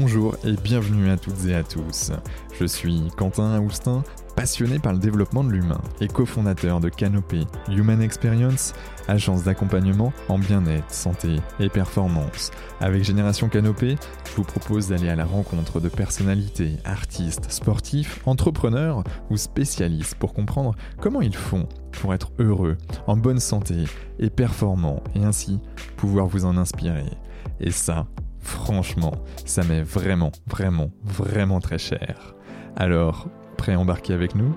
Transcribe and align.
Bonjour 0.00 0.36
et 0.44 0.52
bienvenue 0.52 1.10
à 1.10 1.16
toutes 1.16 1.44
et 1.48 1.56
à 1.56 1.64
tous. 1.64 2.12
Je 2.56 2.64
suis 2.66 3.08
Quentin 3.16 3.56
Aoustin, 3.56 4.04
passionné 4.36 4.78
par 4.78 4.92
le 4.92 5.00
développement 5.00 5.42
de 5.42 5.50
l'humain 5.50 5.80
et 6.00 6.06
cofondateur 6.06 6.78
de 6.78 6.88
Canopé 6.88 7.40
Human 7.68 8.00
Experience, 8.00 8.74
agence 9.08 9.42
d'accompagnement 9.42 10.12
en 10.28 10.38
bien-être, 10.38 10.88
santé 10.88 11.40
et 11.58 11.68
performance. 11.68 12.52
Avec 12.78 13.02
Génération 13.02 13.48
Canopé, 13.48 13.96
je 14.24 14.36
vous 14.36 14.44
propose 14.44 14.86
d'aller 14.86 15.08
à 15.08 15.16
la 15.16 15.24
rencontre 15.24 15.80
de 15.80 15.88
personnalités, 15.88 16.76
artistes, 16.84 17.50
sportifs, 17.50 18.20
entrepreneurs 18.24 19.02
ou 19.30 19.36
spécialistes 19.36 20.14
pour 20.14 20.32
comprendre 20.32 20.76
comment 21.00 21.22
ils 21.22 21.36
font 21.36 21.68
pour 21.90 22.14
être 22.14 22.30
heureux, 22.38 22.78
en 23.08 23.16
bonne 23.16 23.40
santé 23.40 23.74
et 24.20 24.30
performants 24.30 25.02
et 25.16 25.24
ainsi 25.24 25.58
pouvoir 25.96 26.28
vous 26.28 26.44
en 26.44 26.56
inspirer. 26.56 27.10
Et 27.58 27.72
ça, 27.72 28.06
franchement, 28.48 29.12
ça 29.44 29.62
m'est 29.62 29.82
vraiment, 29.82 30.32
vraiment, 30.46 30.90
vraiment 31.04 31.60
très 31.60 31.78
cher. 31.78 32.34
Alors, 32.76 33.28
prêt 33.56 33.74
à 33.74 33.80
embarquer 33.80 34.14
avec 34.14 34.34
nous? 34.34 34.56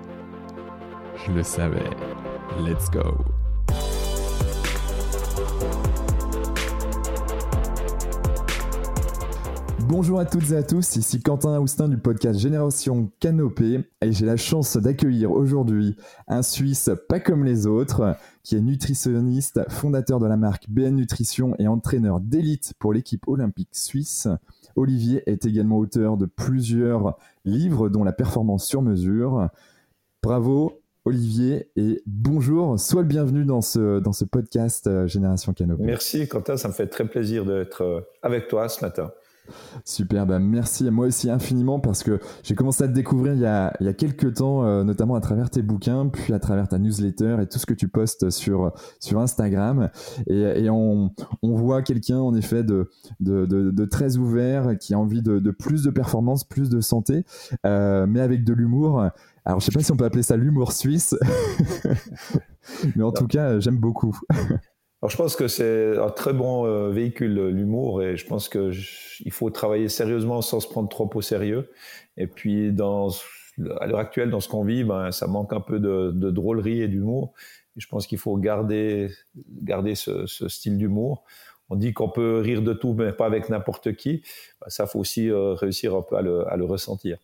Je 1.26 1.32
le 1.34 1.44
savais. 1.44 1.90
Let's 2.59 2.90
go 2.90 3.26
Bonjour 9.91 10.21
à 10.21 10.26
toutes 10.26 10.52
et 10.52 10.55
à 10.55 10.63
tous, 10.63 10.96
ici 10.96 11.21
Quentin 11.21 11.54
Aoustin 11.55 11.90
du 11.90 11.98
podcast 11.98 12.40
Génération 12.40 13.12
Canopée 13.20 13.82
et 14.02 14.13
j'ai 14.13 14.26
la 14.26 14.38
chance 14.38 14.77
d'accueillir 14.77 15.32
aujourd'hui 15.32 15.98
un 16.30 16.44
Suisse 16.44 16.90
pas 17.10 17.20
comme 17.20 17.44
les 17.44 17.68
autres 17.68 18.16
qui 18.44 18.55
est 18.55 18.62
nutritionniste, 18.62 19.62
fondateur 19.70 20.20
de 20.20 20.27
la 20.27 20.38
marque 20.38 20.70
BN 20.70 20.96
Nutrition 20.96 21.55
et 21.60 21.68
entraîneur 21.68 22.20
d'élite 22.20 22.74
pour 22.79 22.93
l'équipe 22.93 23.27
olympique 23.27 23.70
suisse. 23.74 24.27
Olivier 24.76 25.24
est 25.29 25.46
également 25.46 25.77
auteur 25.77 26.18
de 26.18 26.26
plusieurs 26.26 27.18
livres 27.46 27.90
dont 27.90 28.04
La 28.04 28.13
performance 28.13 28.65
sur 28.65 28.82
mesure. 28.82 29.49
Bravo 30.24 30.82
Olivier 31.04 31.71
et 31.76 32.04
bonjour, 32.05 32.80
sois 32.80 33.02
le 33.02 33.07
bienvenu 33.07 33.43
dans 33.43 33.62
ce, 33.62 33.99
dans 33.99 34.13
ce 34.13 34.24
podcast 34.24 34.85
euh, 34.85 35.08
Génération 35.08 35.52
Canopée. 35.52 35.84
Merci 35.84 36.27
Quentin, 36.27 36.58
ça 36.58 36.68
me 36.68 36.74
fait 36.74 36.85
très 36.85 37.05
plaisir 37.05 37.43
d'être 37.43 37.82
euh, 37.82 38.02
avec 38.21 38.48
toi 38.48 38.70
ce 38.70 38.85
matin. 38.85 39.12
Super, 39.85 40.26
bah 40.26 40.40
merci 40.40 40.88
à 40.88 40.91
moi 40.91 41.07
aussi 41.07 41.30
infiniment 41.30 41.80
parce 41.80 42.04
que 42.04 42.20
j'ai 42.44 42.55
commencé 42.55 42.84
à 42.84 42.88
te 42.88 42.94
découvrir 42.94 43.34
il 43.34 43.40
y 43.40 43.46
a, 43.46 43.74
il 43.80 43.85
y 43.85 43.90
a 43.90 43.93
quelques 43.93 44.35
temps, 44.35 44.63
euh, 44.63 44.84
notamment 44.84 45.16
à 45.16 45.21
travers 45.21 45.49
tes 45.49 45.62
bouquins, 45.62 46.08
puis 46.08 46.34
à 46.34 46.40
travers 46.40 46.68
ta 46.68 46.77
newsletter 46.77 47.38
et 47.41 47.48
tout 47.48 47.60
ce 47.60 47.66
que 47.66 47.74
tu 47.74 47.88
postes 47.88 48.30
sur, 48.30 48.71
sur 48.99 49.20
Instagram. 49.20 49.90
Et, 50.27 50.40
et 50.41 50.70
on, 50.70 51.12
on 51.41 51.55
voit 51.55 51.82
quelqu'un 51.82 52.20
en 52.20 52.34
effet 52.35 52.63
de, 52.63 52.90
de, 53.20 53.46
de, 53.46 53.71
de, 53.71 53.85
très 53.85 54.18
ouvert, 54.18 54.77
qui 54.80 54.93
a 54.93 54.99
envie 54.99 55.21
de, 55.21 55.40
de 55.40 55.52
plus 55.52 55.84
de 55.84 55.90
performance, 55.90 56.43
plus 56.43 56.70
de 56.70 56.82
santé, 56.82 57.24
euh, 57.65 58.05
mais 58.08 58.21
avec 58.21 58.43
de 58.43 58.54
l'humour. 58.54 59.05
Alors 59.46 59.60
je 59.60 59.65
sais 59.65 59.71
pas 59.71 59.82
si 59.82 59.91
on 59.91 59.98
peut 59.98 60.05
appeler 60.05 60.24
ça 60.24 60.38
l'humour 60.38 60.71
suisse, 60.71 61.15
mais 62.96 63.04
en 63.04 63.12
tout 63.12 63.27
cas 63.27 63.60
j'aime 63.60 63.77
beaucoup. 63.77 64.18
Alors 65.02 65.09
je 65.09 65.18
pense 65.18 65.35
que 65.35 65.47
c'est 65.47 65.97
un 65.97 66.09
très 66.12 66.31
bon 66.31 66.66
euh, 66.68 66.91
véhicule 66.91 67.47
l'humour 67.47 68.03
et 68.03 68.18
je 68.18 68.25
pense 68.28 68.50
que 68.50 68.72
il 69.22 69.31
faut 69.31 69.50
travailler 69.50 69.90
sérieusement 69.90 70.41
sans 70.44 70.59
se 70.59 70.68
prendre 70.68 70.90
trop 70.90 71.09
au 71.12 71.22
sérieux. 71.22 71.72
Et 72.18 72.28
puis 72.28 72.72
dans 72.72 73.09
à 73.80 73.88
l'heure 73.88 74.00
actuelle 74.00 74.30
dans 74.30 74.40
ce 74.40 74.47
qu'on 74.47 74.63
vit, 74.63 74.84
ben, 74.84 75.12
ça 75.12 75.25
manque 75.28 75.53
un 75.53 75.59
peu 75.59 75.80
de, 75.80 76.12
de 76.13 76.30
drôlerie 76.30 76.81
et 76.81 76.88
d'humour. 76.88 77.34
Je 77.78 77.88
pense 77.88 78.06
qu'il 78.06 78.19
faut 78.19 78.38
garder 78.38 79.09
garder 79.63 79.96
ce, 79.96 80.28
ce 80.28 80.47
style 80.47 80.78
d'humour. 80.78 81.24
On 81.69 81.75
dit 81.75 81.94
qu'on 81.94 82.09
peut 82.09 82.40
rire 82.40 82.62
de 82.62 82.74
tout, 82.74 82.94
mais 82.94 83.12
pas 83.12 83.25
avec 83.25 83.50
n'importe 83.50 83.94
qui. 83.96 84.22
Ben, 84.62 84.70
ça 84.70 84.86
faut 84.86 85.00
aussi 85.00 85.31
euh, 85.31 85.54
réussir 85.54 85.96
un 85.96 86.04
peu 86.04 86.16
à 86.16 86.22
le, 86.22 86.48
à 86.48 86.58
le 86.58 86.66
ressentir. 86.66 87.18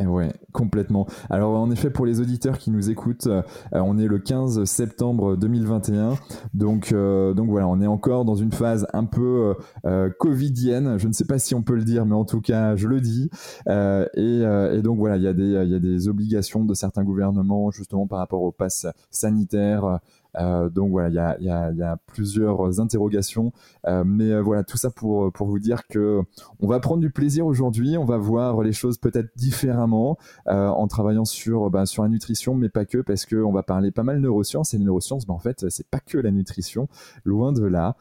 Eh 0.00 0.06
ouais, 0.06 0.32
complètement. 0.52 1.06
Alors 1.28 1.58
en 1.58 1.70
effet, 1.72 1.90
pour 1.90 2.06
les 2.06 2.20
auditeurs 2.20 2.58
qui 2.58 2.70
nous 2.70 2.88
écoutent, 2.88 3.26
euh, 3.26 3.42
on 3.72 3.98
est 3.98 4.06
le 4.06 4.20
15 4.20 4.62
septembre 4.64 5.36
2021, 5.36 6.14
donc 6.54 6.92
euh, 6.92 7.34
donc 7.34 7.48
voilà, 7.48 7.66
on 7.66 7.80
est 7.80 7.86
encore 7.88 8.24
dans 8.24 8.36
une 8.36 8.52
phase 8.52 8.86
un 8.92 9.06
peu 9.06 9.54
euh, 9.86 10.08
covidienne. 10.20 10.98
Je 10.98 11.08
ne 11.08 11.12
sais 11.12 11.24
pas 11.24 11.40
si 11.40 11.56
on 11.56 11.62
peut 11.62 11.74
le 11.74 11.82
dire, 11.82 12.06
mais 12.06 12.14
en 12.14 12.24
tout 12.24 12.40
cas, 12.40 12.76
je 12.76 12.86
le 12.86 13.00
dis. 13.00 13.28
Et, 13.66 14.42
et, 14.44 14.82
donc 14.82 14.98
voilà, 14.98 15.16
il 15.16 15.22
y 15.24 15.28
a 15.28 15.32
des 15.32 15.48
il 15.48 15.70
y 15.70 15.74
a 15.74 15.80
des 15.80 16.08
obligations 16.08 16.64
de 16.64 16.74
certains 16.74 17.02
gouvernements 17.02 17.72
justement 17.72 18.06
par 18.06 18.20
rapport 18.20 18.42
au 18.42 18.52
pass 18.52 18.86
sanitaire. 19.10 19.98
Euh, 20.36 20.68
donc 20.68 20.90
voilà, 20.90 21.36
il 21.40 21.46
y 21.46 21.82
a, 21.82 21.96
plusieurs 22.06 22.80
interrogations, 22.80 23.52
euh, 23.86 24.04
mais 24.04 24.30
euh, 24.30 24.42
voilà, 24.42 24.62
tout 24.62 24.76
ça 24.76 24.90
pour, 24.90 25.32
vous 25.38 25.58
dire 25.58 25.86
que 25.88 26.20
on 26.60 26.66
va 26.66 26.80
prendre 26.80 27.00
du 27.00 27.10
plaisir 27.10 27.46
aujourd'hui, 27.46 27.96
on 27.96 28.04
va 28.04 28.18
voir 28.18 28.62
les 28.62 28.72
choses 28.72 28.98
peut-être 28.98 29.30
différemment 29.36 30.18
en 30.46 30.86
travaillant 30.88 31.24
sur, 31.24 31.70
bah, 31.70 31.86
sur 31.86 32.02
la 32.02 32.08
nutrition, 32.08 32.54
mais 32.54 32.68
pas 32.68 32.84
que, 32.84 32.98
parce 32.98 33.26
qu'on 33.26 33.52
va 33.52 33.62
parler 33.62 33.90
pas 33.90 34.02
mal 34.02 34.20
neurosciences, 34.20 34.74
et 34.74 34.78
les 34.78 34.84
neurosciences, 34.84 35.26
bah, 35.26 35.34
en 35.34 35.38
fait, 35.38 35.68
c'est 35.70 35.88
pas 35.88 36.00
que 36.00 36.18
la 36.18 36.30
nutrition, 36.30 36.88
loin 37.24 37.52
de 37.52 37.64
là. 37.64 37.96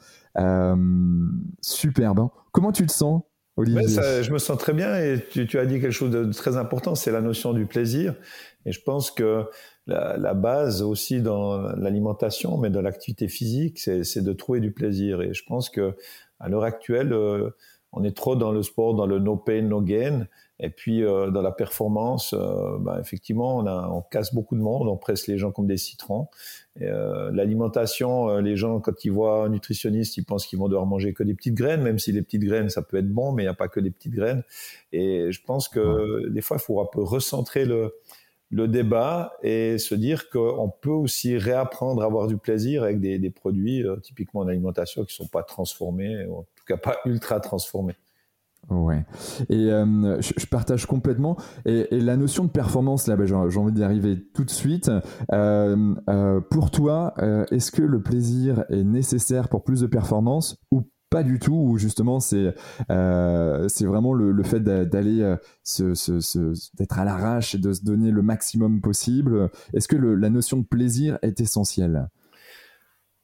super, 1.61 2.15
ben, 2.15 2.31
comment 2.51 2.71
tu 2.71 2.85
te 2.85 2.91
sens 2.91 3.21
Je 4.21 4.31
me 4.31 4.37
sens 4.37 4.57
très 4.57 4.73
bien 4.73 4.95
et 4.95 5.19
tu, 5.31 5.47
tu, 5.47 5.57
as 5.57 5.65
dit 5.65 5.81
quelque 5.81 5.91
chose 5.91 6.11
de 6.11 6.31
très 6.31 6.57
important, 6.57 6.95
c'est 6.95 7.11
la 7.11 7.21
notion 7.21 7.53
du 7.53 7.65
plaisir. 7.65 8.13
Et 8.65 8.71
je 8.71 8.81
pense 8.81 9.09
que 9.11 9.45
la, 9.87 10.17
la 10.17 10.33
base 10.33 10.81
aussi 10.81 11.21
dans 11.21 11.61
l'alimentation, 11.75 12.57
mais 12.57 12.69
dans 12.69 12.81
l'activité 12.81 13.27
physique, 13.27 13.79
c'est 13.79 14.21
de 14.21 14.33
trouver 14.33 14.59
du 14.59 14.71
plaisir. 14.71 15.21
Et 15.21 15.33
je 15.33 15.43
pense 15.45 15.69
que 15.69 15.95
à 16.39 16.49
l'heure 16.49 16.63
actuelle, 16.63 17.13
euh, 17.13 17.49
on 17.91 18.03
est 18.03 18.15
trop 18.15 18.35
dans 18.35 18.51
le 18.51 18.63
sport, 18.63 18.95
dans 18.95 19.05
le 19.05 19.19
no 19.19 19.37
pain, 19.37 19.61
no 19.61 19.81
gain. 19.81 20.27
Et 20.59 20.69
puis 20.69 21.03
euh, 21.03 21.29
dans 21.29 21.41
la 21.41 21.51
performance, 21.51 22.33
euh, 22.33 22.77
bah, 22.79 22.97
effectivement, 22.99 23.57
on, 23.57 23.65
a, 23.67 23.89
on, 23.89 24.01
casse 24.01 24.33
beaucoup 24.33 24.55
de 24.55 24.61
monde, 24.61 24.87
on 24.87 24.97
presse 24.97 25.27
les 25.27 25.37
gens 25.37 25.51
comme 25.51 25.67
des 25.67 25.77
citrons. 25.77 26.27
Euh, 26.81 27.31
L'alimentation, 27.31 28.29
euh, 28.29 28.41
les 28.41 28.55
gens 28.55 28.79
quand 28.79 29.05
ils 29.05 29.11
voient 29.11 29.45
un 29.45 29.49
nutritionniste, 29.49 30.17
ils 30.17 30.25
pensent 30.25 30.47
qu'ils 30.47 30.59
vont 30.59 30.67
devoir 30.67 30.85
manger 30.85 31.13
que 31.13 31.23
des 31.23 31.35
petites 31.35 31.55
graines, 31.55 31.81
même 31.81 31.99
si 31.99 32.11
les 32.11 32.21
petites 32.21 32.43
graines 32.43 32.69
ça 32.69 32.81
peut 32.81 32.97
être 32.97 33.11
bon, 33.11 33.31
mais 33.31 33.43
il 33.43 33.45
n'y 33.45 33.49
a 33.49 33.55
pas 33.55 33.67
que 33.67 33.79
des 33.79 33.91
petites 33.91 34.13
graines. 34.13 34.43
Et 34.91 35.31
je 35.31 35.41
pense 35.43 35.69
que 35.69 36.27
des 36.29 36.41
fois, 36.41 36.57
il 36.57 36.63
faut 36.63 36.81
un 36.81 36.87
peu 36.91 37.03
recentrer 37.03 37.65
le, 37.65 37.93
le 38.49 38.67
débat 38.67 39.37
et 39.43 39.77
se 39.77 39.95
dire 39.95 40.29
qu'on 40.29 40.69
peut 40.69 40.89
aussi 40.89 41.37
réapprendre 41.37 42.01
à 42.01 42.05
avoir 42.05 42.27
du 42.27 42.37
plaisir 42.37 42.83
avec 42.83 42.99
des, 42.99 43.19
des 43.19 43.29
produits 43.29 43.85
euh, 43.85 43.97
typiquement 43.97 44.41
en 44.41 44.47
alimentation 44.47 45.03
qui 45.03 45.13
sont 45.13 45.27
pas 45.27 45.43
transformés, 45.43 46.25
ou 46.25 46.37
en 46.37 46.41
tout 46.43 46.65
cas 46.65 46.77
pas 46.77 46.97
ultra 47.05 47.39
transformés. 47.39 47.95
Ouais. 48.69 49.05
Et 49.49 49.71
euh, 49.71 50.19
je, 50.21 50.45
partage 50.45 50.85
complètement. 50.85 51.37
Et, 51.65 51.87
la 51.91 52.17
notion 52.17 52.43
de 52.43 52.49
performance, 52.49 53.07
là, 53.07 53.15
bah, 53.15 53.25
j'ai 53.25 53.33
envie 53.35 53.71
d'y 53.71 53.83
arriver 53.83 54.21
tout 54.33 54.43
de 54.43 54.49
suite. 54.49 54.91
Euh, 55.31 55.95
euh, 56.09 56.41
pour 56.41 56.71
toi, 56.71 57.13
est-ce 57.51 57.71
que 57.71 57.81
le 57.81 58.01
plaisir 58.01 58.65
est 58.69 58.83
nécessaire 58.83 59.47
pour 59.47 59.63
plus 59.63 59.81
de 59.81 59.87
performance 59.87 60.57
ou 60.71 60.83
pas 61.09 61.23
du 61.23 61.39
tout, 61.39 61.55
ou 61.55 61.77
justement 61.77 62.19
c'est 62.19 62.53
c'est 62.89 63.85
vraiment 63.85 64.13
le, 64.13 64.43
fait 64.43 64.59
d'aller 64.59 65.35
se, 65.63 66.75
d'être 66.75 66.99
à 66.99 67.05
l'arrache 67.05 67.55
et 67.55 67.59
de 67.59 67.71
se 67.71 67.83
donner 67.85 68.11
le 68.11 68.21
maximum 68.21 68.81
possible? 68.81 69.49
Est-ce 69.73 69.87
que 69.87 69.95
la 69.95 70.29
notion 70.29 70.57
de 70.57 70.65
plaisir 70.65 71.17
est 71.21 71.39
essentielle? 71.39 72.09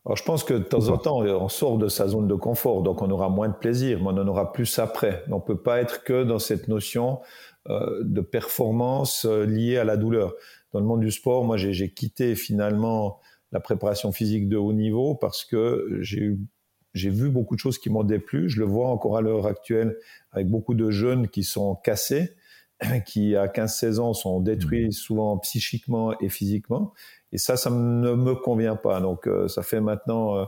Alors, 0.06 0.18
je 0.18 0.24
pense 0.24 0.44
que 0.44 0.54
de 0.54 0.64
temps 0.64 0.90
en 0.90 0.98
temps, 0.98 1.20
on 1.20 1.48
sort 1.48 1.78
de 1.78 1.88
sa 1.88 2.10
zone 2.10 2.28
de 2.28 2.36
confort, 2.36 2.82
donc 2.82 3.02
on 3.02 3.10
aura 3.10 3.30
moins 3.30 3.48
de 3.48 3.54
plaisir, 3.54 4.00
mais 4.00 4.08
on 4.08 4.18
en 4.18 4.28
aura 4.28 4.52
plus 4.52 4.78
après. 4.78 5.24
On 5.32 5.40
peut 5.40 5.62
pas 5.62 5.80
être 5.80 6.04
que 6.04 6.24
dans 6.24 6.40
cette 6.40 6.68
notion 6.68 7.22
euh, 7.70 8.02
de 8.04 8.20
performance 8.20 9.24
euh, 9.24 9.46
liée 9.46 9.78
à 9.78 9.86
la 9.86 9.96
douleur. 9.96 10.34
Dans 10.74 10.82
le 10.82 10.86
monde 10.86 11.00
du 11.00 11.12
sport, 11.12 11.46
moi, 11.46 11.56
j'ai 11.56 11.94
quitté 11.94 12.36
finalement 12.36 13.22
la 13.54 13.62
préparation 13.62 14.12
physique 14.12 14.50
de 14.50 14.58
haut 14.58 14.74
niveau 14.74 15.16
parce 15.16 15.46
que 15.46 15.88
j'ai 16.02 17.10
vu 17.10 17.30
beaucoup 17.30 17.56
de 17.56 17.60
choses 17.60 17.78
qui 17.78 17.90
m'ont 17.90 18.04
déplu. 18.04 18.50
Je 18.50 18.60
le 18.60 18.66
vois 18.66 18.88
encore 18.90 19.16
à 19.16 19.22
l'heure 19.22 19.46
actuelle 19.46 19.96
avec 20.32 20.50
beaucoup 20.50 20.74
de 20.74 20.92
jeunes 20.92 21.30
qui 21.30 21.44
sont 21.44 21.76
cassés, 21.76 22.36
qui 23.06 23.38
à 23.38 23.48
15-16 23.48 24.00
ans 24.00 24.14
sont 24.14 24.42
détruits 24.42 24.88
mmh. 24.88 24.92
souvent 24.92 25.38
psychiquement 25.38 26.20
et 26.20 26.28
physiquement. 26.28 26.92
Et 27.34 27.38
ça, 27.38 27.58
ça 27.58 27.70
ne 27.70 28.14
me 28.14 28.36
convient 28.36 28.76
pas. 28.76 29.02
Donc 29.02 29.28
euh, 29.28 29.48
ça 29.48 29.64
fait 29.64 29.82
maintenant 29.82 30.38
euh, 30.38 30.46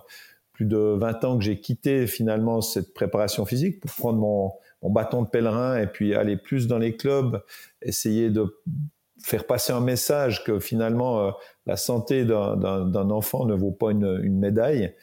plus 0.54 0.66
de 0.66 0.78
20 0.78 1.26
ans 1.26 1.38
que 1.38 1.44
j'ai 1.44 1.60
quitté 1.60 2.08
finalement 2.08 2.62
cette 2.62 2.94
préparation 2.94 3.44
physique 3.46 3.82
pour 3.82 3.92
prendre 3.92 4.20
mon, 4.20 4.54
mon 4.84 4.92
bâton 4.92 5.24
de 5.24 5.28
pèlerin 5.28 5.78
et 5.78 5.88
puis 5.88 6.16
aller 6.16 6.38
plus 6.38 6.68
dans 6.68 6.78
les 6.78 6.96
clubs, 6.96 7.44
essayer 7.82 8.30
de 8.30 8.62
faire 9.22 9.48
passer 9.48 9.74
un 9.74 9.82
message 9.82 10.44
que 10.44 10.60
finalement 10.60 11.28
euh, 11.28 11.32
la 11.66 11.76
santé 11.76 12.24
d'un 12.24 13.10
enfant 13.10 13.46
ne 13.46 13.56
vaut 13.56 13.72
pas 13.72 13.90
une, 13.92 14.22
une 14.24 14.38
médaille 14.38 14.94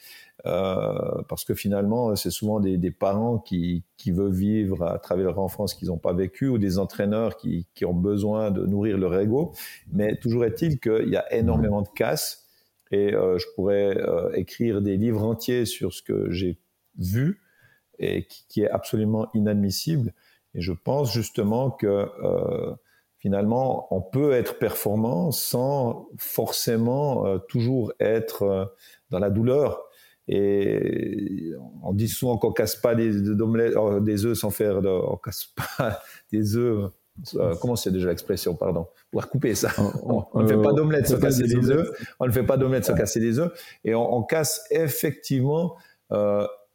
parce 0.43 1.45
que 1.45 1.53
finalement, 1.53 2.15
c'est 2.15 2.29
souvent 2.29 2.59
des, 2.59 2.77
des, 2.77 2.91
parents 2.91 3.37
qui, 3.37 3.83
qui 3.97 4.11
veulent 4.11 4.33
vivre 4.33 4.83
à 4.83 4.99
travers 4.99 5.27
leur 5.27 5.39
enfance 5.39 5.73
qu'ils 5.73 5.87
n'ont 5.87 5.97
pas 5.97 6.13
vécu, 6.13 6.47
ou 6.47 6.57
des 6.57 6.79
entraîneurs 6.79 7.37
qui, 7.37 7.67
qui, 7.73 7.85
ont 7.85 7.93
besoin 7.93 8.51
de 8.51 8.65
nourrir 8.65 8.97
leur 8.97 9.17
ego. 9.17 9.53
Mais 9.91 10.17
toujours 10.17 10.43
est-il 10.45 10.79
qu'il 10.79 11.09
y 11.09 11.15
a 11.15 11.33
énormément 11.33 11.81
de 11.81 11.89
casse, 11.89 12.45
et 12.91 13.13
euh, 13.13 13.37
je 13.37 13.45
pourrais 13.55 13.97
euh, 13.97 14.31
écrire 14.33 14.81
des 14.81 14.97
livres 14.97 15.23
entiers 15.23 15.65
sur 15.65 15.93
ce 15.93 16.01
que 16.03 16.29
j'ai 16.31 16.59
vu 16.97 17.41
et 17.99 18.25
qui, 18.25 18.61
est 18.61 18.69
absolument 18.69 19.27
inadmissible. 19.33 20.13
Et 20.53 20.61
je 20.61 20.73
pense 20.73 21.13
justement 21.13 21.71
que 21.71 21.87
euh, 21.87 22.73
finalement, 23.19 23.87
on 23.93 24.01
peut 24.01 24.33
être 24.33 24.59
performant 24.59 25.31
sans 25.31 26.07
forcément 26.17 27.25
euh, 27.25 27.37
toujours 27.37 27.93
être 27.99 28.43
euh, 28.43 28.65
dans 29.09 29.19
la 29.19 29.29
douleur. 29.29 29.83
Et 30.27 31.51
on 31.83 31.93
dit 31.93 32.07
souvent 32.07 32.37
qu'on 32.37 32.53
casse 32.53 32.75
pas 32.75 32.95
des, 32.95 33.11
des 33.11 34.25
œufs 34.25 34.37
sans 34.37 34.51
faire, 34.51 34.81
de, 34.81 34.89
on 34.89 35.17
casse 35.17 35.47
pas 35.77 36.01
des 36.31 36.55
œufs. 36.55 36.91
comment 37.61 37.75
c'est 37.75 37.91
déjà 37.91 38.09
l'expression, 38.09 38.55
pardon? 38.55 38.87
On 39.11 39.19
va 39.19 39.27
couper 39.27 39.53
ça. 39.55 39.69
On, 40.03 40.25
ne 40.41 40.47
fait 40.47 40.61
pas 40.61 40.73
d'omelette 40.73 41.07
sans 41.07 41.19
casser 41.19 41.43
des 41.43 41.69
œufs. 41.69 41.89
On 42.19 42.27
ne 42.27 42.31
fait 42.31 42.43
pas 42.45 42.57
d'omelette 42.57 42.85
sans 42.85 42.95
casser 42.95 43.19
des 43.19 43.39
œufs. 43.39 43.51
Et 43.83 43.95
on, 43.95 44.15
on 44.15 44.23
casse 44.23 44.65
effectivement 44.71 45.75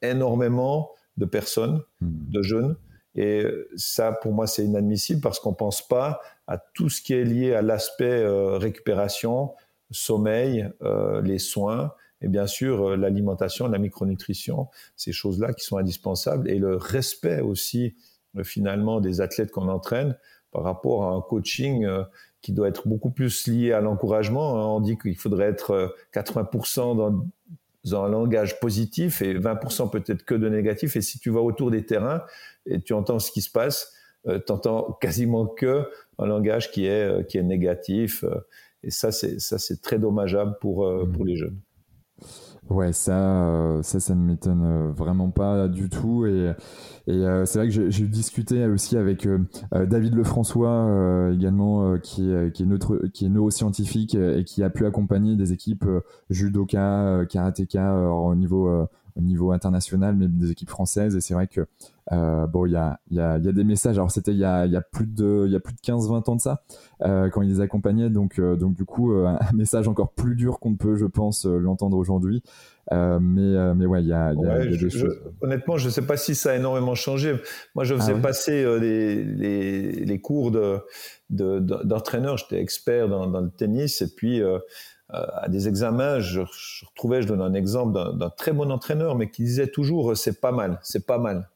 énormément 0.03 0.91
de 1.17 1.25
personnes, 1.25 1.83
hmm. 2.00 2.31
de 2.31 2.43
jeunes. 2.43 2.77
Et 3.15 3.45
ça, 3.77 4.12
pour 4.12 4.33
moi, 4.33 4.47
c'est 4.47 4.65
inadmissible 4.65 5.21
parce 5.21 5.41
qu'on 5.41 5.50
ne 5.50 5.56
pense 5.56 5.87
pas 5.87 6.21
à 6.47 6.56
tout 6.59 6.89
ce 6.89 7.03
qui 7.03 7.15
est 7.15 7.25
lié 7.25 7.55
à 7.55 7.62
l'aspect 7.62 8.23
euh, 8.23 8.59
récupération, 8.59 9.55
sommeil, 9.91 10.71
euh, 10.83 11.21
les 11.23 11.39
soins 11.39 11.93
et 12.20 12.29
bien 12.29 12.47
sûr 12.47 12.91
euh, 12.91 12.97
l'alimentation, 12.97 13.69
la 13.69 13.79
micronutrition, 13.79 14.69
ces 14.97 15.12
choses-là 15.12 15.53
qui 15.53 15.65
sont 15.65 15.79
indispensables 15.79 16.49
et 16.50 16.59
le 16.59 16.76
respect 16.76 17.41
aussi 17.41 17.97
finalement 18.43 19.00
des 19.00 19.20
athlètes 19.20 19.50
qu'on 19.50 19.69
entraîne 19.69 20.17
par 20.53 20.62
rapport 20.62 21.05
à 21.05 21.15
un 21.15 21.20
coaching 21.20 21.87
qui 22.43 22.53
doit 22.53 22.69
être 22.69 22.87
beaucoup 22.87 23.11
plus 23.11 23.49
lié 23.49 23.73
à 23.73 23.81
l'encouragement. 23.81 24.76
On 24.76 24.81
dit 24.81 24.99
qu'il 24.99 25.17
faudrait 25.17 25.47
être 25.47 25.97
80% 26.12 26.94
dans 26.97 28.05
un 28.05 28.09
langage 28.09 28.61
positif 28.61 29.23
et 29.23 29.38
20% 29.38 29.91
peut-être 29.91 30.25
que 30.25 30.35
de 30.35 30.49
négatif. 30.49 30.97
Et 30.97 31.00
si 31.00 31.19
tu 31.19 31.31
vas 31.31 31.41
autour 31.41 31.71
des 31.71 31.85
terrains 31.85 32.23
et 32.67 32.81
tu 32.81 32.93
entends 32.93 33.19
ce 33.19 33.31
qui 33.31 33.41
se 33.41 33.50
passe, 33.50 33.93
euh, 34.26 34.41
tu 34.44 34.53
entends 34.53 34.93
quasiment 35.00 35.47
que 35.47 35.85
un 36.19 36.26
langage 36.26 36.71
qui 36.71 36.87
est, 36.87 37.05
euh, 37.05 37.23
qui 37.23 37.38
est 37.38 37.43
négatif. 37.43 38.25
Euh, 38.25 38.47
et 38.82 38.91
ça, 38.91 39.11
c'est, 39.11 39.41
ça, 39.41 39.59
c'est 39.59 39.81
très 39.81 39.99
dommageable 39.99 40.56
pour, 40.61 40.88
mmh. 40.88 41.12
pour 41.12 41.25
les 41.25 41.37
jeunes. 41.37 41.59
Ouais, 42.70 42.93
ça, 42.93 43.79
ça, 43.82 43.99
ça 43.99 44.15
ne 44.15 44.23
m'étonne 44.23 44.93
vraiment 44.93 45.31
pas 45.31 45.69
du 45.69 45.88
tout. 45.88 46.26
Et, 46.26 46.53
et 47.06 47.25
c'est 47.47 47.59
vrai 47.59 47.69
que 47.70 47.88
j'ai 47.91 48.06
discuté 48.06 48.67
aussi 48.67 48.99
avec 48.99 49.26
David 49.73 50.15
Lefrançois 50.15 51.31
également, 51.32 51.99
qui, 51.99 52.31
est, 52.31 52.53
qui, 52.53 52.65
est 52.65 53.11
qui 53.12 53.25
est 53.25 53.29
neuroscientifique 53.31 54.15
et 54.15 54.44
qui 54.44 54.62
a 54.62 54.69
pu 54.69 54.85
accompagner 54.85 55.35
des 55.35 55.55
équipes 55.55 55.87
judoka, 56.29 57.25
karatéka 57.31 58.11
au 58.11 58.35
niveau, 58.35 58.69
au 59.19 59.23
niveau 59.23 59.53
international, 59.53 60.17
mais 60.17 60.29
des 60.29 60.50
équipes 60.50 60.70
françaises. 60.70 61.17
Et 61.17 61.20
c'est 61.20 61.35
vrai 61.35 61.47
que 61.47 61.67
euh, 62.12 62.47
bon, 62.47 62.65
il 62.65 62.73
y 62.73 62.76
a, 62.76 63.00
y, 63.11 63.20
a, 63.20 63.38
y 63.38 63.49
a, 63.49 63.53
des 63.53 63.65
messages. 63.65 63.97
Alors 63.97 64.11
c'était 64.11 64.32
il 64.32 64.38
y 64.38 64.44
a, 64.44 64.65
y 64.67 64.76
a, 64.76 64.81
plus 64.81 65.06
de 65.06 65.44
il 65.47 65.53
y 65.53 65.56
a 65.56 65.61
plus 65.61 65.75
de 65.75 65.81
15-20 65.81 66.31
ans 66.31 66.37
de 66.37 66.41
ça 66.41 66.62
euh, 67.03 67.29
quand 67.29 67.43
ils 67.43 67.50
les 67.50 67.61
accompagnaient. 67.61 68.09
Donc 68.09 68.38
euh, 68.38 68.56
donc 68.56 68.75
du 68.75 68.85
coup 68.85 69.12
un 69.12 69.38
message 69.53 69.88
encore 69.88 70.12
plus 70.12 70.35
dur 70.35 70.59
qu'on 70.61 70.76
peut, 70.76 70.97
je 70.97 71.06
pense, 71.06 71.44
l'entendre 71.44 71.97
aujourd'hui. 71.99 72.43
mais 72.91 73.75
mais 73.75 73.87
ouais, 73.87 74.03
il 74.03 74.09
y 74.09 74.12
a, 74.12 74.35
des 74.35 74.91
choses. 74.91 75.21
honnêtement, 75.43 75.76
je 75.76 75.87
ne 75.87 75.91
sais 75.91 76.06
pas 76.06 76.17
si 76.17 76.35
ça 76.35 76.53
a 76.53 76.56
énormément 76.56 76.94
changé. 76.94 77.37
Moi, 77.75 77.85
je 77.85 77.94
faisais 77.94 78.14
ah 78.17 78.21
passer 78.21 78.64
les, 78.81 79.25
les, 79.25 79.93
les, 80.05 80.21
cours 80.21 80.50
de 80.50 80.81
d'entraîneur. 81.31 82.38
J'étais 82.38 82.61
expert 82.61 83.09
dans, 83.09 83.26
dans, 83.26 83.41
le 83.43 83.50
tennis 83.50 84.00
et 84.00 84.09
puis 84.14 84.41
à 85.11 85.49
des 85.49 85.69
examens, 85.69 86.21
je, 86.21 86.43
je 86.43 86.85
retrouvais, 86.85 87.23
je 87.23 87.29
donne 87.29 87.41
un 87.41 87.55
exemple 87.55 87.99
d'un 88.19 88.31
très 88.31 88.53
bon 88.53 88.71
entraîneur, 88.71 89.17
mais 89.17 89.31
qui 89.31 89.43
disait 89.43 89.69
toujours 89.69 90.17
c'est 90.17 90.41
pas 90.41 90.53
mal, 90.53 90.79
c'est 90.83 91.07
pas 91.07 91.19
mal. 91.19 91.49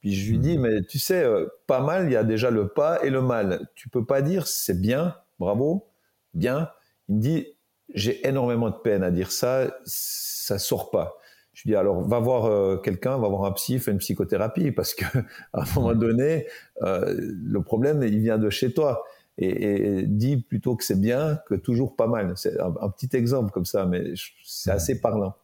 Puis 0.00 0.14
je 0.14 0.30
lui 0.30 0.38
dis, 0.38 0.58
hmm. 0.58 0.62
mais 0.62 0.82
tu 0.82 0.98
sais, 0.98 1.22
euh, 1.24 1.46
pas 1.66 1.80
mal, 1.80 2.06
il 2.06 2.12
y 2.12 2.16
a 2.16 2.24
déjà 2.24 2.50
le 2.50 2.68
pas 2.68 3.02
et 3.04 3.10
le 3.10 3.22
mal. 3.22 3.68
Tu 3.74 3.88
peux 3.88 4.04
pas 4.04 4.22
dire 4.22 4.46
c'est 4.46 4.80
bien, 4.80 5.16
bravo, 5.38 5.88
bien. 6.34 6.70
Il 7.08 7.16
me 7.16 7.20
dit, 7.20 7.46
j'ai 7.94 8.26
énormément 8.26 8.70
de 8.70 8.76
peine 8.76 9.02
à 9.02 9.10
dire 9.10 9.32
ça, 9.32 9.78
ça 9.84 10.58
sort 10.58 10.90
pas. 10.90 11.16
Je 11.52 11.62
lui 11.64 11.70
dis, 11.70 11.76
alors 11.76 12.06
va 12.06 12.20
voir 12.20 12.44
euh, 12.44 12.76
quelqu'un, 12.76 13.18
va 13.18 13.28
voir 13.28 13.44
un 13.44 13.52
psy, 13.52 13.80
fais 13.80 13.90
une 13.90 13.98
psychothérapie, 13.98 14.70
parce 14.70 14.94
que 14.94 15.04
à 15.52 15.62
un 15.62 15.74
moment 15.74 15.94
hmm. 15.94 15.98
donné, 15.98 16.46
euh, 16.82 17.14
le 17.18 17.62
problème, 17.62 18.02
il 18.02 18.20
vient 18.20 18.38
de 18.38 18.50
chez 18.50 18.72
toi. 18.72 19.02
Et, 19.40 20.02
dis 20.06 20.36
plutôt 20.36 20.74
que 20.74 20.84
c'est 20.84 21.00
bien 21.00 21.38
que 21.46 21.54
toujours 21.54 21.94
pas 21.94 22.08
mal. 22.08 22.32
C'est 22.36 22.58
un, 22.60 22.74
un, 22.80 22.90
petit 22.90 23.16
exemple 23.16 23.52
comme 23.52 23.66
ça, 23.66 23.86
mais 23.86 24.14
c'est 24.44 24.70
assez 24.70 25.00
parlant. 25.00 25.34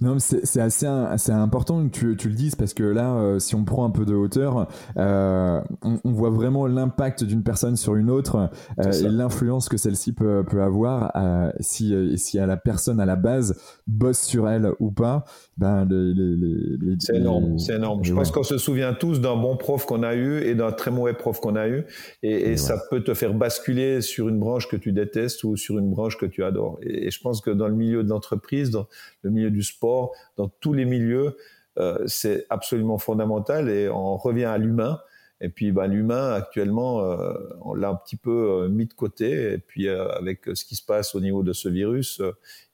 Non, 0.00 0.16
c'est 0.18 0.60
assez, 0.60 0.86
assez 0.86 1.32
important 1.32 1.86
que 1.88 1.90
tu, 1.90 2.16
tu, 2.16 2.28
le 2.28 2.34
dises 2.34 2.54
parce 2.54 2.74
que 2.74 2.84
là, 2.84 3.14
euh, 3.14 3.38
si 3.38 3.54
on 3.54 3.64
prend 3.64 3.84
un 3.84 3.90
peu 3.90 4.04
de 4.04 4.14
hauteur, 4.14 4.68
euh, 4.96 5.60
on, 5.82 5.98
on, 6.04 6.12
voit 6.12 6.30
vraiment 6.30 6.66
l'impact 6.66 7.24
d'une 7.24 7.42
personne 7.42 7.76
sur 7.76 7.96
une 7.96 8.10
autre 8.10 8.50
euh, 8.80 8.92
et 8.92 9.08
l'influence 9.08 9.68
que 9.68 9.76
celle-ci 9.76 10.12
peut, 10.12 10.44
peut 10.48 10.62
avoir 10.62 11.12
si, 11.60 11.94
si 12.16 12.38
à 12.38 12.46
la 12.46 12.56
personne 12.56 13.00
à 13.00 13.06
la 13.06 13.16
base 13.16 13.58
bosse 13.86 14.20
sur 14.20 14.48
elle 14.48 14.70
ou 14.78 14.90
pas. 14.90 15.24
Ben, 15.56 15.84
les, 15.90 16.14
les, 16.14 16.36
les, 16.36 16.96
c'est 17.00 17.16
énorme, 17.16 17.58
c'est 17.58 17.74
énorme. 17.74 18.04
Je 18.04 18.14
pense 18.14 18.30
qu'on 18.30 18.44
se 18.44 18.58
souvient 18.58 18.94
tous 18.94 19.20
d'un 19.20 19.36
bon 19.36 19.56
prof 19.56 19.84
qu'on 19.86 20.02
a 20.02 20.14
eu 20.14 20.40
et 20.42 20.54
d'un 20.54 20.70
très 20.70 20.90
mauvais 20.90 21.14
prof 21.14 21.40
qu'on 21.40 21.56
a 21.56 21.68
eu 21.68 21.84
et, 22.22 22.52
et, 22.52 22.56
ça 22.56 22.76
peut 22.90 23.02
te 23.02 23.14
faire 23.14 23.34
basculer 23.34 24.00
sur 24.00 24.28
une 24.28 24.38
branche 24.38 24.68
que 24.68 24.76
tu 24.76 24.92
détestes 24.92 25.42
ou 25.44 25.56
sur 25.56 25.78
une 25.78 25.90
branche 25.90 26.16
que 26.16 26.26
tu 26.26 26.44
adores. 26.44 26.78
Et, 26.82 27.06
et 27.06 27.10
je 27.10 27.20
pense 27.20 27.40
que 27.40 27.50
dans 27.50 27.68
le 27.68 27.74
milieu 27.74 28.04
de 28.04 28.08
l'entreprise, 28.08 28.70
dans 28.70 28.86
le 29.22 29.30
milieu 29.30 29.50
du 29.50 29.57
sport, 29.62 30.14
dans 30.36 30.48
tous 30.48 30.72
les 30.72 30.84
milieux, 30.84 31.36
euh, 31.78 31.98
c'est 32.06 32.46
absolument 32.50 32.98
fondamental 32.98 33.68
et 33.70 33.88
on 33.88 34.16
revient 34.16 34.44
à 34.44 34.58
l'humain. 34.58 35.00
Et 35.40 35.48
puis 35.48 35.70
bah, 35.70 35.86
l'humain, 35.86 36.32
actuellement, 36.32 37.00
euh, 37.04 37.32
on 37.60 37.74
l'a 37.74 37.90
un 37.90 37.94
petit 37.94 38.16
peu 38.16 38.64
euh, 38.64 38.68
mis 38.68 38.86
de 38.86 38.94
côté. 38.94 39.52
Et 39.52 39.58
puis 39.58 39.88
avec 39.88 40.46
ce 40.52 40.64
qui 40.64 40.74
se 40.74 40.84
passe 40.84 41.14
au 41.14 41.20
niveau 41.20 41.44
de 41.44 41.52
ce 41.52 41.68
virus, 41.68 42.20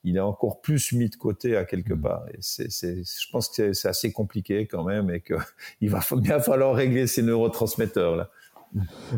il 0.03 0.17
est 0.17 0.21
encore 0.21 0.63
plus 0.63 0.93
mis 0.93 1.11
de 1.11 1.17
côté 1.17 1.57
à 1.57 1.65
quelque 1.65 1.93
mmh. 1.93 2.01
part. 2.01 2.25
Et 2.33 2.39
c'est, 2.41 2.71
je 2.71 3.31
pense 3.31 3.51
que 3.51 3.75
c'est 3.75 3.89
assez 3.89 4.13
compliqué 4.13 4.67
quand 4.67 4.85
même 4.85 5.11
et 5.11 5.21
qu'il 5.21 5.91
va 5.91 6.01
bien 6.17 6.41
falloir 6.41 6.75
régler 6.75 7.07
ces 7.07 7.23
neurotransmetteurs-là. 7.23 8.31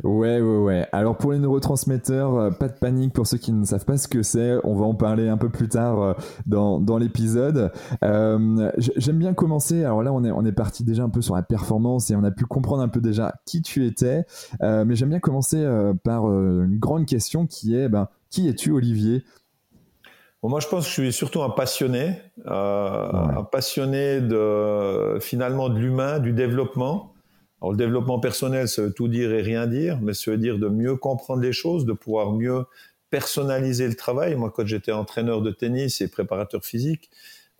Ouais, 0.04 0.40
ouais, 0.40 0.58
ouais. 0.58 0.86
Alors 0.92 1.16
pour 1.16 1.32
les 1.32 1.38
neurotransmetteurs, 1.38 2.34
euh, 2.36 2.50
pas 2.50 2.68
de 2.68 2.78
panique 2.78 3.14
pour 3.14 3.26
ceux 3.26 3.38
qui 3.38 3.52
ne 3.52 3.64
savent 3.64 3.86
pas 3.86 3.96
ce 3.96 4.06
que 4.06 4.22
c'est. 4.22 4.56
On 4.64 4.74
va 4.74 4.84
en 4.84 4.94
parler 4.94 5.28
un 5.28 5.38
peu 5.38 5.48
plus 5.48 5.68
tard 5.68 6.02
euh, 6.02 6.12
dans, 6.46 6.78
dans 6.78 6.98
l'épisode. 6.98 7.72
Euh, 8.04 8.70
J'aime 8.76 9.18
bien 9.18 9.32
commencer. 9.32 9.82
Alors 9.84 10.02
là, 10.02 10.12
on 10.12 10.24
est, 10.24 10.30
on 10.30 10.44
est 10.44 10.52
parti 10.52 10.84
déjà 10.84 11.04
un 11.04 11.08
peu 11.08 11.22
sur 11.22 11.34
la 11.34 11.42
performance 11.42 12.10
et 12.10 12.16
on 12.16 12.24
a 12.24 12.30
pu 12.30 12.44
comprendre 12.44 12.82
un 12.82 12.88
peu 12.88 13.00
déjà 13.00 13.34
qui 13.46 13.62
tu 13.62 13.86
étais. 13.86 14.26
Euh, 14.62 14.84
mais 14.84 14.94
j'aime 14.94 15.08
bien 15.08 15.20
commencer 15.20 15.62
euh, 15.62 15.94
par 15.94 16.26
une 16.26 16.78
grande 16.78 17.06
question 17.06 17.46
qui 17.46 17.74
est, 17.74 17.88
ben, 17.88 18.08
qui 18.28 18.48
es-tu, 18.48 18.72
Olivier? 18.72 19.24
Bon, 20.42 20.50
moi, 20.50 20.60
je 20.60 20.68
pense 20.68 20.84
que 20.84 20.90
je 20.90 21.00
suis 21.00 21.12
surtout 21.14 21.42
un 21.42 21.50
passionné, 21.50 22.20
un 22.44 23.42
passionné 23.50 24.20
de 24.20 25.18
finalement 25.18 25.70
de 25.70 25.78
l'humain, 25.78 26.18
du 26.18 26.34
développement. 26.34 27.14
Alors, 27.60 27.72
le 27.72 27.78
développement 27.78 28.20
personnel, 28.20 28.68
ça 28.68 28.82
veut 28.82 28.92
tout 28.92 29.08
dire 29.08 29.32
et 29.32 29.42
rien 29.42 29.66
dire, 29.66 29.98
mais 30.00 30.14
ça 30.14 30.30
veut 30.30 30.38
dire 30.38 30.58
de 30.58 30.68
mieux 30.68 30.96
comprendre 30.96 31.42
les 31.42 31.52
choses, 31.52 31.86
de 31.86 31.92
pouvoir 31.92 32.32
mieux 32.32 32.64
personnaliser 33.10 33.88
le 33.88 33.94
travail. 33.94 34.34
Moi, 34.34 34.52
quand 34.54 34.66
j'étais 34.66 34.92
entraîneur 34.92 35.42
de 35.42 35.50
tennis 35.50 36.00
et 36.00 36.08
préparateur 36.08 36.64
physique, 36.64 37.10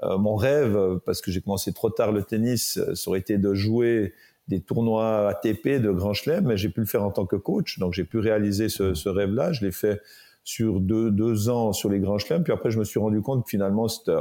euh, 0.02 0.18
mon 0.18 0.36
rêve, 0.36 0.98
parce 1.06 1.22
que 1.22 1.30
j'ai 1.30 1.40
commencé 1.40 1.72
trop 1.72 1.88
tard 1.88 2.12
le 2.12 2.22
tennis, 2.22 2.76
euh, 2.76 2.94
ça 2.94 3.10
aurait 3.10 3.20
été 3.20 3.38
de 3.38 3.54
jouer 3.54 4.12
des 4.48 4.60
tournois 4.60 5.28
ATP 5.28 5.80
de 5.80 5.90
Grand 5.90 6.12
Chelem, 6.12 6.46
mais 6.46 6.56
j'ai 6.56 6.68
pu 6.68 6.80
le 6.80 6.86
faire 6.86 7.02
en 7.02 7.10
tant 7.10 7.26
que 7.26 7.36
coach, 7.36 7.78
donc 7.78 7.94
j'ai 7.94 8.04
pu 8.04 8.18
réaliser 8.18 8.68
ce, 8.68 8.94
ce 8.94 9.08
rêve-là. 9.08 9.52
Je 9.52 9.64
l'ai 9.64 9.72
fait 9.72 10.00
sur 10.46 10.80
deux, 10.80 11.10
deux 11.10 11.48
ans 11.48 11.72
sur 11.72 11.90
les 11.90 11.98
Grands 11.98 12.18
Chelems, 12.18 12.44
puis 12.44 12.52
après 12.52 12.70
je 12.70 12.78
me 12.78 12.84
suis 12.84 13.00
rendu 13.00 13.20
compte 13.20 13.44
que 13.44 13.50
finalement 13.50 13.88
c'était 13.88 14.12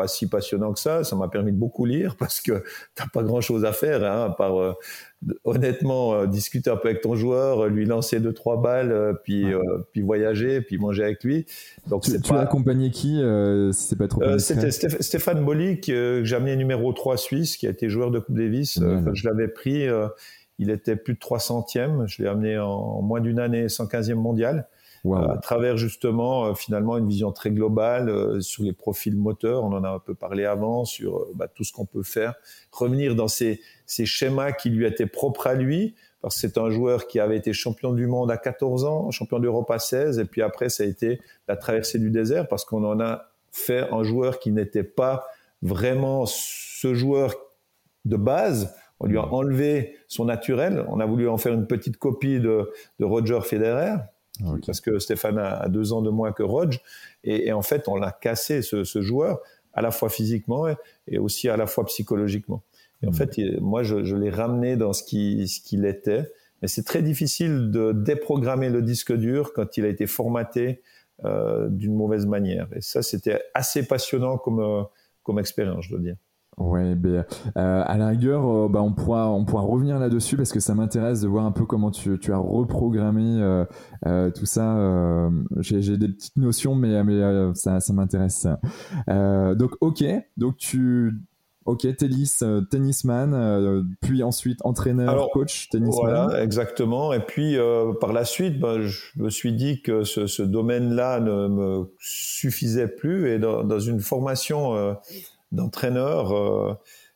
pas 0.00 0.08
si 0.08 0.26
passionnant 0.26 0.72
que 0.72 0.78
ça. 0.78 1.04
Ça 1.04 1.14
m'a 1.16 1.28
permis 1.28 1.52
de 1.52 1.56
beaucoup 1.56 1.84
lire 1.84 2.16
parce 2.16 2.40
que 2.40 2.62
t'as 2.94 3.06
pas 3.12 3.22
grand 3.22 3.40
chose 3.40 3.64
à 3.64 3.72
faire, 3.72 4.02
hein, 4.02 4.26
à 4.26 4.30
part 4.30 4.58
euh, 4.58 4.72
honnêtement 5.44 6.14
euh, 6.14 6.26
discuter 6.26 6.70
un 6.70 6.76
peu 6.76 6.88
avec 6.88 7.02
ton 7.02 7.16
joueur, 7.16 7.66
lui 7.66 7.84
lancer 7.84 8.20
deux 8.20 8.32
trois 8.32 8.60
balles, 8.60 8.92
euh, 8.92 9.12
puis 9.12 9.44
puis 9.92 10.00
voyager, 10.00 10.62
puis 10.62 10.78
manger 10.78 11.04
avec 11.04 11.22
lui. 11.22 11.46
Donc 11.88 12.02
tu, 12.02 12.18
tu 12.20 12.32
as 12.32 12.40
accompagné 12.40 12.90
qui 12.90 13.20
si 13.72 13.88
c'est 13.88 13.96
pas 13.96 14.08
trop 14.08 14.38
C'était 14.38 14.70
Stéphane 14.70 15.44
Bolly 15.44 15.80
que 15.80 16.22
j'ai 16.24 16.36
amené 16.36 16.56
numéro 16.56 16.92
3 16.92 17.16
suisse, 17.16 17.56
qui 17.56 17.66
a 17.66 17.70
été 17.70 17.88
joueur 17.88 18.10
de 18.10 18.18
Coupe 18.18 18.36
Davis. 18.36 18.80
je 19.12 19.28
l'avais 19.28 19.48
pris, 19.48 19.86
il 20.58 20.70
était 20.70 20.96
plus 20.96 21.14
de 21.14 21.18
300e. 21.18 22.06
Je 22.06 22.22
l'ai 22.22 22.28
amené 22.28 22.58
en, 22.58 23.02
moins 23.02 23.20
d'une 23.20 23.38
année 23.38 23.66
115e 23.66 24.14
mondial 24.14 24.66
à 25.12 25.38
travers 25.38 25.76
justement 25.76 26.46
euh, 26.46 26.54
finalement 26.54 26.98
une 26.98 27.08
vision 27.08 27.32
très 27.32 27.50
globale 27.50 28.08
euh, 28.08 28.40
sur 28.40 28.64
les 28.64 28.72
profils 28.72 29.16
moteurs. 29.16 29.64
On 29.64 29.72
en 29.72 29.84
a 29.84 29.88
un 29.88 29.98
peu 29.98 30.14
parlé 30.14 30.44
avant 30.44 30.84
sur 30.84 31.16
euh, 31.16 31.32
bah, 31.34 31.48
tout 31.48 31.64
ce 31.64 31.72
qu'on 31.72 31.86
peut 31.86 32.02
faire, 32.02 32.34
revenir 32.72 33.14
dans 33.14 33.28
ces, 33.28 33.60
ces 33.86 34.06
schémas 34.06 34.52
qui 34.52 34.70
lui 34.70 34.86
étaient 34.86 35.06
propres 35.06 35.46
à 35.46 35.54
lui. 35.54 35.94
Parce 36.20 36.34
que 36.34 36.40
c'est 36.42 36.58
un 36.58 36.68
joueur 36.68 37.06
qui 37.06 37.18
avait 37.18 37.38
été 37.38 37.54
champion 37.54 37.92
du 37.92 38.06
monde 38.06 38.30
à 38.30 38.36
14 38.36 38.84
ans, 38.84 39.10
champion 39.10 39.38
d'Europe 39.38 39.70
à 39.70 39.78
16, 39.78 40.18
et 40.18 40.26
puis 40.26 40.42
après 40.42 40.68
ça 40.68 40.82
a 40.82 40.86
été 40.86 41.18
la 41.48 41.56
traversée 41.56 41.98
du 41.98 42.10
désert 42.10 42.46
parce 42.46 42.66
qu'on 42.66 42.84
en 42.84 43.00
a 43.00 43.30
fait 43.52 43.88
un 43.90 44.02
joueur 44.02 44.38
qui 44.38 44.52
n'était 44.52 44.82
pas 44.84 45.26
vraiment 45.62 46.26
ce 46.26 46.94
joueur 46.94 47.34
de 48.04 48.16
base. 48.16 48.74
On 49.00 49.06
lui 49.06 49.18
a 49.18 49.22
hmm. 49.22 49.34
enlevé 49.34 49.96
son 50.08 50.26
naturel. 50.26 50.84
On 50.88 51.00
a 51.00 51.06
voulu 51.06 51.28
en 51.28 51.38
faire 51.38 51.54
une 51.54 51.66
petite 51.66 51.96
copie 51.96 52.38
de, 52.38 52.70
Roger 53.00 53.40
Federer. 53.42 53.96
Parce 54.66 54.80
que 54.80 54.98
Stéphane 54.98 55.38
a, 55.38 55.68
deux 55.68 55.92
ans 55.92 56.02
de 56.02 56.10
moins 56.10 56.32
que 56.32 56.42
Roger. 56.42 56.80
Et, 57.24 57.52
en 57.52 57.62
fait, 57.62 57.88
on 57.88 57.96
l'a 57.96 58.12
cassé, 58.12 58.62
ce, 58.62 59.00
joueur, 59.00 59.40
à 59.72 59.82
la 59.82 59.90
fois 59.90 60.08
physiquement 60.08 60.66
et, 61.06 61.18
aussi 61.18 61.48
à 61.48 61.56
la 61.56 61.66
fois 61.66 61.84
psychologiquement. 61.86 62.62
Et 63.02 63.06
en 63.06 63.10
hmm. 63.10 63.14
fait, 63.14 63.40
moi, 63.60 63.82
je, 63.82 64.14
l'ai 64.14 64.30
ramené 64.30 64.76
dans 64.76 64.92
ce 64.92 65.02
qu'il 65.02 65.48
ce 65.48 65.86
était. 65.86 66.30
Mais 66.62 66.68
c'est 66.68 66.84
très 66.84 67.02
difficile 67.02 67.70
de 67.70 67.92
déprogrammer 67.92 68.68
le 68.68 68.82
disque 68.82 69.16
dur 69.16 69.52
quand 69.54 69.76
il 69.78 69.84
a 69.84 69.88
été 69.88 70.06
formaté 70.06 70.82
euh, 71.24 71.68
d'une 71.68 71.94
mauvaise 71.94 72.26
manière. 72.26 72.68
Et 72.74 72.80
ça, 72.80 73.02
c'était 73.02 73.42
assez 73.54 73.86
passionnant 73.86 74.38
comme, 74.38 74.60
euh, 74.60 74.82
comme 75.22 75.38
expérience, 75.38 75.84
je 75.84 75.90
dois 75.90 75.98
dire. 75.98 76.16
Ouais, 76.60 76.94
ben, 76.94 77.24
euh, 77.56 77.82
à 77.86 77.96
la 77.96 78.08
rigueur, 78.08 78.46
euh, 78.46 78.68
bah, 78.68 78.82
on, 78.82 78.92
pourra, 78.92 79.30
on 79.30 79.46
pourra 79.46 79.62
revenir 79.62 79.98
là-dessus 79.98 80.36
parce 80.36 80.52
que 80.52 80.60
ça 80.60 80.74
m'intéresse 80.74 81.22
de 81.22 81.28
voir 81.28 81.46
un 81.46 81.52
peu 81.52 81.64
comment 81.64 81.90
tu, 81.90 82.18
tu 82.18 82.34
as 82.34 82.36
reprogrammé 82.36 83.40
euh, 84.06 84.30
tout 84.30 84.44
ça. 84.44 85.30
J'ai 85.60 85.96
des 85.96 86.08
petites 86.08 86.36
notions, 86.36 86.74
mais, 86.74 87.02
mais 87.02 87.54
ça, 87.54 87.80
ça 87.80 87.92
m'intéresse. 87.94 88.46
donc, 89.08 89.72
ok, 89.80 90.04
donc 90.36 90.56
tu, 90.58 91.14
Ok, 91.66 91.86
tennis, 91.96 92.42
tennisman, 92.70 93.86
puis 94.00 94.22
ensuite 94.22 94.58
entraîneur, 94.64 95.28
coach, 95.30 95.68
tennisman. 95.68 96.10
Voilà, 96.10 96.42
exactement. 96.42 97.12
Et 97.12 97.20
puis 97.20 97.56
par 98.00 98.12
la 98.12 98.24
suite, 98.24 98.58
ben, 98.58 98.80
je 98.80 99.00
me 99.16 99.30
suis 99.30 99.52
dit 99.52 99.80
que 99.82 100.02
ce, 100.02 100.26
ce 100.26 100.42
domaine-là 100.42 101.20
ne 101.20 101.48
me 101.48 101.94
suffisait 101.98 102.88
plus. 102.88 103.28
Et 103.30 103.38
dans, 103.38 103.62
dans 103.62 103.78
une 103.78 104.00
formation 104.00 104.96
d'entraîneur. 105.52 106.32
Euh, 106.32 106.74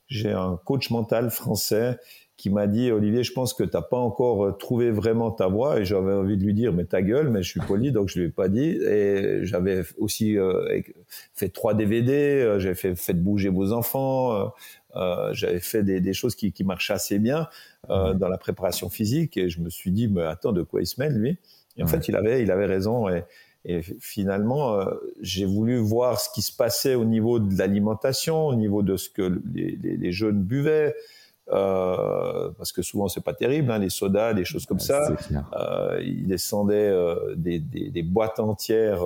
j'ai 0.09 0.33
un 0.33 0.61
coach 0.65 0.91
mental 0.91 1.31
français 1.31 1.99
qui 2.37 2.51
m'a 2.51 2.67
dit 2.67 2.91
Olivier, 2.91 3.23
je 3.23 3.33
pense 3.33 3.55
que 3.55 3.63
tu 3.63 3.71
n'as 3.75 3.83
pas 3.83 3.97
encore 3.97 4.45
euh, 4.45 4.53
trouvé 4.53 4.91
vraiment 4.91 5.31
ta 5.31 5.47
voie. 5.47 5.81
Et 5.81 5.85
j'avais 5.85 6.13
envie 6.13 6.37
de 6.37 6.45
lui 6.45 6.53
dire 6.53 6.73
mais 6.73 6.85
ta 6.85 7.01
gueule, 7.01 7.31
mais 7.31 7.43
je 7.43 7.49
suis 7.49 7.61
poli, 7.61 7.93
donc 7.93 8.09
je 8.09 8.19
lui 8.19 8.27
ai 8.27 8.31
pas 8.31 8.49
dit. 8.49 8.79
Et 8.83 9.45
j'avais 9.45 9.83
aussi 9.99 10.37
euh, 10.37 10.81
fait 11.33 11.49
trois 11.49 11.75
DVD, 11.75 12.57
j'avais 12.59 12.75
fait 12.75 12.95
fait 12.97 13.15
bouger 13.15 13.49
vos 13.49 13.73
enfants, 13.73 14.53
j'avais 15.33 15.61
fait 15.61 15.83
des, 15.83 16.01
des, 16.01 16.13
choses 16.13 16.35
qui, 16.35 16.53
qui 16.53 16.65
marchaient 16.65 16.95
assez 16.95 17.19
bien 17.19 17.49
dans 17.89 18.29
la 18.29 18.39
préparation 18.39 18.91
physique. 18.91 19.37
Et 19.37 19.49
je 19.49 19.61
me 19.61 19.71
suis 19.71 19.93
dit 19.93 20.09
mais 20.09 20.23
attends 20.23 20.53
de 20.53 20.63
quoi 20.63 20.83
il 20.83 20.87
se 20.87 21.01
mêle 21.01 21.15
lui? 21.15 21.39
Et 21.77 21.83
en 21.83 21.87
fait 21.87 22.09
il 22.09 22.17
avait 22.17 22.43
il 22.43 22.51
avait 22.51 22.67
raison. 22.67 23.09
Et, 23.09 23.25
et 23.65 23.81
finalement, 24.01 24.79
euh, 24.79 24.85
j'ai 25.21 25.47
voulu 25.47 25.79
voir 25.79 26.21
ce 26.21 26.29
qui 26.35 26.43
se 26.43 26.55
passait 26.55 26.95
au 26.95 27.05
niveau 27.05 27.39
de 27.39 27.57
l'alimentation, 27.57 28.47
au 28.47 28.55
niveau 28.55 28.83
de 28.83 28.97
ce 28.97 29.09
que 29.09 29.41
les, 29.55 29.79
les, 29.83 29.97
les 29.97 30.13
jeunes 30.13 30.43
buvaient, 30.43 30.95
euh, 31.51 32.51
parce 32.57 32.73
que 32.73 32.83
souvent 32.83 33.09
c'est 33.09 33.23
pas 33.23 33.35
terrible, 33.35 33.71
hein, 33.71 33.79
les 33.79 33.91
sodas, 33.91 34.35
des 34.35 34.45
choses 34.45 34.67
comme 34.67 34.81
ça. 34.81 35.15
Euh, 35.55 36.01
ils 36.03 36.27
descendaient 36.27 36.91
euh, 36.91 37.35
des, 37.37 37.59
des, 37.59 37.91
des, 37.91 38.03
boîtes 38.03 38.39
entières 38.39 39.03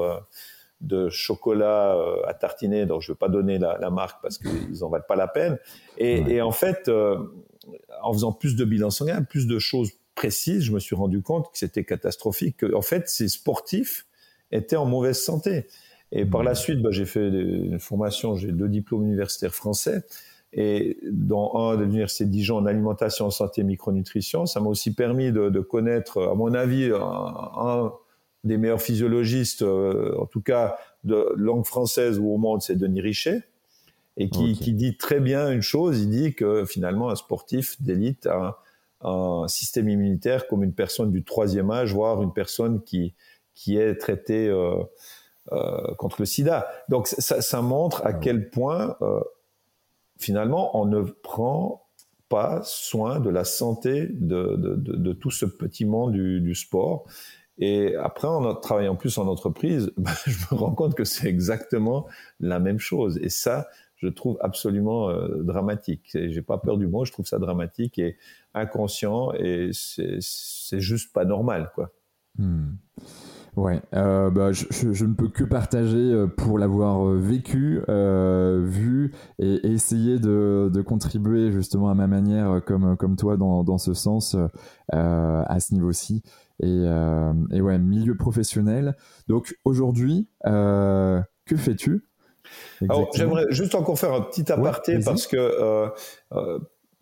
de 0.81 1.09
chocolat 1.09 1.97
à 2.27 2.35
tartiner, 2.35 2.87
donc 2.87 3.03
je 3.03 3.11
ne 3.11 3.15
veux 3.15 3.19
pas 3.19 3.29
donner 3.29 3.59
la, 3.59 3.79
la 3.79 3.91
marque 3.91 4.23
parce 4.23 4.39
qu'ils 4.39 4.85
en 4.85 4.89
valent 4.89 5.05
pas 5.07 5.17
la 5.17 5.29
peine. 5.29 5.59
Et, 5.99 6.35
et 6.35 6.43
en 6.43 6.53
fait, 6.53 6.91
en 8.03 8.13
faisant 8.13 8.33
plus 8.33 8.57
de 8.57 8.65
bilan 8.65 8.91
sanguin, 8.91 9.23
plus 9.23 9.47
de 9.47 9.59
choses 9.59 9.93
précises, 10.15 10.63
je 10.63 10.73
me 10.73 10.81
suis 10.81 10.97
rendu 10.97 11.23
compte 11.23 11.51
que 11.53 11.59
c'était 11.59 11.85
catastrophique. 11.85 12.59
Que, 12.59 12.75
en 12.75 12.83
fait, 12.83 13.09
ces 13.09 13.29
sportifs 13.29 14.08
était 14.51 14.77
en 14.77 14.87
mauvaise 14.87 15.21
santé. 15.21 15.67
Et 16.13 16.25
par 16.25 16.43
la 16.43 16.53
mmh. 16.53 16.57
suite, 16.57 16.83
bah, 16.83 16.91
j'ai 16.91 17.05
fait 17.05 17.29
une 17.29 17.79
formation, 17.79 18.35
j'ai 18.37 18.53
deux 18.53 18.69
diplômes 18.69 19.05
universitaires 19.05 19.55
français, 19.55 20.05
et 20.55 20.99
dans 21.11 21.55
un 21.57 21.77
de 21.77 21.83
l'université 21.83 22.25
de 22.25 22.31
Dijon 22.31 22.57
en 22.57 22.67
alimentation, 22.67 23.27
en 23.27 23.31
santé, 23.31 23.63
micronutrition. 23.65 24.47
Ça 24.47 24.61
m'a 24.61 24.69
aussi 24.69 24.95
permis 24.95 25.31
de, 25.31 25.51
de, 25.51 25.61
connaître, 25.61 26.23
à 26.23 26.35
mon 26.35 26.55
avis, 26.55 26.91
un, 26.95 27.93
des 28.45 28.57
meilleurs 28.57 28.81
physiologistes, 28.81 29.63
euh, 29.63 30.17
en 30.19 30.25
tout 30.25 30.41
cas 30.41 30.79
de 31.05 31.33
langue 31.37 31.67
française 31.67 32.19
ou 32.19 32.31
au 32.33 32.39
monde, 32.39 32.63
c'est 32.63 32.77
Denis 32.77 33.03
Richet, 33.03 33.43
et 34.17 34.31
qui, 34.31 34.55
qui, 34.55 34.73
dit 34.73 34.97
très 34.97 35.21
bien 35.21 35.53
une 35.53 35.63
chose. 35.63 36.01
Il 36.01 36.11
dit 36.11 36.35
que 36.35 36.65
finalement, 36.65 37.11
un 37.11 37.15
sportif 37.15 37.81
d'élite 37.83 38.27
a 38.27 38.57
un, 39.05 39.09
un 39.09 39.49
système 39.49 39.89
immunitaire 39.89 40.49
comme 40.49 40.65
une 40.65 40.73
personne 40.73 41.13
du 41.13 41.23
troisième 41.23 41.71
âge, 41.71 41.93
voire 41.93 42.23
une 42.23 42.33
personne 42.33 42.83
qui 42.83 43.15
qui 43.59 43.77
est 43.77 43.97
traité 43.97 44.47
euh, 44.49 44.77
euh, 45.51 45.95
contre 45.97 46.21
le 46.21 46.27
sida. 46.27 46.69
Donc 46.89 47.09
ça, 47.09 47.43
ça 47.43 47.61
montre 47.61 48.07
à 48.07 48.13
quel 48.13 48.51
point 48.51 48.97
euh, 49.03 49.21
finalement 50.17 50.79
on 50.81 50.87
ne 50.87 51.03
prend 51.03 51.89
pas 52.29 52.61
soin 52.63 53.19
de 53.19 53.31
la 53.31 53.43
santé 53.43 54.07
de, 54.13 54.55
de, 54.57 54.77
de, 54.77 54.97
de 54.97 55.13
tout 55.13 55.33
ce 55.33 55.45
petit 55.45 55.85
monde 55.85 56.13
du, 56.13 56.41
du, 56.41 56.55
sport. 56.55 57.05
Et 57.59 57.97
après, 57.97 58.29
en 58.29 58.55
travaillant 58.55 58.95
plus 58.95 59.19
en 59.19 59.27
entreprise, 59.27 59.91
ben, 59.97 60.13
je 60.25 60.39
me 60.53 60.61
rends 60.61 60.75
compte 60.75 60.95
que 60.95 61.05
c'est 61.05 61.27
exactement 61.27 62.07
la 62.39 62.61
même 62.61 62.79
chose. 62.79 63.19
Et 63.21 63.29
ça, 63.29 63.67
je 63.97 64.07
trouve 64.07 64.39
absolument 64.41 65.11
euh, 65.11 65.43
dramatique. 65.43 66.11
J'ai 66.13 66.43
pas 66.43 66.59
peur 66.59 66.77
du 66.77 66.87
mot, 66.87 67.05
je 67.05 67.11
trouve 67.11 67.27
ça 67.27 67.41
dramatique 67.41 67.99
et 67.99 68.19
inconscient 68.55 69.33
et 69.33 69.71
c'est 69.73 70.81
juste 70.81 71.13
pas 71.13 71.25
normal, 71.25 71.73
quoi. 71.75 71.91
Hmm. 72.37 72.75
Ouais, 73.59 73.83
euh, 73.93 74.31
bah, 74.31 74.53
je, 74.53 74.67
je, 74.71 75.05
ne 75.05 75.15
peux 75.15 75.29
que 75.29 75.43
partager 75.43 75.97
euh, 75.97 76.29
pour 76.29 76.61
l'avoir 76.61 77.05
euh, 77.05 77.19
vécu, 77.19 77.81
euh, 77.89 78.63
vu 78.65 79.13
et, 79.41 79.55
et 79.67 79.73
essayer 79.73 80.21
de, 80.21 80.71
de, 80.73 80.81
contribuer 80.81 81.51
justement 81.51 81.91
à 81.91 81.95
ma 81.95 82.07
manière, 82.07 82.63
comme, 82.65 82.97
comme 82.97 83.17
toi, 83.17 83.37
dans, 83.37 83.65
dans 83.65 83.79
ce 83.79 83.95
sens, 83.95 84.37
euh, 84.37 85.43
à 85.45 85.59
ce 85.59 85.75
niveau-ci. 85.75 86.23
Et, 86.63 86.85
et, 87.53 87.61
ouais, 87.61 87.79
milieu 87.79 88.17
professionnel. 88.17 88.97
Donc 89.27 89.57
aujourd'hui, 89.65 90.29
que 90.45 91.57
fais-tu 91.57 92.05
j'aimerais 93.15 93.45
juste 93.51 93.75
encore 93.75 93.99
faire 93.99 94.13
un 94.13 94.23
petit 94.23 94.51
aparté 94.53 95.01
parce 95.05 95.27
que 95.27 95.91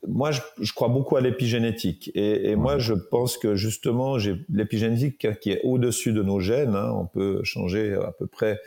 moi, 0.06 0.30
je, 0.30 0.40
je, 0.60 0.72
crois 0.72 0.88
beaucoup 0.88 1.16
à 1.16 1.20
l'épigénétique. 1.20 2.10
Et, 2.14 2.50
et 2.50 2.56
moi, 2.56 2.78
je 2.78 2.94
pense 2.94 3.38
que 3.38 3.54
justement, 3.54 4.18
j'ai 4.18 4.36
l'épigénétique 4.48 5.26
qui 5.40 5.50
est 5.50 5.60
au-dessus 5.64 6.12
de 6.12 6.22
nos 6.22 6.40
gènes. 6.40 6.74
Hein, 6.74 6.92
on 6.94 7.06
peut 7.06 7.42
changer 7.42 7.94
à 7.94 8.12
peu 8.12 8.26
près 8.26 8.60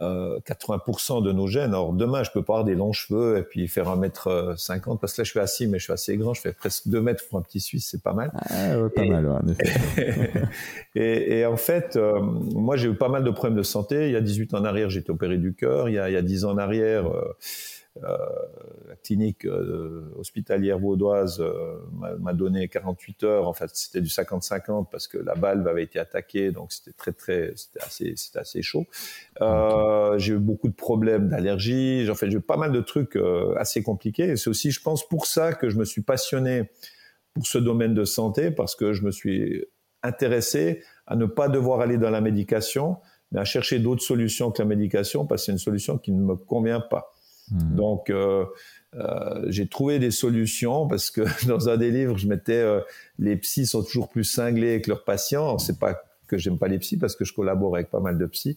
euh, 0.00 0.40
80% 0.40 1.22
de 1.22 1.32
nos 1.32 1.46
gènes. 1.46 1.70
Alors 1.70 1.92
demain, 1.92 2.24
je 2.24 2.30
peux 2.32 2.42
pas 2.42 2.54
avoir 2.54 2.64
des 2.64 2.74
longs 2.74 2.92
cheveux 2.92 3.38
et 3.38 3.42
puis 3.42 3.68
faire 3.68 3.88
un 3.88 3.96
mètre 3.96 4.54
50 4.56 5.00
parce 5.00 5.12
que 5.12 5.22
là, 5.22 5.24
je 5.24 5.30
suis 5.30 5.40
assis, 5.40 5.66
mais 5.66 5.78
je 5.78 5.84
suis 5.84 5.92
assez 5.92 6.16
grand. 6.16 6.34
Je 6.34 6.40
fais 6.40 6.52
presque 6.52 6.88
2 6.88 7.00
mètres 7.00 7.24
pour 7.28 7.38
un 7.38 7.42
petit 7.42 7.60
Suisse, 7.60 7.88
c'est 7.90 8.02
pas 8.02 8.12
mal. 8.12 8.32
Ah, 8.50 8.80
ouais, 8.80 8.90
pas 8.90 9.04
mal, 9.04 9.28
en 9.28 9.46
effet. 9.48 10.32
et, 10.96 11.38
et, 11.38 11.46
en 11.46 11.56
fait, 11.56 11.96
euh, 11.96 12.20
moi, 12.20 12.76
j'ai 12.76 12.88
eu 12.88 12.94
pas 12.94 13.08
mal 13.08 13.22
de 13.22 13.30
problèmes 13.30 13.56
de 13.56 13.62
santé. 13.62 14.06
Il 14.06 14.12
y 14.12 14.16
a 14.16 14.20
18 14.20 14.54
ans 14.54 14.58
en 14.58 14.64
arrière, 14.64 14.90
j'ai 14.90 15.00
été 15.00 15.12
opéré 15.12 15.38
du 15.38 15.54
cœur. 15.54 15.88
Il 15.88 15.94
y 15.94 15.98
a, 15.98 16.10
il 16.10 16.12
y 16.12 16.16
a 16.16 16.22
10 16.22 16.44
ans 16.44 16.50
en 16.52 16.58
arrière... 16.58 17.06
Euh, 17.06 17.24
euh, 17.24 17.32
la 18.02 18.96
clinique 19.04 19.44
euh, 19.44 20.02
hospitalière 20.18 20.78
vaudoise 20.78 21.40
euh, 21.40 21.78
m'a 22.18 22.32
donné 22.32 22.68
48 22.68 23.24
heures. 23.24 23.48
En 23.48 23.52
fait, 23.52 23.70
c'était 23.74 24.00
du 24.00 24.08
50-50 24.08 24.86
parce 24.90 25.06
que 25.06 25.18
la 25.18 25.34
valve 25.34 25.66
avait 25.68 25.84
été 25.84 25.98
attaquée, 25.98 26.50
donc 26.50 26.72
c'était 26.72 26.92
très 26.92 27.12
très, 27.12 27.52
c'était 27.56 27.80
assez, 27.80 28.14
c'était 28.16 28.40
assez 28.40 28.62
chaud. 28.62 28.86
Euh, 29.40 30.18
j'ai 30.18 30.34
eu 30.34 30.38
beaucoup 30.38 30.68
de 30.68 30.74
problèmes 30.74 31.28
d'allergie. 31.28 32.08
En 32.10 32.14
fait, 32.14 32.30
j'ai 32.30 32.38
eu 32.38 32.40
pas 32.40 32.56
mal 32.56 32.72
de 32.72 32.80
trucs 32.80 33.16
assez 33.56 33.82
compliqués. 33.82 34.30
Et 34.30 34.36
c'est 34.36 34.50
aussi, 34.50 34.70
je 34.70 34.82
pense, 34.82 35.08
pour 35.08 35.26
ça 35.26 35.52
que 35.52 35.68
je 35.68 35.76
me 35.76 35.84
suis 35.84 36.02
passionné 36.02 36.70
pour 37.32 37.46
ce 37.46 37.58
domaine 37.58 37.94
de 37.94 38.04
santé 38.04 38.50
parce 38.50 38.74
que 38.74 38.92
je 38.92 39.02
me 39.02 39.10
suis 39.10 39.64
intéressé 40.02 40.82
à 41.06 41.16
ne 41.16 41.26
pas 41.26 41.48
devoir 41.48 41.80
aller 41.80 41.98
dans 41.98 42.10
la 42.10 42.20
médication, 42.20 42.98
mais 43.32 43.40
à 43.40 43.44
chercher 43.44 43.78
d'autres 43.78 44.02
solutions 44.02 44.50
que 44.50 44.62
la 44.62 44.68
médication 44.68 45.26
parce 45.26 45.42
que 45.42 45.46
c'est 45.46 45.52
une 45.52 45.58
solution 45.58 45.98
qui 45.98 46.12
ne 46.12 46.22
me 46.22 46.34
convient 46.36 46.80
pas. 46.80 47.13
Hmm. 47.50 47.76
Donc, 47.76 48.10
euh, 48.10 48.44
euh, 48.94 49.44
j'ai 49.48 49.66
trouvé 49.66 49.98
des 49.98 50.10
solutions 50.10 50.86
parce 50.88 51.10
que 51.10 51.22
dans 51.46 51.68
un 51.68 51.76
des 51.76 51.90
livres, 51.90 52.16
je 52.16 52.26
mettais 52.26 52.52
euh, 52.54 52.80
les 53.18 53.36
psys 53.36 53.66
sont 53.66 53.82
toujours 53.82 54.08
plus 54.08 54.24
cinglés 54.24 54.70
avec 54.70 54.86
leurs 54.86 55.04
patients. 55.04 55.58
C'est 55.58 55.78
pas 55.78 56.02
que 56.26 56.38
j'aime 56.38 56.58
pas 56.58 56.68
les 56.68 56.78
psys 56.78 56.96
parce 56.96 57.16
que 57.16 57.24
je 57.24 57.34
collabore 57.34 57.76
avec 57.76 57.90
pas 57.90 58.00
mal 58.00 58.18
de 58.18 58.26
psys 58.26 58.56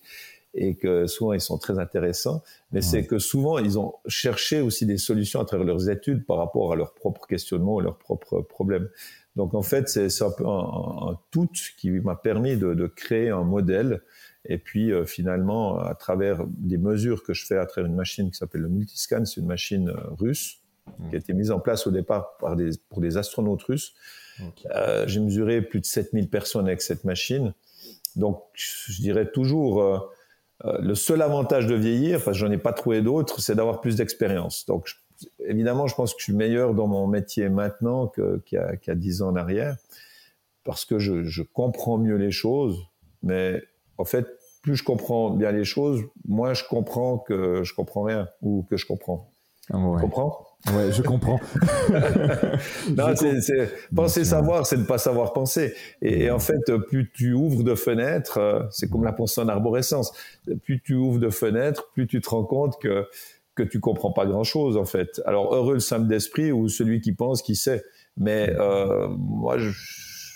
et 0.54 0.76
que 0.76 1.06
souvent 1.06 1.34
ils 1.34 1.42
sont 1.42 1.58
très 1.58 1.78
intéressants, 1.78 2.42
mais 2.72 2.82
c'est 2.82 3.06
que 3.06 3.20
souvent 3.20 3.60
ils 3.60 3.78
ont 3.78 3.94
cherché 4.08 4.60
aussi 4.60 4.86
des 4.86 4.98
solutions 4.98 5.40
à 5.40 5.46
travers 5.46 5.68
leurs 5.68 5.90
études 5.90 6.26
par 6.26 6.38
rapport 6.38 6.74
à 6.74 6.76
leurs 6.76 6.94
propres 6.94 7.28
questionnements 7.28 7.76
ou 7.76 7.80
leurs 7.82 7.98
propres 7.98 8.42
problèmes. 8.42 8.90
Donc 9.36 9.54
en 9.54 9.62
fait, 9.62 9.88
c'est 9.88 10.24
un 10.24 10.32
peu 10.32 10.48
un, 10.48 11.12
un, 11.12 11.20
tout 11.30 11.48
qui 11.78 11.92
m'a 11.92 12.16
permis 12.16 12.58
de, 12.58 12.74
de, 12.74 12.88
créer 12.88 13.30
un 13.30 13.44
modèle 13.44 14.02
et 14.48 14.58
puis 14.58 14.92
euh, 14.92 15.06
finalement, 15.06 15.80
à 15.80 15.96
travers 15.96 16.46
des 16.48 16.78
mesures 16.78 17.24
que 17.24 17.34
je 17.34 17.46
fais 17.46 17.58
à 17.58 17.66
travers 17.66 17.90
une 17.90 17.96
machine 17.96 18.32
qui 18.32 18.38
s'appelle 18.38 18.62
le 18.62 18.70
Multiscan, 18.70 19.26
c'est 19.26 19.40
une 19.42 19.48
machine 19.48 19.90
euh, 19.90 20.14
russe 20.18 20.62
qui 21.10 21.16
a 21.16 21.20
été 21.20 21.34
mise 21.34 21.52
en 21.52 21.60
place 21.60 21.86
au 21.86 21.92
départ 21.92 22.38
par 22.38 22.56
des, 22.56 22.72
pour 22.90 23.02
des 23.02 23.18
astronautes 23.18 23.64
russes. 23.64 23.94
Euh, 24.74 25.06
J'ai 25.08 25.20
mesuré 25.20 25.62
plus 25.62 25.82
de 25.82 25.86
7000 25.86 26.30
personnes 26.30 26.68
avec 26.68 26.82
cette 26.82 27.04
machine. 27.04 27.54
Donc 28.16 28.42
je 28.54 29.02
dirais 29.02 29.30
toujours, 29.30 29.84
euh, 30.66 30.78
le 30.80 30.96
seul 30.96 31.22
avantage 31.22 31.68
de 31.68 31.76
vieillir, 31.76 32.24
parce 32.24 32.38
que 32.38 32.46
j'en 32.46 32.52
ai 32.52 32.58
pas 32.58 32.74
trouvé 32.74 33.02
d'autre, 33.02 33.40
c'est 33.42 33.56
d'avoir 33.56 33.82
plus 33.82 33.96
d'expérience. 33.96 34.66
Donc 34.66 34.90
évidemment, 35.46 35.88
je 35.88 35.96
pense 35.96 36.14
que 36.14 36.20
je 36.20 36.26
suis 36.26 36.34
meilleur 36.34 36.74
dans 36.74 36.88
mon 36.88 37.08
métier 37.08 37.50
maintenant 37.50 38.08
qu'il 38.08 38.42
y, 38.52 38.58
a 38.58 38.96
10 38.96 39.22
ans 39.22 39.30
en 39.30 39.36
arrière, 39.36 39.76
parce 40.64 40.86
que 40.86 41.00
je, 41.00 41.24
je, 41.24 41.44
comprends 41.44 41.98
mieux 41.98 42.18
les 42.18 42.32
choses. 42.32 42.88
Mais 43.24 43.64
en 43.98 44.06
fait, 44.06 44.28
plus 44.68 44.76
je 44.76 44.84
comprends 44.84 45.30
bien 45.30 45.54
les 45.54 45.64
choses, 45.64 46.04
moins 46.28 46.54
je 46.54 46.66
comprends 46.66 47.20
que 47.20 47.64
je 47.64 47.74
comprends 47.74 48.04
rien 48.04 48.28
ou 48.42 48.66
que 48.70 48.76
je 48.76 48.86
comprends. 48.86 49.32
Ah 49.72 49.78
tu 49.78 50.02
comprends? 50.02 50.46
Ouais, 50.74 50.92
je 50.92 51.02
comprends. 51.02 51.40
non, 52.98 53.16
c'est, 53.16 53.72
penser 53.96 54.26
savoir, 54.26 54.66
c'est 54.66 54.76
ne 54.76 54.84
pas 54.84 54.98
savoir 54.98 55.32
penser. 55.32 55.74
Et, 56.02 56.30
en 56.30 56.40
fait, 56.40 56.60
plus 56.90 57.10
tu 57.14 57.32
ouvres 57.32 57.64
de 57.64 57.76
fenêtres, 57.76 58.40
euh, 58.40 58.64
c'est 58.70 58.90
comme 58.90 59.06
la 59.06 59.14
pensée 59.14 59.40
en 59.40 59.48
arborescence. 59.48 60.12
Plus 60.64 60.82
tu 60.82 60.96
ouvres 60.96 61.20
de 61.20 61.30
fenêtres, 61.30 61.90
plus 61.94 62.06
tu 62.06 62.20
te 62.20 62.30
rends 62.30 62.44
compte 62.44 62.78
que 62.82 63.08
que 63.56 63.64
tu 63.64 63.80
comprends 63.80 64.12
pas 64.12 64.26
grand 64.26 64.44
chose 64.44 64.76
en 64.76 64.86
fait. 64.86 65.22
Alors 65.26 65.56
heureux 65.56 65.76
le 65.76 65.80
simple 65.80 66.08
d'esprit 66.08 66.52
ou 66.52 66.68
celui 66.68 67.00
qui 67.00 67.14
pense, 67.14 67.42
qui 67.42 67.56
sait. 67.56 67.86
Mais 68.18 68.54
euh, 68.60 69.08
moi, 69.08 69.58
je, 69.58 69.72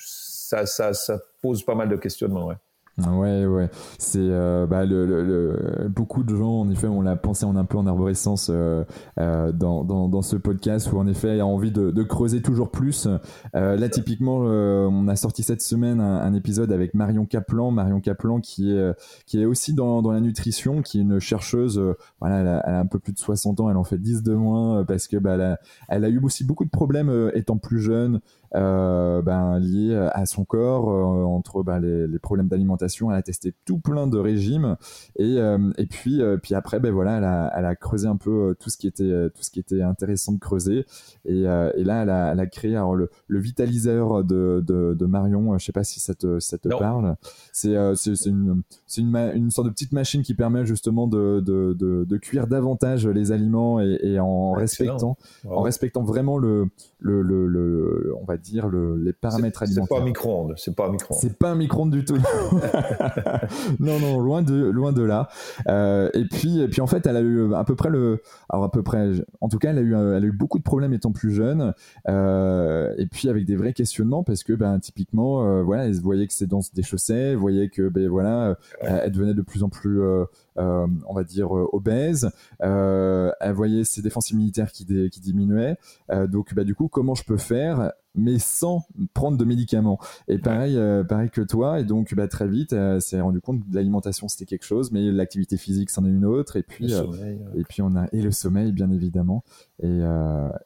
ça, 0.06 0.66
ça, 0.66 0.94
ça 0.94 1.20
pose 1.42 1.64
pas 1.64 1.76
mal 1.76 1.90
de 1.90 1.98
questionnements. 1.98 2.48
Ouais. 2.48 2.56
Ouais, 2.98 3.46
ouais. 3.46 3.70
C'est 3.98 4.20
euh, 4.20 4.68
bah, 4.68 4.86
le, 4.86 5.06
le, 5.06 5.88
beaucoup 5.88 6.24
de 6.24 6.36
gens, 6.36 6.60
en 6.62 6.70
effet, 6.70 6.88
on 6.88 7.02
l'a 7.02 7.16
pensé 7.16 7.46
en 7.46 7.56
un 7.56 7.66
peu 7.66 7.78
en 7.78 7.88
arborescence 7.88 8.50
euh, 8.52 8.84
euh, 9.20 9.52
dans, 9.52 9.84
dans, 9.84 10.08
dans, 10.08 10.22
ce 10.22 10.36
podcast 10.36 10.92
où, 10.92 11.00
en 11.00 11.08
effet, 11.08 11.30
il 11.30 11.38
y 11.38 11.42
a 11.42 11.46
envie 11.46 11.72
de, 11.72 11.90
de 11.92 12.04
creuser 12.04 12.42
toujours 12.42 12.70
plus. 12.70 13.08
Là, 13.54 13.90
typiquement, 13.90 14.38
on 14.40 15.08
a 15.08 15.16
sorti 15.16 15.44
cette 15.44 15.62
semaine 15.62 16.00
un, 16.02 16.22
un, 16.22 16.34
épisode 16.34 16.72
avec 16.72 16.94
Marion 16.94 17.26
Kaplan. 17.26 17.72
Marion 17.72 18.02
Kaplan 18.02 18.40
qui 18.40 18.72
est, 18.76 18.94
qui 19.26 19.42
est 19.42 19.46
aussi 19.46 19.74
dans, 19.74 20.02
dans 20.02 20.12
la 20.12 20.20
nutrition, 20.20 20.82
qui 20.82 21.00
est 21.00 21.02
une 21.02 21.20
chercheuse. 21.20 21.82
voilà, 22.20 22.40
elle 22.42 22.48
a, 22.48 22.64
elle 22.68 22.74
a, 22.76 22.80
un 22.80 22.86
peu 22.86 23.00
plus 23.00 23.14
de 23.14 23.20
60 23.20 23.62
ans, 23.62 23.70
elle 23.70 23.78
en 23.78 23.84
fait 23.84 23.98
10 23.98 24.22
de 24.24 24.34
moins 24.34 24.84
parce 24.84 25.08
que 25.08 25.18
bah, 25.18 25.36
elle, 25.36 25.42
a, 25.42 25.60
elle 25.90 26.06
a 26.06 26.10
eu 26.10 26.20
aussi 26.24 26.44
beaucoup 26.44 26.66
de 26.66 26.70
problèmes 26.70 27.32
étant 27.34 27.58
plus 27.58 27.80
jeune 27.80 28.22
euh, 28.56 29.22
ben, 29.22 29.60
liées 29.60 29.96
à 30.14 30.26
son 30.26 30.44
corps, 30.44 30.90
euh, 30.90 31.24
entre 31.24 31.64
ben, 31.64 31.80
les, 31.80 32.08
les, 32.08 32.20
problèmes 32.20 32.48
d'alimentation. 32.48 33.12
Elle 33.12 33.18
a 33.18 33.22
testé 33.22 33.54
tout 33.66 33.80
plein 33.80 34.08
de 34.08 34.18
régimes 34.18 34.76
et, 35.16 35.38
euh, 35.38 35.72
et 35.78 35.86
puis, 35.86 36.22
euh, 36.22 36.38
puis 36.38 36.56
après, 36.56 36.80
ben 36.80 36.92
voilà, 36.92 37.18
elle 37.18 37.24
a, 37.24 37.52
elle 37.56 37.66
a 37.66 37.76
creusé 37.76 38.08
un 38.08 38.18
peu 38.18 38.56
tout 38.60 38.70
ce 38.70 38.78
qui 38.78 38.88
était, 38.88 39.30
tout 39.30 39.44
ce 39.44 39.52
qui 39.52 39.60
était 39.60 39.82
intéressant 39.82 40.34
de 40.34 40.40
creuser. 40.40 40.86
Et, 41.26 41.42
et 41.42 41.84
là, 41.84 42.04
elle 42.04 42.10
a, 42.10 42.32
elle 42.34 42.40
a 42.40 42.46
créé 42.46 42.76
alors, 42.76 42.96
le, 42.96 43.10
le 43.28 43.40
vitaliseur 43.40 44.24
de, 44.24 44.64
de, 44.66 44.96
de, 44.98 45.06
Marion. 45.06 45.58
Je 45.58 45.66
sais 45.66 45.72
pas 45.72 45.84
si 45.84 46.00
ça 46.00 46.14
te, 46.14 46.40
ça 46.40 46.58
te 46.58 46.68
parle. 46.70 47.16
C'est 47.54 47.76
c'est 47.96 48.26
une, 48.26 48.64
une, 48.98 49.16
une 49.36 49.52
sorte 49.52 49.68
de 49.68 49.72
petite 49.74 49.94
machine 49.94 50.24
qui 50.24 50.34
permet 50.34 50.66
justement 50.66 51.08
de, 51.08 51.40
de, 51.40 51.74
de, 51.74 52.06
de 52.06 52.18
cuire 52.18 52.48
davantage 52.48 53.08
les 53.08 53.32
aliments 53.32 53.80
et, 53.80 53.98
et 54.02 54.20
en 54.20 54.52
respectant, 54.52 55.18
en 55.48 55.62
respectant 55.62 56.04
vraiment 56.04 56.38
le, 56.38 56.68
le, 57.00 57.22
le, 57.22 57.48
le, 57.48 58.14
on 58.20 58.26
va 58.26 58.38
dire 58.42 58.68
le, 58.68 58.98
les 58.98 59.14
paramètres 59.14 59.64
alimentaires. 59.64 59.88
C'est 59.90 59.96
pas 59.96 60.02
un 60.02 60.06
micro-ondes, 60.06 60.54
c'est 60.58 60.76
pas 60.76 60.88
un 60.88 60.92
micro-ondes. 60.92 61.20
C'est 61.22 61.38
pas 61.38 61.50
un 61.50 61.56
micro-ondes 61.56 61.92
du 61.92 62.06
tout. 62.06 62.18
non, 63.80 64.00
non, 64.00 64.20
loin 64.20 64.42
de, 64.42 64.56
loin 64.56 64.92
de 64.92 65.04
là. 65.04 65.30
Euh, 65.68 66.10
et 66.14 66.26
puis, 66.26 66.60
et 66.62 66.68
puis 66.68 66.82
en 66.82 66.88
fait, 66.88 67.06
elle 67.06 67.18
a 67.18 67.22
eu 67.22 67.54
à 67.54 67.64
peu 67.64 67.76
près 67.76 67.90
le, 67.90 68.22
alors 68.50 68.66
à 68.66 68.72
peu 68.72 68.84
près, 68.84 69.12
en 69.40 69.50
tout 69.50 69.58
cas, 69.58 69.70
elle 69.72 69.78
a 69.78 69.82
eu, 69.82 69.96
elle 69.96 70.24
a 70.24 70.28
eu 70.28 70.32
beaucoup 70.32 70.58
de 70.58 70.64
problèmes 70.64 70.94
étant 70.94 71.12
plus 71.12 71.32
jeune. 71.32 71.74
Euh, 72.10 72.94
et 72.98 73.06
puis 73.06 73.30
avec 73.30 73.46
des 73.46 73.56
vrais 73.56 73.74
questionnements 73.74 74.24
parce 74.24 74.44
que, 74.44 74.54
ben, 74.54 74.80
typiquement, 74.80 75.46
euh, 75.46 75.64
voilà, 75.64 75.86
elle 75.86 76.00
voyait 76.00 76.28
que 76.28 76.34
ses 76.34 76.48
dents 76.48 76.62
se 76.62 76.74
déchaussaient, 76.74 77.36
voyait 77.36 77.70
que, 77.70 77.90
ben 77.90 78.08
voilà, 78.08 78.58
elle 78.82 79.12
devenait 79.12 79.34
de 79.34 79.42
plus 79.42 79.64
en 79.64 79.70
plus 79.70 80.02
euh, 80.58 80.72
euh, 80.82 80.88
on 81.08 81.14
va 81.14 81.24
dire 81.24 81.56
euh, 81.56 81.68
obèse. 81.72 82.32
Euh, 82.62 83.32
elle 83.40 83.54
voyait 83.54 83.84
ses 83.84 84.02
défenses 84.02 84.32
immunitaires 84.32 84.72
qui, 84.72 84.86
qui 84.86 85.20
diminuaient. 85.20 85.78
donc, 86.28 86.54
bah, 86.54 86.64
du 86.64 86.76
coup, 86.76 86.88
comment 86.88 87.16
je 87.16 87.24
peux 87.24 87.38
faire 87.38 87.92
mais 88.14 88.40
sans 88.40 88.86
prendre 89.14 89.38
de 89.38 89.46
médicaments? 89.46 89.98
Et 90.28 90.38
pareil, 90.38 90.78
pareil 91.08 91.30
que 91.30 91.42
toi. 91.42 91.80
Et 91.80 91.86
donc, 91.86 92.14
bah, 92.14 92.28
très 92.28 92.48
vite, 92.48 92.74
elle 92.74 93.02
s'est 93.02 93.22
rendu 93.22 93.40
compte 93.40 93.62
que 93.62 93.74
l'alimentation 93.74 94.28
c'était 94.28 94.46
quelque 94.46 94.66
chose, 94.66 94.92
mais 94.92 95.12
l'activité 95.12 95.56
physique 95.58 95.90
c'en 95.90 96.06
est 96.06 96.10
une 96.10 96.26
autre. 96.26 96.58
Et 96.58 96.64
puis, 96.64 96.94
et 97.56 97.64
puis 97.64 97.82
on 97.82 97.96
a 97.96 98.08
et 98.12 98.22
le 98.22 98.32
sommeil 98.32 98.72
bien 98.72 98.92
évidemment. 98.92 99.44
Et, 99.82 100.02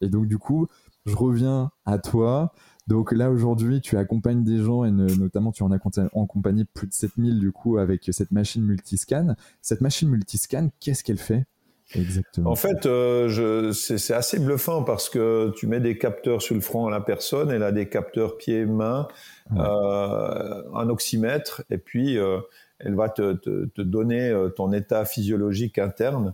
et 0.02 0.10
donc 0.10 0.28
du 0.28 0.38
coup, 0.38 0.68
je 1.06 1.16
reviens 1.16 1.72
à 1.86 2.00
toi. 2.00 2.54
Donc 2.88 3.12
là 3.12 3.32
aujourd'hui, 3.32 3.82
tu 3.82 3.98
accompagnes 3.98 4.44
des 4.44 4.64
gens 4.64 4.84
et 4.84 4.92
notamment 4.92 5.52
tu 5.52 5.64
en 5.64 5.72
as 5.72 5.76
accompagné 5.76 6.66
plus 6.66 6.88
de 6.88 6.94
7000 6.94 7.40
du 7.40 7.52
coup 7.52 7.78
avec 7.78 8.08
cette 8.12 8.32
machine 8.32 8.64
multiscan. 8.64 9.36
Cette 9.62 9.82
machine 9.82 10.10
multiscan, 10.10 10.70
qu'est-ce 10.80 11.04
qu'elle 11.04 11.18
fait 11.18 11.46
Exactement? 11.94 12.52
En 12.52 12.56
fait, 12.56 12.86
euh, 12.86 13.72
c'est 13.72 14.14
assez 14.14 14.40
bluffant 14.40 14.84
parce 14.84 15.10
que 15.10 15.52
tu 15.56 15.68
mets 15.68 15.80
des 15.80 15.98
capteurs 15.98 16.42
sur 16.42 16.56
le 16.56 16.62
front 16.62 16.88
à 16.88 16.92
la 16.92 17.02
personne, 17.02 17.52
elle 17.52 17.64
a 17.64 17.72
des 17.72 17.90
capteurs 17.90 18.38
pieds-mains, 18.38 19.08
euh, 19.56 20.64
un 20.74 20.90
oxymètre, 20.90 21.64
et 21.70 21.78
puis 21.78 22.18
euh, 22.18 22.40
elle 22.80 22.96
va 22.96 23.10
te, 23.10 23.34
te, 23.34 23.66
te, 23.66 23.82
donner 23.82 24.36
ton 24.56 24.74
état 24.74 25.06
physiologique 25.06 25.78
interne. 25.78 26.34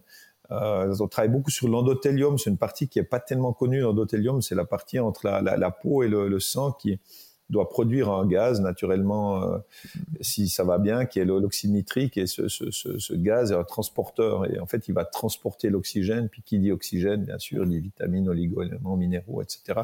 Euh, 0.52 0.94
on 1.00 1.08
travaille 1.08 1.32
beaucoup 1.32 1.52
sur 1.52 1.68
l'endothélium. 1.68 2.38
C'est 2.38 2.50
une 2.50 2.58
partie 2.58 2.88
qui 2.88 3.00
est 3.00 3.04
pas 3.04 3.20
tellement 3.20 3.54
connue. 3.54 3.82
L'endothélium, 3.82 4.42
c'est 4.42 4.56
la 4.56 4.66
partie 4.66 5.00
entre 5.00 5.28
la, 5.28 5.72
peau 5.72 6.04
et 6.04 6.08
le, 6.08 6.28
le, 6.28 6.40
sang 6.40 6.72
qui 6.74 7.00
doit 7.52 7.70
produire 7.70 8.10
un 8.10 8.26
gaz 8.26 8.62
naturellement, 8.62 9.44
euh, 9.44 9.58
si 10.22 10.50
ça 10.50 10.64
va 10.64 10.78
bien, 10.78 11.06
qui 11.06 11.20
est 11.20 11.26
l'oxyde 11.26 11.72
nitrique. 11.72 12.18
Et 12.18 12.26
ce, 12.26 12.48
ce, 12.48 12.72
ce, 12.72 12.98
ce, 12.98 13.14
gaz 13.14 13.52
est 13.52 13.56
un 13.56 13.64
transporteur. 13.64 14.52
Et 14.52 14.60
en 14.60 14.66
fait, 14.66 14.88
il 14.88 14.94
va 14.94 15.06
transporter 15.06 15.70
l'oxygène. 15.70 16.30
Puis 16.30 16.42
qui 16.44 16.60
dit 16.60 16.72
oxygène, 16.72 17.26
bien 17.26 17.38
sûr, 17.38 17.66
dit 17.66 17.80
vitamines, 17.80 18.30
oligo-éléments, 18.30 18.96
minéraux, 18.98 19.42
etc. 19.42 19.82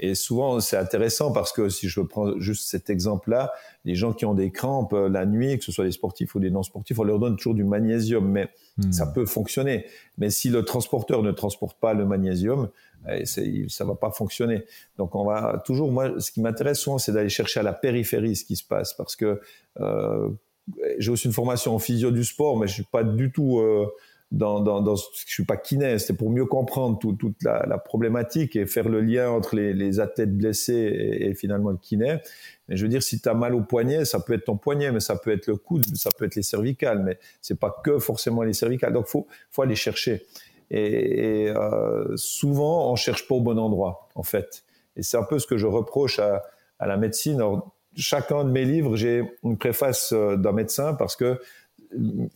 Et 0.00 0.14
souvent, 0.14 0.60
c'est 0.60 0.76
intéressant 0.76 1.32
parce 1.32 1.52
que 1.52 1.68
si 1.68 1.88
je 1.88 2.00
prends 2.00 2.38
juste 2.40 2.68
cet 2.68 2.90
exemple-là, 2.90 3.52
les 3.84 3.94
gens 3.94 4.12
qui 4.12 4.24
ont 4.24 4.34
des 4.34 4.50
crampes 4.50 4.94
euh, 4.94 5.08
la 5.08 5.26
nuit, 5.26 5.58
que 5.58 5.64
ce 5.64 5.72
soit 5.72 5.84
des 5.84 5.92
sportifs 5.92 6.34
ou 6.34 6.40
des 6.40 6.50
non-sportifs, 6.50 6.98
on 6.98 7.04
leur 7.04 7.18
donne 7.18 7.36
toujours 7.36 7.54
du 7.54 7.64
magnésium, 7.64 8.26
mais 8.26 8.48
hmm. 8.78 8.92
ça 8.92 9.06
peut 9.06 9.26
fonctionner. 9.26 9.86
Mais 10.18 10.30
si 10.30 10.48
le 10.48 10.64
transporteur 10.64 11.22
ne 11.22 11.32
transporte 11.32 11.78
pas 11.78 11.92
le 11.92 12.06
magnésium, 12.06 12.68
eh, 13.10 13.24
ça 13.26 13.84
va 13.84 13.94
pas 13.94 14.10
fonctionner. 14.10 14.64
Donc 14.98 15.14
on 15.14 15.24
va 15.24 15.62
toujours, 15.64 15.90
moi, 15.92 16.20
ce 16.20 16.30
qui 16.30 16.40
m'intéresse 16.40 16.78
souvent, 16.78 16.98
c'est 16.98 17.12
d'aller 17.12 17.28
chercher 17.28 17.60
à 17.60 17.62
la 17.62 17.72
périphérie 17.72 18.36
ce 18.36 18.44
qui 18.44 18.56
se 18.56 18.64
passe, 18.64 18.94
parce 18.94 19.16
que 19.16 19.40
euh, 19.80 20.28
j'ai 20.98 21.10
aussi 21.10 21.26
une 21.26 21.32
formation 21.32 21.74
en 21.74 21.78
physio 21.78 22.10
du 22.10 22.24
sport, 22.24 22.58
mais 22.58 22.66
je 22.66 22.74
suis 22.74 22.84
pas 22.90 23.04
du 23.04 23.30
tout 23.30 23.58
euh, 23.58 23.86
dans, 24.30 24.60
dans, 24.60 24.80
dans, 24.80 24.96
je 24.96 25.02
suis 25.26 25.44
pas 25.44 25.56
kiné, 25.56 25.98
c'était 25.98 26.14
pour 26.14 26.30
mieux 26.30 26.46
comprendre 26.46 26.98
tout, 26.98 27.12
toute 27.12 27.42
la, 27.42 27.78
problématique 27.78 28.56
et 28.56 28.66
faire 28.66 28.88
le 28.88 29.00
lien 29.00 29.30
entre 29.30 29.54
les, 29.54 29.72
les 29.72 30.00
athlètes 30.00 30.36
blessés 30.36 30.72
et, 30.72 31.28
et, 31.28 31.34
finalement 31.34 31.70
le 31.70 31.76
kiné. 31.76 32.18
Mais 32.68 32.76
je 32.76 32.82
veux 32.82 32.88
dire, 32.88 33.02
si 33.02 33.20
tu 33.20 33.28
as 33.28 33.34
mal 33.34 33.54
au 33.54 33.60
poignet, 33.60 34.04
ça 34.04 34.20
peut 34.20 34.32
être 34.32 34.44
ton 34.44 34.56
poignet, 34.56 34.90
mais 34.90 35.00
ça 35.00 35.16
peut 35.16 35.30
être 35.30 35.46
le 35.46 35.56
coude, 35.56 35.84
ça 35.96 36.10
peut 36.10 36.24
être 36.24 36.34
les 36.34 36.42
cervicales, 36.42 37.02
mais 37.04 37.18
c'est 37.42 37.58
pas 37.60 37.74
que 37.84 37.98
forcément 37.98 38.42
les 38.42 38.54
cervicales. 38.54 38.92
Donc 38.92 39.06
faut, 39.06 39.26
faut 39.50 39.62
aller 39.62 39.76
chercher. 39.76 40.24
Et, 40.76 41.52
euh, 41.54 42.16
souvent, 42.16 42.90
on 42.90 42.96
cherche 42.96 43.28
pas 43.28 43.36
au 43.36 43.40
bon 43.40 43.58
endroit, 43.58 44.08
en 44.16 44.24
fait. 44.24 44.64
Et 44.96 45.02
c'est 45.02 45.16
un 45.16 45.22
peu 45.22 45.38
ce 45.38 45.46
que 45.46 45.56
je 45.56 45.66
reproche 45.66 46.18
à, 46.18 46.42
la 46.80 46.96
médecine. 46.96 47.36
Alors, 47.36 47.72
chacun 47.96 48.44
de 48.44 48.50
mes 48.50 48.64
livres, 48.64 48.96
j'ai 48.96 49.22
une 49.42 49.56
préface 49.56 50.12
euh, 50.12 50.36
d'un 50.36 50.52
médecin 50.52 50.92
parce 50.92 51.16
que 51.16 51.40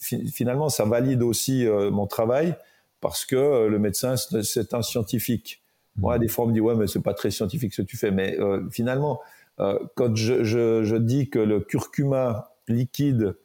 finalement, 0.00 0.68
ça 0.68 0.84
valide 0.84 1.22
aussi 1.22 1.66
euh, 1.66 1.90
mon 1.90 2.06
travail 2.06 2.54
parce 3.00 3.26
que 3.26 3.66
le 3.66 3.78
médecin, 3.78 4.14
c'est 4.16 4.72
un 4.72 4.82
scientifique. 4.82 5.60
Moi, 5.96 6.18
des 6.18 6.28
fois, 6.28 6.44
on 6.44 6.48
me 6.48 6.52
dit, 6.52 6.60
ouais, 6.60 6.76
mais 6.76 6.86
c'est 6.86 7.02
pas 7.02 7.14
très 7.14 7.30
scientifique 7.30 7.74
ce 7.74 7.82
que 7.82 7.86
tu 7.86 7.96
fais. 7.96 8.10
Mais 8.10 8.38
finalement, 8.70 9.20
quand 9.58 10.16
je, 10.16 10.96
dis 10.96 11.28
que 11.28 11.38
le 11.38 11.60
curcuma 11.60 12.52
liquide 12.66 13.36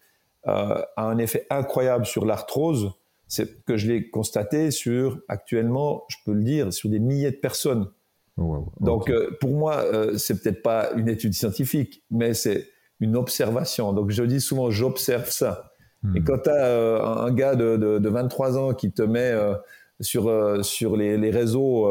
a 0.43 0.85
un 0.97 1.17
effet 1.19 1.45
incroyable 1.51 2.05
sur 2.05 2.25
l'arthrose, 2.25 2.93
c'est 3.33 3.65
que 3.65 3.77
je 3.77 3.91
l'ai 3.91 4.09
constaté 4.11 4.69
sur, 4.69 5.19
actuellement, 5.27 6.03
je 6.07 6.17
peux 6.23 6.33
le 6.33 6.43
dire, 6.43 6.71
sur 6.71 6.87
des 6.89 6.99
milliers 6.99 7.31
de 7.31 7.37
personnes. 7.37 7.89
Donc, 8.37 9.11
pour 9.39 9.51
moi, 9.51 9.83
c'est 10.17 10.41
peut-être 10.41 10.61
pas 10.61 10.91
une 10.95 11.09
étude 11.09 11.33
scientifique, 11.33 12.03
mais 12.11 12.35
c'est 12.35 12.67
une 12.99 13.15
observation. 13.15 13.91
Donc, 13.91 14.11
je 14.11 14.23
dis 14.23 14.39
souvent, 14.39 14.69
j'observe 14.69 15.29
ça. 15.29 15.71
Et 16.15 16.19
hmm. 16.19 16.23
quand 16.23 16.37
tu 16.43 16.49
as 16.49 16.65
euh, 16.65 17.01
un 17.01 17.31
gars 17.31 17.55
de, 17.55 17.77
de, 17.77 17.97
de, 17.97 18.09
23 18.09 18.57
ans 18.57 18.73
qui 18.73 18.91
te 18.91 19.01
met 19.01 19.31
euh, 19.31 19.55
sur, 19.99 20.27
euh, 20.27 20.61
sur 20.61 20.95
les, 20.95 21.17
les 21.17 21.31
réseaux, 21.31 21.89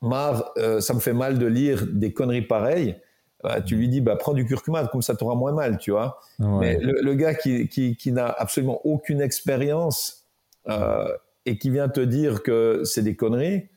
Mar, 0.00 0.52
ça 0.80 0.94
me 0.94 1.00
fait 1.00 1.14
mal 1.14 1.38
de 1.38 1.46
lire 1.46 1.86
des 1.90 2.12
conneries 2.12 2.46
pareilles, 2.46 2.96
bah, 3.42 3.60
tu 3.60 3.76
lui 3.76 3.88
dis, 3.88 4.00
bah, 4.00 4.16
prends 4.16 4.32
du 4.32 4.44
curcuma, 4.46 4.86
comme 4.86 5.02
ça 5.02 5.14
t'auras 5.14 5.34
moins 5.34 5.52
mal, 5.52 5.78
tu 5.78 5.90
vois. 5.90 6.20
Mais 6.38 6.78
le, 6.78 7.00
le, 7.02 7.14
gars 7.14 7.34
qui, 7.34 7.68
qui, 7.68 7.96
qui 7.96 8.12
n'a 8.12 8.26
absolument 8.26 8.80
aucune 8.84 9.20
expérience 9.20 10.26
et 11.44 11.58
qui 11.58 11.70
vient 11.70 11.88
te 11.88 12.00
dire 12.00 12.42
que 12.42 12.82
c'est 12.84 13.02
des 13.02 13.14
conneries, 13.14 13.68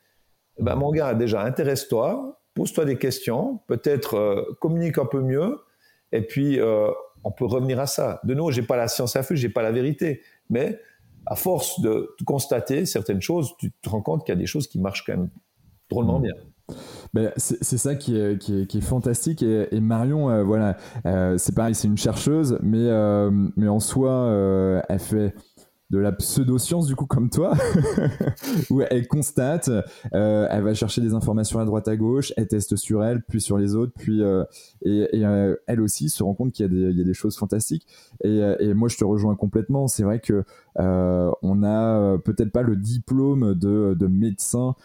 bah, 0.60 0.76
mon 0.76 0.92
gars, 0.92 1.14
déjà, 1.14 1.42
intéresse-toi, 1.42 2.42
pose-toi 2.54 2.86
des 2.86 2.98
questions, 2.98 3.60
peut-être 3.68 4.58
communique 4.60 4.98
un 4.98 5.06
peu 5.06 5.22
mieux, 5.22 5.60
et 6.12 6.22
puis 6.22 6.60
on 7.24 7.32
peut 7.32 7.46
revenir 7.46 7.80
à 7.80 7.88
ça. 7.88 8.20
De 8.24 8.34
nouveau, 8.34 8.52
j'ai 8.52 8.62
pas 8.62 8.78
la 8.78 8.88
science 8.88 9.16
infuse, 9.16 9.40
j'ai 9.40 9.50
pas 9.50 9.62
la 9.62 9.72
vérité, 9.72 10.22
mais 10.50 10.80
à 11.26 11.36
force 11.36 11.80
de 11.82 12.16
constater 12.26 12.86
certaines 12.86 13.22
choses, 13.22 13.54
tu 13.60 13.72
te 13.72 13.90
rends 13.90 14.02
compte 14.02 14.26
qu'il 14.26 14.34
y 14.34 14.38
a 14.38 14.40
des 14.40 14.48
choses 14.48 14.68
qui 14.68 14.80
marchent 14.80 15.06
quand 15.06 15.18
même 15.18 15.30
drôlement 15.90 16.20
mmh. 16.20 16.24
bien. 16.24 16.34
Ben, 17.14 17.32
c'est 17.38 17.78
ça 17.78 17.96
qui 17.96 18.18
est, 18.18 18.82
fantastique. 18.82 19.44
Et, 19.44 19.80
Marion, 19.80 20.30
euh, 20.30 20.44
voilà, 20.44 20.78
euh, 21.06 21.38
c'est 21.38 21.56
pareil, 21.56 21.76
c'est 21.76 21.88
une 21.88 21.98
chercheuse, 21.98 22.60
mais, 22.62 22.78
euh, 22.78 23.32
mais 23.56 23.68
en 23.68 23.80
soi, 23.80 24.82
elle 24.88 25.00
fait 25.00 25.34
de 25.90 25.98
la 25.98 26.12
pseudo-science 26.12 26.86
du 26.86 26.96
coup 26.96 27.08
comme 27.08 27.30
toi, 27.30 27.54
où 28.70 28.82
elle 28.82 29.08
constate, 29.08 29.70
euh, 30.14 30.48
elle 30.50 30.64
va 30.64 30.74
chercher 30.74 31.02
des 31.02 31.14
informations 31.14 31.60
à 31.60 31.66
droite 31.66 31.88
à 31.88 31.98
gauche, 31.98 32.32
elle 32.38 32.48
teste 32.48 32.76
sur 32.76 33.04
elle, 33.04 33.24
puis 33.24 33.42
sur 33.42 33.58
les 33.58 33.76
autres, 33.76 33.94
puis 33.98 34.22
euh, 34.22 34.44
et, 34.84 35.08
euh, 35.26 35.56
elle 35.66 35.82
aussi 35.82 36.10
se 36.10 36.22
rend 36.22 36.36
compte 36.36 36.52
qu'il 36.52 36.72
y, 36.72 36.98
y, 36.98 37.02
a 37.02 37.04
des 37.04 37.14
choses 37.14 37.38
fantastiques. 37.38 37.88
Et, 38.24 38.40
et, 38.60 38.74
moi 38.74 38.88
je 38.88 38.98
te 38.98 39.04
rejoins 39.04 39.36
complètement. 39.36 39.88
C'est 39.88 40.04
vrai 40.04 40.20
que 40.20 40.44
on 40.76 41.64
a 41.64 42.18
peut-être 42.20 42.52
pas 42.52 42.62
le 42.62 42.76
diplôme 42.76 43.56
de, 43.56 43.96
de 43.98 44.08
médecin 44.08 44.76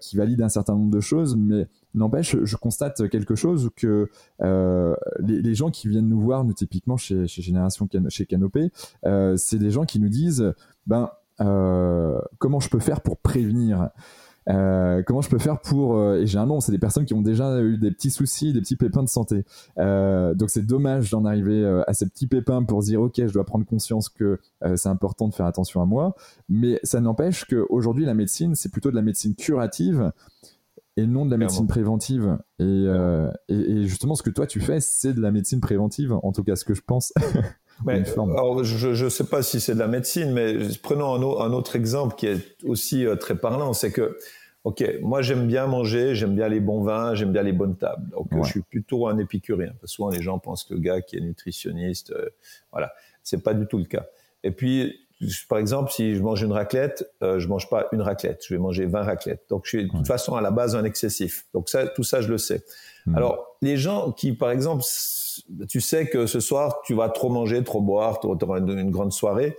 qui 0.00 0.16
valide 0.16 0.42
un 0.42 0.48
certain 0.48 0.74
nombre 0.74 0.90
de 0.90 1.00
choses, 1.00 1.36
mais 1.36 1.68
N'empêche, 1.94 2.36
je 2.44 2.56
constate 2.56 3.08
quelque 3.08 3.34
chose 3.34 3.70
que 3.74 4.08
euh, 4.42 4.94
les, 5.18 5.54
gens 5.54 5.70
qui 5.70 5.88
viennent 5.88 6.08
nous 6.08 6.20
voir, 6.20 6.44
nous 6.44 6.52
typiquement 6.52 6.96
chez, 6.96 7.26
Génération 7.26 7.88
chez 8.08 8.26
Canopé, 8.26 8.70
euh, 9.06 9.36
c'est 9.36 9.58
des 9.58 9.70
gens 9.70 9.84
qui 9.84 9.98
nous 9.98 10.08
disent, 10.08 10.52
ben 10.86 11.10
euh, 11.40 12.20
comment 12.38 12.60
je 12.60 12.68
peux 12.68 12.78
faire 12.78 13.00
pour 13.00 13.18
prévenir? 13.18 13.90
Comment 14.46 15.20
je 15.20 15.28
peux 15.28 15.38
faire 15.38 15.60
pour 15.60 16.02
et 16.14 16.26
généralement 16.26 16.58
c'est 16.58 16.72
des 16.72 16.78
personnes 16.78 17.04
qui 17.04 17.14
ont 17.14 17.22
déjà 17.22 17.60
eu 17.60 17.78
des 17.78 17.92
petits 17.92 18.10
soucis 18.10 18.52
des 18.52 18.60
petits 18.60 18.74
pépins 18.74 19.04
de 19.04 19.08
santé. 19.08 19.44
Donc 19.76 20.50
c'est 20.50 20.66
dommage 20.66 21.10
d'en 21.10 21.24
arriver 21.24 21.64
à 21.86 21.94
ces 21.94 22.08
petits 22.08 22.26
pépins 22.26 22.64
pour 22.64 22.80
dire 22.80 23.00
ok 23.00 23.14
je 23.14 23.32
dois 23.32 23.44
prendre 23.44 23.64
conscience 23.64 24.08
que 24.08 24.40
c'est 24.74 24.88
important 24.88 25.28
de 25.28 25.34
faire 25.34 25.46
attention 25.46 25.80
à 25.82 25.86
moi. 25.86 26.16
Mais 26.48 26.80
ça 26.82 27.00
n'empêche 27.00 27.44
qu'aujourd'hui 27.44 28.04
la 28.04 28.14
médecine 28.14 28.56
c'est 28.56 28.72
plutôt 28.72 28.90
de 28.90 28.96
la 28.96 29.02
médecine 29.02 29.36
curative 29.36 30.10
et 30.96 31.06
non 31.06 31.24
de 31.24 31.30
la 31.30 31.36
médecine 31.36 31.66
préventive. 31.66 32.38
Euh, 32.60 33.30
et, 33.48 33.54
et, 33.54 33.86
justement, 33.86 34.14
ce 34.14 34.22
que 34.22 34.30
toi 34.30 34.46
tu 34.46 34.60
fais, 34.60 34.80
c'est 34.80 35.14
de 35.14 35.20
la 35.20 35.30
médecine 35.30 35.60
préventive, 35.60 36.12
en 36.12 36.32
tout 36.32 36.44
cas 36.44 36.56
ce 36.56 36.64
que 36.64 36.74
je 36.74 36.82
pense. 36.82 37.12
alors, 37.88 38.64
je 38.64 39.04
ne 39.04 39.08
sais 39.08 39.24
pas 39.24 39.42
si 39.42 39.60
c'est 39.60 39.74
de 39.74 39.78
la 39.78 39.88
médecine, 39.88 40.32
mais 40.32 40.56
prenons 40.82 41.40
un, 41.40 41.52
autre 41.52 41.76
exemple 41.76 42.14
qui 42.16 42.26
est 42.26 42.56
aussi 42.64 43.06
euh, 43.06 43.16
très 43.16 43.36
parlant, 43.36 43.72
c'est 43.72 43.90
que, 43.90 44.18
ok, 44.64 44.84
moi 45.00 45.22
j'aime 45.22 45.46
bien 45.46 45.66
manger, 45.66 46.14
j'aime 46.14 46.34
bien 46.34 46.48
les 46.48 46.60
bons 46.60 46.82
vins, 46.82 47.14
j'aime 47.14 47.32
bien 47.32 47.42
les 47.42 47.52
bonnes 47.52 47.76
tables. 47.76 48.10
Donc 48.10 48.28
je 48.44 48.50
suis 48.50 48.62
plutôt 48.62 49.08
un 49.08 49.18
épicurien. 49.18 49.72
Parce 49.80 49.92
souvent 49.92 50.10
les 50.10 50.20
gens 50.20 50.38
pensent 50.38 50.64
que 50.64 50.74
le 50.74 50.80
gars 50.80 51.00
qui 51.00 51.16
est 51.16 51.20
nutritionniste, 51.20 52.12
euh, 52.12 52.28
voilà, 52.72 52.92
c'est 53.22 53.42
pas 53.42 53.54
du 53.54 53.66
tout 53.66 53.78
le 53.78 53.84
cas. 53.84 54.06
Et 54.42 54.50
puis 54.50 55.06
par 55.48 55.58
exemple, 55.58 55.92
si 55.92 56.14
je 56.14 56.22
mange 56.22 56.42
une 56.42 56.52
raclette, 56.52 57.10
euh, 57.22 57.38
je 57.38 57.48
mange 57.48 57.68
pas 57.68 57.88
une 57.92 58.00
raclette, 58.00 58.42
je 58.46 58.54
vais 58.54 58.60
manger 58.60 58.86
20 58.86 59.02
raclettes. 59.02 59.44
Donc, 59.50 59.62
je 59.64 59.70
suis 59.70 59.84
de 59.84 59.90
toute 59.90 60.06
façon 60.06 60.34
à 60.34 60.40
la 60.40 60.50
base 60.50 60.74
un 60.74 60.84
excessif. 60.84 61.46
Donc 61.52 61.68
ça, 61.68 61.86
tout 61.86 62.04
ça, 62.04 62.20
je 62.20 62.28
le 62.28 62.38
sais. 62.38 62.62
Hmm. 63.06 63.16
Alors, 63.16 63.56
les 63.60 63.76
gens 63.76 64.12
qui, 64.12 64.32
par 64.32 64.50
exemple, 64.50 64.82
tu 65.68 65.80
sais 65.80 66.06
que 66.06 66.26
ce 66.26 66.40
soir, 66.40 66.80
tu 66.84 66.94
vas 66.94 67.08
trop 67.10 67.28
manger, 67.28 67.62
trop 67.62 67.80
boire, 67.80 68.20
tu 68.20 68.26
auras 68.26 68.58
une, 68.58 68.90
grande 68.90 69.12
soirée. 69.12 69.56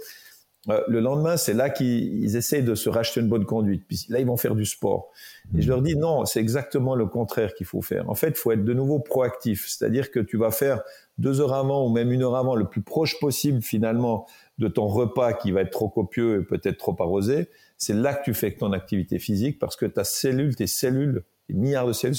Euh, 0.70 0.82
le 0.88 1.00
lendemain, 1.00 1.38
c'est 1.38 1.54
là 1.54 1.70
qu'ils 1.70 2.36
essayent 2.36 2.64
de 2.64 2.76
se 2.76 2.90
racheter 2.90 3.20
une 3.20 3.30
bonne 3.30 3.46
conduite. 3.46 3.84
Puis 3.88 4.06
là, 4.10 4.20
ils 4.20 4.28
vont 4.28 4.38
faire 4.38 4.56
du 4.56 4.66
sport. 4.66 5.10
Et 5.56 5.62
je 5.62 5.70
leur 5.70 5.82
dis 5.82 5.96
non, 5.96 6.26
c'est 6.26 6.40
exactement 6.40 6.96
le 6.96 7.08
contraire 7.08 7.54
qu'il 7.54 7.66
faut 7.66 7.82
faire. 7.82 8.10
En 8.10 8.16
fait, 8.16 8.30
il 8.30 8.36
faut 8.36 8.52
être 8.52 8.64
de 8.64 8.74
nouveau 8.74 9.00
proactif. 9.00 9.68
C'est-à-dire 9.68 10.12
que 10.12 10.20
tu 10.20 10.38
vas 10.38 10.52
faire 10.52 10.82
deux 11.18 11.42
heures 11.42 11.54
avant 11.54 11.86
ou 11.86 11.92
même 11.92 12.12
une 12.12 12.24
heure 12.24 12.36
avant, 12.36 12.56
le 12.56 12.66
plus 12.66 12.82
proche 12.82 13.20
possible 13.20 13.62
finalement 13.62 14.28
de 14.62 14.68
ton 14.68 14.88
repas 14.88 15.34
qui 15.34 15.52
va 15.52 15.62
être 15.62 15.72
trop 15.72 15.90
copieux 15.90 16.42
et 16.42 16.44
peut-être 16.46 16.78
trop 16.78 16.96
arrosé, 17.00 17.50
c'est 17.78 17.94
là 17.94 18.14
que 18.14 18.24
tu 18.24 18.34
fais 18.34 18.52
ton 18.52 18.72
activité 18.72 19.20
physique 19.20 19.60
parce 19.60 19.76
que 19.76 19.88
ta 19.88 20.04
cellule, 20.04 20.56
tes 20.56 20.68
cellules, 20.68 21.24
les 21.50 21.56
milliards 21.56 21.88
de 21.88 21.94
cellules 21.94 22.16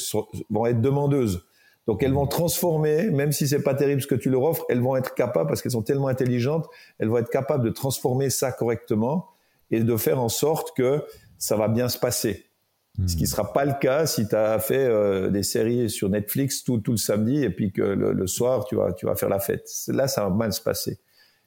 vont 0.51 0.67
être 0.67 0.81
demandeuses. 0.81 1.47
Donc 1.87 2.03
elles 2.03 2.13
vont 2.13 2.27
transformer, 2.27 3.11
même 3.11 3.33
si 3.33 3.49
c'est 3.49 3.63
pas 3.63 3.75
terrible 3.75 4.03
ce 4.03 4.07
que 4.07 4.15
tu 4.15 4.29
leur 4.29 4.43
offres, 4.43 4.65
elles 4.69 4.81
vont 4.81 4.97
être 4.97 5.15
capables 5.15 5.49
parce 5.49 5.63
qu'elles 5.63 5.73
sont 5.73 5.83
tellement 5.83 6.09
intelligentes, 6.09 6.67
elles 6.99 7.09
vont 7.09 7.19
être 7.19 7.31
capables 7.31 7.65
de 7.65 7.71
transformer 7.71 8.29
ça 8.29 8.53
correctement 8.53 9.29
et 9.71 9.81
de 9.81 9.97
faire 9.97 10.21
en 10.21 10.29
sorte 10.29 10.77
que 10.77 11.05
ça 11.39 11.57
va 11.57 11.69
bien 11.69 11.89
se 11.89 11.99
passer. 11.99 12.47
Ce 13.07 13.17
qui 13.17 13.23
hmm. 13.23 13.27
sera 13.27 13.53
pas 13.53 13.65
le 13.65 13.73
cas 13.81 14.05
si 14.07 14.29
tu 14.29 14.35
as 14.35 14.59
fait 14.59 14.85
euh, 14.85 15.31
des 15.31 15.43
séries 15.43 15.89
sur 15.89 16.11
Netflix 16.11 16.63
tout, 16.63 16.79
tout 16.79 16.91
le 16.91 16.99
samedi 16.99 17.43
et 17.43 17.49
puis 17.49 17.73
que 17.73 17.83
le, 17.83 18.13
le, 18.13 18.27
soir 18.27 18.67
tu 18.67 18.77
vas 18.77 18.93
tu 18.93 19.07
vas 19.07 19.15
faire 19.15 19.31
la 19.31 19.41
fête. 19.41 19.67
Là 19.89 20.09
ça 20.09 20.25
va 20.25 20.31
mal 20.31 20.53
se 20.53 20.61
passer. 20.61 20.99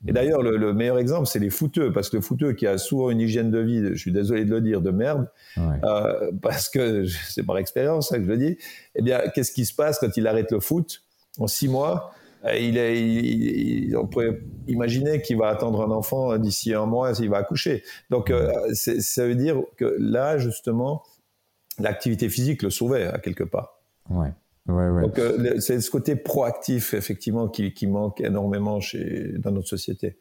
Et 0.08 0.14
d'ailleurs, 0.14 0.42
le, 0.42 0.74
meilleur 0.74 1.00
exemple, 1.00 1.26
c'est 1.26 1.40
les 1.40 1.50
footeux, 1.50 1.92
parce 1.92 2.10
que 2.10 2.18
le 2.18 2.22
footeux 2.22 2.54
qui 2.54 2.68
a 2.68 2.78
souvent 2.78 3.10
une 3.10 3.22
hygiène 3.22 3.50
de 3.50 3.60
vie, 3.60 3.82
je 3.94 3.96
suis 3.96 4.12
désolé 4.12 4.46
de 4.46 4.52
le 4.52 4.62
dire, 4.62 4.82
de 4.82 4.92
merde, 4.92 5.28
euh, 5.58 6.32
parce 6.42 6.70
que 6.70 7.06
c'est 7.06 7.44
par 7.44 7.58
expérience 7.58 8.12
hein, 8.12 8.18
que 8.18 8.26
je 8.26 8.30
le 8.30 8.38
dis. 8.38 8.58
Eh 8.96 9.02
bien, 9.02 9.22
qu'est-ce 9.34 9.52
qui 9.52 9.66
se 9.66 9.74
passe 9.74 10.00
quand 10.00 10.16
il 10.16 10.28
arrête 10.28 10.52
le 10.52 10.60
foot? 10.60 11.02
En 11.38 11.48
six 11.48 11.68
mois 11.68 12.14
euh, 12.46 12.56
il 12.56 12.78
est, 12.78 13.96
on 13.96 14.08
pourrait 14.08 14.40
imaginer 14.68 15.22
qu'il 15.22 15.38
va 15.38 15.48
attendre 15.48 15.82
un 15.82 15.92
enfant 15.92 16.38
d'ici 16.38 16.74
un 16.74 16.86
mois 16.86 17.14
s'il 17.16 17.30
va 17.30 17.38
accoucher. 17.38 17.84
Donc, 18.10 18.30
euh, 18.30 18.52
ça 18.74 19.26
veut 19.26 19.36
dire 19.36 19.58
que 19.78 19.96
là, 20.00 20.38
justement, 20.38 21.04
l'activité 21.80 22.30
physique 22.30 22.62
le 22.62 22.70
sauvait 22.70 23.08
à 23.08 23.18
quelque 23.18 23.44
part. 23.44 23.80
Ouais. 24.10 24.30
Ouais, 24.68 24.90
ouais. 24.90 25.02
Donc 25.04 25.20
euh, 25.20 25.60
c'est 25.60 25.80
ce 25.80 25.92
côté 25.92 26.16
proactif 26.16 26.94
effectivement 26.94 27.48
qui, 27.48 27.74
qui, 27.74 27.86
manque 27.86 28.22
énormément 28.22 28.80
chez 28.80 29.34
dans 29.38 29.52
notre 29.52 29.68
société. 29.68 30.18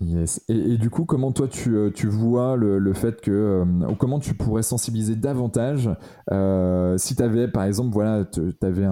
Yes. 0.00 0.42
Et, 0.48 0.54
et, 0.54 0.78
du 0.78 0.88
coup, 0.88 1.04
comment 1.04 1.30
toi 1.30 1.46
tu, 1.46 1.76
euh, 1.76 1.90
tu 1.90 2.06
vois 2.06 2.56
le, 2.56 2.78
le, 2.78 2.92
fait 2.94 3.20
que, 3.20 3.30
euh, 3.30 3.86
ou 3.86 3.94
comment 3.96 4.18
tu 4.18 4.32
pourrais 4.32 4.62
sensibiliser 4.62 5.14
davantage 5.14 5.90
euh, 6.32 6.96
si 6.96 7.16
tu 7.16 7.22
avais, 7.22 7.48
par 7.48 7.64
exemple, 7.64 7.92
voilà, 7.92 8.24
tu 8.24 8.40
avais, 8.62 8.86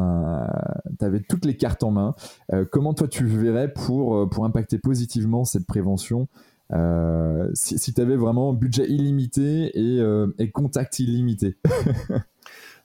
avais 1.01 1.21
toutes 1.21 1.47
les 1.47 1.57
cartes 1.57 1.83
en 1.83 1.93
main, 1.93 2.15
euh, 2.53 2.67
comment 2.71 2.93
toi 2.93 3.09
tu 3.09 3.25
verrais 3.25 3.73
pour, 3.73 4.29
pour 4.29 4.45
impacter 4.45 4.79
positivement 4.79 5.45
cette 5.45 5.67
prévention 5.67 6.29
si, 7.55 7.79
si 7.79 7.95
tu 7.95 8.01
avais 8.03 8.17
vraiment 8.17 8.53
budget 8.53 8.87
illimité 8.91 9.71
et, 9.75 10.03
et 10.39 10.51
contact 10.51 10.99
illimité? 10.99 11.57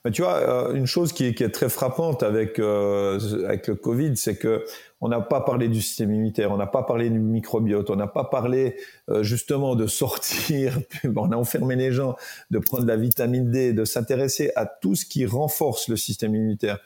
Mais 0.04 0.10
tu 0.10 0.20
vois, 0.20 0.36
euh, 0.36 0.74
une 0.74 0.86
chose 0.86 1.14
qui 1.14 1.24
est, 1.24 1.34
qui 1.34 1.44
est 1.44 1.50
très 1.50 1.70
frappante 1.70 2.22
avec 2.22 2.58
euh, 2.58 3.46
avec 3.46 3.68
le 3.68 3.74
Covid, 3.74 4.18
c'est 4.18 4.36
que 4.36 4.66
on 5.00 5.08
n'a 5.08 5.20
pas 5.20 5.40
parlé 5.40 5.68
du 5.68 5.80
système 5.80 6.12
immunitaire, 6.12 6.52
on 6.52 6.58
n'a 6.58 6.66
pas 6.66 6.82
parlé 6.82 7.08
du 7.08 7.18
microbiote, 7.18 7.88
on 7.88 7.96
n'a 7.96 8.06
pas 8.06 8.24
parlé 8.24 8.76
euh, 9.08 9.22
justement 9.22 9.76
de 9.76 9.86
sortir, 9.86 10.78
on 11.16 11.32
a 11.32 11.36
enfermé 11.36 11.74
les 11.76 11.90
gens, 11.90 12.16
de 12.50 12.58
prendre 12.58 12.82
de 12.82 12.88
la 12.88 12.96
vitamine 12.96 13.50
D, 13.50 13.72
de 13.72 13.84
s'intéresser 13.86 14.52
à 14.56 14.66
tout 14.66 14.94
ce 14.94 15.06
qui 15.06 15.24
renforce 15.24 15.88
le 15.88 15.96
système 15.96 16.34
immunitaire. 16.34 16.80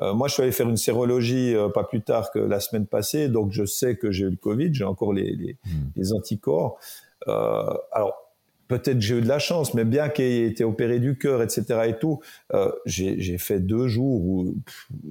moi, 0.00 0.26
je 0.26 0.34
suis 0.34 0.42
allé 0.42 0.50
faire 0.50 0.68
une 0.68 0.76
sérologie 0.76 1.54
pas 1.72 1.84
plus 1.84 2.02
tard 2.02 2.32
que 2.32 2.40
la 2.40 2.58
semaine 2.58 2.86
passée, 2.86 3.28
donc 3.28 3.52
je 3.52 3.64
sais 3.64 3.96
que 3.96 4.10
j'ai 4.10 4.24
eu 4.24 4.30
le 4.30 4.36
Covid, 4.36 4.74
j'ai 4.74 4.84
encore 4.84 5.12
les, 5.12 5.30
les, 5.36 5.56
mmh. 5.64 5.70
les 5.94 6.12
anticorps. 6.12 6.80
alors, 7.26 8.23
peut-être 8.68 9.00
j'ai 9.00 9.18
eu 9.18 9.20
de 9.20 9.28
la 9.28 9.38
chance, 9.38 9.74
mais 9.74 9.84
bien 9.84 10.08
qu'il 10.08 10.24
ait 10.24 10.46
été 10.46 10.64
opéré 10.64 10.98
du 10.98 11.16
cœur, 11.18 11.42
etc. 11.42 11.64
et 11.86 11.98
tout, 11.98 12.20
euh, 12.52 12.70
j'ai 12.86 13.38
fait 13.38 13.60
deux 13.60 13.88
jours 13.88 14.24
où 14.24 14.54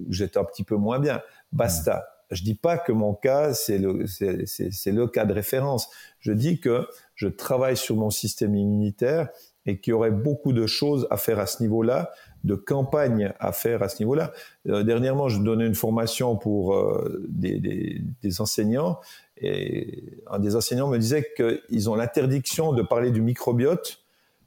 j'étais 0.10 0.39
un 0.39 0.44
petit 0.44 0.63
peu 0.63 0.76
moins 0.76 1.00
bien. 1.00 1.22
Basta. 1.52 2.06
Je 2.32 2.44
dis 2.44 2.56
pas 2.56 2.78
que 2.78 2.92
mon 2.92 3.13
cas 3.13 3.54
c'est 3.54 3.78
le 3.78 5.08
cas 5.08 5.26
de 5.26 5.34
référence. 5.34 5.89
Je 6.20 6.32
dis 6.32 6.60
que 6.60 6.88
je 7.16 7.28
travaille 7.28 7.78
sur 7.78 7.96
mon 7.96 8.10
système 8.10 8.56
immunitaire 8.56 9.30
et 9.66 9.80
qu'il 9.80 9.92
y 9.92 9.94
aurait 9.94 10.12
beaucoup 10.12 10.54
de 10.54 10.68
choses 10.68 11.08
à 11.10 11.18
faire 11.18 11.39
à 11.39 11.46
ce 11.46 11.62
niveau-là, 11.62 12.12
de 12.44 12.56
campagnes 12.56 13.34
à 13.39 13.52
faire 13.54 13.82
à 13.82 13.89
ce 13.89 14.00
niveau-là. 14.00 14.34
Euh, 14.68 14.84
dernièrement, 14.84 15.30
je 15.30 15.42
donnais 15.42 15.66
une 15.66 15.76
formation 15.76 16.36
pour 16.36 16.76
euh, 16.76 17.24
des, 17.30 18.02
enseignants 18.39 19.00
et 19.44 20.04
un 20.28 20.40
des 20.40 20.56
enseignants 20.56 20.88
me 20.88 20.98
disait 20.98 21.28
qu'ils 21.36 21.90
ont 21.90 21.96
l'interdiction 21.96 22.74
de 22.74 22.82
parler 22.82 23.12
du 23.12 23.22
microbiote 23.22 24.04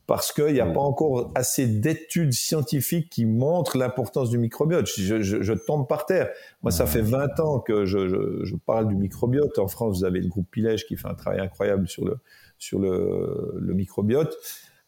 parce 0.07 0.33
qu'il 0.33 0.53
n'y 0.53 0.61
a 0.61 0.67
pas 0.67 0.81
encore 0.81 1.33
assez 1.35 1.67
d'études 1.67 2.33
scientifiques 2.33 3.11
qui 3.11 3.25
montrent 3.27 3.77
l'importance 3.77 4.31
du 4.31 4.39
microbiote. 4.39 4.87
Je, 4.87 5.21
je, 5.21 5.43
je, 5.43 5.53
tombe 5.53 5.89
par 5.89 6.07
terre. 6.07 6.31
Moi, 6.63 6.71
ça 6.71 6.87
fait 6.87 7.03
20 7.03 7.41
ans 7.41 7.59
que 7.59 7.85
je, 7.85 8.09
je, 8.09 8.55
parle 8.55 8.87
du 8.87 8.95
microbiote. 8.95 9.59
En 9.59 9.67
France, 9.67 9.99
vous 9.99 10.05
avez 10.05 10.21
le 10.21 10.29
groupe 10.29 10.47
Pilège 10.51 10.87
qui 10.87 10.97
fait 10.97 11.09
un 11.09 11.15
travail 11.15 11.41
incroyable 11.41 11.89
sur 11.89 12.05
le, 12.05 12.19
sur 12.59 12.79
le, 12.79 13.55
le 13.59 13.75
microbiote. 13.75 14.37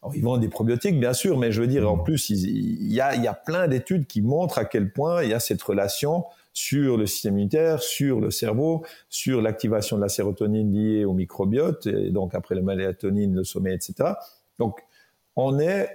Alors, 0.01 0.15
ils 0.15 0.23
vendent 0.23 0.39
des 0.39 0.47
probiotiques, 0.47 0.97
bien 0.97 1.13
sûr, 1.13 1.37
mais 1.37 1.51
je 1.51 1.59
veux 1.59 1.67
dire, 1.67 1.91
en 1.91 1.97
plus, 1.97 2.29
il, 2.29 2.93
y, 2.93 3.01
a, 3.01 3.15
il 3.15 3.21
y 3.23 3.27
a 3.27 3.33
plein 3.33 3.67
d'études 3.67 4.07
qui 4.07 4.21
montrent 4.21 4.57
à 4.57 4.63
quel 4.63 4.93
point 4.93 5.23
il 5.23 5.29
y 5.29 5.33
a 5.33 5.41
cette 5.41 5.61
relation 5.61 6.23
sur 6.59 6.97
le 6.97 7.05
système 7.05 7.35
immunitaire, 7.35 7.81
sur 7.81 8.19
le 8.19 8.31
cerveau, 8.31 8.83
sur 9.07 9.41
l'activation 9.41 9.95
de 9.95 10.01
la 10.01 10.09
sérotonine 10.09 10.73
liée 10.73 11.05
au 11.05 11.13
microbiote, 11.13 11.87
et 11.87 12.09
donc 12.09 12.35
après 12.35 12.53
la 12.53 12.61
mélatonine, 12.61 13.33
le 13.33 13.45
sommeil, 13.45 13.75
etc. 13.75 14.15
Donc, 14.57 14.81
on 15.37 15.57
est, 15.57 15.87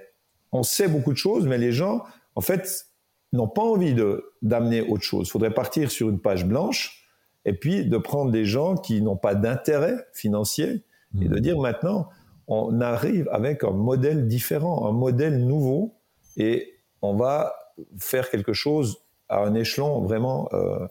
on 0.51 0.63
sait 0.63 0.87
beaucoup 0.87 1.13
de 1.13 1.17
choses, 1.17 1.45
mais 1.45 1.59
les 1.59 1.71
gens, 1.71 2.03
en 2.33 2.41
fait, 2.41 2.87
n'ont 3.31 3.47
pas 3.47 3.61
envie 3.61 3.93
de 3.93 4.33
d'amener 4.41 4.81
autre 4.81 5.03
chose. 5.03 5.27
Il 5.27 5.29
faudrait 5.29 5.53
partir 5.53 5.91
sur 5.91 6.09
une 6.09 6.19
page 6.19 6.45
blanche 6.45 7.07
et 7.45 7.53
puis 7.53 7.85
de 7.85 7.97
prendre 7.99 8.31
des 8.31 8.45
gens 8.45 8.75
qui 8.75 9.03
n'ont 9.03 9.17
pas 9.17 9.35
d'intérêt 9.35 10.07
financier 10.13 10.83
et 11.21 11.27
de 11.27 11.35
mmh. 11.37 11.41
dire 11.41 11.59
maintenant, 11.59 12.09
on 12.47 12.81
arrive 12.81 13.29
avec 13.31 13.63
un 13.63 13.71
modèle 13.71 14.27
différent, 14.27 14.87
un 14.87 14.93
modèle 14.93 15.45
nouveau, 15.45 15.95
et 16.37 16.73
on 17.03 17.15
va 17.15 17.53
faire 17.99 18.31
quelque 18.31 18.53
chose 18.53 19.04
à 19.29 19.39
un 19.39 19.53
échelon 19.55 20.01
vraiment 20.01 20.49
euh, 20.53 20.87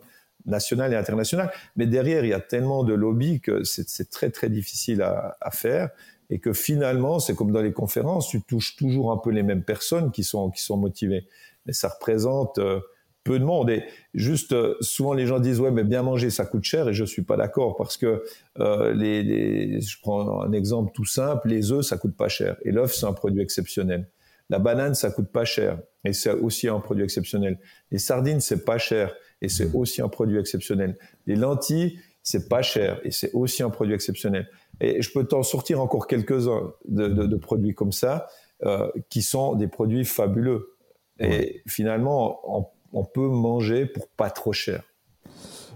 national 0.47 0.93
et 0.93 0.97
international. 0.97 1.51
Mais 1.77 1.87
derrière, 1.87 2.25
il 2.25 2.29
y 2.29 2.35
a 2.35 2.41
tellement 2.41 2.85
de 2.85 2.95
lobbies 2.95 3.41
que 3.41 3.65
c'est 3.65 4.11
très 4.11 4.31
très 4.31 4.49
difficile 4.49 5.03
à, 5.03 5.37
à, 5.41 5.51
faire 5.51 5.91
et 6.31 6.39
que 6.39 6.53
finalement, 6.53 7.19
c'est 7.19 7.35
comme 7.35 7.53
dans 7.53 7.63
les 7.63 7.73
conférences, 7.73 8.29
tu 8.29 8.43
touches 8.43 8.77
toujours 8.77 9.13
un 9.13 9.19
peu 9.19 9.31
les 9.31 9.43
mêmes 9.43 9.63
personnes 9.63 10.11
qui 10.11 10.25
sont 10.25 10.51
qui 10.51 10.63
sont 10.63 10.77
motivées. 10.77 11.27
Mais 11.67 11.73
ça 11.73 11.89
représente 11.89 12.59
euh, 12.59 12.81
peu 13.25 13.39
de 13.39 13.45
monde. 13.45 13.71
Et 13.71 13.85
juste, 14.13 14.53
euh, 14.53 14.77
souvent 14.81 15.15
les 15.15 15.27
gens 15.27 15.41
disent 15.41 15.59
ouais, 15.61 15.71
mais 15.71 15.83
bien 15.83 16.03
manger, 16.03 16.31
ça 16.31 16.45
coûte 16.45 16.65
cher, 16.65 16.89
et 16.89 16.95
je 16.95 17.05
suis 17.05 17.23
pas 17.23 17.37
d'accord 17.37 17.75
parce 17.77 17.97
que 17.97 18.23
euh, 18.61 18.93
les, 18.95 19.23
les, 19.23 19.81
je 19.81 19.99
prends 20.01 20.43
un 20.43 20.53
exemple 20.53 20.93
tout 20.95 21.07
simple, 21.07 21.49
les 21.49 21.73
œufs, 21.73 21.85
ça 21.85 21.97
coûte 21.97 22.17
pas 22.17 22.29
cher, 22.29 22.57
et 22.65 22.71
l'œuf, 22.71 22.95
c'est 22.95 23.07
un 23.07 23.13
produit 23.13 23.43
exceptionnel. 23.43 24.07
La 24.51 24.59
banane, 24.59 24.95
ça 24.95 25.11
coûte 25.11 25.31
pas 25.31 25.45
cher, 25.45 25.79
et 26.05 26.13
c'est 26.13 26.33
aussi 26.33 26.69
un 26.69 26.81
produit 26.81 27.05
exceptionnel. 27.05 27.59
Les 27.91 27.99
sardines, 27.99 28.41
c'est 28.41 28.65
pas 28.65 28.79
cher, 28.79 29.15
et 29.41 29.49
c'est 29.49 29.67
mmh. 29.67 29.77
aussi 29.77 30.03
un 30.03 30.09
produit 30.09 30.39
exceptionnel. 30.39 30.99
Les 31.27 31.37
lentilles, 31.37 31.99
c'est 32.23 32.49
pas 32.49 32.63
cher, 32.63 33.01
et 33.05 33.11
c'est 33.11 33.33
aussi 33.33 33.63
un 33.63 33.71
produit 33.71 33.95
exceptionnel. 33.95 34.49
Et 34.81 35.03
je 35.03 35.13
peux 35.13 35.25
t'en 35.25 35.43
sortir 35.43 35.81
encore 35.81 36.07
quelques-uns 36.07 36.73
de, 36.87 37.09
de, 37.09 37.27
de, 37.27 37.37
produits 37.37 37.75
comme 37.75 37.93
ça, 37.93 38.27
euh, 38.65 38.91
qui 39.09 39.23
sont 39.23 39.55
des 39.55 39.69
produits 39.69 40.05
fabuleux. 40.05 40.77
Et 41.19 41.63
finalement, 41.67 42.41
on, 42.45 42.67
on 42.93 43.05
peut 43.05 43.29
manger 43.29 43.87
pour 43.87 44.09
pas 44.09 44.31
trop 44.31 44.53
cher. 44.53 44.83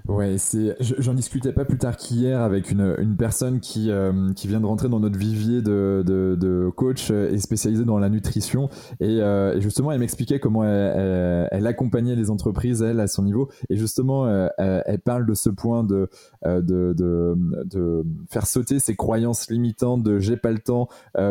Ouais, 0.09 0.39
c'est. 0.39 0.75
J'en 0.81 1.13
discutais 1.13 1.53
pas 1.53 1.67
plus 1.67 1.77
tard 1.77 1.99
qu'hier 1.99 2.41
avec 2.41 2.71
une, 2.71 2.95
une 2.99 3.15
personne 3.15 3.61
qui, 3.61 3.91
euh, 3.91 4.33
qui 4.33 4.49
vient 4.49 4.59
de 4.59 4.65
rentrer 4.65 4.89
dans 4.89 5.01
notre 5.01 5.19
vivier 5.19 5.61
de, 5.61 6.03
de, 6.05 6.35
de 6.35 6.71
coach 6.75 7.11
et 7.11 7.37
spécialisée 7.39 7.85
dans 7.85 7.99
la 7.99 8.09
nutrition. 8.09 8.71
Et, 9.01 9.21
euh, 9.21 9.61
justement, 9.61 9.93
elle 9.93 10.01
m'expliquait 10.01 10.41
comment 10.41 10.65
elle, 10.65 11.47
elle, 11.53 11.67
accompagnait 11.67 12.17
les 12.17 12.31
entreprises, 12.31 12.81
elle, 12.81 13.01
à 13.01 13.07
son 13.07 13.23
niveau. 13.23 13.51
Et 13.69 13.77
justement, 13.77 14.25
euh, 14.25 14.49
elle, 14.57 15.01
parle 15.01 15.27
de 15.27 15.35
ce 15.35 15.51
point 15.51 15.85
de, 15.85 16.09
euh, 16.47 16.63
de, 16.63 16.95
de, 16.97 17.37
de, 17.67 18.03
faire 18.31 18.47
sauter 18.47 18.79
ses 18.79 18.97
croyances 18.97 19.51
limitantes 19.51 20.03
de 20.03 20.19
j'ai 20.21 20.39
pas 20.39 20.53
le 20.53 20.59
temps 20.59 20.89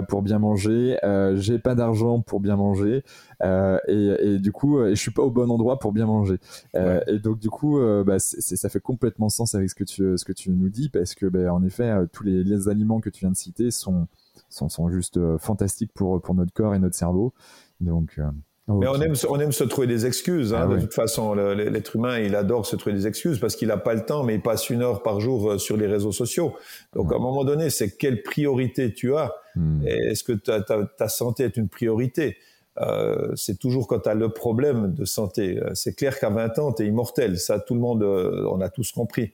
pour 0.08 0.22
bien 0.22 0.38
manger, 0.38 0.98
j'ai 1.36 1.58
pas 1.58 1.74
d'argent 1.74 2.22
pour 2.22 2.40
bien 2.40 2.56
manger. 2.56 3.04
Euh, 3.44 3.78
et, 3.88 4.34
et, 4.34 4.40
du 4.40 4.52
coup, 4.52 4.84
et 4.84 4.96
je 4.96 5.02
suis 5.02 5.12
pas 5.12 5.22
au 5.22 5.32
bon 5.32 5.50
endroit 5.52 5.80
pour 5.80 5.92
bien 5.92 6.06
manger. 6.06 6.40
Ouais. 6.74 7.04
Et 7.08 7.20
donc, 7.20 7.40
du 7.40 7.50
coup, 7.50 7.80
bah, 8.06 8.20
ça 8.20 8.70
fait 8.70 8.80
complètement 8.80 9.30
sens 9.30 9.56
avec 9.56 9.70
ce 9.70 9.76
que 9.76 9.84
tu, 9.84 10.18
ce 10.18 10.26
que 10.26 10.34
tu 10.34 10.50
nous 10.50 10.70
dis, 10.70 10.90
parce 10.90 11.16
que, 11.16 11.26
ben, 11.26 11.50
en 11.50 11.64
effet, 11.64 11.84
euh, 11.84 12.06
tous 12.12 12.24
les, 12.24 12.44
les, 12.44 12.70
aliments 12.70 13.00
que 13.00 13.10
tu 13.10 13.22
viens 13.22 13.32
de 13.32 13.36
citer 13.36 13.72
sont, 13.72 14.08
sont, 14.50 14.70
sont 14.70 14.90
juste 14.90 15.18
euh, 15.18 15.38
fantastiques 15.38 15.92
pour, 15.94 16.22
pour 16.22 16.36
notre 16.36 16.54
corps 16.54 16.76
et 16.76 16.80
notre 16.80 16.96
cerveau. 16.96 17.34
Donc, 17.80 18.16
euh, 18.20 18.24
Okay. 18.70 18.80
Mais 18.82 18.88
on 18.88 19.02
aime, 19.02 19.14
on 19.30 19.40
aime 19.40 19.54
se 19.54 19.64
trouver 19.64 19.88
des 19.88 20.06
excuses. 20.06 20.54
Hein. 20.54 20.68
Ah, 20.70 20.76
de 20.76 20.82
toute 20.82 20.94
façon, 20.94 21.34
l'être 21.34 21.96
humain, 21.96 22.20
il 22.20 22.36
adore 22.36 22.66
se 22.66 22.76
trouver 22.76 22.94
des 22.98 23.08
excuses 23.08 23.40
parce 23.40 23.56
qu'il 23.56 23.70
n'a 23.70 23.78
pas 23.78 23.94
le 23.94 24.04
temps, 24.04 24.26
mais 24.26 24.36
il 24.36 24.42
passe 24.42 24.70
une 24.70 24.82
heure 24.82 25.04
par 25.04 25.22
jour 25.22 25.58
sur 25.58 25.78
les 25.78 25.88
réseaux 25.88 26.12
sociaux. 26.12 26.54
Donc, 26.94 27.08
ouais. 27.08 27.14
à 27.16 27.18
un 27.18 27.22
moment 27.22 27.46
donné, 27.46 27.70
c'est 27.70 27.96
quelle 27.96 28.24
priorité 28.24 28.94
tu 28.94 29.16
as 29.16 29.34
hmm. 29.56 29.88
Est-ce 29.88 30.22
que 30.26 30.34
ta, 30.34 30.60
ta, 30.60 30.84
ta, 30.84 31.08
santé 31.08 31.46
est 31.46 31.56
une 31.56 31.70
priorité? 31.70 32.36
Euh, 32.82 33.32
c'est 33.36 33.58
toujours 33.58 33.88
quand 33.88 34.02
tu 34.02 34.10
as 34.10 34.14
le 34.14 34.30
problème 34.30 34.94
de 34.94 35.06
santé. 35.06 35.60
C'est 35.74 35.96
clair 35.96 36.20
qu'à 36.20 36.30
20 36.30 36.60
ans, 36.60 36.74
tu 36.74 36.86
immortel. 36.86 37.40
Ça, 37.40 37.60
tout 37.60 37.74
le 37.74 37.80
monde, 37.80 38.04
euh, 38.04 38.48
on 38.52 38.62
a 38.62 38.70
tous 38.70 38.92
compris. 38.92 39.32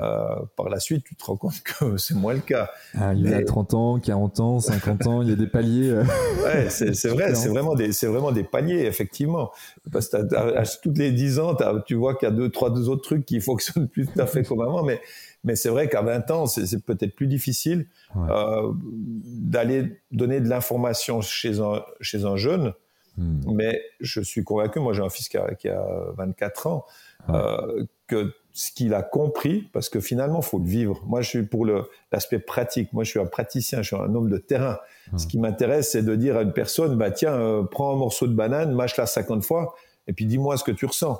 Euh, 0.00 0.36
par 0.56 0.68
la 0.68 0.80
suite, 0.80 1.04
tu 1.04 1.14
te 1.14 1.24
rends 1.24 1.36
compte 1.36 1.62
que 1.62 1.96
c'est 1.98 2.14
moins 2.14 2.34
le 2.34 2.40
cas. 2.40 2.70
Ah, 2.94 3.12
il 3.14 3.28
y 3.28 3.32
a 3.32 3.44
30 3.44 3.74
ans, 3.74 4.00
40 4.00 4.40
ans, 4.40 4.60
50 4.60 5.06
ans, 5.06 5.22
il 5.22 5.28
y 5.28 5.32
a 5.32 5.36
des 5.36 5.46
paliers. 5.46 5.90
Euh... 5.90 6.04
ouais, 6.44 6.70
c'est 6.70 7.08
vrai, 7.08 7.34
c'est 7.34 7.48
vraiment 7.48 7.74
des, 7.74 7.92
c'est 7.92 8.06
vraiment 8.06 8.32
des 8.32 8.44
paliers, 8.44 8.86
effectivement. 8.86 9.52
Parce 9.92 10.08
que 10.08 10.16
à 10.34 10.64
toutes 10.82 10.98
les 10.98 11.12
10 11.12 11.38
ans, 11.40 11.56
tu 11.86 11.94
vois 11.94 12.14
qu'il 12.14 12.28
y 12.28 12.32
a 12.32 12.34
deux, 12.34 12.48
trois, 12.48 12.70
deux 12.70 12.88
autres 12.88 13.02
trucs 13.02 13.26
qui 13.26 13.40
fonctionnent 13.42 13.88
plus 13.88 14.06
tout 14.06 14.20
à 14.20 14.26
fait 14.26 14.42
comme 14.42 14.60
avant, 14.60 14.82
mais 14.82 15.00
mais 15.44 15.56
c'est 15.56 15.70
vrai 15.70 15.88
qu'à 15.88 16.02
20 16.02 16.30
ans, 16.30 16.46
c'est 16.46 16.84
peut-être 16.84 17.16
plus 17.16 17.26
difficile 17.26 17.88
ouais. 18.14 18.28
euh, 18.30 18.72
d'aller 18.76 20.00
donner 20.12 20.40
de 20.40 20.48
l'information 20.48 21.20
chez 21.20 21.58
un, 21.58 21.82
chez 22.00 22.24
un 22.24 22.36
jeune. 22.36 22.74
Hmm. 23.18 23.40
Mais 23.52 23.82
je 24.00 24.20
suis 24.20 24.44
convaincu, 24.44 24.78
moi 24.78 24.92
j'ai 24.92 25.02
un 25.02 25.10
fils 25.10 25.28
qui 25.28 25.36
a, 25.36 25.52
qui 25.54 25.68
a 25.68 25.84
24 26.16 26.66
ans, 26.68 26.86
ouais. 27.28 27.34
que 28.06 28.32
ce 28.52 28.70
qu'il 28.70 28.92
a 28.92 29.02
compris, 29.02 29.68
parce 29.72 29.88
que 29.88 30.00
finalement, 30.00 30.40
il 30.40 30.44
faut 30.44 30.58
le 30.58 30.66
vivre. 30.66 31.02
Moi, 31.06 31.22
je 31.22 31.28
suis 31.28 31.42
pour 31.42 31.66
l'aspect 32.12 32.38
pratique. 32.38 32.92
Moi, 32.92 33.04
je 33.04 33.10
suis 33.10 33.20
un 33.20 33.26
praticien, 33.26 33.80
je 33.80 33.94
suis 33.94 33.96
un 33.96 34.14
homme 34.14 34.28
de 34.28 34.36
terrain. 34.36 34.78
Hmm. 35.10 35.18
Ce 35.18 35.26
qui 35.26 35.38
m'intéresse, 35.38 35.92
c'est 35.92 36.02
de 36.02 36.14
dire 36.14 36.36
à 36.36 36.42
une 36.42 36.52
personne, 36.52 36.96
bah, 36.96 37.10
tiens, 37.10 37.32
euh, 37.32 37.62
prends 37.62 37.92
un 37.92 37.96
morceau 37.96 38.26
de 38.26 38.34
banane, 38.34 38.72
mâche-la 38.74 39.06
50 39.06 39.44
fois, 39.44 39.74
et 40.06 40.12
puis 40.12 40.26
dis-moi 40.26 40.56
ce 40.56 40.64
que 40.64 40.72
tu 40.72 40.84
ressens. 40.84 41.18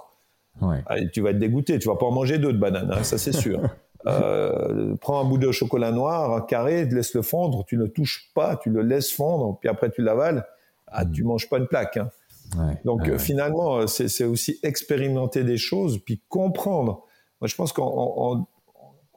Ouais. 0.61 0.83
Allez, 0.87 1.11
tu 1.11 1.23
vas 1.23 1.31
être 1.31 1.38
dégoûté, 1.38 1.79
tu 1.79 1.88
vas 1.88 1.97
pas 1.97 2.07
en 2.07 2.12
manger 2.12 2.38
deux 2.38 2.53
de 2.53 2.59
bananes, 2.59 2.92
hein, 2.92 3.03
ça 3.03 3.18
c'est 3.18 3.33
sûr. 3.33 3.61
Euh, 4.05 4.97
prends 5.01 5.21
un 5.21 5.25
bout 5.25 5.38
de 5.38 5.53
chocolat 5.53 5.92
noir, 5.92 6.35
un 6.35 6.40
carré, 6.40 6.87
laisse-le 6.87 7.23
fondre, 7.23 7.64
tu 7.64 7.77
ne 7.77 7.87
touches 7.87 8.33
pas, 8.35 8.57
tu 8.57 8.68
le 8.68 8.83
laisses 8.83 9.12
fondre, 9.12 9.59
puis 9.61 9.68
après 9.68 9.92
tu 9.92 10.03
l'avales, 10.03 10.45
ah, 10.88 11.05
mm. 11.05 11.12
tu 11.12 11.23
manges 11.23 11.49
pas 11.49 11.59
une 11.59 11.68
plaque. 11.68 11.99
Hein. 11.99 12.11
Ouais, 12.59 12.81
Donc 12.85 13.03
ouais. 13.03 13.16
finalement, 13.21 13.87
c'est 13.87 14.25
aussi 14.25 14.59
expérimenter 14.64 15.45
des 15.45 15.57
choses, 15.57 15.99
puis 16.05 16.21
comprendre. 16.29 17.05
Moi, 17.42 17.48
je 17.48 17.57
pense 17.57 17.72
qu'on 17.72 17.83
on, 17.85 18.46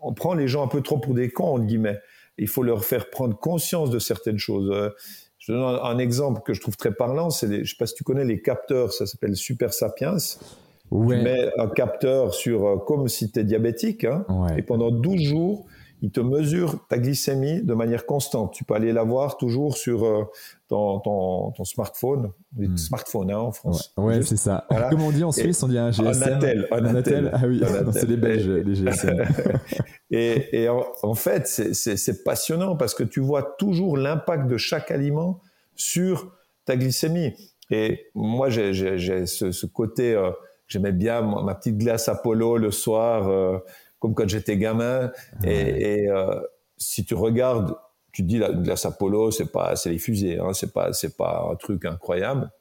on 0.01 0.13
prend 0.15 0.33
les 0.33 0.47
gens 0.47 0.63
un 0.63 0.67
peu 0.67 0.81
trop 0.81 0.97
pour 0.97 1.13
des 1.13 1.29
cons, 1.29 1.53
entre 1.55 1.65
guillemets. 1.65 1.99
Il 2.39 2.47
faut 2.47 2.63
leur 2.63 2.83
faire 2.83 3.11
prendre 3.11 3.37
conscience 3.37 3.91
de 3.91 3.99
certaines 3.99 4.39
choses. 4.39 4.71
Euh, 4.73 4.89
je 5.37 5.53
donne 5.53 5.61
un, 5.61 5.83
un 5.83 5.99
exemple 5.99 6.41
que 6.41 6.55
je 6.55 6.59
trouve 6.59 6.75
très 6.75 6.91
parlant, 6.91 7.29
c'est, 7.29 7.63
je 7.63 7.69
sais 7.69 7.77
pas 7.77 7.85
si 7.85 7.93
tu 7.93 8.03
connais 8.03 8.25
les 8.25 8.41
capteurs, 8.41 8.91
ça 8.91 9.05
s'appelle 9.05 9.35
Super 9.35 9.73
Sapiens. 9.73 10.17
Ouais. 10.89 11.17
Tu 11.17 11.23
mets 11.23 11.51
un 11.59 11.67
capteur 11.67 12.33
sur 12.33 12.65
euh, 12.65 12.77
comme 12.77 13.07
si 13.07 13.31
tu 13.31 13.39
es 13.39 13.43
diabétique, 13.43 14.05
hein, 14.05 14.25
ouais. 14.27 14.57
et 14.59 14.61
pendant 14.63 14.89
12 14.89 15.21
jours, 15.21 15.65
il 16.05 16.11
te 16.11 16.19
mesure 16.19 16.85
ta 16.87 16.99
glycémie 16.99 17.63
de 17.63 17.73
manière 17.73 18.05
constante. 18.05 18.53
Tu 18.53 18.63
peux 18.63 18.75
aller 18.75 18.93
la 18.93 19.01
voir 19.01 19.37
toujours 19.37 19.75
sur 19.75 20.05
euh, 20.05 20.23
ton, 20.67 20.99
ton, 20.99 21.49
ton, 21.49 21.65
smartphone, 21.65 22.31
hmm. 22.55 22.77
smartphone 22.77 23.31
hein, 23.31 23.39
en 23.39 23.51
France. 23.51 23.91
Ouais, 23.97 24.17
ouais 24.17 24.21
c'est 24.21 24.37
ça. 24.37 24.67
Voilà. 24.69 24.89
Comme 24.89 25.01
on 25.01 25.09
dit 25.09 25.23
en 25.23 25.31
Suisse, 25.31 25.59
et 25.59 25.65
on 25.65 25.67
dit 25.67 25.79
un 25.79 25.89
GSM. 25.89 26.05
Un 26.05 26.35
Atel. 26.37 26.67
Un, 26.69 26.85
un 26.85 26.95
Atel. 26.95 27.31
Ah 27.33 27.41
oui, 27.47 27.59
c'est 27.93 28.07
les 28.07 28.17
Belges, 28.17 28.47
les 28.47 28.75
GSM. 28.75 29.25
et, 30.11 30.61
et 30.61 30.69
en, 30.69 30.85
en 31.01 31.15
fait, 31.15 31.47
c'est 31.47 32.23
passionnant 32.23 32.75
parce 32.75 32.93
que 32.93 33.03
tu 33.03 33.19
vois 33.19 33.55
toujours 33.57 33.97
l'impact 33.97 34.47
de 34.47 34.57
chaque 34.57 34.91
aliment 34.91 35.41
sur 35.75 36.35
ta 36.65 36.77
glycémie. 36.77 37.33
Et 37.71 38.11
moi, 38.13 38.51
j'ai 38.51 39.25
ce, 39.25 39.51
ce, 39.51 39.65
côté... 39.65 40.13
Euh, 40.13 40.29
J'aimais 40.67 40.91
bien 40.91 41.21
ma 41.21 41.53
petite 41.53 41.77
glace 41.77 42.09
Apollo 42.09 42.57
le 42.57 42.71
soir, 42.71 43.29
euh, 43.29 43.59
comme 44.05 44.13
quand 44.13 44.29
j'étais 44.29 44.57
gamin. 44.57 45.11
Et, 45.43 46.03
et 46.03 46.09
euh, 46.09 46.39
si 46.77 47.05
tu 47.05 47.15
regardes, 47.15 47.75
tu 48.11 48.21
te 48.21 48.27
dis 48.27 48.37
la 48.37 48.51
glace 48.51 48.85
Apollo, 48.85 49.31
c'est 49.31 49.51
pas, 49.51 49.75
c'est 49.75 49.89
les 49.89 49.97
fusées, 49.97 50.39
hein, 50.39 50.53
c'est 50.53 50.71
pas, 50.71 50.93
c'est 50.93 51.17
pas 51.17 51.49
un 51.51 51.55
truc 51.55 51.85
incroyable. 51.85 52.51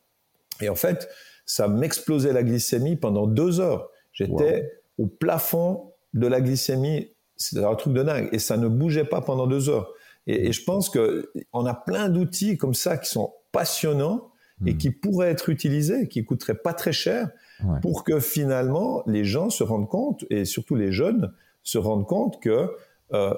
Et 0.62 0.68
en 0.70 0.74
fait, 0.74 1.08
ça 1.44 1.68
m'explosait 1.68 2.32
la 2.32 2.42
glycémie 2.42 2.96
pendant 2.96 3.26
deux 3.26 3.60
heures. 3.60 3.90
J'étais 4.12 4.72
wow. 4.98 5.04
au 5.04 5.06
plafond 5.06 5.92
de 6.14 6.26
la 6.26 6.40
glycémie. 6.40 7.10
C'était 7.36 7.64
un 7.64 7.74
truc 7.74 7.92
de 7.92 8.02
dingue. 8.02 8.28
Et 8.32 8.38
ça 8.38 8.56
ne 8.56 8.68
bougeait 8.68 9.04
pas 9.04 9.20
pendant 9.20 9.46
deux 9.46 9.68
heures. 9.68 9.92
Et, 10.26 10.48
et 10.48 10.52
je 10.52 10.64
pense 10.64 10.88
que 10.88 11.30
on 11.52 11.66
a 11.66 11.74
plein 11.74 12.08
d'outils 12.08 12.56
comme 12.56 12.74
ça 12.74 12.96
qui 12.96 13.10
sont 13.10 13.34
passionnants 13.52 14.30
mmh. 14.60 14.68
et 14.68 14.72
hmm. 14.72 14.78
qui 14.78 14.90
pourraient 14.90 15.30
être 15.30 15.50
utilisés, 15.50 16.08
qui 16.08 16.24
coûteraient 16.24 16.54
pas 16.54 16.72
très 16.72 16.92
cher 16.92 17.28
ouais. 17.62 17.80
pour 17.80 18.04
que 18.04 18.20
finalement 18.20 19.02
les 19.06 19.24
gens 19.24 19.50
se 19.50 19.62
rendent 19.62 19.88
compte, 19.88 20.24
et 20.30 20.44
surtout 20.44 20.74
les 20.74 20.92
jeunes, 20.92 21.32
se 21.62 21.78
rendent 21.78 22.06
compte 22.06 22.40
que 22.40 22.70
euh, 23.12 23.34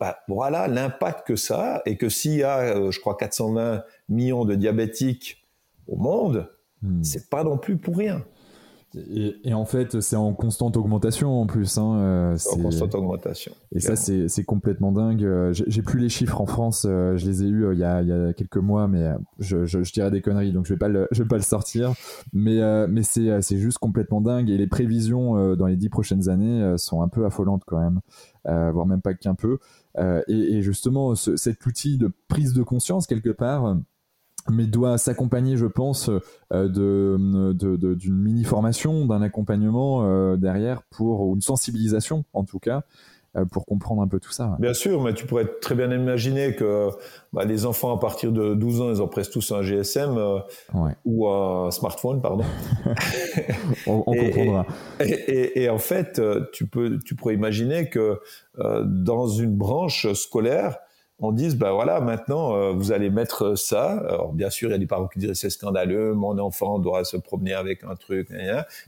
bah, 0.00 0.18
voilà 0.28 0.68
l'impact 0.68 1.26
que 1.26 1.36
ça 1.36 1.76
a, 1.76 1.82
et 1.86 1.96
que 1.96 2.08
s'il 2.08 2.36
y 2.36 2.42
a, 2.42 2.60
euh, 2.60 2.90
je 2.90 3.00
crois, 3.00 3.16
420 3.16 3.82
millions 4.08 4.44
de 4.44 4.54
diabétiques 4.54 5.44
au 5.88 5.96
monde, 5.96 6.48
hmm. 6.82 7.02
c'est 7.02 7.28
pas 7.28 7.44
non 7.44 7.58
plus 7.58 7.76
pour 7.76 7.96
rien. 7.96 8.24
Et, 9.10 9.36
et, 9.44 9.54
en 9.54 9.64
fait, 9.64 10.00
c'est 10.00 10.16
en 10.16 10.32
constante 10.32 10.76
augmentation 10.76 11.40
en 11.40 11.46
plus. 11.46 11.78
Hein, 11.78 11.98
euh, 11.98 12.36
en 12.52 12.62
constante 12.62 12.94
augmentation. 12.94 13.52
Et 13.72 13.78
clairement. 13.78 13.96
ça, 13.96 14.12
c'est 14.28 14.44
complètement 14.44 14.92
dingue. 14.92 15.24
Euh, 15.24 15.52
j'ai 15.52 15.82
plus 15.82 16.00
les 16.00 16.08
chiffres 16.08 16.40
en 16.40 16.46
France. 16.46 16.86
Euh, 16.88 17.16
je 17.16 17.26
les 17.26 17.42
ai 17.42 17.46
eus 17.46 17.72
il 17.72 17.78
y, 17.78 17.84
a, 17.84 18.02
il 18.02 18.08
y 18.08 18.12
a 18.12 18.32
quelques 18.32 18.58
mois, 18.58 18.88
mais 18.88 19.10
je, 19.38 19.64
je, 19.66 19.82
je, 19.82 19.92
dirais 19.92 20.10
des 20.10 20.20
conneries, 20.20 20.52
donc 20.52 20.66
je 20.66 20.74
vais 20.74 20.78
pas 20.78 20.88
le, 20.88 21.08
je 21.10 21.22
vais 21.22 21.28
pas 21.28 21.36
le 21.36 21.42
sortir. 21.42 21.92
Mais, 22.32 22.60
mais 22.88 23.02
c'est 23.02 23.58
juste 23.58 23.78
complètement 23.78 24.20
dingue. 24.20 24.50
Et 24.50 24.58
les 24.58 24.66
prévisions 24.66 25.54
dans 25.56 25.66
les 25.66 25.76
dix 25.76 25.88
prochaines 25.88 26.28
années 26.28 26.74
sont 26.76 27.02
un 27.02 27.08
peu 27.08 27.24
affolantes 27.24 27.62
quand 27.66 27.80
même, 27.80 28.00
voire 28.44 28.86
même 28.86 29.02
pas 29.02 29.14
qu'un 29.14 29.34
peu. 29.34 29.58
Et, 29.98 30.22
et, 30.28 30.62
justement, 30.62 31.14
ce, 31.14 31.36
cet 31.36 31.64
outil 31.66 31.98
de 31.98 32.10
prise 32.28 32.52
de 32.52 32.62
conscience 32.62 33.06
quelque 33.06 33.30
part 33.30 33.76
mais 34.50 34.66
doit 34.66 34.98
s'accompagner, 34.98 35.56
je 35.56 35.66
pense, 35.66 36.08
euh, 36.52 36.68
de, 36.68 37.52
de, 37.52 37.76
de, 37.76 37.94
d'une 37.94 38.16
mini 38.16 38.44
formation, 38.44 39.06
d'un 39.06 39.22
accompagnement 39.22 40.04
euh, 40.04 40.36
derrière 40.36 40.82
pour 40.90 41.20
ou 41.20 41.34
une 41.34 41.40
sensibilisation 41.40 42.24
en 42.32 42.44
tout 42.44 42.58
cas. 42.58 42.82
pour 43.52 43.66
comprendre 43.66 44.02
un 44.02 44.08
peu 44.08 44.18
tout 44.18 44.32
ça. 44.32 44.56
Bien 44.58 44.74
sûr, 44.74 45.00
mais 45.02 45.14
tu 45.14 45.26
pourrais 45.26 45.46
très 45.60 45.74
bien 45.74 45.92
imaginer 45.92 46.56
que 46.56 46.88
bah, 47.32 47.44
les 47.44 47.66
enfants 47.66 47.94
à 47.94 48.00
partir 48.00 48.32
de 48.32 48.54
12 48.54 48.80
ans, 48.80 48.90
ils 48.90 49.02
ont 49.02 49.06
presque 49.06 49.32
tous 49.32 49.52
un 49.52 49.62
GSM 49.62 50.18
ou 51.04 51.28
un 51.28 51.70
smartphone, 51.70 52.20
pardon. 52.20 52.44
on, 53.86 54.02
comprendra. 54.02 54.66
Et, 54.98 55.62
et, 55.62 55.68
en 55.68 55.78
fait, 55.78 56.20
tu 56.52 56.66
peux, 56.66 56.98
tu 57.04 57.14
pourrais 57.14 57.34
imaginer 57.34 57.88
que 57.90 58.18
dans 58.56 59.28
une 59.28 59.54
branche 59.54 60.12
scolaire, 60.14 60.78
on 61.20 61.32
dise, 61.32 61.56
ben 61.56 61.72
voilà, 61.72 62.00
maintenant, 62.00 62.54
euh, 62.54 62.72
vous 62.72 62.92
allez 62.92 63.10
mettre 63.10 63.56
ça. 63.56 63.98
Alors, 64.08 64.32
bien 64.32 64.50
sûr, 64.50 64.68
il 64.68 64.72
y 64.72 64.74
a 64.74 64.78
des 64.78 64.86
parents 64.86 65.08
qui 65.08 65.18
disent, 65.18 65.32
c'est 65.34 65.50
scandaleux, 65.50 66.14
mon 66.14 66.38
enfant 66.38 66.78
doit 66.78 67.04
se 67.04 67.16
promener 67.16 67.54
avec 67.54 67.82
un 67.82 67.96
truc, 67.96 68.28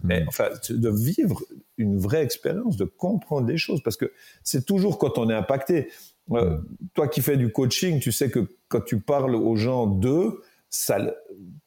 mais 0.05 0.21
mm. 0.21 0.29
enfin, 0.29 0.49
de 0.69 0.88
vivre 0.90 1.43
une 1.77 1.99
vraie 1.99 2.23
expérience, 2.23 2.77
de 2.77 2.85
comprendre 2.85 3.49
les 3.49 3.57
choses, 3.57 3.83
parce 3.83 3.97
que 3.97 4.12
c'est 4.45 4.64
toujours 4.64 4.99
quand 4.99 5.19
on 5.19 5.29
est 5.29 5.35
impacté. 5.35 5.88
Euh, 6.33 6.59
mm. 6.59 6.64
toi 6.95 7.09
qui 7.09 7.21
fais 7.21 7.37
du 7.37 7.51
coaching, 7.51 7.99
tu 7.99 8.12
sais 8.12 8.31
que 8.31 8.47
quand 8.69 8.83
tu 8.83 9.01
parles 9.01 9.35
aux 9.35 9.57
gens 9.57 9.87
d'eux, 9.87 10.40
ça, 10.70 10.98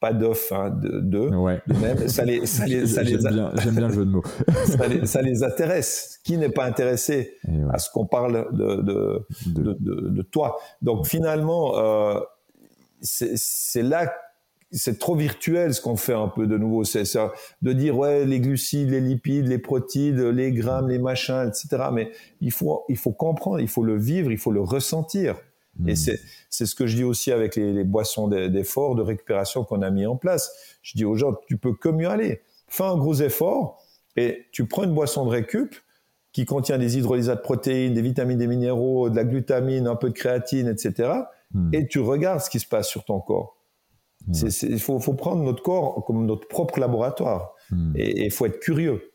pas 0.00 0.14
d'off, 0.14 0.50
hein, 0.50 0.70
de, 0.70 1.00
de, 1.00 1.28
même, 1.78 2.08
ça 2.08 2.24
les, 2.24 2.46
ça 2.46 2.64
les, 2.64 2.86
ça 2.86 3.02
bien, 3.02 3.52
j'aime 3.62 3.74
bien 3.74 3.88
le 3.88 3.94
jeu 3.94 4.06
de 4.06 4.10
mots. 4.10 4.24
ça, 4.64 4.88
les, 4.88 5.04
ça, 5.04 5.20
les, 5.20 5.42
intéresse. 5.42 6.20
Qui 6.24 6.38
n'est 6.38 6.48
pas 6.48 6.64
intéressé 6.64 7.36
à 7.70 7.78
ce 7.78 7.90
qu'on 7.90 8.06
parle 8.06 8.48
de, 8.56 8.76
de, 8.76 9.26
de. 9.46 10.08
de, 10.08 10.22
toi? 10.22 10.58
Donc 10.80 11.06
finalement, 11.06 11.78
euh, 11.78 12.18
c'est, 13.02 13.32
c'est 13.36 13.82
là, 13.82 14.10
c'est 14.72 14.98
trop 14.98 15.14
virtuel 15.14 15.74
ce 15.74 15.82
qu'on 15.82 15.96
fait 15.96 16.14
un 16.14 16.28
peu 16.28 16.46
de 16.46 16.56
nouveau. 16.56 16.84
C'est 16.84 17.04
ça, 17.04 17.30
de 17.60 17.74
dire 17.74 17.98
ouais 17.98 18.24
les 18.24 18.40
glucides, 18.40 18.88
les 18.88 19.00
lipides, 19.02 19.48
les 19.48 19.58
protides, 19.58 20.18
les 20.18 20.50
grammes, 20.50 20.88
les 20.88 20.98
machins, 20.98 21.46
etc. 21.46 21.90
Mais 21.92 22.10
il 22.40 22.52
faut, 22.52 22.84
il 22.88 22.96
faut 22.96 23.12
comprendre, 23.12 23.60
il 23.60 23.68
faut 23.68 23.84
le 23.84 23.98
vivre, 23.98 24.32
il 24.32 24.38
faut 24.38 24.50
le 24.50 24.62
ressentir. 24.62 25.36
Et 25.86 25.92
hmm. 25.92 25.96
c'est, 25.96 26.20
c'est 26.50 26.66
ce 26.66 26.74
que 26.74 26.86
je 26.86 26.96
dis 26.96 27.04
aussi 27.04 27.32
avec 27.32 27.56
les, 27.56 27.72
les 27.72 27.84
boissons 27.84 28.28
d'effort, 28.28 28.94
de 28.94 29.02
récupération 29.02 29.64
qu'on 29.64 29.82
a 29.82 29.90
mis 29.90 30.06
en 30.06 30.16
place. 30.16 30.78
Je 30.82 30.96
dis 30.96 31.04
aux 31.04 31.16
gens, 31.16 31.34
tu 31.48 31.56
peux 31.56 31.74
que 31.74 31.88
mieux 31.88 32.08
aller. 32.08 32.42
Fais 32.68 32.84
un 32.84 32.96
gros 32.96 33.14
effort 33.14 33.82
et 34.16 34.46
tu 34.52 34.66
prends 34.66 34.84
une 34.84 34.94
boisson 34.94 35.24
de 35.24 35.30
récup 35.30 35.74
qui 36.32 36.44
contient 36.44 36.78
des 36.78 36.98
hydrolysates 36.98 37.38
de 37.38 37.42
protéines, 37.42 37.94
des 37.94 38.02
vitamines, 38.02 38.38
des 38.38 38.46
minéraux, 38.46 39.08
de 39.08 39.16
la 39.16 39.24
glutamine, 39.24 39.86
un 39.86 39.96
peu 39.96 40.08
de 40.10 40.14
créatine, 40.14 40.68
etc. 40.68 41.12
Hmm. 41.52 41.70
Et 41.72 41.86
tu 41.86 42.00
regardes 42.00 42.40
ce 42.40 42.50
qui 42.50 42.60
se 42.60 42.66
passe 42.66 42.88
sur 42.88 43.04
ton 43.04 43.20
corps. 43.20 43.56
Hmm. 44.26 44.32
Il 44.62 44.80
faut, 44.80 44.98
faut, 45.00 45.14
prendre 45.14 45.42
notre 45.42 45.62
corps 45.62 46.04
comme 46.04 46.24
notre 46.24 46.48
propre 46.48 46.78
laboratoire. 46.78 47.54
Et 47.96 48.26
il 48.26 48.30
faut 48.30 48.46
être 48.46 48.60
curieux 48.60 49.13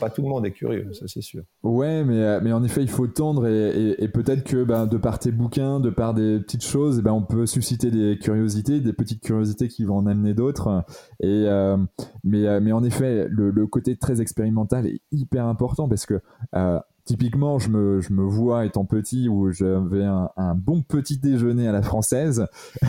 pas 0.00 0.10
tout 0.10 0.22
le 0.22 0.28
monde 0.28 0.44
est 0.46 0.50
curieux, 0.50 0.92
ça 0.92 1.06
c'est 1.06 1.20
sûr. 1.20 1.42
Ouais, 1.62 2.04
mais, 2.04 2.22
euh, 2.22 2.40
mais 2.42 2.52
en 2.52 2.62
effet, 2.64 2.82
il 2.82 2.88
faut 2.88 3.06
tendre 3.06 3.46
et, 3.46 4.08
peut-être 4.08 4.44
que 4.44 4.64
ben, 4.64 4.86
de 4.86 4.96
par 4.96 5.18
tes 5.18 5.32
bouquins, 5.32 5.80
de 5.80 5.90
par 5.90 6.14
des 6.14 6.40
petites 6.40 6.64
choses, 6.64 6.98
eh 6.98 7.02
ben, 7.02 7.12
on 7.12 7.22
peut 7.22 7.46
susciter 7.46 7.90
des 7.90 8.18
curiosités, 8.18 8.80
des 8.80 8.92
petites 8.92 9.22
curiosités 9.22 9.68
qui 9.68 9.84
vont 9.84 9.96
en 9.96 10.06
amener 10.06 10.34
d'autres. 10.34 10.84
Et 11.20 11.44
euh, 11.46 11.76
mais, 12.24 12.46
euh, 12.46 12.60
mais 12.60 12.72
en 12.72 12.82
effet, 12.82 13.26
le, 13.28 13.66
côté 13.66 13.96
très 13.96 14.20
expérimental 14.20 14.86
est 14.86 15.00
hyper 15.12 15.46
important 15.46 15.88
parce 15.88 16.06
que 16.06 16.20
Typiquement, 17.10 17.58
je 17.58 17.70
me, 17.70 18.00
je 18.00 18.12
me 18.12 18.22
vois 18.22 18.64
étant 18.64 18.84
petit 18.84 19.28
où 19.28 19.50
j'avais 19.50 20.04
un, 20.04 20.30
un, 20.36 20.54
bon 20.54 20.80
petit 20.80 21.18
déjeuner 21.18 21.66
à 21.66 21.72
la 21.72 21.82
française, 21.82 22.46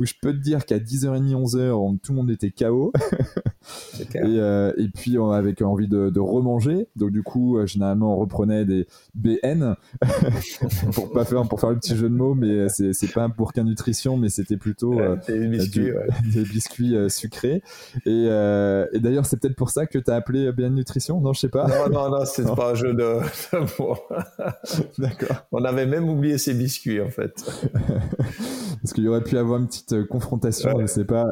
où 0.00 0.04
je 0.04 0.14
peux 0.20 0.32
te 0.32 0.38
dire 0.38 0.66
qu'à 0.66 0.78
10h30, 0.78 1.30
11h, 1.44 1.98
tout 2.00 2.10
le 2.10 2.16
monde 2.16 2.30
était 2.32 2.50
KO. 2.50 2.92
et, 4.00 4.18
euh, 4.18 4.72
et, 4.76 4.88
puis, 4.88 5.16
on 5.16 5.30
avait 5.30 5.54
envie 5.62 5.86
de, 5.86 6.10
de, 6.10 6.18
remanger. 6.18 6.88
Donc, 6.96 7.12
du 7.12 7.22
coup, 7.22 7.56
euh, 7.56 7.66
généralement, 7.66 8.16
on 8.16 8.18
reprenait 8.18 8.64
des 8.64 8.88
BN 9.14 9.76
pour, 10.92 11.12
pas 11.12 11.24
faire, 11.24 11.46
pour 11.46 11.60
faire 11.60 11.70
le 11.70 11.76
petit 11.76 11.94
jeu 11.94 12.08
de 12.08 12.14
mots, 12.16 12.34
mais 12.34 12.68
c'est, 12.68 12.92
c'est 12.92 13.12
pas 13.12 13.22
un 13.22 13.28
bouquin 13.28 13.62
nutrition, 13.62 14.16
mais 14.16 14.28
c'était 14.28 14.56
plutôt 14.56 14.98
euh, 14.98 15.16
des 15.28 15.46
biscuits, 15.46 15.92
ouais. 15.92 16.06
des 16.32 16.42
biscuits 16.42 16.96
euh, 16.96 17.08
sucrés. 17.08 17.62
Et, 18.06 18.26
euh, 18.28 18.86
et 18.92 18.98
d'ailleurs, 18.98 19.24
c'est 19.24 19.38
peut-être 19.38 19.54
pour 19.54 19.70
ça 19.70 19.86
que 19.86 19.98
tu 19.98 20.10
as 20.10 20.16
appelé 20.16 20.50
BN 20.50 20.74
Nutrition 20.74 21.20
Non, 21.20 21.32
je 21.32 21.40
sais 21.40 21.48
pas. 21.48 21.68
Non, 21.68 21.88
non, 21.92 22.10
non, 22.10 22.24
c'est 22.24 22.44
pas 22.56 22.72
un 22.72 22.74
jeu 22.74 22.92
de 22.92 23.19
D'accord. 24.98 25.46
On 25.52 25.64
avait 25.64 25.86
même 25.86 26.08
oublié 26.08 26.38
ces 26.38 26.54
biscuits, 26.54 27.00
en 27.00 27.10
fait. 27.10 27.44
Parce 28.82 28.92
qu'il 28.94 29.04
y 29.04 29.08
aurait 29.08 29.22
pu 29.22 29.36
avoir 29.36 29.60
une 29.60 29.66
petite 29.66 29.92
euh, 29.92 30.04
confrontation, 30.06 30.70
je 30.76 30.82
ne 30.82 30.86
sais 30.86 31.04
pas, 31.04 31.26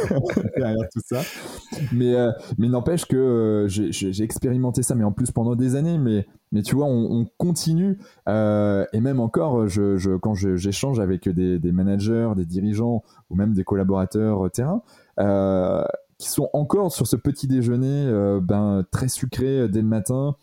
derrière 0.56 0.88
tout 0.92 1.00
ça. 1.04 1.22
Mais, 1.92 2.14
euh, 2.14 2.30
mais 2.58 2.68
n'empêche 2.68 3.06
que 3.06 3.16
euh, 3.16 3.68
j'ai 3.68 4.22
expérimenté 4.22 4.82
ça, 4.82 4.94
mais 4.94 5.04
en 5.04 5.12
plus 5.12 5.30
pendant 5.30 5.56
des 5.56 5.76
années. 5.76 5.98
Mais, 5.98 6.26
mais 6.52 6.62
tu 6.62 6.74
vois, 6.74 6.86
on, 6.86 7.26
continue. 7.38 7.98
et 8.26 9.00
même 9.00 9.20
encore, 9.20 9.68
je, 9.68 9.96
je 9.96 10.16
quand 10.16 10.34
j'échange 10.34 11.00
avec 11.00 11.28
des, 11.28 11.58
des, 11.58 11.72
managers, 11.72 12.32
des 12.36 12.44
dirigeants 12.44 13.02
ou 13.30 13.36
même 13.36 13.54
des 13.54 13.64
collaborateurs 13.64 14.50
terrain, 14.50 14.82
qui 16.18 16.28
sont 16.28 16.50
encore 16.52 16.92
sur 16.92 17.06
ce 17.06 17.16
petit 17.16 17.46
déjeuner 17.46 18.10
ben, 18.42 18.84
très 18.90 19.08
sucré 19.08 19.68
dès 19.68 19.80
le 19.80 19.86
matin 19.86 20.34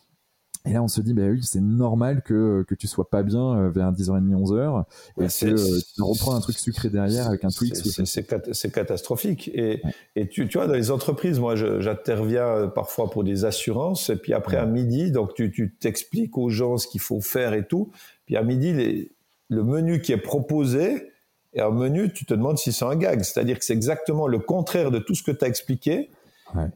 et 0.68 0.74
là, 0.74 0.84
on 0.84 0.88
se 0.88 1.02
dit, 1.02 1.14
bah 1.14 1.24
oui, 1.30 1.42
c'est 1.44 1.62
normal 1.62 2.22
que, 2.22 2.66
que 2.68 2.76
tu 2.76 2.88
sois 2.88 3.10
pas 3.10 3.24
bien 3.24 3.58
euh, 3.58 3.70
vers 3.70 3.92
10h30, 3.92 4.30
11h, 4.30 4.84
et 5.18 5.28
que 5.28 5.46
euh, 5.46 5.80
tu 5.96 6.02
reprends 6.02 6.36
un 6.36 6.42
truc 6.42 6.58
sucré 6.58 6.90
derrière 6.90 7.28
avec 7.28 7.44
un 7.44 7.50
Twix. 7.50 7.82
C'est 8.04 8.72
catastrophique. 8.72 9.50
Et, 9.54 9.82
et 10.16 10.28
tu, 10.28 10.48
tu 10.48 10.58
vois, 10.58 10.68
dans 10.68 10.74
les 10.74 10.92
entreprises, 10.92 11.40
moi, 11.40 11.56
j'interviens 11.56 12.48
euh, 12.48 12.68
parfois 12.68 13.10
pour 13.10 13.24
des 13.24 13.46
assurances, 13.46 14.10
et 14.10 14.18
puis 14.18 14.34
après, 14.34 14.58
à 14.58 14.66
midi, 14.66 15.12
donc 15.12 15.34
tu 15.34 15.76
t'expliques 15.80 16.38
aux 16.38 16.50
gens 16.50 16.78
ce 16.78 16.88
qu'il 16.88 17.02
faut 17.02 17.22
faire 17.22 17.54
et 17.54 17.66
tout. 17.66 17.92
Puis 18.26 18.36
à 18.36 18.44
midi, 18.44 18.74
les, 18.74 19.12
le 19.50 19.64
menu 19.64 20.02
qui 20.02 20.12
est 20.12 20.18
proposé 20.18 21.12
est 21.54 21.62
un 21.62 21.72
menu, 21.72 22.12
tu 22.12 22.26
te 22.26 22.34
demandes 22.34 22.58
si 22.58 22.74
c'est 22.74 22.86
un 22.86 22.96
gag. 22.96 23.24
C'est-à-dire 23.24 23.58
que 23.58 23.66
c'est 23.66 23.74
exactement 23.74 24.28
le 24.28 24.40
contraire 24.40 24.92
de 24.92 25.00
tout 25.00 25.16
ce 25.16 25.24
que 25.24 25.32
tu 25.32 25.46
as 25.46 25.48
expliqué. 25.48 26.10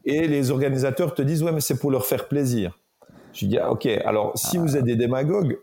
Et 0.04 0.28
les 0.28 0.50
organisateurs 0.50 1.14
te 1.14 1.22
disent, 1.22 1.42
ouais, 1.42 1.52
mais 1.52 1.60
c'est 1.60 1.78
pour 1.78 1.90
leur 1.90 2.04
faire 2.04 2.28
plaisir. 2.28 2.78
Je 3.32 3.46
dis, 3.46 3.58
ah, 3.58 3.70
OK, 3.70 3.86
alors 3.86 4.32
si 4.36 4.58
vous 4.58 4.76
êtes 4.76 4.84
des 4.84 4.96
démagogues, 4.96 5.58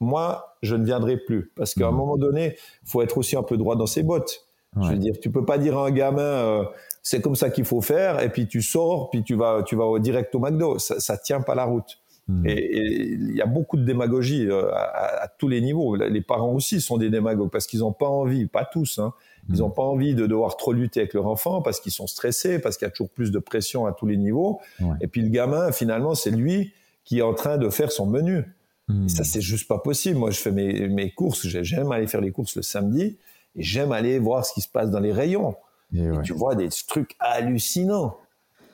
moi, 0.00 0.56
je 0.62 0.76
ne 0.76 0.84
viendrai 0.84 1.16
plus. 1.16 1.52
Parce 1.56 1.74
qu'à 1.74 1.86
un 1.86 1.90
mhm. 1.90 1.96
moment 1.96 2.16
donné, 2.16 2.56
il 2.82 2.88
faut 2.88 3.02
être 3.02 3.18
aussi 3.18 3.36
un 3.36 3.42
peu 3.42 3.56
droit 3.56 3.76
dans 3.76 3.86
ses 3.86 4.02
bottes. 4.02 4.46
Je 4.82 4.88
veux 4.88 4.96
dire, 4.96 5.14
tu 5.20 5.30
peux 5.30 5.44
pas 5.44 5.56
dire 5.56 5.78
à 5.78 5.86
un 5.86 5.92
gamin, 5.92 6.20
euh, 6.20 6.64
c'est 7.00 7.20
comme 7.20 7.36
ça 7.36 7.48
qu'il 7.48 7.64
faut 7.64 7.80
faire, 7.80 8.20
et 8.20 8.28
puis 8.28 8.48
tu 8.48 8.60
sors, 8.60 9.08
puis 9.08 9.22
tu 9.22 9.36
vas, 9.36 9.62
tu 9.62 9.76
vas 9.76 9.96
direct 10.00 10.34
au 10.34 10.40
McDo. 10.40 10.80
Ça, 10.80 10.98
ça 10.98 11.16
tient 11.16 11.42
pas 11.42 11.54
la 11.54 11.64
route. 11.64 12.00
Mhm. 12.26 12.46
Et 12.48 13.12
il 13.12 13.36
y 13.36 13.40
a 13.40 13.46
beaucoup 13.46 13.76
de 13.76 13.84
démagogie 13.84 14.48
euh, 14.48 14.68
à, 14.72 15.28
tous 15.38 15.46
les 15.46 15.60
niveaux. 15.60 15.94
Les 15.94 16.20
parents 16.22 16.52
aussi 16.52 16.80
sont 16.80 16.96
des 16.96 17.08
démagogues 17.08 17.50
parce 17.50 17.68
qu'ils 17.68 17.80
n'ont 17.80 17.92
pas 17.92 18.08
envie, 18.08 18.46
pas 18.46 18.64
tous, 18.64 18.98
hein, 18.98 19.12
ils 19.48 19.58
n'ont 19.58 19.68
mhm. 19.68 19.74
pas 19.74 19.82
envie 19.82 20.14
de 20.16 20.26
devoir 20.26 20.56
trop 20.56 20.72
lutter 20.72 21.00
avec 21.00 21.14
leur 21.14 21.26
enfant 21.26 21.62
parce 21.62 21.78
qu'ils 21.78 21.92
sont 21.92 22.08
stressés, 22.08 22.58
parce 22.58 22.76
qu'il 22.76 22.86
y 22.86 22.88
a 22.88 22.90
toujours 22.90 23.10
plus 23.10 23.30
de 23.30 23.38
pression 23.38 23.86
à 23.86 23.92
tous 23.92 24.06
les 24.06 24.16
niveaux. 24.16 24.60
Et 25.00 25.06
puis 25.06 25.22
le 25.22 25.28
gamin, 25.28 25.70
finalement, 25.70 26.16
c'est 26.16 26.30
lui 26.30 26.72
qui 27.04 27.18
est 27.18 27.22
en 27.22 27.34
train 27.34 27.58
de 27.58 27.68
faire 27.68 27.92
son 27.92 28.06
menu. 28.06 28.44
Et 28.88 29.08
ça, 29.08 29.22
hmm. 29.22 29.24
c'est 29.24 29.40
juste 29.40 29.66
pas 29.66 29.78
possible. 29.78 30.18
Moi, 30.18 30.30
je 30.30 30.38
fais 30.38 30.50
mes, 30.50 30.88
mes 30.88 31.10
courses, 31.10 31.46
j'aime 31.46 31.90
aller 31.90 32.06
faire 32.06 32.20
les 32.20 32.32
courses 32.32 32.56
le 32.56 32.62
samedi 32.62 33.16
et 33.56 33.62
j'aime 33.62 33.92
aller 33.92 34.18
voir 34.18 34.44
ce 34.44 34.52
qui 34.52 34.60
se 34.60 34.68
passe 34.68 34.90
dans 34.90 35.00
les 35.00 35.12
rayons. 35.12 35.56
Et, 35.94 36.10
tu 36.22 36.32
vois 36.32 36.54
des 36.54 36.68
trucs 36.86 37.14
hallucinants. 37.18 38.16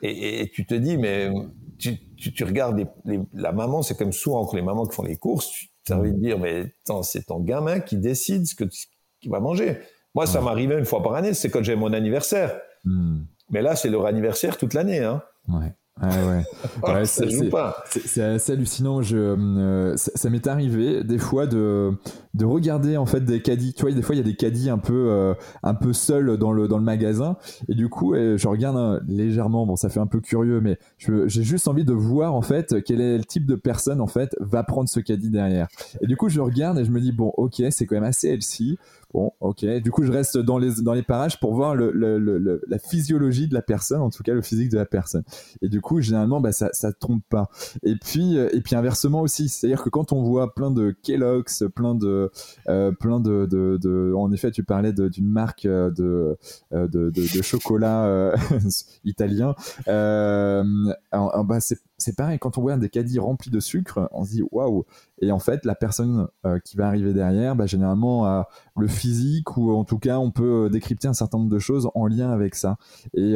Et, 0.01 0.41
et, 0.41 0.49
tu 0.49 0.65
te 0.65 0.73
dis, 0.73 0.97
mais 0.97 1.29
tu, 1.77 1.97
tu, 2.17 2.33
tu 2.33 2.43
regardes 2.43 2.85
la 3.33 3.51
maman, 3.51 3.83
c'est 3.83 3.95
comme 3.95 4.11
souvent 4.11 4.45
que 4.45 4.55
les 4.55 4.61
mamans 4.61 4.85
qui 4.85 4.95
font 4.95 5.03
les 5.03 5.15
courses, 5.15 5.49
tu 5.85 5.93
as 5.93 5.97
envie 5.97 6.11
de 6.11 6.17
dire, 6.17 6.39
mais 6.39 6.73
c'est 7.03 7.27
ton 7.27 7.39
gamin 7.39 7.79
qui 7.79 7.97
décide 7.97 8.45
ce 8.45 8.55
que 8.55 8.65
qu'il 8.65 9.31
va 9.31 9.39
manger. 9.39 9.77
Moi, 10.15 10.25
ça 10.25 10.41
m'arrivait 10.41 10.77
une 10.77 10.85
fois 10.85 11.01
par 11.01 11.13
année, 11.13 11.33
c'est 11.33 11.49
quand 11.49 11.63
j'ai 11.63 11.75
mon 11.75 11.93
anniversaire. 11.93 12.59
Hmm. 12.83 13.19
Mais 13.49 13.61
là, 13.61 13.75
c'est 13.75 13.89
leur 13.89 14.05
anniversaire 14.05 14.57
toute 14.57 14.73
l'année. 14.73 14.99
Hein. 14.99 15.21
Ouais. 15.47 15.73
Ah 16.01 16.07
ouais. 16.25 16.43
ouais 16.83 17.05
c'est 17.05 18.23
assez 18.23 18.51
hallucinant. 18.51 19.01
Je, 19.01 19.17
euh, 19.17 19.95
ça, 19.97 20.29
m'est 20.29 20.47
arrivé 20.47 21.03
des 21.03 21.19
fois 21.19 21.45
de, 21.45 21.93
de 22.33 22.45
regarder 22.45 22.97
en 22.97 23.05
fait 23.05 23.23
des 23.23 23.41
caddies. 23.41 23.73
Tu 23.73 23.81
vois, 23.81 23.91
des 23.91 24.01
fois 24.01 24.15
il 24.15 24.19
y 24.19 24.21
a 24.21 24.25
des 24.25 24.35
caddies 24.35 24.69
un 24.69 24.77
peu 24.77 25.09
euh, 25.09 25.33
un 25.63 25.73
peu 25.73 25.93
seuls 25.93 26.37
dans 26.37 26.51
le 26.51 26.67
dans 26.67 26.77
le 26.77 26.83
magasin 26.83 27.37
et 27.67 27.75
du 27.75 27.89
coup 27.89 28.13
je 28.15 28.47
regarde 28.47 28.77
hein, 28.77 29.01
légèrement. 29.07 29.65
Bon, 29.65 29.75
ça 29.75 29.89
fait 29.89 29.99
un 29.99 30.07
peu 30.07 30.19
curieux, 30.19 30.61
mais 30.61 30.77
j'ai 30.97 31.43
juste 31.43 31.67
envie 31.67 31.85
de 31.85 31.93
voir 31.93 32.33
en 32.33 32.41
fait 32.41 32.83
quel 32.83 33.01
est 33.01 33.17
le 33.17 33.23
type 33.23 33.45
de 33.45 33.55
personne 33.55 34.01
en 34.01 34.07
fait 34.07 34.35
va 34.39 34.63
prendre 34.63 34.89
ce 34.89 34.99
caddie 34.99 35.29
derrière. 35.29 35.67
Et 36.01 36.07
du 36.07 36.15
coup 36.15 36.29
je 36.29 36.39
regarde 36.41 36.79
et 36.79 36.85
je 36.85 36.91
me 36.91 37.01
dis 37.01 37.11
bon 37.11 37.33
ok 37.37 37.61
c'est 37.69 37.85
quand 37.85 37.95
même 37.95 38.03
assez 38.03 38.29
healthy. 38.29 38.77
Bon, 39.13 39.31
ok. 39.41 39.65
Du 39.81 39.91
coup, 39.91 40.03
je 40.03 40.11
reste 40.11 40.37
dans 40.37 40.57
les, 40.57 40.81
dans 40.81 40.93
les 40.93 41.03
parages 41.03 41.39
pour 41.39 41.53
voir 41.53 41.75
le, 41.75 41.91
le, 41.91 42.17
le, 42.17 42.61
la 42.67 42.79
physiologie 42.79 43.47
de 43.47 43.53
la 43.53 43.61
personne, 43.61 44.01
en 44.01 44.09
tout 44.09 44.23
cas 44.23 44.33
le 44.33 44.41
physique 44.41 44.69
de 44.69 44.77
la 44.77 44.85
personne. 44.85 45.23
Et 45.61 45.69
du 45.69 45.81
coup, 45.81 45.99
généralement, 46.01 46.39
bah, 46.39 46.51
ça 46.51 46.69
ça 46.71 46.93
trompe 46.93 47.23
pas. 47.29 47.49
Et 47.83 47.95
puis, 47.95 48.37
euh, 48.37 48.49
et 48.53 48.61
puis 48.61 48.75
inversement 48.75 49.21
aussi, 49.21 49.49
c'est-à-dire 49.49 49.83
que 49.83 49.89
quand 49.89 50.13
on 50.13 50.23
voit 50.23 50.53
plein 50.53 50.71
de 50.71 50.95
Kellogg's, 51.03 51.63
plein 51.75 51.95
de 51.95 52.20
de 52.67 52.89
plein 52.91 53.19
de, 53.19 54.13
en 54.15 54.31
effet 54.31 54.51
tu 54.51 54.63
parlais 54.63 54.93
d'une 54.93 55.29
marque 55.29 55.65
de, 55.65 56.37
de, 56.71 56.87
de, 56.87 57.41
chocolat 57.41 58.33
italien. 59.03 59.55
Bah, 59.87 61.59
c'est 61.97 62.15
pareil 62.15 62.39
quand 62.39 62.57
on 62.57 62.61
voit 62.61 62.77
des 62.77 62.89
caddies 62.89 63.19
remplis 63.19 63.51
de 63.51 63.59
sucre 63.59 64.09
on 64.11 64.23
se 64.25 64.31
dit 64.31 64.43
waouh. 64.51 64.85
Et 65.21 65.31
en 65.31 65.39
fait 65.39 65.65
la 65.65 65.75
personne 65.75 66.27
qui 66.65 66.77
va 66.77 66.87
arriver 66.87 67.13
derrière 67.13 67.55
bah, 67.55 67.65
généralement 67.65 68.25
a 68.25 68.47
le 68.77 68.87
physique 68.87 69.57
ou 69.57 69.71
en 69.71 69.83
tout 69.83 69.99
cas 69.99 70.17
on 70.17 70.31
peut 70.31 70.69
décrypter 70.71 71.07
un 71.07 71.13
certain 71.13 71.37
nombre 71.37 71.51
de 71.51 71.59
choses 71.59 71.89
en 71.95 72.07
lien 72.07 72.31
avec 72.31 72.55
ça. 72.55 72.77
Et, 73.13 73.35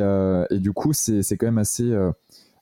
et 0.49 0.59
du 0.59 0.71
coup 0.73 0.93
c'est 0.93 1.37
quand 1.37 1.47
même 1.47 1.57
assez 1.57 1.95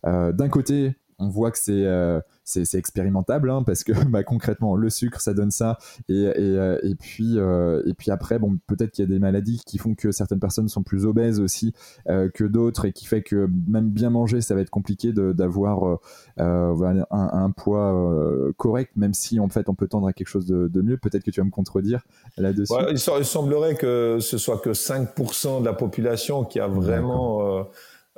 d'un 0.03 0.49
côté 0.49 0.95
on 1.19 1.29
voit 1.29 1.51
que 1.51 1.57
c'est 1.57 1.85
euh, 1.85 2.19
c'est 2.43 2.75
expérimentable 2.75 3.49
hein, 3.49 3.63
parce 3.63 3.83
que 3.83 3.91
bah, 4.09 4.23
concrètement 4.23 4.75
le 4.75 4.89
sucre 4.89 5.21
ça 5.21 5.33
donne 5.33 5.51
ça. 5.51 5.77
Et, 6.09 6.13
et, 6.13 6.33
euh, 6.37 6.79
et 6.83 6.95
puis 6.95 7.37
euh, 7.37 7.81
et 7.85 7.93
puis 7.93 8.11
après 8.11 8.39
bon 8.39 8.57
peut-être 8.67 8.91
qu'il 8.91 9.03
y 9.03 9.07
a 9.07 9.11
des 9.11 9.19
maladies 9.19 9.61
qui 9.65 9.77
font 9.77 9.95
que 9.95 10.11
certaines 10.11 10.39
personnes 10.39 10.67
sont 10.67 10.83
plus 10.83 11.05
obèses 11.05 11.39
aussi 11.39 11.73
que 12.07 12.43
d'autres 12.43 12.85
et 12.85 12.93
qui 12.93 13.05
fait 13.05 13.21
que 13.21 13.49
même 13.67 13.89
bien 13.89 14.09
manger 14.09 14.41
ça 14.41 14.55
va 14.55 14.61
être 14.61 14.69
compliqué 14.69 15.13
d'avoir 15.13 15.99
un, 16.37 17.05
un, 17.11 17.51
poids 17.51 18.51
correct 18.57 18.91
même 18.95 19.13
si 19.13 19.39
en 19.39 19.49
fait 19.49 19.69
on 19.69 19.75
peut 19.75 19.87
tendre 19.87 20.07
à 20.07 20.13
quelque 20.13 20.27
chose 20.27 20.45
de, 20.45 20.81
mieux. 20.81 20.97
Peut-être 20.97 21.23
que 21.23 21.31
tu 21.31 21.39
vas 21.39 21.45
me 21.45 21.51
contredire 21.51 22.01
là-dessus. 22.37 22.73
Il, 22.89 22.99
semblerait 22.99 23.75
que 23.75 24.17
ce 24.19 24.37
soit 24.37 24.57
que 24.57 24.71
5% 24.71 25.61
de 25.61 25.65
la 25.65 25.73
population 25.73 26.43
qui 26.43 26.59
a 26.59 26.67
vraiment 26.67 27.67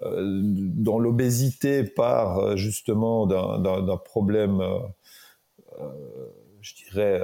dans 0.01 0.99
l'obésité 0.99 1.83
part 1.83 2.39
euh, 2.39 2.55
justement 2.55 3.25
d'un 3.25 3.97
problème, 3.97 4.61
euh, 4.61 5.85
je 6.61 6.73
dirais, 6.75 7.21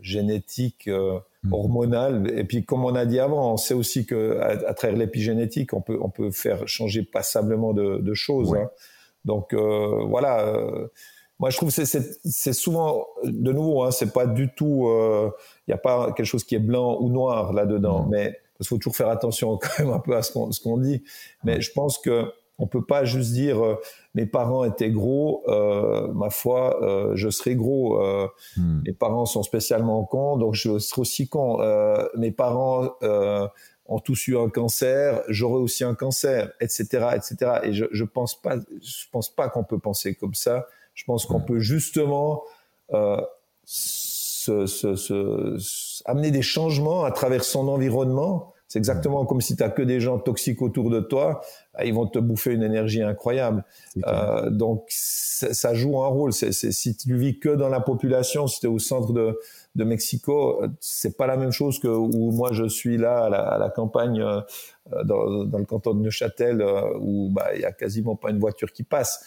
génétique, 0.00 0.88
mmh. 0.88 1.52
hormonal. 1.52 2.30
Et 2.38 2.44
puis, 2.44 2.64
comme 2.64 2.84
on 2.84 2.94
a 2.94 3.06
dit 3.06 3.18
avant, 3.18 3.52
on 3.52 3.56
sait 3.56 3.74
aussi 3.74 4.06
que 4.06 4.38
à, 4.40 4.74
travers 4.74 4.96
l'épigénétique, 4.96 5.72
on 5.72 5.80
peut, 5.80 5.98
on 6.00 6.10
peut 6.10 6.30
faire 6.30 6.66
changer 6.68 7.02
passablement 7.02 7.72
de, 7.72 8.14
choses. 8.14 8.54
Hein. 8.54 8.70
Donc, 9.24 9.54
voilà. 9.54 10.52
moi, 11.38 11.50
je 11.50 11.56
trouve 11.56 11.74
que 11.74 11.84
c'est 11.84 12.52
souvent, 12.52 13.06
de 13.24 13.52
nouveau, 13.52 13.82
hein, 13.82 13.90
c'est 13.90 14.12
pas 14.12 14.26
du 14.26 14.52
tout, 14.54 14.88
il 15.66 15.70
n'y 15.70 15.74
a 15.74 15.78
pas 15.78 16.12
quelque 16.12 16.26
chose 16.26 16.44
qui 16.44 16.54
est 16.54 16.60
blanc 16.60 16.98
ou 17.00 17.08
noir 17.08 17.52
là-dedans, 17.52 18.04
mmh. 18.04 18.10
mais 18.10 18.38
parce 18.60 18.68
qu'il 18.68 18.76
faut 18.76 18.78
toujours 18.78 18.96
faire 18.96 19.08
attention 19.08 19.56
quand 19.56 19.78
même 19.78 19.90
un 19.90 20.00
peu 20.00 20.14
à 20.14 20.22
ce 20.22 20.32
qu'on 20.32 20.76
dit. 20.76 21.02
Mais 21.44 21.62
je 21.62 21.72
pense 21.72 21.96
que 21.96 22.30
on 22.58 22.66
peut 22.66 22.84
pas 22.84 23.06
juste 23.06 23.32
dire 23.32 23.64
euh, 23.64 23.80
mes 24.14 24.26
parents 24.26 24.64
étaient 24.64 24.90
gros, 24.90 25.42
euh, 25.48 26.12
ma 26.12 26.28
foi, 26.28 26.78
euh, 26.82 27.12
je 27.14 27.30
serai 27.30 27.54
gros. 27.54 27.98
Hmm. 28.58 28.82
Mes 28.86 28.92
parents 28.92 29.24
sont 29.24 29.42
spécialement 29.42 30.04
cons, 30.04 30.36
donc 30.36 30.54
je 30.54 30.78
serai 30.78 31.00
aussi 31.00 31.26
con. 31.26 31.58
Mes 32.18 32.32
parents 32.32 32.90
ont 33.86 33.98
tous 33.98 34.28
eu 34.28 34.36
un 34.36 34.50
cancer, 34.50 35.22
j'aurai 35.28 35.58
aussi 35.58 35.82
un 35.82 35.94
cancer, 35.94 36.52
etc., 36.60 36.84
etc. 37.16 37.60
Et 37.62 37.72
je, 37.72 37.86
je 37.90 38.04
pense 38.04 38.38
pas, 38.42 38.56
je 38.82 39.06
pense 39.10 39.34
pas 39.34 39.48
qu'on 39.48 39.64
peut 39.64 39.78
penser 39.78 40.14
comme 40.14 40.34
ça. 40.34 40.66
Je 40.92 41.04
pense 41.04 41.24
qu'on 41.24 41.38
hmm. 41.38 41.46
peut 41.46 41.60
justement 41.60 42.42
se, 44.40 44.66
se, 44.66 44.96
se, 44.96 46.02
amener 46.06 46.30
des 46.30 46.42
changements 46.42 47.04
à 47.04 47.10
travers 47.10 47.44
son 47.44 47.68
environnement. 47.68 48.54
C'est 48.68 48.78
exactement 48.78 49.26
comme 49.26 49.40
si 49.40 49.56
tu 49.56 49.62
as 49.64 49.68
que 49.68 49.82
des 49.82 50.00
gens 50.00 50.18
toxiques 50.18 50.62
autour 50.62 50.90
de 50.90 51.00
toi, 51.00 51.40
bah, 51.74 51.84
ils 51.84 51.92
vont 51.92 52.06
te 52.06 52.20
bouffer 52.20 52.52
une 52.52 52.62
énergie 52.62 53.02
incroyable. 53.02 53.64
Euh, 54.06 54.48
donc 54.48 54.84
ça 54.88 55.74
joue 55.74 56.00
un 56.02 56.06
rôle. 56.06 56.32
C'est, 56.32 56.52
si 56.52 56.96
tu 56.96 57.16
vis 57.16 57.40
que 57.40 57.48
dans 57.48 57.68
la 57.68 57.80
population, 57.80 58.46
si 58.46 58.60
tu 58.60 58.66
es 58.66 58.68
au 58.68 58.78
centre 58.78 59.12
de, 59.12 59.38
de 59.74 59.84
Mexico, 59.84 60.62
c'est 60.78 61.16
pas 61.16 61.26
la 61.26 61.36
même 61.36 61.50
chose 61.50 61.80
que 61.80 61.88
où 61.88 62.30
moi 62.30 62.50
je 62.52 62.68
suis 62.68 62.96
là 62.96 63.24
à 63.24 63.28
la, 63.28 63.40
à 63.40 63.58
la 63.58 63.70
campagne 63.70 64.22
euh, 64.22 64.40
dans, 65.04 65.44
dans, 65.44 65.58
le 65.58 65.64
canton 65.66 65.94
de 65.94 66.02
Neuchâtel 66.02 66.62
euh, 66.62 66.96
où 67.00 67.28
bah 67.30 67.50
il 67.56 67.60
y 67.60 67.64
a 67.64 67.72
quasiment 67.72 68.14
pas 68.14 68.30
une 68.30 68.38
voiture 68.38 68.72
qui 68.72 68.84
passe. 68.84 69.24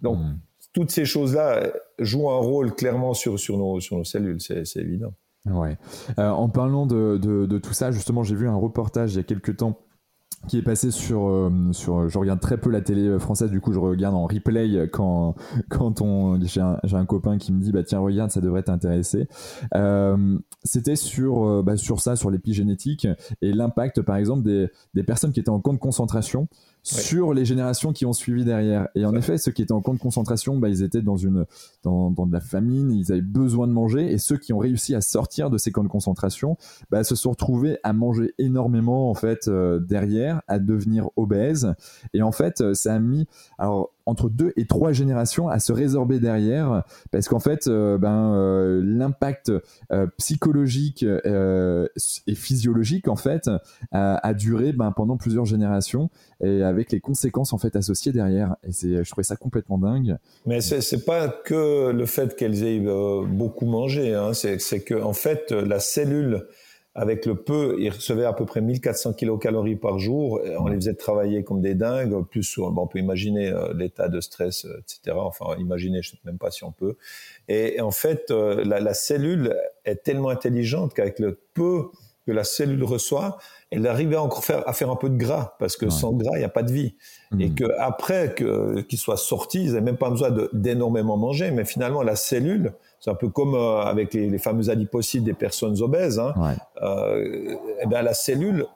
Donc 0.00 0.18
hmm 0.18 0.36
toutes 0.72 0.90
ces 0.90 1.04
choses-là 1.04 1.72
jouent 1.98 2.30
un 2.30 2.38
rôle 2.38 2.74
clairement 2.74 3.14
sur, 3.14 3.38
sur, 3.38 3.58
nos, 3.58 3.80
sur 3.80 3.96
nos 3.98 4.04
cellules, 4.04 4.40
c'est 4.40 4.64
évident. 4.76 5.12
Ouais. 5.46 5.76
Euh, 6.18 6.30
en 6.30 6.48
parlant 6.48 6.86
de, 6.86 7.18
de, 7.18 7.58
tout 7.58 7.72
ça, 7.72 7.90
justement, 7.90 8.22
j'ai 8.22 8.36
vu 8.36 8.48
un 8.48 8.56
reportage 8.56 9.14
il 9.14 9.16
y 9.16 9.20
a 9.20 9.24
quelques 9.24 9.56
temps 9.56 9.78
qui 10.48 10.58
est 10.58 10.62
passé 10.62 10.90
sur 10.90 11.28
euh, 11.28 11.50
sur 11.72 12.08
je 12.08 12.18
regarde 12.18 12.40
très 12.40 12.58
peu 12.58 12.70
la 12.70 12.80
télé 12.80 13.18
française 13.18 13.50
du 13.50 13.60
coup 13.60 13.72
je 13.72 13.78
regarde 13.78 14.14
en 14.14 14.26
replay 14.26 14.88
quand 14.92 15.36
quand 15.68 16.38
j'ai 16.42 16.60
un, 16.60 16.78
un, 16.82 17.06
copain 17.06 17.38
qui 17.38 17.52
me 17.52 17.60
dit 17.60 17.70
bah 17.70 17.84
tiens 17.84 18.00
regarde 18.00 18.30
ça 18.30 18.40
devrait 18.40 18.64
t'intéresser 18.64 19.28
euh, 19.76 20.38
c'était 20.64 20.96
sur 20.96 21.46
euh, 21.46 21.62
bah, 21.62 21.76
sur 21.76 22.00
ça 22.00 22.16
sur 22.16 22.30
l'épigénétique 22.30 23.06
et 23.40 23.52
l'impact 23.52 24.02
par 24.02 24.16
exemple 24.16 24.42
des 24.42 24.68
des 24.94 25.04
personnes 25.04 25.32
qui 25.32 25.40
étaient 25.40 25.48
en 25.48 25.60
camp 25.60 25.74
de 25.74 25.78
concentration 25.78 26.48
sur 26.82 27.32
les 27.32 27.44
générations 27.44 27.92
qui 27.92 28.06
ont 28.06 28.12
suivi 28.12 28.44
derrière. 28.44 28.88
Et 28.94 29.04
en 29.04 29.14
effet, 29.14 29.38
ceux 29.38 29.52
qui 29.52 29.62
étaient 29.62 29.72
en 29.72 29.80
camp 29.80 29.94
de 29.94 30.00
concentration, 30.00 30.58
bah, 30.58 30.68
ils 30.68 30.82
étaient 30.82 31.02
dans 31.02 31.16
une 31.16 31.46
dans, 31.84 32.10
dans, 32.10 32.26
de 32.26 32.32
la 32.32 32.40
famine, 32.40 32.90
ils 32.90 33.12
avaient 33.12 33.20
besoin 33.20 33.68
de 33.68 33.72
manger. 33.72 34.12
Et 34.12 34.18
ceux 34.18 34.36
qui 34.36 34.52
ont 34.52 34.58
réussi 34.58 34.94
à 34.94 35.00
sortir 35.00 35.50
de 35.50 35.58
ces 35.58 35.70
camps 35.70 35.84
de 35.84 35.88
concentration, 35.88 36.56
bah, 36.90 37.04
se 37.04 37.14
sont 37.14 37.30
retrouvés 37.30 37.78
à 37.84 37.92
manger 37.92 38.34
énormément 38.38 39.10
en 39.10 39.14
fait 39.14 39.48
euh, 39.48 39.78
derrière, 39.78 40.42
à 40.48 40.58
devenir 40.58 41.08
obèses. 41.16 41.74
Et 42.14 42.22
en 42.22 42.32
fait, 42.32 42.60
euh, 42.60 42.74
ça 42.74 42.94
a 42.94 42.98
mis 42.98 43.26
alors 43.58 43.90
entre 44.06 44.28
deux 44.28 44.52
et 44.56 44.66
trois 44.66 44.92
générations 44.92 45.48
à 45.48 45.58
se 45.58 45.72
résorber 45.72 46.18
derrière 46.18 46.84
parce 47.10 47.28
qu'en 47.28 47.40
fait 47.40 47.66
euh, 47.66 47.98
ben 47.98 48.34
euh, 48.34 48.80
l'impact 48.84 49.52
euh, 49.92 50.06
psychologique 50.18 51.04
et 51.04 52.34
physiologique 52.34 53.08
en 53.08 53.16
fait 53.16 53.50
a, 53.92 54.34
duré 54.34 54.72
ben, 54.72 54.92
pendant 54.92 55.16
plusieurs 55.16 55.44
générations 55.44 56.10
et 56.42 56.62
avec 56.62 56.92
les 56.92 57.00
conséquences 57.00 57.52
en 57.52 57.58
fait 57.58 57.76
associées 57.76 58.12
derrière 58.12 58.56
et 58.66 58.72
c'est 58.72 59.04
je 59.04 59.10
trouvais 59.10 59.24
ça 59.24 59.36
complètement 59.36 59.78
dingue 59.78 60.16
mais 60.46 60.60
c'est 60.60 61.04
pas 61.04 61.28
que 61.28 61.90
le 61.90 62.06
fait 62.06 62.36
qu'elles 62.36 62.64
aient 62.64 62.80
beaucoup 62.80 63.66
mangé 63.66 64.14
hein. 64.14 64.32
c'est 64.32 64.80
que 64.80 65.00
en 65.00 65.12
fait 65.12 65.52
la 65.52 65.78
cellule 65.78 66.46
avec 66.94 67.24
le 67.24 67.36
peu, 67.36 67.76
ils 67.78 67.88
recevaient 67.88 68.26
à 68.26 68.34
peu 68.34 68.44
près 68.44 68.60
1400 68.60 69.14
kilocalories 69.14 69.76
par 69.76 69.98
jour. 69.98 70.40
On 70.58 70.66
les 70.66 70.76
faisait 70.76 70.94
travailler 70.94 71.42
comme 71.42 71.62
des 71.62 71.74
dingues. 71.74 72.22
Plus, 72.26 72.58
on 72.58 72.86
peut 72.86 72.98
imaginer 72.98 73.48
euh, 73.48 73.72
l'état 73.72 74.08
de 74.08 74.20
stress, 74.20 74.66
euh, 74.66 74.80
etc. 74.80 75.16
Enfin, 75.18 75.56
imaginer, 75.58 76.02
je 76.02 76.10
ne 76.10 76.16
sais 76.16 76.22
même 76.24 76.38
pas 76.38 76.50
si 76.50 76.64
on 76.64 76.72
peut. 76.72 76.96
Et, 77.48 77.80
en 77.80 77.92
fait, 77.92 78.30
euh, 78.30 78.62
la, 78.64 78.78
la, 78.78 78.92
cellule 78.92 79.56
est 79.86 80.02
tellement 80.02 80.28
intelligente 80.28 80.92
qu'avec 80.92 81.18
le 81.18 81.40
peu 81.54 81.84
que 82.26 82.32
la 82.32 82.44
cellule 82.44 82.84
reçoit, 82.84 83.38
elle 83.70 83.86
arrive 83.86 84.14
à 84.14 84.22
encore 84.22 84.44
faire, 84.44 84.68
à 84.68 84.74
faire 84.74 84.90
un 84.90 84.96
peu 84.96 85.08
de 85.08 85.16
gras, 85.16 85.56
parce 85.58 85.76
que 85.76 85.90
sans 85.90 86.12
gras, 86.12 86.32
il 86.34 86.38
n'y 86.38 86.44
a 86.44 86.50
pas 86.50 86.62
de 86.62 86.70
vie. 86.70 86.94
Et 87.40 87.48
mmh. 87.48 87.54
que 87.54 87.64
après 87.80 88.34
qu'il 88.36 88.98
soit 88.98 89.16
sorti, 89.16 89.64
ils 89.64 89.68
n'avaient 89.68 89.80
même 89.80 89.96
pas 89.96 90.10
besoin 90.10 90.30
d'énormément 90.52 91.16
manger, 91.16 91.50
mais 91.50 91.64
finalement, 91.64 92.02
la 92.02 92.14
cellule, 92.14 92.74
c'est 93.02 93.10
un 93.10 93.16
peu 93.16 93.28
comme 93.28 93.56
euh, 93.56 93.82
avec 93.82 94.14
les, 94.14 94.30
les, 94.30 94.38
fameux 94.38 94.70
adipocytes 94.70 95.24
des 95.24 95.34
personnes 95.34 95.82
obèses, 95.82 96.20
hein, 96.20 96.32
euh, 96.80 97.56
eh 97.82 97.86
bien, 97.86 98.00
la 98.00 98.14
cellule 98.14 98.66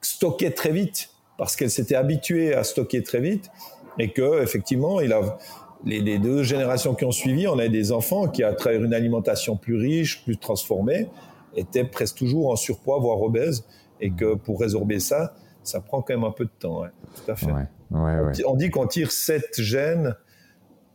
stockait 0.00 0.52
très 0.52 0.72
vite, 0.72 1.10
parce 1.36 1.54
qu'elle 1.54 1.70
s'était 1.70 1.94
habituée 1.94 2.54
à 2.54 2.64
stocker 2.64 3.02
très 3.02 3.20
vite, 3.20 3.50
et 3.98 4.12
que 4.12 4.42
effectivement, 4.42 4.98
il 5.02 5.12
a, 5.12 5.36
les, 5.84 6.00
les, 6.00 6.18
deux 6.18 6.42
générations 6.42 6.94
qui 6.94 7.04
ont 7.04 7.12
suivi, 7.12 7.46
on 7.46 7.58
a 7.58 7.68
des 7.68 7.92
enfants 7.92 8.28
qui, 8.28 8.42
à 8.42 8.54
travers 8.54 8.82
une 8.82 8.94
alimentation 8.94 9.58
plus 9.58 9.76
riche, 9.76 10.24
plus 10.24 10.38
transformée, 10.38 11.08
étaient 11.54 11.84
presque 11.84 12.16
toujours 12.16 12.50
en 12.50 12.56
surpoids, 12.56 12.98
voire 12.98 13.20
obèses 13.20 13.66
et 14.00 14.10
que 14.10 14.34
pour 14.34 14.58
résorber 14.58 15.00
ça, 15.00 15.34
ça 15.62 15.82
prend 15.82 16.00
quand 16.00 16.14
même 16.14 16.24
un 16.24 16.30
peu 16.30 16.46
de 16.46 16.50
temps. 16.58 16.84
tout 17.14 17.30
à 17.30 17.36
fait. 17.36 17.52
on, 17.90 18.54
dit 18.56 18.70
qu'on 18.70 18.86
tire 18.86 19.12
sept 19.12 19.60
gènes 19.60 20.16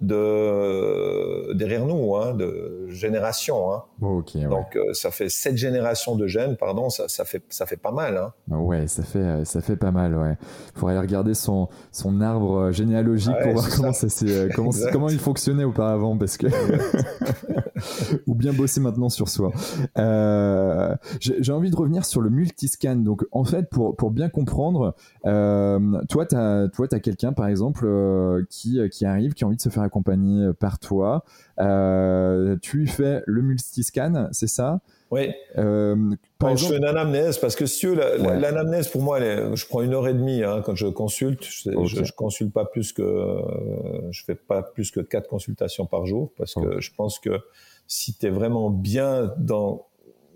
de 0.01 1.53
derrière 1.53 1.85
nous, 1.85 2.15
hein, 2.15 2.33
de 2.33 2.87
génération. 2.87 3.73
Hein. 3.73 3.83
Donc 4.01 4.75
euh, 4.75 4.93
ça 4.93 5.11
fait 5.11 5.29
sept 5.29 5.57
générations 5.57 6.15
de 6.15 6.25
gènes, 6.25 6.55
pardon, 6.55 6.89
ça, 6.89 7.07
ça 7.07 7.25
fait 7.25 7.43
ça 7.49 7.65
fait 7.65 7.77
pas 7.77 7.91
mal. 7.91 8.17
Hein. 8.17 8.55
Ouais, 8.55 8.87
ça 8.87 9.03
fait 9.03 9.19
euh, 9.19 9.45
ça 9.45 9.61
fait 9.61 9.75
pas 9.75 9.91
mal. 9.91 10.15
Ouais. 10.15 10.37
Faudrait 10.75 10.93
aller 10.93 11.01
regarder 11.01 11.33
son 11.33 11.67
son 11.91 12.21
arbre 12.21 12.55
euh, 12.55 12.71
généalogique 12.71 13.35
pour 13.43 13.53
voir 13.53 13.69
comment 13.75 13.93
ça, 13.93 14.07
comment 14.55 14.71
comment 14.91 15.09
il 15.09 15.19
fonctionnait 15.19 15.65
auparavant, 15.65 16.17
parce 16.17 16.37
que 16.37 16.47
ou 18.27 18.35
bien 18.35 18.53
bosser 18.53 18.79
maintenant 18.79 19.09
sur 19.09 19.27
soi. 19.27 19.51
Euh, 19.97 20.95
J'ai 21.19 21.51
envie 21.51 21.71
de 21.71 21.75
revenir 21.75 22.05
sur 22.05 22.21
le 22.21 22.29
multiscan. 22.29 22.95
Donc 22.95 23.25
en 23.31 23.43
fait, 23.43 23.69
pour 23.69 23.95
pour 23.97 24.11
bien 24.11 24.29
comprendre, 24.29 24.95
euh, 25.25 26.01
toi 26.07 26.25
t'as 26.25 26.69
toi 26.69 26.87
t'as 26.87 26.99
quelqu'un 26.99 27.33
par 27.33 27.47
exemple 27.47 27.85
qui 28.49 28.79
qui 28.91 29.05
arrive, 29.05 29.33
qui 29.33 29.43
a 29.43 29.47
envie 29.47 29.57
de 29.57 29.61
se 29.61 29.69
faire 29.69 29.83
accompagné 29.89 30.45
euh, 30.45 30.53
par 30.53 30.79
toi. 30.79 31.23
Euh, 31.59 32.55
tu 32.61 32.87
fais 32.87 33.21
le 33.25 33.41
multiscan, 33.41 34.29
c'est 34.31 34.47
ça? 34.47 34.79
Oui. 35.11 35.31
Euh, 35.57 35.95
par 36.37 36.51
exemple... 36.51 36.73
Je 36.73 36.77
fais 36.77 36.77
une 36.77 36.85
anamnèse 36.85 37.39
parce 37.39 37.55
que 37.55 37.65
si 37.65 37.87
l'anamnèse 37.87 38.87
pour 38.87 39.01
moi, 39.01 39.19
je 39.19 39.65
prends 39.65 39.81
une 39.81 39.93
heure 39.93 40.07
et 40.07 40.13
demie 40.13 40.43
hein, 40.43 40.61
quand 40.63 40.75
je 40.75 40.87
consulte. 40.87 41.43
Je, 41.43 41.71
je, 41.85 42.13
consulte 42.13 42.53
pas 42.53 42.65
plus 42.65 42.93
que, 42.93 43.41
je 44.11 44.23
fais 44.23 44.35
pas 44.35 44.61
plus 44.61 44.91
que 44.91 44.99
quatre 44.99 45.27
consultations 45.27 45.87
par 45.87 46.05
jour 46.05 46.31
parce 46.37 46.53
que 46.53 46.79
je 46.79 46.91
pense 46.95 47.17
que 47.19 47.31
si 47.87 48.13
tu 48.13 48.27
es 48.27 48.29
vraiment 48.29 48.69
bien 48.69 49.33
dans 49.37 49.88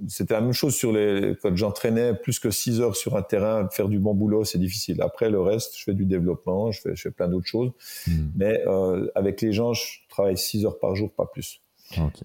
c'était 0.07 0.33
la 0.33 0.41
même 0.41 0.53
chose 0.53 0.75
sur 0.75 0.91
les 0.91 1.35
quand 1.41 1.55
j'entraînais 1.55 2.13
plus 2.13 2.39
que 2.39 2.51
6 2.51 2.81
heures 2.81 2.95
sur 2.95 3.15
un 3.15 3.21
terrain 3.21 3.67
faire 3.69 3.87
du 3.87 3.99
bon 3.99 4.13
boulot 4.13 4.43
c'est 4.43 4.57
difficile. 4.57 5.01
Après 5.01 5.29
le 5.29 5.41
reste 5.41 5.77
je 5.77 5.83
fais 5.83 5.93
du 5.93 6.05
développement 6.05 6.71
je 6.71 6.81
fais 6.81 6.95
je 6.95 7.01
fais 7.01 7.11
plein 7.11 7.27
d'autres 7.27 7.47
choses. 7.47 7.71
Hmm. 8.07 8.29
mais 8.35 8.63
euh, 8.67 9.09
avec 9.15 9.41
les 9.41 9.51
gens 9.51 9.73
je 9.73 9.83
travaille 10.09 10.37
6 10.37 10.65
heures 10.65 10.79
par 10.79 10.95
jour 10.95 11.11
pas 11.11 11.25
plus. 11.25 11.61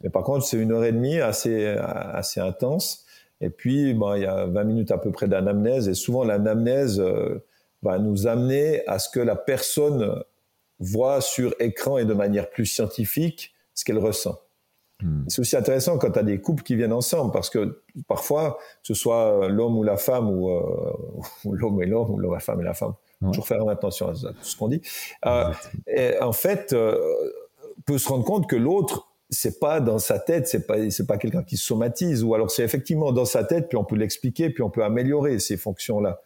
Mais 0.03 0.11
par 0.11 0.23
contre 0.23 0.47
c'est 0.47 0.57
une 0.57 0.73
heure 0.73 0.85
et 0.85 0.93
demie 0.93 1.21
assez 1.21 1.67
assez 1.67 2.41
intense. 2.41 3.05
Et 3.41 3.51
puis 3.51 3.95
bon 3.95 4.15
il 4.15 4.23
y 4.23 4.27
a 4.27 4.47
20 4.47 4.65
minutes 4.65 4.91
à 4.91 4.99
peu 4.99 5.13
près 5.13 5.29
d'anamnèse. 5.29 5.89
Et 5.89 5.95
souvent 5.95 6.25
l'anamnèse 6.25 7.01
euh, 7.01 7.45
va 7.83 7.99
nous 7.99 8.27
amener 8.27 8.87
à 8.87 8.99
ce 8.99 9.09
que 9.11 9.21
la 9.21 9.37
personne 9.37 10.23
voit 10.81 11.21
sur 11.21 11.55
écran 11.61 11.99
et 11.99 12.05
de 12.05 12.15
manière 12.15 12.51
plus 12.51 12.67
scientifique 12.67 13.55
ce 13.75 13.85
qu'elle 13.85 13.99
ressent 13.99 14.41
Hmm. 15.03 15.23
C'est 15.29 15.41
aussi 15.41 15.57
intéressant 15.57 15.97
quand 15.97 16.11
tu 16.11 16.19
as 16.19 16.25
des 16.25 16.41
couples 16.41 16.65
qui 16.65 16.75
viennent 16.75 16.93
ensemble, 16.93 17.31
parce 17.31 17.51
que 17.51 17.83
parfois, 18.09 18.59
que 18.83 18.89
ce 18.89 18.95
soit 18.95 19.49
l'homme 19.49 19.79
ou 19.79 19.85
la 19.85 19.97
femme, 19.97 20.29
ou, 20.29 20.51
euh, 20.51 20.93
l'homme 21.45 21.81
et 21.83 21.87
l'homme, 21.87 22.11
ou 22.11 22.19
la 22.19 22.41
femme 22.41 22.61
et 22.61 22.65
la 22.65 22.75
femme, 22.75 22.95
toujours 23.23 23.47
faire 23.47 23.67
attention 23.69 24.09
à, 24.09 24.13
tout 24.13 24.35
ce 24.43 24.57
qu'on 24.57 24.69
dit. 24.69 24.83
Euh, 25.27 25.53
et 25.87 26.19
en 26.21 26.33
fait, 26.33 26.73
euh, 26.73 26.99
peut 27.87 27.99
se 27.99 28.09
rendre 28.09 28.25
compte 28.25 28.49
que 28.49 28.57
l'autre, 28.57 29.09
c'est 29.31 29.61
pas 29.61 29.81
dans 29.81 29.99
sa 29.99 30.19
tête, 30.19 30.49
c'est 30.49 30.67
pas 30.67 30.91
c'est 30.91 31.07
pas 31.07 31.19
quelqu'un 31.19 31.45
qui 31.45 31.57
somatise, 31.57 32.25
ou 32.25 32.35
alors 32.35 32.51
c'est 32.51 32.65
effectivement 32.65 33.13
dans 33.13 33.27
sa 33.27 33.45
tête, 33.45 33.69
puis 33.69 33.77
on 33.77 33.85
peut 33.85 33.97
l'expliquer, 33.97 34.51
puis 34.51 34.63
on 34.63 34.71
peut 34.71 34.83
améliorer 34.83 35.39
ces 35.39 35.57
fonctions-là. 35.57 36.21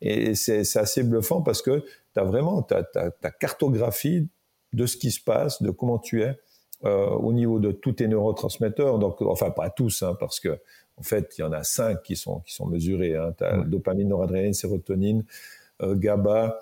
Et 0.00 0.34
c'est 0.34 0.60
assez 0.76 1.02
bluffant 1.02 1.42
parce 1.42 1.62
que 1.62 1.80
tu 1.80 2.20
as 2.20 2.24
vraiment 2.24 2.62
ta, 2.62 2.82
ta, 2.82 3.10
ta 3.10 3.30
cartographie 3.30 4.28
de 4.72 4.86
ce 4.86 4.96
qui 4.96 5.10
se 5.10 5.20
passe, 5.20 5.62
de 5.62 5.70
comment 5.70 5.98
tu 5.98 6.22
es 6.22 6.36
euh, 6.84 7.08
au 7.08 7.32
niveau 7.32 7.60
de 7.60 7.72
tous 7.72 7.92
tes 7.92 8.08
neurotransmetteurs. 8.08 8.98
Donc, 8.98 9.22
enfin, 9.22 9.50
pas 9.50 9.70
tous, 9.70 10.02
hein, 10.02 10.16
parce 10.20 10.38
que 10.38 10.58
en 10.98 11.02
fait, 11.02 11.34
il 11.38 11.40
y 11.40 11.44
en 11.44 11.52
a 11.52 11.62
cinq 11.62 12.02
qui 12.02 12.14
sont 12.14 12.40
qui 12.40 12.52
sont 12.52 12.66
mesurés. 12.66 13.16
Hein. 13.16 13.32
As 13.40 13.64
dopamine, 13.64 14.08
noradrénaline, 14.08 14.52
sérotonine, 14.52 15.24
euh, 15.82 15.94
GABA. 15.94 16.58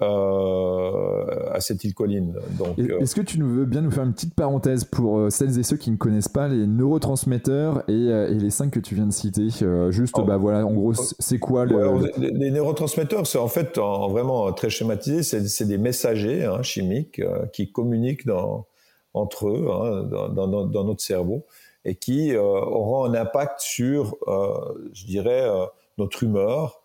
Euh, 0.00 1.52
acétylcholine. 1.52 2.34
Donc, 2.58 2.76
est-ce 2.76 3.14
que 3.14 3.20
tu 3.20 3.40
veux 3.40 3.66
bien 3.66 3.82
nous 3.82 3.90
faire 3.92 4.02
une 4.02 4.14
petite 4.14 4.34
parenthèse 4.34 4.82
pour 4.82 5.30
celles 5.30 5.56
et 5.60 5.62
ceux 5.62 5.76
qui 5.76 5.92
ne 5.92 5.96
connaissent 5.96 6.28
pas 6.28 6.48
les 6.48 6.66
neurotransmetteurs 6.66 7.84
et, 7.88 7.92
les 7.92 8.50
cinq 8.50 8.72
que 8.72 8.80
tu 8.80 8.96
viens 8.96 9.06
de 9.06 9.12
citer 9.12 9.48
Juste, 9.90 10.16
oh. 10.18 10.24
bah 10.24 10.38
voilà, 10.38 10.66
en 10.66 10.72
gros, 10.72 10.94
c'est 10.94 11.38
quoi 11.38 11.66
le, 11.66 12.10
les, 12.18 12.50
neurotransmetteurs 12.50 13.28
C'est 13.28 13.38
en 13.38 13.46
fait, 13.46 13.78
en, 13.78 14.08
vraiment 14.08 14.52
très 14.52 14.70
schématisé, 14.70 15.22
c'est 15.22 15.68
des 15.68 15.78
messagers 15.78 16.46
hein, 16.46 16.62
chimiques 16.62 17.22
qui 17.52 17.70
communiquent 17.70 18.26
dans 18.26 18.66
entre 19.14 19.48
eux 19.48 19.68
hein, 19.70 20.02
dans, 20.04 20.28
dans, 20.28 20.64
dans, 20.64 20.84
notre 20.84 21.02
cerveau 21.02 21.44
et 21.84 21.94
qui 21.96 22.34
euh, 22.34 22.40
auront 22.40 23.04
un 23.04 23.14
impact 23.14 23.60
sur, 23.60 24.16
euh, 24.28 24.88
je 24.92 25.04
dirais, 25.04 25.42
euh, 25.42 25.66
notre 25.98 26.22
humeur, 26.22 26.82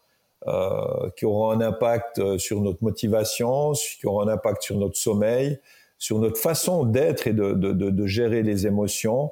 euh, 0.47 1.09
qui 1.15 1.25
auront 1.25 1.51
un 1.51 1.61
impact 1.61 2.19
euh, 2.19 2.38
sur 2.38 2.61
notre 2.61 2.84
motivation, 2.84 3.73
qui 3.73 4.05
auront 4.07 4.21
un 4.21 4.28
impact 4.28 4.63
sur 4.63 4.78
notre 4.78 4.97
sommeil, 4.97 5.59
sur 5.97 6.19
notre 6.19 6.38
façon 6.38 6.84
d'être 6.84 7.28
et 7.28 7.34
de, 7.34 7.53
de, 7.53 7.71
de, 7.73 7.89
de, 7.89 8.07
gérer 8.07 8.43
les 8.43 8.67
émotions. 8.67 9.32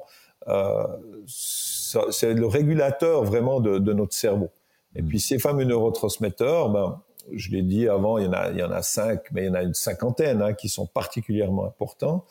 c'est 1.26 2.34
le 2.34 2.46
régulateur 2.46 3.24
vraiment 3.24 3.60
de, 3.60 3.92
notre 3.92 4.14
cerveau. 4.14 4.50
Et 4.94 5.02
mmh. 5.02 5.08
puis 5.08 5.20
ces 5.20 5.38
fameux 5.38 5.64
neurotransmetteurs, 5.64 6.70
ben, 6.70 7.00
je 7.32 7.50
l'ai 7.50 7.62
dit 7.62 7.88
avant, 7.88 8.18
il 8.18 8.24
y 8.24 8.28
en 8.28 8.32
a, 8.32 8.50
il 8.50 8.58
y 8.58 8.62
en 8.62 8.70
a 8.70 8.82
cinq, 8.82 9.30
mais 9.32 9.42
il 9.42 9.46
y 9.46 9.50
en 9.50 9.54
a 9.54 9.62
une 9.62 9.74
cinquantaine 9.74 10.42
hein, 10.42 10.54
qui 10.54 10.68
sont 10.68 10.86
particulièrement 10.86 11.64
importants. 11.64 12.24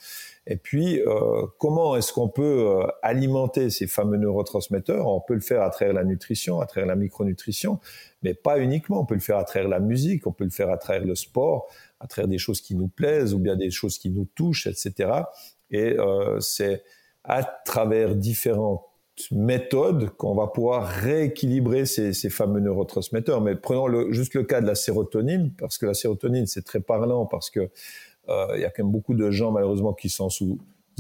Et 0.48 0.58
puis, 0.58 1.02
euh, 1.02 1.48
comment 1.60 1.96
est-ce 1.96 2.14
qu'on 2.14 2.30
peut 2.30 2.82
euh, 2.84 2.88
alimenter 3.02 3.72
ces 3.72 3.88
fameux 3.88 4.18
neurotransmetteurs? 4.18 5.08
On 5.08 5.20
peut 5.20 5.34
le 5.34 5.40
faire 5.40 5.64
à 5.64 5.72
travers 5.72 5.94
la 5.94 6.04
nutrition, 6.04 6.60
à 6.62 6.68
travers 6.68 6.88
la 6.88 6.96
micronutrition, 6.96 7.80
mais 8.22 8.36
pas 8.36 8.60
uniquement. 8.60 9.02
On 9.02 9.06
peut 9.06 9.16
le 9.16 9.22
faire 9.22 9.38
à 9.38 9.44
travers 9.44 9.68
la 9.68 9.80
musique, 9.80 10.28
on 10.28 10.32
peut 10.32 10.44
le 10.44 10.52
faire 10.52 10.70
à 10.70 10.78
travers 10.78 11.06
le 11.06 11.16
sport, 11.16 11.68
à 12.00 12.08
travers 12.08 12.28
des 12.28 12.38
choses 12.38 12.62
qui 12.62 12.76
nous 12.76 12.88
plaisent 12.88 13.34
ou 13.34 13.40
bien 13.40 13.56
des 13.56 13.72
choses 13.72 13.98
qui 13.98 14.12
nous 14.12 14.26
touchent, 14.36 14.68
etc. 14.68 15.24
Et 15.72 15.98
euh, 15.98 16.40
c'est 16.40 16.84
à 17.24 17.44
travers 17.44 18.16
différentes 18.16 18.84
méthodes 19.32 20.10
qu'on 20.12 20.36
va 20.36 20.48
pouvoir 20.48 20.88
rééquilibrer 20.88 21.86
ces, 21.86 22.14
ces, 22.14 22.30
fameux 22.30 22.60
neurotransmetteurs. 22.60 23.42
Mais 23.42 23.56
prenons 23.56 23.88
le, 23.88 24.12
juste 24.12 24.36
le 24.36 24.44
cas 24.44 24.62
de 24.62 24.68
la 24.68 24.76
sérotonine, 24.76 25.54
parce 25.58 25.78
que 25.80 25.88
la 25.88 25.94
sérotonine, 25.94 26.46
c'est 26.46 26.66
très 26.66 26.82
parlant, 26.82 27.26
parce 27.26 27.50
que 27.50 27.72
il 28.28 28.62
y 28.62 28.66
a 28.66 28.70
quand 28.70 28.84
même 28.84 28.92
beaucoup 28.92 29.14
de 29.14 29.32
gens 29.32 29.52
malheureusement 29.52 29.94
qui 29.94 30.10
sont 30.10 30.30
sous 30.30 30.60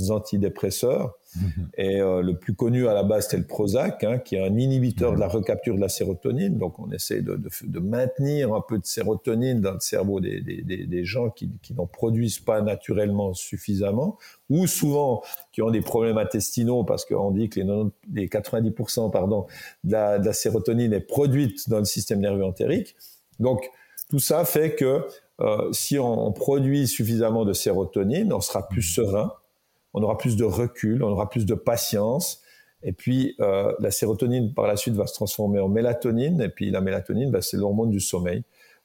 antidépresseurs. 0.09 1.13
Mhm. 1.36 1.69
Et 1.78 1.99
euh, 1.99 2.21
le 2.21 2.38
plus 2.38 2.53
connu 2.53 2.88
à 2.88 2.93
la 2.93 3.03
base, 3.03 3.28
c'est 3.30 3.38
le 3.38 3.45
Prozac, 3.45 4.03
hein, 4.03 4.19
qui 4.19 4.36
est 4.36 4.45
un 4.45 4.57
inhibiteur 4.57 5.13
de 5.13 5.19
la 5.19 5.28
recapture 5.28 5.76
de 5.76 5.82
la 5.82 5.89
sérotonine. 5.89 6.57
Donc, 6.57 6.80
on 6.80 6.89
essaie 6.91 7.21
de, 7.21 7.36
de, 7.36 7.49
de, 7.63 7.80
maintenir 7.80 8.53
un 8.53 8.61
peu 8.61 8.78
de 8.78 8.86
sérotonine 8.86 9.59
dans 9.59 9.73
le 9.73 9.80
cerveau 9.80 10.19
des, 10.21 10.41
des, 10.41 10.61
des, 10.61 11.05
gens 11.05 11.30
qui, 11.30 11.49
qui 11.61 11.73
n'en 11.73 11.88
produisent 11.88 12.39
pas 12.39 12.61
naturellement 12.61 13.34
suffisamment, 13.34 14.17
ou 14.49 14.65
souvent 14.65 15.23
qui 15.51 15.61
ont 15.61 15.71
des 15.71 15.82
problèmes 15.82 16.17
intestinaux, 16.17 16.84
parce 16.86 17.03
qu'on 17.03 17.32
dit 17.32 17.49
que 17.49 17.59
les, 17.59 17.84
les 18.13 18.28
90% 18.28 19.11
pardon, 19.11 19.45
de 19.84 19.91
la, 19.91 20.19
de 20.19 20.26
la 20.26 20.34
sérotonine 20.34 20.93
est 20.93 21.01
produite 21.01 21.69
dans 21.69 21.80
le 21.80 21.86
système 21.86 22.21
nerveux 22.21 22.45
entérique. 22.45 22.95
Donc, 23.39 23.69
tout 24.09 24.19
ça 24.19 24.45
fait 24.45 24.76
que 24.76 25.05
euh, 25.42 25.72
si 25.72 26.00
on, 26.00 26.32
produit 26.32 26.88
suffisamment 26.88 27.46
de 27.46 27.54
sérotonine, 27.54 28.32
on 28.32 28.42
sera 28.42 28.68
plus 28.68 28.82
serein, 28.82 29.34
on 29.94 30.02
aura 30.04 30.18
plus 30.18 30.36
de 30.36 30.44
recul, 30.44 31.04
on 31.04 31.10
aura 31.10 31.30
plus 31.30 31.46
de 31.46 31.56
patience. 31.56 32.42
Et 32.84 32.92
puis 32.92 33.36
euh, 33.40 33.74
la 33.80 33.92
sérotonine 33.92 34.54
par 34.54 34.68
la 34.68 34.76
suite 34.76 34.96
va 34.96 35.08
se 35.08 35.14
transformer 35.14 35.60
en 35.60 35.68
mélatonine. 35.68 36.42
Et 36.42 36.50
puis 36.50 36.72
la 36.72 36.82
mélatonine, 36.82 37.32
bah, 37.32 37.42
c'est 37.42 37.58
l'hormone 37.58 37.90
du 37.90 38.00
sommeil. 38.00 38.44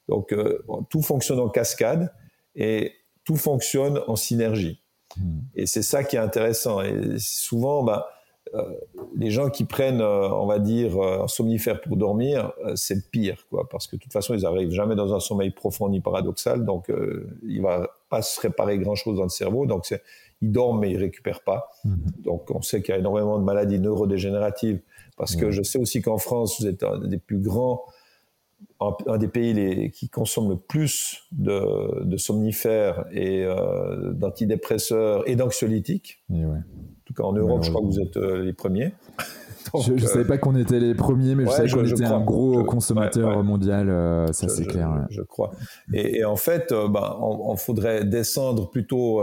Donc 0.09 0.33
euh, 0.33 0.63
tout 0.89 1.01
fonctionne 1.01 1.39
en 1.39 1.49
cascade 1.49 2.11
et 2.55 2.93
tout 3.23 3.37
fonctionne 3.37 4.01
en 4.07 4.15
synergie. 4.15 4.81
Hmm. 5.17 5.39
Et 5.55 5.65
c'est 5.65 5.83
ça 5.83 6.03
qui 6.03 6.15
est 6.15 6.19
intéressant. 6.19 6.81
Et 6.81 7.17
souvent, 7.19 7.83
bah, 7.83 8.07
euh, 8.07 8.15
les 9.15 9.31
gens 9.31 9.49
qui 9.49 9.65
prennent, 9.65 10.01
euh, 10.01 10.29
on 10.29 10.45
va 10.45 10.59
dire, 10.59 10.97
euh, 10.97 11.23
un 11.23 11.27
somnifère 11.27 11.81
pour 11.81 11.97
dormir, 11.97 12.51
c'est 12.75 12.95
le 12.95 13.01
pire, 13.01 13.45
quoi, 13.49 13.67
parce 13.69 13.87
que 13.87 13.95
de 13.95 14.01
toute 14.01 14.13
façon, 14.13 14.33
ils 14.33 14.45
arrivent 14.45 14.71
jamais 14.71 14.95
dans 14.95 15.13
un 15.13 15.19
sommeil 15.19 15.51
profond 15.51 15.89
ni 15.89 16.01
paradoxal, 16.01 16.65
donc 16.65 16.91
il 17.43 17.61
va 17.61 17.89
pas 18.09 18.21
se 18.21 18.39
réparer 18.41 18.77
grand-chose 18.77 19.17
dans 19.17 19.23
le 19.23 19.29
cerveau, 19.29 19.65
donc 19.65 19.89
ils 20.41 20.51
dorment 20.51 20.81
mais 20.81 20.91
ils 20.91 20.97
récupèrent 20.97 21.43
pas. 21.43 21.69
Mm-hmm. 21.85 22.23
Donc 22.23 22.51
on 22.51 22.61
sait 22.61 22.81
qu'il 22.81 22.93
y 22.93 22.95
a 22.95 22.99
énormément 22.99 23.39
de 23.39 23.43
maladies 23.43 23.79
neurodégénératives, 23.79 24.81
parce 25.17 25.35
que 25.35 25.51
je 25.51 25.61
sais 25.61 25.79
aussi 25.79 26.01
qu'en 26.01 26.17
France, 26.17 26.59
vous 26.59 26.67
êtes 26.67 26.83
un 26.83 26.99
des 26.99 27.17
plus 27.17 27.39
grands 27.39 27.83
un, 29.07 29.17
des 29.17 29.27
pays 29.27 29.53
les, 29.53 29.91
qui 29.91 30.09
consomment 30.09 30.51
le 30.51 30.57
plus 30.57 31.23
de, 31.31 32.03
de 32.03 32.17
somnifères 32.17 33.05
et 33.11 33.43
euh, 33.43 34.11
d'antidépresseurs 34.13 35.27
et 35.27 35.35
d'anxiolytiques. 35.35 36.23
Ouais. 36.29 36.59
En 37.11 37.13
tout 37.13 37.21
cas, 37.21 37.27
en 37.27 37.33
Europe, 37.33 37.63
je 37.63 37.69
crois 37.69 37.81
que 37.81 37.87
vous 37.87 37.99
êtes 37.99 38.17
euh, 38.17 38.43
les 38.43 38.53
premiers. 38.53 38.93
je 39.85 39.93
ne 39.93 39.99
savais 39.99 40.25
pas 40.25 40.37
qu'on 40.37 40.55
était 40.55 40.79
les 40.79 40.95
premiers, 40.95 41.35
mais 41.35 41.45
je 41.45 41.51
savais 41.51 41.69
qu'on 41.69 41.85
était 41.85 42.05
un 42.05 42.21
gros 42.21 42.63
consommateur 42.63 43.43
mondial, 43.43 43.89
euh, 43.89 44.27
ça 44.31 44.47
c'est 44.47 44.65
clair. 44.65 45.05
Je, 45.09 45.21
crois. 45.21 45.51
Et, 45.93 46.19
et 46.19 46.25
en 46.25 46.35
fait, 46.35 46.71
euh, 46.71 46.87
ben, 46.87 47.17
on, 47.19 47.51
on, 47.51 47.55
faudrait 47.57 48.05
descendre 48.05 48.69
plutôt 48.69 49.21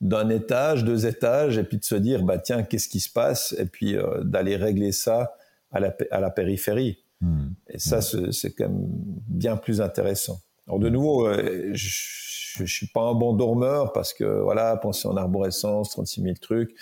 d'un 0.00 0.28
étage, 0.28 0.84
deux 0.84 1.06
étages, 1.06 1.58
et 1.58 1.64
puis 1.64 1.78
de 1.78 1.84
se 1.84 1.94
dire, 1.94 2.22
bah 2.22 2.38
tiens, 2.38 2.62
qu'est-ce 2.62 2.88
qui 2.88 3.00
se 3.00 3.12
passe, 3.12 3.54
et 3.58 3.66
puis 3.66 3.96
d'aller 4.22 4.56
régler 4.56 4.92
ça 4.92 5.34
à 5.72 5.80
la, 5.80 5.94
à 6.10 6.20
la 6.20 6.30
périphérie. 6.30 6.98
Hmm. 7.20 7.48
Et 7.68 7.78
ça, 7.78 8.00
c'est 8.02 8.52
quand 8.52 8.68
même 8.68 8.86
bien 9.26 9.56
plus 9.56 9.80
intéressant. 9.80 10.40
Alors 10.66 10.80
de 10.80 10.88
nouveau, 10.88 11.28
euh, 11.28 11.70
je, 11.72 12.64
je 12.64 12.64
suis 12.64 12.88
pas 12.88 13.02
un 13.02 13.14
bon 13.14 13.34
dormeur 13.34 13.92
parce 13.92 14.12
que 14.12 14.24
voilà, 14.24 14.76
penser 14.76 15.06
en 15.06 15.16
arborescence, 15.16 15.90
36 15.90 16.22
000 16.22 16.34
trucs. 16.40 16.74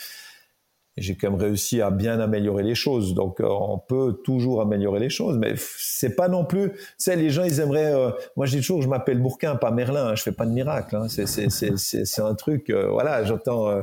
J'ai 0.96 1.16
quand 1.16 1.30
même 1.30 1.40
réussi 1.40 1.82
à 1.82 1.90
bien 1.90 2.20
améliorer 2.20 2.62
les 2.62 2.74
choses. 2.74 3.14
Donc 3.14 3.40
euh, 3.40 3.48
on 3.48 3.78
peut 3.78 4.20
toujours 4.24 4.60
améliorer 4.60 5.00
les 5.00 5.10
choses, 5.10 5.38
mais 5.38 5.54
c'est 5.56 6.14
pas 6.14 6.28
non 6.28 6.44
plus. 6.44 6.70
Tu 6.72 6.78
sais, 6.98 7.16
les 7.16 7.30
gens 7.30 7.44
ils 7.44 7.60
aimeraient. 7.60 7.92
Euh, 7.92 8.10
moi, 8.36 8.46
je 8.46 8.56
dis 8.56 8.60
toujours, 8.60 8.82
je 8.82 8.88
m'appelle 8.88 9.20
Bourquin, 9.20 9.56
pas 9.56 9.70
Merlin. 9.70 10.08
Hein, 10.08 10.14
je 10.14 10.22
fais 10.22 10.32
pas 10.32 10.46
de 10.46 10.52
miracle. 10.52 10.96
Hein, 10.96 11.06
c'est 11.08 12.20
un 12.20 12.34
truc. 12.34 12.70
voilà, 12.70 13.24
j'entends 13.24 13.82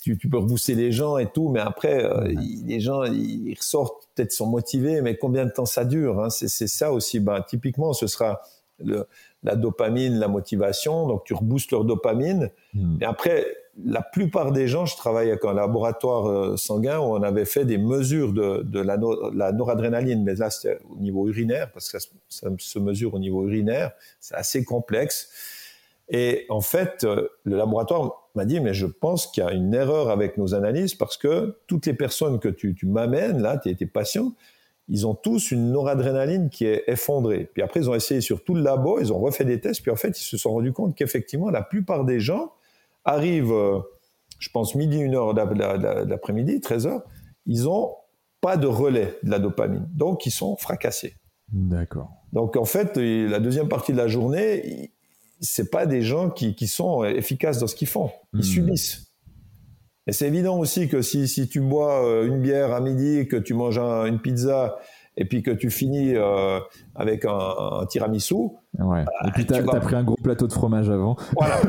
tu, 0.00 0.16
tu, 0.16 0.28
peux 0.28 0.38
rebousser 0.38 0.74
les 0.74 0.92
gens 0.92 1.18
et 1.18 1.30
tout, 1.30 1.48
mais 1.48 1.60
après, 1.60 2.04
euh, 2.04 2.32
les 2.64 2.80
gens, 2.80 3.04
ils 3.04 3.54
ressortent, 3.54 4.08
peut-être 4.14 4.32
sont 4.32 4.46
motivés, 4.46 5.02
mais 5.02 5.16
combien 5.16 5.44
de 5.44 5.50
temps 5.50 5.66
ça 5.66 5.84
dure 5.84 6.20
hein? 6.20 6.30
C'est 6.30 6.66
ça 6.66 6.92
aussi. 6.92 7.20
Ben, 7.20 7.42
typiquement, 7.42 7.92
ce 7.92 8.06
sera 8.06 8.40
le, 8.78 9.06
la 9.42 9.56
dopamine, 9.56 10.18
la 10.18 10.28
motivation. 10.28 11.06
Donc, 11.06 11.24
tu 11.24 11.34
reboostes 11.34 11.72
leur 11.72 11.84
dopamine. 11.84 12.50
Hmm. 12.74 12.96
Et 13.00 13.04
après, 13.04 13.46
la 13.84 14.02
plupart 14.02 14.52
des 14.52 14.68
gens, 14.68 14.86
je 14.86 14.96
travaille 14.96 15.28
avec 15.28 15.44
un 15.44 15.54
laboratoire 15.54 16.26
euh, 16.26 16.56
sanguin 16.56 16.98
où 16.98 17.14
on 17.14 17.22
avait 17.22 17.44
fait 17.44 17.64
des 17.64 17.78
mesures 17.78 18.32
de, 18.32 18.80
la, 18.80 19.52
noradrénaline, 19.52 20.22
mais 20.22 20.34
là, 20.34 20.50
c'était 20.50 20.78
au 20.90 20.96
niveau 20.96 21.28
urinaire, 21.28 21.70
parce 21.72 21.90
que 21.90 21.98
ça, 21.98 22.08
ça, 22.28 22.48
se 22.58 22.78
mesure 22.78 23.14
au 23.14 23.18
niveau 23.18 23.46
urinaire. 23.46 23.92
C'est 24.20 24.34
assez 24.34 24.64
complexe. 24.64 25.30
Et 26.08 26.46
en 26.48 26.60
fait, 26.60 27.04
euh, 27.04 27.28
le 27.44 27.56
laboratoire 27.56 28.28
m'a 28.34 28.44
dit, 28.44 28.60
mais 28.60 28.74
je 28.74 28.86
pense 28.86 29.28
qu'il 29.28 29.44
y 29.44 29.46
a 29.46 29.52
une 29.52 29.72
erreur 29.72 30.10
avec 30.10 30.36
nos 30.36 30.54
analyses 30.54 30.94
parce 30.94 31.16
que 31.16 31.56
toutes 31.68 31.86
les 31.86 31.94
personnes 31.94 32.40
que 32.40 32.48
tu, 32.48 32.76
m'amènes, 32.84 33.40
là, 33.40 33.56
tes, 33.56 33.74
tes 33.76 33.86
patients, 33.86 34.32
ils 34.88 35.06
ont 35.06 35.14
tous 35.14 35.52
une 35.52 35.70
noradrénaline 35.70 36.50
qui 36.50 36.66
est 36.66 36.82
effondrée. 36.88 37.48
Puis 37.52 37.62
après, 37.62 37.80
ils 37.80 37.88
ont 37.88 37.94
essayé 37.94 38.20
sur 38.20 38.42
tout 38.42 38.54
le 38.54 38.62
labo, 38.62 38.98
ils 39.00 39.12
ont 39.12 39.20
refait 39.20 39.44
des 39.44 39.60
tests, 39.60 39.82
puis 39.82 39.92
en 39.92 39.96
fait, 39.96 40.18
ils 40.18 40.24
se 40.24 40.36
sont 40.36 40.50
rendus 40.50 40.72
compte 40.72 40.96
qu'effectivement, 40.96 41.48
la 41.48 41.62
plupart 41.62 42.04
des 42.04 42.18
gens 42.18 42.52
arrivent, 43.04 43.52
euh, 43.52 43.80
je 44.38 44.48
pense, 44.50 44.74
midi, 44.74 44.98
une 44.98 45.14
heure 45.14 45.34
d'après-midi, 45.34 46.60
13 46.60 46.86
heures, 46.86 47.02
ils 47.46 47.68
ont 47.68 47.94
pas 48.40 48.56
de 48.56 48.66
relais 48.66 49.18
de 49.22 49.30
la 49.30 49.38
dopamine. 49.38 49.88
Donc, 49.92 50.26
ils 50.26 50.30
sont 50.30 50.56
fracassés. 50.56 51.14
D'accord. 51.52 52.10
Donc, 52.32 52.56
en 52.56 52.64
fait, 52.64 52.96
la 52.96 53.40
deuxième 53.40 53.68
partie 53.68 53.92
de 53.92 53.98
la 53.98 54.08
journée, 54.08 54.92
c'est 55.40 55.70
pas 55.70 55.86
des 55.86 56.02
gens 56.02 56.30
qui, 56.30 56.54
sont 56.66 57.04
efficaces 57.04 57.58
dans 57.58 57.66
ce 57.66 57.74
qu'ils 57.74 57.88
font. 57.88 58.10
Ils 58.34 58.40
hmm. 58.40 58.42
subissent. 58.42 59.10
Et 60.06 60.12
c'est 60.12 60.26
évident 60.26 60.58
aussi 60.58 60.88
que 60.88 61.02
si, 61.02 61.28
si, 61.28 61.48
tu 61.48 61.60
bois 61.60 62.04
euh, 62.04 62.26
une 62.26 62.40
bière 62.40 62.72
à 62.72 62.80
midi, 62.80 63.28
que 63.28 63.36
tu 63.36 63.54
manges 63.54 63.78
une 63.78 64.20
pizza 64.20 64.78
et 65.16 65.24
puis 65.24 65.42
que 65.42 65.50
tu 65.50 65.70
finis 65.70 66.14
euh, 66.14 66.60
avec 66.94 67.24
un, 67.24 67.84
tiramisu. 67.88 68.34
Ouais. 68.78 69.04
Bah, 69.04 69.28
et 69.28 69.30
puis 69.32 69.46
tu 69.46 69.54
as, 69.54 69.62
pris 69.62 69.96
un 69.96 70.04
gros 70.04 70.16
plateau 70.22 70.46
de 70.46 70.52
fromage 70.52 70.88
avant. 70.88 71.16
Voilà, 71.36 71.60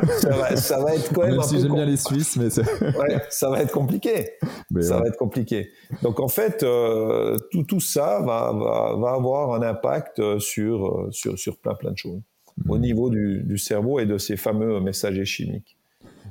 ça 0.55 0.79
va, 0.79 0.95
être 0.95 1.13
quand 1.13 1.21
même. 1.21 1.31
Même 1.31 1.43
si 1.43 1.59
j'aime 1.59 1.73
bien 1.73 1.85
les 1.85 1.97
Suisses, 1.97 2.37
mais 2.37 2.47
ouais, 2.99 3.21
ça 3.29 3.49
va 3.49 3.61
être 3.61 3.71
compliqué. 3.71 4.31
ça 4.79 4.99
va 4.99 5.07
être 5.07 5.17
compliqué. 5.17 5.71
Donc 6.03 6.19
en 6.19 6.27
fait, 6.27 6.63
euh, 6.63 7.37
tout, 7.51 7.63
tout 7.63 7.79
ça 7.79 8.21
va, 8.21 8.53
va, 8.53 8.95
va, 8.97 9.11
avoir 9.13 9.53
un 9.53 9.61
impact 9.61 10.39
sur, 10.39 11.07
sur, 11.11 11.37
sur 11.37 11.57
plein 11.57 11.73
plein 11.73 11.91
de 11.91 11.97
choses 11.97 12.21
au 12.67 12.77
hmm. 12.77 12.81
niveau 12.81 13.09
du, 13.09 13.43
du 13.43 13.57
cerveau 13.57 13.99
et 13.99 14.05
de 14.05 14.17
ces 14.17 14.37
fameux 14.37 14.79
messagers 14.81 15.25
chimiques. 15.25 15.77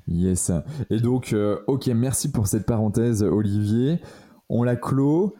Yes. 0.09 0.51
Et 0.91 0.99
donc, 0.99 1.33
euh, 1.33 1.59
ok, 1.67 1.87
merci 1.89 2.31
pour 2.31 2.47
cette 2.47 2.67
parenthèse, 2.67 3.23
Olivier. 3.23 4.01
On 4.49 4.63
la 4.63 4.77
clôt. 4.77 5.35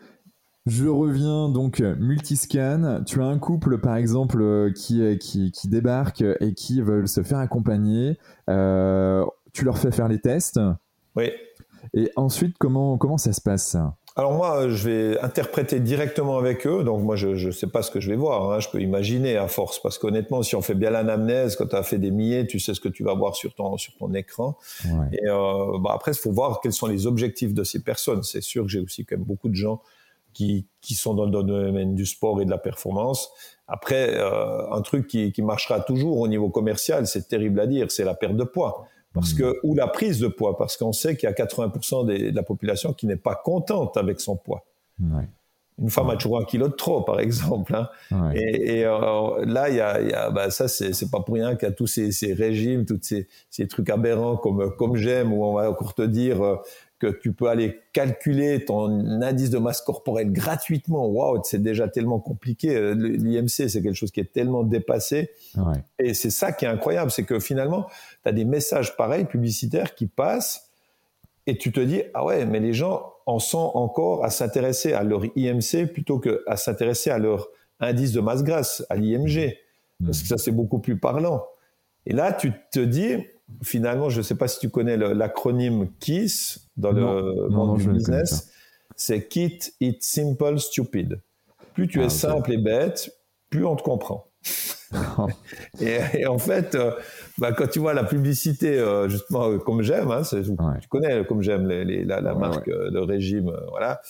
Je 0.67 0.87
reviens 0.87 1.49
donc 1.49 1.81
multiscan. 1.81 3.03
Tu 3.07 3.23
as 3.23 3.27
un 3.27 3.39
couple 3.39 3.79
par 3.79 3.97
exemple 3.97 4.41
euh, 4.43 4.71
qui, 4.73 5.19
qui, 5.19 5.53
qui 5.53 5.69
débarque 5.69 6.23
et 6.41 6.55
qui 6.55 6.83
veulent 6.83 7.09
se 7.09 7.23
faire 7.23 7.39
accompagner. 7.39 8.19
Euh, 8.49 9.25
tu 9.53 9.65
leur 9.65 9.79
fais 9.79 9.91
faire 9.91 10.09
les 10.09 10.21
tests. 10.21 10.61
Oui. 11.17 11.31
Et 11.95 12.13
ensuite, 12.17 12.57
comment, 12.59 12.99
comment 12.99 13.19
ça 13.19 13.33
se 13.33 13.41
passe? 13.41 13.77
Alors 14.17 14.35
moi, 14.35 14.69
je 14.69 14.89
vais 14.89 15.21
interpréter 15.21 15.81
directement 15.81 16.37
avec 16.37 16.67
eux. 16.67 16.85
Donc 16.85 17.03
moi, 17.03 17.17
je 17.17 17.29
ne 17.47 17.51
sais 17.53 17.69
pas 17.69 17.83
ce 17.83 17.91
que 17.91 18.01
je 18.01 18.11
vais 18.11 18.17
voir. 18.17 18.53
Hein. 18.53 18.61
Je 18.61 18.69
peux 18.69 18.81
imaginer 18.81 19.37
à 19.37 19.49
force, 19.49 19.81
parce 19.81 19.99
qu'honnêtement, 19.99 20.43
si 20.43 20.57
on 20.57 20.63
fait 20.63 20.75
bien 20.75 20.91
l'anamnèse, 20.91 21.57
quand 21.57 21.69
tu 21.69 21.77
as 21.77 21.83
fait 21.83 21.99
des 21.99 22.11
milliers, 22.11 22.47
tu 22.47 22.61
sais 22.61 22.75
ce 22.75 22.81
que 22.81 22.89
tu 22.89 23.03
vas 23.03 23.15
voir 23.15 23.35
sur 23.35 23.55
ton 23.55 23.79
sur 23.79 23.95
ton 23.97 24.13
écran. 24.13 24.59
Et 25.13 25.27
euh, 25.27 25.79
bah 25.79 25.93
après, 25.95 26.13
il 26.13 26.19
faut 26.19 26.33
voir 26.33 26.61
quels 26.61 26.73
sont 26.73 26.87
les 26.87 27.07
objectifs 27.07 27.55
de 27.55 27.65
ces 27.65 27.83
personnes. 27.83 28.23
C'est 28.23 28.43
sûr 28.43 28.65
que 28.65 28.69
j'ai 28.69 28.81
aussi 28.81 29.07
quand 29.07 29.17
même 29.17 29.25
beaucoup 29.25 29.49
de 29.49 29.55
gens 29.55 29.81
qui 30.33 30.67
qui 30.81 30.95
sont 30.95 31.15
dans 31.15 31.27
le 31.27 31.43
domaine 31.43 31.95
du 31.95 32.07
sport 32.07 32.41
et 32.41 32.45
de 32.45 32.51
la 32.51 32.59
performance. 32.59 33.31
Après, 33.69 34.17
euh, 34.17 34.71
un 34.73 34.81
truc 34.81 35.07
qui, 35.07 35.33
qui 35.33 35.43
marchera 35.43 35.81
toujours 35.81 36.19
au 36.19 36.29
niveau 36.29 36.49
commercial, 36.49 37.07
c'est 37.07 37.29
terrible 37.29 37.61
à 37.61 37.67
dire, 37.67 37.91
c'est 37.91 38.05
la 38.05 38.15
perte 38.15 38.37
de 38.37 38.45
poids. 38.45 38.87
Parce 39.13 39.35
que, 39.35 39.59
ou 39.65 39.75
la 39.75 39.89
prise 39.89 40.21
de 40.21 40.29
poids, 40.29 40.57
parce 40.57 40.77
qu'on 40.77 40.93
sait 40.93 41.17
qu'il 41.17 41.29
y 41.29 41.33
a 41.33 41.35
80% 41.35 42.07
de 42.07 42.35
la 42.35 42.43
population 42.45 42.93
qui 42.93 43.07
n'est 43.07 43.17
pas 43.17 43.35
contente 43.35 43.97
avec 43.97 44.21
son 44.21 44.37
poids. 44.37 44.65
Une 45.81 45.91
femme 45.91 46.11
a 46.11 46.17
toujours 46.17 46.39
un 46.39 46.45
kilo 46.45 46.69
de 46.69 46.75
trop, 46.75 47.01
par 47.01 47.19
exemple. 47.19 47.75
Hein. 47.75 48.33
Et, 48.35 48.85
euh, 48.85 49.45
là, 49.47 49.69
y 49.69 49.81
a, 49.81 50.01
y 50.01 50.13
a 50.13 50.31
bah, 50.31 50.51
ça, 50.51 50.69
c'est 50.69 51.11
pas 51.11 51.21
pour 51.21 51.35
rien 51.35 51.57
qu'il 51.57 51.69
y 51.69 51.73
a 51.73 51.75
tous 51.75 51.87
ces, 51.89 52.13
ces 52.13 52.35
régimes, 52.35 52.85
tous 52.85 53.01
ces, 53.03 53.27
ces, 53.49 53.67
trucs 53.67 53.91
aberrants 53.91 54.37
comme, 54.37 54.77
comme 54.77 54.97
j'aime, 54.97 55.33
où 55.33 55.45
on 55.45 55.55
va 55.55 55.71
encore 55.71 55.95
te 55.95 56.03
dire 56.03 56.45
euh, 56.45 56.57
que 57.01 57.07
tu 57.07 57.33
peux 57.33 57.49
aller 57.49 57.81
calculer 57.93 58.65
ton 58.65 58.89
indice 59.23 59.51
de 59.51 59.59
masse 59.59 59.81
corporelle 59.81 60.31
gratuitement. 60.31 61.07
Waouh, 61.07 61.41
c'est 61.45 61.63
déjà 61.63 61.89
tellement 61.89 62.21
compliqué. 62.21 62.77
Euh, 62.77 62.95
L'IMC, 62.95 63.69
c'est 63.69 63.83
quelque 63.83 63.95
chose 63.95 64.11
qui 64.11 64.21
est 64.21 64.33
tellement 64.33 64.63
dépassé. 64.63 65.31
Et 65.99 66.15
c'est 66.15 66.31
ça 66.31 66.53
qui 66.53 66.67
est 66.67 66.69
incroyable, 66.69 67.11
c'est 67.11 67.25
que 67.25 67.41
finalement, 67.41 67.87
tu 68.23 68.29
as 68.29 68.33
des 68.33 68.45
messages 68.45 68.97
pareils, 68.97 69.25
publicitaires, 69.25 69.95
qui 69.95 70.07
passent, 70.07 70.71
et 71.47 71.57
tu 71.57 71.73
te 71.73 71.81
dis, 71.81 72.03
ah 72.15 72.25
ouais, 72.25 72.45
mais 72.45 72.61
les 72.61 72.75
gens 72.75 73.15
en 73.27 73.39
sont 73.39 73.73
encore 73.75 74.25
à 74.25 74.31
s'intéresser 74.31 74.93
à 74.93 75.03
leur 75.03 75.25
IMC 75.37 75.87
plutôt 75.93 76.19
qu'à 76.19 76.57
s'intéresser 76.57 77.11
à 77.11 77.19
leur 77.19 77.49
indice 77.81 78.13
de 78.13 78.21
masse 78.21 78.45
grasse, 78.45 78.85
à 78.91 78.97
l'IMG. 78.97 79.57
Parce 80.05 80.21
que 80.21 80.29
ça, 80.29 80.39
c'est 80.39 80.53
beaucoup 80.53 80.79
plus 80.79 80.99
parlant. 80.99 81.45
Et 82.07 82.13
là, 82.13 82.33
tu 82.33 82.53
te 82.73 82.81
dis, 82.81 83.17
finalement, 83.63 84.09
je 84.09 84.19
ne 84.19 84.23
sais 84.23 84.35
pas 84.35 84.49
si 84.49 84.59
tu 84.59 84.69
connais 84.69 84.97
l'acronyme 84.97 85.89
KISS 86.01 86.69
dans 86.77 86.93
le 86.93 87.49
monde 87.49 87.79
du 87.79 87.89
business, 87.89 88.51
c'est 88.97 89.29
Kit 89.29 89.59
It 89.81 90.03
Simple 90.03 90.59
Stupid. 90.59 91.21
Plus 91.75 91.89
tu 91.89 92.01
ah, 92.01 92.07
es 92.07 92.09
simple 92.09 92.53
et 92.53 92.59
bête, 92.59 93.11
plus 93.49 93.65
on 93.65 93.77
te 93.77 93.83
comprend. 93.83 94.27
et, 95.81 96.27
en 96.27 96.39
fait, 96.39 96.75
euh, 96.75 96.93
bah, 97.39 97.53
quand 97.53 97.69
tu 97.69 97.79
vois 97.79 97.95
la 97.95 98.05
publicité, 98.05 98.79
euh, 98.79 99.09
justement, 99.09 99.51
euh, 99.51 99.59
comme 99.59 99.83
j'aime, 99.83 100.11
hein, 100.11 100.23
tu 100.23 100.89
connais 100.89 101.25
comme 101.27 101.43
j'aime 101.43 101.69
la, 101.69 102.21
la 102.21 102.35
marque 102.35 102.69
de 102.69 102.99
régime, 102.99 103.53
voilà 103.69 104.01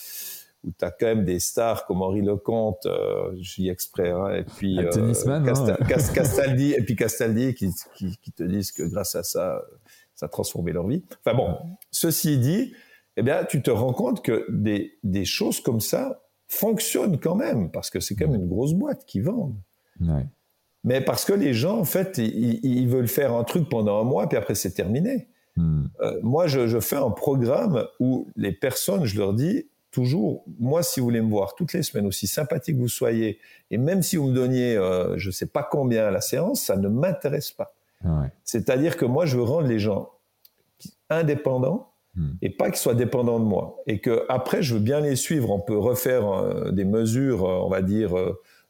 où 0.63 0.71
tu 0.77 0.85
as 0.85 0.91
quand 0.91 1.07
même 1.07 1.25
des 1.25 1.39
stars 1.39 1.85
comme 1.85 2.01
Henri 2.01 2.21
Lecomte, 2.21 2.85
euh, 2.85 3.35
je 3.41 3.61
dis 3.61 3.69
exprès, 3.69 4.11
hein, 4.11 4.33
et 4.33 4.43
puis 4.43 4.79
euh, 4.79 5.13
hein, 5.27 5.43
Castaldi, 5.87 6.73
et 6.73 6.83
puis 6.83 6.95
Castaldi 6.95 7.53
qui, 7.53 7.69
qui, 7.95 8.17
qui, 8.17 8.31
te 8.31 8.43
disent 8.43 8.71
que 8.71 8.83
grâce 8.83 9.15
à 9.15 9.23
ça, 9.23 9.61
ça 10.15 10.27
a 10.27 10.29
transformé 10.29 10.71
leur 10.71 10.87
vie. 10.87 11.03
Enfin 11.25 11.35
bon, 11.35 11.57
ceci 11.89 12.37
dit, 12.37 12.73
eh 13.17 13.23
bien, 13.23 13.43
tu 13.43 13.61
te 13.61 13.71
rends 13.71 13.93
compte 13.93 14.23
que 14.23 14.45
des, 14.49 14.97
des 15.03 15.25
choses 15.25 15.61
comme 15.61 15.79
ça 15.79 16.21
fonctionnent 16.47 17.19
quand 17.19 17.35
même, 17.35 17.71
parce 17.71 17.89
que 17.89 17.99
c'est 17.99 18.15
quand 18.15 18.27
même 18.27 18.41
une 18.41 18.49
grosse 18.49 18.73
boîte 18.73 19.05
qui 19.05 19.19
vend. 19.19 19.55
Ouais. 19.99 20.25
Mais 20.83 21.01
parce 21.01 21.25
que 21.25 21.33
les 21.33 21.53
gens, 21.53 21.79
en 21.79 21.85
fait, 21.85 22.17
ils, 22.17 22.59
ils, 22.63 22.87
veulent 22.87 23.07
faire 23.07 23.33
un 23.33 23.43
truc 23.43 23.69
pendant 23.69 23.99
un 23.99 24.03
mois, 24.03 24.27
puis 24.27 24.37
après 24.37 24.55
c'est 24.55 24.71
terminé. 24.71 25.27
Hmm. 25.55 25.85
Euh, 26.01 26.19
moi, 26.23 26.47
je, 26.47 26.67
je, 26.67 26.79
fais 26.79 26.95
un 26.95 27.11
programme 27.11 27.85
où 27.99 28.27
les 28.35 28.51
personnes, 28.51 29.05
je 29.05 29.17
leur 29.17 29.33
dis, 29.33 29.69
toujours, 29.91 30.45
moi, 30.59 30.83
si 30.83 30.99
vous 30.99 31.05
voulez 31.05 31.21
me 31.21 31.29
voir 31.29 31.53
toutes 31.55 31.73
les 31.73 31.83
semaines, 31.83 32.07
aussi 32.07 32.25
sympathique 32.25 32.75
que 32.77 32.81
vous 32.81 32.87
soyez, 32.87 33.39
et 33.69 33.77
même 33.77 34.01
si 34.01 34.15
vous 34.15 34.27
me 34.27 34.33
donniez, 34.33 34.75
euh, 34.75 35.17
je 35.17 35.27
ne 35.27 35.31
sais 35.31 35.45
pas 35.45 35.67
combien 35.69 36.07
à 36.07 36.11
la 36.11 36.21
séance, 36.21 36.61
ça 36.61 36.77
ne 36.77 36.87
m'intéresse 36.87 37.51
pas. 37.51 37.75
C'est-à-dire 38.43 38.97
que 38.97 39.05
moi, 39.05 39.27
je 39.27 39.37
veux 39.37 39.43
rendre 39.43 39.67
les 39.67 39.77
gens 39.77 40.09
indépendants 41.11 41.91
hmm. 42.15 42.31
et 42.41 42.49
pas 42.49 42.71
qu'ils 42.71 42.79
soient 42.79 42.95
dépendants 42.95 43.39
de 43.39 43.45
moi. 43.45 43.77
Et 43.85 43.99
que 43.99 44.25
après, 44.27 44.63
je 44.63 44.73
veux 44.73 44.79
bien 44.79 45.01
les 45.01 45.15
suivre. 45.15 45.51
On 45.51 45.59
peut 45.59 45.77
refaire 45.77 46.27
euh, 46.27 46.71
des 46.71 46.83
mesures, 46.83 47.47
euh, 47.47 47.59
on 47.61 47.69
va 47.69 47.83
dire 47.83 48.15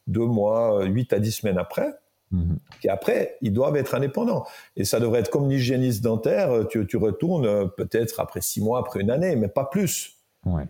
deux 0.08 0.26
mois, 0.26 0.84
huit 0.84 1.14
à 1.14 1.20
dix 1.20 1.32
semaines 1.32 1.58
après. 1.58 1.94
Hmm. 2.32 2.56
Et 2.84 2.90
après, 2.90 3.38
ils 3.42 3.54
doivent 3.54 3.78
être 3.78 3.96
indépendants. 3.96 4.46
Et 4.76 4.84
ça 4.84 5.00
devrait 5.00 5.22
être 5.22 5.30
comme 5.30 5.50
l'hygiéniste 5.50 6.04
dentaire. 6.04 6.68
Tu, 6.70 6.86
tu 6.86 6.98
retournes 6.98 7.70
peut-être 7.78 8.20
après 8.20 8.42
six 8.42 8.60
mois, 8.60 8.80
après 8.80 9.00
une 9.00 9.12
année, 9.12 9.38
mais 9.38 9.48
pas 9.48 9.64
plus. 9.64 10.18
Ouais. 10.46 10.68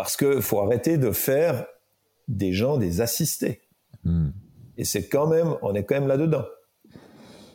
Parce 0.00 0.16
qu'il 0.16 0.40
faut 0.40 0.60
arrêter 0.60 0.96
de 0.96 1.10
faire 1.10 1.66
des 2.26 2.54
gens 2.54 2.78
des 2.78 3.02
assistés. 3.02 3.60
Hmm. 4.04 4.30
Et 4.78 4.84
c'est 4.84 5.08
quand 5.08 5.26
même, 5.26 5.56
on 5.60 5.74
est 5.74 5.84
quand 5.84 5.94
même 5.94 6.06
là-dedans 6.06 6.46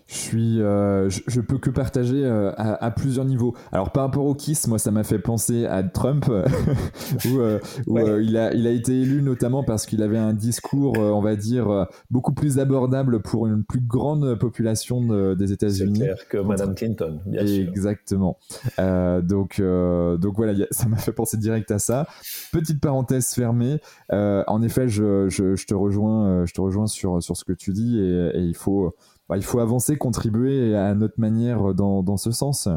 je 0.07 0.15
suis, 0.15 0.61
euh, 0.61 1.09
je, 1.09 1.41
peux 1.41 1.57
que 1.57 1.71
partager 1.71 2.23
euh, 2.23 2.51
à, 2.57 2.91
plusieurs 2.91 3.25
niveaux. 3.25 3.55
Alors 3.71 3.91
par 3.91 4.03
rapport 4.03 4.25
au 4.25 4.35
Kiss, 4.35 4.67
moi 4.67 4.77
ça 4.77 4.91
m'a 4.91 5.03
fait 5.03 5.17
penser 5.17 5.65
à 5.65 5.81
Trump, 5.81 6.25
où, 7.25 7.39
euh, 7.39 7.59
où 7.87 7.97
il, 7.97 8.37
a, 8.37 8.53
il 8.53 8.67
a 8.67 8.69
été 8.69 9.01
élu 9.01 9.23
notamment 9.23 9.63
parce 9.63 9.87
qu'il 9.87 10.03
avait 10.03 10.19
un 10.19 10.33
discours, 10.33 10.99
on 10.99 11.21
va 11.21 11.35
dire, 11.35 11.87
beaucoup 12.11 12.33
plus 12.33 12.59
abordable 12.59 13.21
pour 13.21 13.47
une 13.47 13.63
plus 13.63 13.81
grande 13.81 14.35
population 14.35 15.33
des 15.33 15.51
États-Unis. 15.51 16.03
C'est 16.17 16.27
que 16.27 16.37
Madame 16.37 16.75
Clinton, 16.75 17.19
bien 17.25 17.45
sûr. 17.47 17.67
Exactement. 17.67 18.37
donc, 18.77 19.59
donc 19.59 20.35
voilà, 20.35 20.53
ça 20.71 20.87
m'a 20.87 20.97
fait 20.97 21.13
penser 21.13 21.37
direct 21.37 21.71
à 21.71 21.79
ça. 21.79 22.07
Petite 22.51 22.79
parenthèse 22.79 23.33
fermée. 23.33 23.79
en 24.11 24.61
effet, 24.61 24.87
je, 24.87 25.29
je, 25.29 25.55
je, 25.55 25.65
te 25.65 25.73
rejoins, 25.73 26.45
je 26.45 26.53
te 26.53 26.61
rejoins 26.61 26.85
sur, 26.85 27.23
sur 27.23 27.35
ce 27.35 27.43
que 27.43 27.53
tu 27.53 27.73
dis 27.73 27.99
et, 27.99 28.31
et 28.35 28.41
il 28.41 28.55
faut 28.55 28.93
bah, 29.29 29.37
il 29.37 29.43
faut 29.43 29.59
avancer, 29.59 29.97
contribuer 29.97 30.75
à 30.75 30.93
notre 30.95 31.19
manière 31.19 31.73
dans, 31.73 32.03
dans 32.03 32.17
ce 32.17 32.31
sens. 32.31 32.67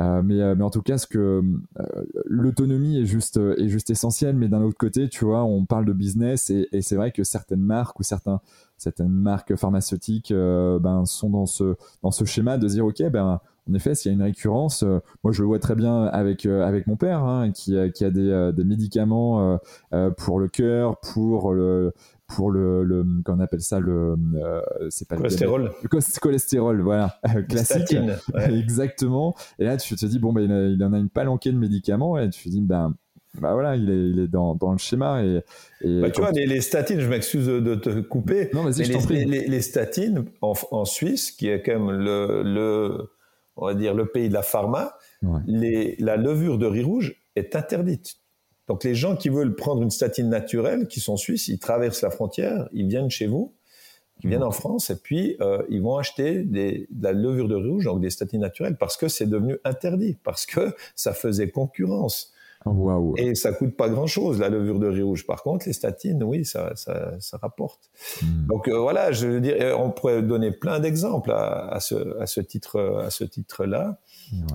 Euh, 0.00 0.22
mais, 0.22 0.40
euh, 0.40 0.54
mais, 0.56 0.64
en 0.64 0.70
tout 0.70 0.82
cas, 0.82 0.96
euh, 1.14 1.42
l'autonomie 2.24 2.98
est 2.98 3.06
juste 3.06 3.38
essentielle. 3.90 4.36
Mais 4.36 4.48
d'un 4.48 4.62
autre 4.62 4.78
côté, 4.78 5.08
tu 5.08 5.24
vois, 5.24 5.44
on 5.44 5.64
parle 5.66 5.84
de 5.84 5.92
business 5.92 6.50
et, 6.50 6.68
c'est 6.80 6.96
vrai 6.96 7.12
que 7.12 7.24
certaines 7.24 7.60
marques 7.60 8.00
ou 8.00 8.02
certaines 8.02 9.08
marques 9.08 9.56
pharmaceutiques 9.56 10.32
ben 10.32 11.04
sont 11.04 11.30
dans 11.30 11.46
ce 11.46 12.24
schéma 12.24 12.56
de 12.56 12.66
dire 12.66 12.86
ok 12.86 13.02
ben 13.10 13.40
en 13.68 13.74
effet, 13.74 13.94
s'il 13.94 14.10
y 14.10 14.14
a 14.14 14.16
une 14.16 14.22
récurrence, 14.22 14.82
moi 15.22 15.32
je 15.32 15.42
le 15.42 15.46
vois 15.46 15.58
très 15.58 15.74
bien 15.74 16.04
avec 16.04 16.46
mon 16.86 16.96
père 16.96 17.22
hein, 17.22 17.50
qui, 17.52 17.76
a 17.76 18.10
des 18.10 18.64
médicaments 18.64 19.58
pour 20.16 20.40
le 20.40 20.48
cœur, 20.48 20.98
pour 20.98 21.52
le 21.52 21.92
pour 22.34 22.50
le, 22.50 22.84
le 22.84 23.04
qu'on 23.24 23.40
appelle 23.40 23.60
ça 23.60 23.80
le 23.80 24.16
c'est 24.88 25.08
pas 25.08 25.16
cholestérol. 25.16 25.72
Le, 25.82 25.88
cholestérol, 26.20 26.80
voilà, 26.80 27.18
classique. 27.48 27.96
Exactement. 28.34 29.34
Et 29.58 29.64
là, 29.64 29.76
tu 29.76 29.94
te 29.96 30.06
dis 30.06 30.18
bon, 30.18 30.32
ben 30.32 30.42
il, 30.42 30.82
en 30.82 30.92
a 30.92 30.98
une 30.98 31.10
palanquée 31.10 31.52
de 31.52 31.58
médicaments 31.58 32.18
et 32.18 32.30
tu 32.30 32.44
te 32.44 32.48
dis 32.48 32.60
ben 32.60 32.94
bah 33.40 33.52
voilà, 33.52 33.76
il 33.76 33.88
est, 33.88 34.10
il 34.10 34.18
est 34.18 34.28
dans, 34.28 34.54
dans, 34.54 34.72
le 34.72 34.78
schéma. 34.78 35.22
Et, 35.22 35.40
et 35.82 36.00
bah, 36.00 36.10
tu 36.10 36.20
vois, 36.20 36.32
les, 36.32 36.60
statines, 36.60 37.00
je 37.00 37.08
m'excuse 37.08 37.46
de 37.46 37.74
te 37.76 38.00
couper. 38.00 38.50
Non, 38.52 38.64
mais 38.64 38.72
les, 38.72 39.24
les, 39.24 39.46
les, 39.46 39.60
statines 39.60 40.24
en, 40.40 40.54
en, 40.72 40.84
Suisse, 40.84 41.30
qui 41.30 41.48
est 41.48 41.62
quand 41.62 41.78
même 41.78 41.90
le, 41.90 42.42
le, 42.42 43.10
on 43.56 43.66
va 43.66 43.74
dire 43.74 43.94
le 43.94 44.06
pays 44.06 44.28
de 44.28 44.34
la 44.34 44.42
pharma, 44.42 44.94
les, 45.46 45.94
la 45.98 46.16
levure 46.16 46.58
de 46.58 46.66
riz 46.66 46.82
rouge 46.82 47.22
est 47.36 47.54
interdite. 47.54 48.16
Donc 48.70 48.84
les 48.84 48.94
gens 48.94 49.16
qui 49.16 49.30
veulent 49.30 49.56
prendre 49.56 49.82
une 49.82 49.90
statine 49.90 50.28
naturelle, 50.28 50.86
qui 50.86 51.00
sont 51.00 51.16
suisses, 51.16 51.48
ils 51.48 51.58
traversent 51.58 52.02
la 52.02 52.10
frontière, 52.10 52.68
ils 52.72 52.86
viennent 52.86 53.10
chez 53.10 53.26
vous, 53.26 53.52
ils 54.22 54.30
viennent 54.30 54.44
en 54.44 54.52
France, 54.52 54.90
et 54.90 54.96
puis 54.96 55.36
euh, 55.40 55.60
ils 55.70 55.82
vont 55.82 55.96
acheter 55.96 56.44
des, 56.44 56.86
de 56.88 57.02
la 57.02 57.10
levure 57.10 57.48
de 57.48 57.56
riz 57.56 57.68
rouge, 57.68 57.84
donc 57.86 58.00
des 58.00 58.10
statines 58.10 58.42
naturelles, 58.42 58.76
parce 58.78 58.96
que 58.96 59.08
c'est 59.08 59.26
devenu 59.26 59.58
interdit, 59.64 60.18
parce 60.22 60.46
que 60.46 60.72
ça 60.94 61.14
faisait 61.14 61.50
concurrence. 61.50 62.32
Et 63.18 63.34
ça 63.34 63.50
coûte 63.52 63.76
pas 63.76 63.88
grand-chose, 63.88 64.38
la 64.38 64.50
levure 64.50 64.78
de 64.78 64.86
riz 64.86 65.02
rouge. 65.02 65.26
Par 65.26 65.42
contre, 65.42 65.66
les 65.66 65.72
statines, 65.72 66.22
oui, 66.22 66.44
ça, 66.44 66.70
ça, 66.76 67.14
ça 67.18 67.38
rapporte. 67.38 67.90
Hmm. 68.22 68.46
Donc 68.46 68.68
euh, 68.68 68.78
voilà, 68.78 69.10
je 69.10 69.26
veux 69.26 69.40
dire, 69.40 69.56
on 69.80 69.90
pourrait 69.90 70.22
donner 70.22 70.52
plein 70.52 70.78
d'exemples 70.78 71.32
à, 71.32 71.66
à, 71.72 71.80
ce, 71.80 72.20
à 72.20 72.26
ce 72.28 72.40
titre, 72.40 72.78
à 73.04 73.10
ce 73.10 73.24
titre-là. 73.24 73.98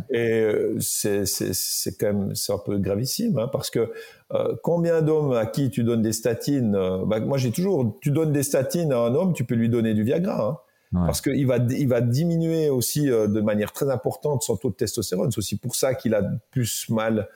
Et 0.09 0.41
euh, 0.41 0.77
c'est, 0.79 1.25
c'est, 1.25 1.53
c'est 1.53 1.97
quand 1.97 2.07
même, 2.07 2.35
c'est 2.35 2.53
un 2.53 2.57
peu 2.57 2.77
gravissime, 2.77 3.37
hein, 3.37 3.49
parce 3.51 3.69
que 3.69 3.91
euh, 4.33 4.55
combien 4.63 5.01
d'hommes 5.01 5.33
à 5.33 5.45
qui 5.45 5.69
tu 5.69 5.83
donnes 5.83 6.01
des 6.01 6.13
statines 6.13 6.71
bah, 7.05 7.19
Moi, 7.19 7.37
j'ai 7.37 7.51
toujours, 7.51 7.97
tu 8.01 8.11
donnes 8.11 8.31
des 8.31 8.43
statines 8.43 8.91
à 8.91 8.99
un 8.99 9.13
homme, 9.15 9.33
tu 9.33 9.43
peux 9.43 9.55
lui 9.55 9.69
donner 9.69 9.93
du 9.93 10.03
Viagra. 10.03 10.49
Hein. 10.49 10.59
Parce 11.05 11.19
qu'il 11.19 11.45
va, 11.45 11.57
il 11.57 11.89
va 11.89 11.99
diminuer 11.99 12.69
aussi 12.69 13.07
de 13.07 13.41
manière 13.41 13.73
très 13.73 13.89
importante 13.89 14.43
son 14.43 14.55
taux 14.55 14.69
de 14.69 14.75
testostérone. 14.75 15.29
C'est 15.29 15.39
aussi 15.39 15.57
pour 15.57 15.75
ça 15.75 15.93
qu'il 15.93 16.13
a 16.13 16.21
plus 16.51 16.89
mal 16.89 17.27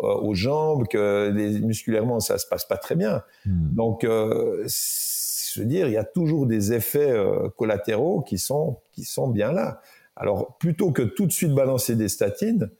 euh, 0.00 0.14
aux 0.14 0.34
jambes, 0.34 0.86
que 0.86 1.32
les, 1.34 1.58
musculairement 1.60 2.20
ça 2.20 2.38
se 2.38 2.46
passe 2.46 2.64
pas 2.64 2.76
très 2.76 2.94
bien. 2.94 3.24
Hmm. 3.44 3.74
Donc, 3.74 4.04
euh, 4.04 4.64
je 4.64 5.60
veux 5.60 5.66
dire, 5.66 5.88
il 5.88 5.92
y 5.92 5.96
a 5.96 6.04
toujours 6.04 6.46
des 6.46 6.72
effets 6.72 7.10
euh, 7.10 7.48
collatéraux 7.56 8.22
qui 8.22 8.38
sont 8.38 8.78
qui 8.92 9.02
sont 9.02 9.26
bien 9.26 9.50
là. 9.50 9.80
Alors, 10.18 10.58
plutôt 10.58 10.92
que 10.92 11.02
tout 11.02 11.26
de 11.26 11.32
suite 11.32 11.54
balancer 11.54 11.96
des 11.96 12.08
statines, 12.08 12.70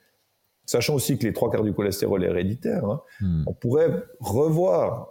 sachant 0.67 0.95
aussi 0.95 1.19
que 1.19 1.25
les 1.25 1.33
trois 1.33 1.51
quarts 1.51 1.65
du 1.65 1.73
cholestérol 1.73 2.25
est 2.25 2.29
héréditaire, 2.29 2.85
hein, 2.85 3.01
hmm. 3.21 3.45
on 3.47 3.55
pourrait 3.55 4.05
revoir 4.21 5.09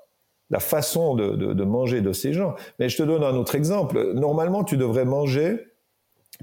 la 0.49 0.59
façon 0.59 1.15
de, 1.15 1.35
de, 1.35 1.53
de, 1.53 1.63
manger 1.63 2.01
de 2.01 2.13
ces 2.13 2.31
gens. 2.33 2.55
Mais 2.79 2.89
je 2.89 2.97
te 2.97 3.03
donne 3.03 3.23
un 3.23 3.35
autre 3.35 3.55
exemple. 3.55 4.13
Normalement, 4.13 4.63
tu 4.63 4.77
devrais 4.77 5.03
manger 5.03 5.59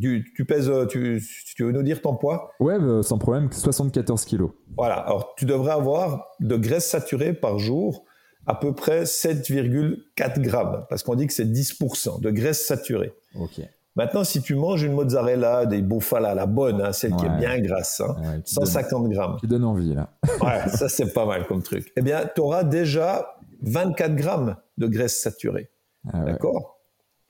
tu, 0.00 0.44
pèses, 0.46 0.68
euh, 0.68 0.86
tu, 0.86 1.20
veux 1.60 1.72
nous 1.72 1.82
dire 1.82 2.00
ton 2.00 2.16
poids? 2.16 2.52
Ouais, 2.60 2.78
bah, 2.78 3.02
sans 3.02 3.18
problème, 3.18 3.50
74 3.52 4.24
kilos. 4.24 4.50
Voilà, 4.76 4.96
alors 4.96 5.34
tu 5.36 5.44
devrais 5.44 5.72
avoir 5.72 6.26
de 6.40 6.56
graisse 6.56 6.88
saturée 6.88 7.32
par 7.32 7.58
jour 7.58 8.04
à 8.46 8.54
peu 8.54 8.74
près 8.74 9.04
7,4 9.04 10.40
grammes, 10.40 10.84
parce 10.90 11.02
qu'on 11.02 11.14
dit 11.14 11.26
que 11.26 11.32
c'est 11.32 11.46
10% 11.46 12.20
de 12.20 12.30
graisse 12.30 12.66
saturée. 12.66 13.14
Ok. 13.38 13.60
Maintenant, 13.96 14.24
si 14.24 14.42
tu 14.42 14.56
manges 14.56 14.82
une 14.82 14.92
mozzarella, 14.92 15.66
des 15.66 15.80
bufala, 15.80 16.34
la 16.34 16.46
bonne, 16.46 16.80
hein, 16.80 16.92
celle 16.92 17.14
qui 17.14 17.26
est 17.26 17.38
bien 17.38 17.60
grasse, 17.60 18.02
150 18.44 19.06
hein, 19.06 19.08
grammes. 19.08 19.36
Qui 19.38 19.46
donne 19.46 19.64
envie, 19.64 19.94
là. 19.94 20.10
ouais, 20.42 20.68
ça 20.68 20.88
c'est 20.88 21.12
pas 21.12 21.26
mal 21.26 21.46
comme 21.46 21.62
truc. 21.62 21.92
Eh 21.96 22.02
bien, 22.02 22.28
tu 22.34 22.40
auras 22.40 22.64
déjà 22.64 23.36
24 23.62 24.16
grammes 24.16 24.56
de 24.78 24.88
graisse 24.88 25.20
saturée. 25.20 25.70
Ah 26.12 26.24
D'accord? 26.24 26.80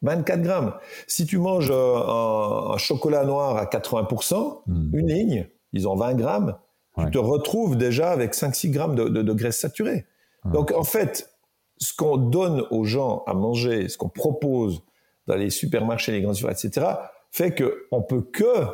24 0.03 0.43
grammes. 0.43 0.75
Si 1.07 1.27
tu 1.27 1.39
manges 1.39 1.71
euh, 1.71 2.73
un, 2.73 2.79
chocolat 2.79 3.25
noir 3.25 3.57
à 3.57 3.65
80%, 3.65 4.63
hmm. 4.67 4.91
une 4.97 5.09
ligne, 5.09 5.49
ils 5.73 5.89
ont 5.89 5.97
20 5.97 6.15
grammes, 6.15 6.57
tu 6.99 7.11
te 7.11 7.19
retrouves 7.19 7.77
déjà 7.77 8.11
avec 8.11 8.35
5-6 8.35 8.71
grammes 8.71 8.95
de, 8.95 9.33
graisse 9.33 9.59
saturée. 9.59 10.07
Donc 10.45 10.73
en 10.73 10.85
fait, 10.85 11.31
ce 11.79 11.93
qu'on 11.93 12.17
donne 12.17 12.65
aux 12.71 12.85
gens 12.85 13.25
à 13.27 13.35
manger, 13.35 13.89
ce 13.89 13.99
qu'on 13.99 14.09
propose 14.09 14.83
dans 15.27 15.37
les 15.37 15.51
supermarchés, 15.51 16.13
les 16.13 16.23
grands 16.23 16.35
surfaces, 16.35 16.65
etc., 16.65 16.87
fait 17.31 17.55
qu'on 17.55 18.03
peut 18.03 18.23
que 18.23 18.67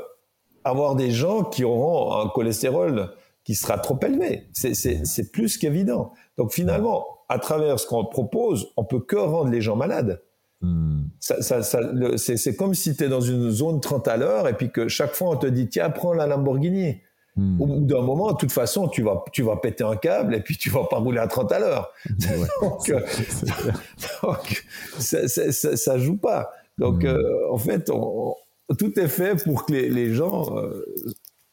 avoir 0.64 0.94
des 0.94 1.10
gens 1.10 1.44
qui 1.44 1.64
auront 1.64 2.20
un 2.20 2.28
cholestérol 2.28 3.10
qui 3.44 3.54
sera 3.54 3.78
trop 3.78 3.98
élevé. 4.02 4.48
C'est 4.52 5.32
plus 5.32 5.56
qu'évident. 5.56 6.12
Donc 6.36 6.52
finalement, 6.52 7.06
à 7.28 7.38
travers 7.38 7.80
ce 7.80 7.86
qu'on 7.86 8.04
propose, 8.04 8.72
on 8.76 8.84
peut 8.84 9.00
que 9.00 9.16
rendre 9.16 9.50
les 9.50 9.60
gens 9.60 9.76
malades. 9.76 10.22
Hmm. 10.60 11.04
Ça, 11.20 11.40
ça, 11.40 11.62
ça, 11.62 11.80
c'est 12.16 12.54
comme 12.54 12.74
si 12.74 12.94
tu 12.94 13.04
es 13.04 13.08
dans 13.08 13.22
une 13.22 13.50
zone 13.50 13.80
30 13.80 14.08
à 14.08 14.18
l'heure 14.18 14.46
et 14.46 14.52
puis 14.52 14.70
que 14.70 14.88
chaque 14.88 15.14
fois 15.14 15.30
on 15.30 15.36
te 15.36 15.46
dit 15.46 15.68
tiens 15.68 15.88
prends 15.88 16.12
la 16.12 16.26
Lamborghini. 16.26 17.00
Hmm. 17.36 17.60
Au 17.60 17.66
bout 17.66 17.84
d'un 17.84 18.02
moment, 18.02 18.32
de 18.32 18.36
toute 18.36 18.52
façon, 18.52 18.88
tu 18.88 19.02
vas, 19.02 19.24
tu 19.32 19.42
vas 19.42 19.56
péter 19.56 19.84
un 19.84 19.96
câble 19.96 20.34
et 20.34 20.40
puis 20.40 20.56
tu 20.56 20.68
vas 20.70 20.84
pas 20.84 20.98
rouler 20.98 21.20
à 21.20 21.26
30 21.26 21.52
à 21.52 21.58
l'heure. 21.58 21.92
donc, 22.62 22.88
euh, 22.88 23.00
donc 24.22 24.64
ça, 24.98 25.28
ça, 25.28 25.98
joue 25.98 26.16
pas. 26.16 26.50
Donc, 26.78 27.04
hmm. 27.04 27.06
euh, 27.06 27.50
en 27.52 27.58
fait, 27.58 27.90
tout 28.78 29.00
est 29.00 29.08
fait 29.08 29.42
pour 29.44 29.64
que 29.64 29.72
les, 29.72 29.88
les 29.88 30.12
gens 30.12 30.56
euh, 30.56 30.84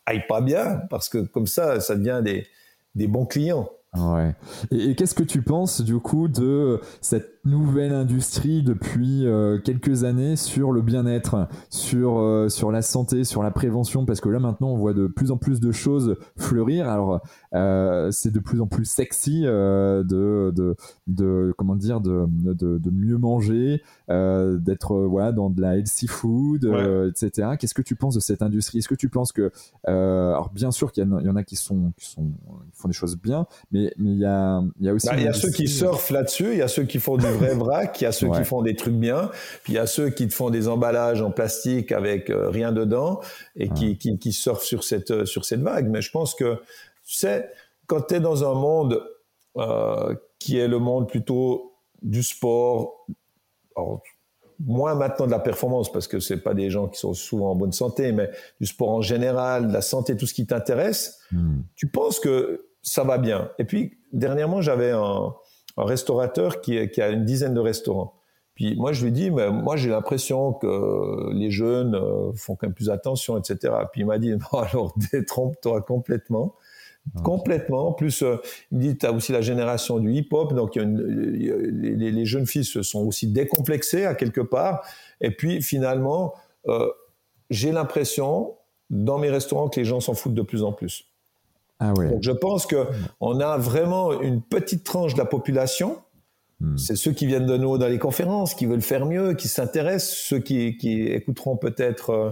aillent 0.05 0.27
pas 0.27 0.41
bien 0.41 0.81
parce 0.89 1.09
que 1.09 1.19
comme 1.19 1.47
ça, 1.47 1.79
ça 1.79 1.95
devient 1.95 2.21
des, 2.23 2.47
des 2.95 3.07
bons 3.07 3.25
clients. 3.25 3.69
Ouais. 3.97 4.35
Et, 4.71 4.91
et 4.91 4.95
qu'est-ce 4.95 5.15
que 5.15 5.23
tu 5.23 5.41
penses 5.41 5.81
du 5.81 5.99
coup 5.99 6.27
de 6.27 6.79
cette 7.01 7.37
nouvelle 7.47 7.93
industrie 7.93 8.61
depuis 8.61 9.25
euh, 9.25 9.57
quelques 9.59 10.03
années 10.03 10.35
sur 10.35 10.71
le 10.71 10.81
bien-être, 10.81 11.47
sur, 11.69 12.19
euh, 12.19 12.49
sur 12.49 12.71
la 12.71 12.81
santé, 12.81 13.23
sur 13.23 13.41
la 13.41 13.51
prévention, 13.51 14.05
parce 14.05 14.21
que 14.21 14.29
là 14.29 14.39
maintenant 14.39 14.69
on 14.69 14.77
voit 14.77 14.93
de 14.93 15.07
plus 15.07 15.31
en 15.31 15.37
plus 15.37 15.59
de 15.59 15.71
choses 15.71 16.17
fleurir. 16.35 16.89
Alors 16.89 17.21
euh, 17.53 18.11
c'est 18.11 18.31
de 18.31 18.39
plus 18.39 18.61
en 18.61 18.67
plus 18.67 18.85
sexy 18.85 19.43
de, 19.43 20.03
de, 20.03 20.75
de, 21.07 21.53
comment 21.57 21.75
dire 21.75 22.01
de, 22.01 22.25
de, 22.27 22.77
de 22.77 22.91
mieux 22.91 23.17
manger, 23.17 23.81
d'être 24.09 24.95
voilà 25.05 25.31
dans 25.31 25.49
de 25.49 25.61
la 25.61 25.77
healthy 25.77 26.07
food, 26.07 26.65
etc. 27.09 27.51
Qu'est-ce 27.59 27.73
que 27.73 27.81
tu 27.81 27.95
penses 27.95 28.15
de 28.15 28.19
cette 28.19 28.41
industrie? 28.41 28.79
Est-ce 28.79 28.89
que 28.89 28.95
tu 28.95 29.09
penses 29.09 29.31
que 29.31 29.51
alors 29.85 30.51
bien 30.53 30.71
sûr 30.71 30.91
qu'il 30.91 31.07
y, 31.07 31.29
en 31.29 31.35
a 31.35 31.43
qui 31.43 31.55
sont 31.55 31.93
qui 31.97 32.05
sont 32.05 32.31
qui 32.71 32.79
font 32.79 32.87
des 32.87 32.93
choses 32.93 33.17
bien, 33.17 33.47
mais 33.71 33.86
mais 33.97 34.11
il 34.11 34.19
y 34.19 34.25
a 34.25 34.61
il 34.79 34.85
y 34.85 34.89
a 34.89 34.93
aussi 34.93 35.07
bah, 35.07 35.13
il 35.17 35.23
y 35.23 35.27
a 35.27 35.33
ceux 35.33 35.51
qui 35.51 35.67
surfent 35.67 36.09
là-dessus, 36.09 36.51
il 36.51 36.57
y 36.57 36.61
a 36.61 36.67
ceux 36.67 36.83
qui 36.83 36.99
font 36.99 37.17
du 37.17 37.25
vrai 37.25 37.53
vrac, 37.55 37.99
il 38.01 38.03
y 38.03 38.07
a 38.07 38.11
ceux 38.11 38.29
qui 38.29 38.43
font 38.43 38.61
des 38.61 38.75
trucs 38.75 38.95
bien, 38.95 39.29
puis 39.63 39.73
il 39.73 39.75
y 39.75 39.79
a 39.79 39.87
ceux 39.87 40.09
qui 40.09 40.27
te 40.27 40.33
font 40.33 40.49
des 40.49 40.67
emballages 40.67 41.21
en 41.21 41.31
plastique 41.31 41.91
avec 41.91 42.29
euh, 42.29 42.49
rien 42.49 42.71
dedans 42.71 43.19
et 43.55 43.69
qui, 43.69 43.97
qui, 43.97 44.17
qui, 44.17 44.33
surfent 44.33 44.63
sur 44.63 44.83
cette, 44.83 45.11
euh, 45.11 45.25
sur 45.25 45.45
cette 45.45 45.61
vague. 45.61 45.89
Mais 45.89 46.01
je 46.01 46.11
pense 46.11 46.35
que, 46.35 46.55
tu 47.05 47.15
sais, 47.15 47.49
quand 47.85 48.01
tu 48.07 48.15
es 48.15 48.19
dans 48.19 48.49
un 48.49 48.53
monde 48.53 49.03
euh, 49.57 50.15
qui 50.39 50.57
est 50.57 50.67
le 50.67 50.79
monde 50.79 51.07
plutôt 51.07 51.73
du 52.01 52.23
sport, 52.23 53.05
moins 54.59 54.95
maintenant 54.95 55.25
de 55.25 55.31
la 55.31 55.39
performance 55.39 55.91
parce 55.91 56.07
que 56.07 56.19
c'est 56.19 56.41
pas 56.41 56.53
des 56.53 56.69
gens 56.69 56.87
qui 56.87 56.99
sont 56.99 57.13
souvent 57.13 57.51
en 57.51 57.55
bonne 57.55 57.71
santé, 57.71 58.11
mais 58.11 58.29
du 58.59 58.67
sport 58.67 58.89
en 58.89 59.01
général, 59.01 59.67
de 59.67 59.73
la 59.73 59.81
santé, 59.81 60.15
tout 60.15 60.25
ce 60.25 60.33
qui 60.33 60.45
t'intéresse, 60.45 61.19
hmm. 61.31 61.61
tu 61.75 61.87
penses 61.87 62.19
que 62.19 62.66
ça 62.87 63.03
va 63.03 63.17
bien. 63.17 63.51
Et 63.59 63.65
puis 63.65 63.97
dernièrement, 64.13 64.61
j'avais 64.61 64.91
un, 64.91 65.33
un 65.77 65.83
restaurateur 65.83 66.61
qui, 66.61 66.89
qui, 66.89 67.01
a 67.01 67.09
une 67.09 67.25
dizaine 67.25 67.53
de 67.53 67.59
restaurants. 67.59 68.13
Puis 68.55 68.75
moi, 68.75 68.93
je 68.93 69.03
lui 69.03 69.11
dis, 69.11 69.29
mais 69.29 69.51
moi, 69.51 69.75
j'ai 69.75 69.89
l'impression 69.89 70.53
que 70.53 71.31
les 71.33 71.51
jeunes 71.51 71.95
euh, 71.95 72.31
font 72.33 72.55
quand 72.55 72.67
même 72.67 72.73
plus 72.73 72.89
attention, 72.89 73.37
etc. 73.37 73.73
Puis 73.91 74.01
il 74.01 74.07
m'a 74.07 74.17
dit, 74.17 74.31
non, 74.53 74.59
alors 74.59 74.95
détrompe-toi 75.11 75.81
complètement. 75.81 76.55
Complètement. 77.23 77.89
En 77.89 77.93
plus, 77.93 78.21
euh, 78.21 78.35
il 78.71 78.77
me 78.77 78.83
dit, 78.83 78.97
tu 78.97 79.05
as 79.05 79.13
aussi 79.13 79.31
la 79.31 79.39
génération 79.39 79.99
du 79.99 80.11
hip-hop, 80.11 80.53
donc 80.53 80.75
y 80.75 80.79
a 80.79 80.83
une, 80.83 81.01
les, 81.01 82.11
les, 82.11 82.25
jeunes 82.25 82.45
filles 82.45 82.65
se 82.65 82.81
sont 82.81 83.05
aussi 83.05 83.27
décomplexées 83.27 84.05
à 84.05 84.13
quelque 84.13 84.41
part. 84.41 84.85
Et 85.21 85.31
puis 85.31 85.61
finalement, 85.61 86.33
euh, 86.67 86.89
j'ai 87.49 87.71
l'impression 87.71 88.55
dans 88.89 89.19
mes 89.19 89.29
restaurants 89.29 89.69
que 89.69 89.79
les 89.79 89.85
gens 89.85 90.01
s'en 90.01 90.15
foutent 90.15 90.33
de 90.33 90.41
plus 90.41 90.63
en 90.63 90.73
plus. 90.73 91.05
Ah 91.79 91.93
Donc 91.93 92.23
je 92.23 92.31
pense 92.31 92.65
que 92.65 92.87
on 93.19 93.39
a 93.39 93.57
vraiment 93.57 94.19
une 94.21 94.41
petite 94.41 94.83
tranche 94.83 95.13
de 95.13 95.19
la 95.19 95.25
population. 95.25 95.97
Hmm. 96.59 96.75
C'est 96.77 96.95
ceux 96.95 97.11
qui 97.11 97.27
viennent 97.27 97.45
de 97.45 97.57
nous 97.57 97.77
dans 97.77 97.87
les 97.87 97.99
conférences, 97.99 98.55
qui 98.55 98.65
veulent 98.65 98.81
faire 98.81 99.05
mieux, 99.05 99.35
qui 99.35 99.47
s'intéressent, 99.47 100.17
ceux 100.17 100.39
qui, 100.39 100.77
qui 100.77 101.03
écouteront 101.03 101.55
peut-être 101.55 102.09
euh, 102.09 102.31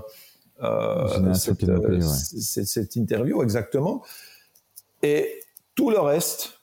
euh 0.63 1.33
cette, 1.35 1.63
euh, 1.63 2.01
cette, 2.01 2.95
interview 2.95 3.43
exactement. 3.43 4.01
Et 5.03 5.29
tout 5.75 5.91
le 5.91 5.99
reste, 5.99 6.59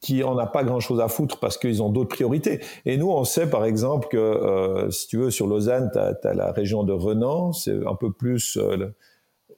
qui 0.00 0.24
en 0.24 0.38
a 0.38 0.46
pas 0.46 0.64
grand 0.64 0.80
chose 0.80 1.00
à 1.00 1.08
foutre 1.08 1.38
parce 1.38 1.58
qu'ils 1.58 1.82
ont 1.82 1.90
d'autres 1.90 2.08
priorités. 2.08 2.60
Et 2.86 2.96
nous, 2.96 3.10
on 3.10 3.24
sait 3.24 3.48
par 3.48 3.66
exemple 3.66 4.08
que, 4.08 4.16
euh, 4.16 4.90
si 4.90 5.08
tu 5.08 5.18
veux, 5.18 5.30
sur 5.30 5.46
Lausanne, 5.46 5.90
tu 5.92 5.98
as, 5.98 6.16
as, 6.24 6.34
la 6.34 6.52
région 6.52 6.84
de 6.84 6.92
Renan, 6.92 7.52
c'est 7.52 7.86
un 7.86 7.94
peu 7.94 8.10
plus 8.10 8.58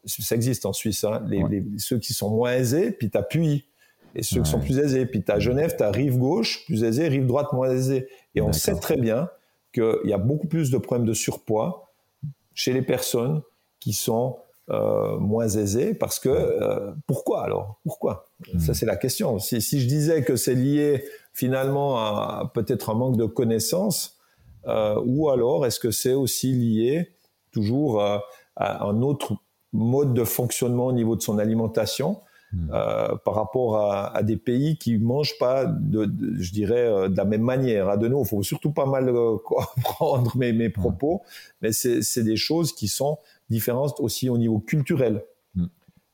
ça 0.07 0.35
existe 0.35 0.67
en 0.67 0.73
Suisse, 0.73 1.05
hein, 1.05 1.25
les, 1.29 1.65
ceux 1.79 1.99
qui 1.99 2.13
sont 2.15 2.31
moins 2.31 2.53
aisés, 2.53 2.91
puis 2.91 3.11
tu 3.11 3.19
appuies. 3.19 3.65
et 4.15 4.23
ceux 4.23 4.43
qui 4.43 4.51
sont 4.51 4.61
plus 4.61 4.79
aisés. 4.79 5.07
Puis 5.07 5.23
tu 5.23 5.33
as 5.33 5.39
Genève, 5.39 5.75
tu 5.77 5.83
as 5.83 5.91
rive 5.91 6.19
gauche, 6.19 6.65
plus 6.67 6.85
aisée, 6.85 7.09
rive 7.09 7.27
droite, 7.27 7.53
moins 7.53 7.71
aisée. 7.71 8.09
Et 8.35 8.41
on 8.41 8.53
sait 8.53 8.75
très 8.77 8.97
bien 8.97 9.29
qu'il 9.73 10.01
y 10.05 10.13
a 10.13 10.19
beaucoup 10.19 10.47
plus 10.47 10.71
de 10.71 10.79
problèmes 10.79 11.07
de 11.07 11.15
surpoids 11.15 11.93
chez 12.55 12.73
les 12.73 12.83
personnes 12.83 13.43
qui 13.81 13.93
sont 13.93 14.39
euh, 14.71 15.19
moins 15.19 15.47
aisées 15.47 15.93
parce 15.93 16.19
que 16.19 16.31
euh, 16.31 16.93
pourquoi 17.07 17.45
alors? 17.45 17.81
Pourquoi? 17.85 18.25
Ça 18.59 18.73
hmm. 18.73 18.75
c'est 18.75 18.87
la 18.87 18.97
question 18.97 19.39
si, 19.39 19.61
si, 19.61 19.79
je 19.79 19.87
disais 19.87 20.25
que 20.25 20.37
c'est 20.37 20.55
lié 20.55 21.05
finalement 21.35 21.99
à 21.99 22.51
peut-être 22.55 22.89
un 22.89 22.95
manque 22.95 23.19
de 23.19 23.27
connaissances 23.27 24.17
euh, 24.67 24.99
ou 25.05 25.29
alors 25.29 25.67
est-ce 25.67 25.79
que 25.79 25.91
c'est 25.91 26.15
aussi 26.15 26.53
lié 26.53 27.11
toujours 27.53 28.01
à, 28.03 28.25
un 28.57 29.03
autre 29.03 29.35
mode 29.75 30.15
de 30.15 30.25
fonctionnement 30.25 30.87
au 30.87 30.93
niveau 30.93 31.17
de 31.17 31.21
son 31.21 31.39
alimentation 31.39 32.21
hmm. 32.53 32.71
euh, 32.73 33.17
par 33.25 33.35
rapport 33.35 33.77
à, 33.77 34.17
à, 34.17 34.23
des 34.23 34.37
pays 34.37 34.79
qui 34.79 34.97
mangent 34.99 35.37
pas 35.39 35.67
de, 35.67 36.11
je 36.39 36.53
dirais 36.53 36.87
euh, 36.87 37.09
de 37.09 37.17
la 37.17 37.25
même 37.25 37.43
manière. 37.43 37.89
À 37.89 37.97
de 37.97 38.09
nous, 38.09 38.23
il 38.23 38.27
faut 38.27 38.43
surtout 38.43 38.71
pas 38.71 38.87
mal 38.87 39.09
euh, 39.09 39.37
comprendre 39.45 40.37
mes, 40.37 40.53
mes 40.53 40.71
propos, 40.71 41.23
mais 41.61 41.73
c'est 41.73 42.23
des 42.23 42.37
choses 42.37 42.73
qui 42.73 42.89
sont 42.89 43.19
différentes 43.51 44.01
aussi 44.01 44.31
au 44.31 44.39
niveau 44.39 44.61
culturel. 44.61 45.23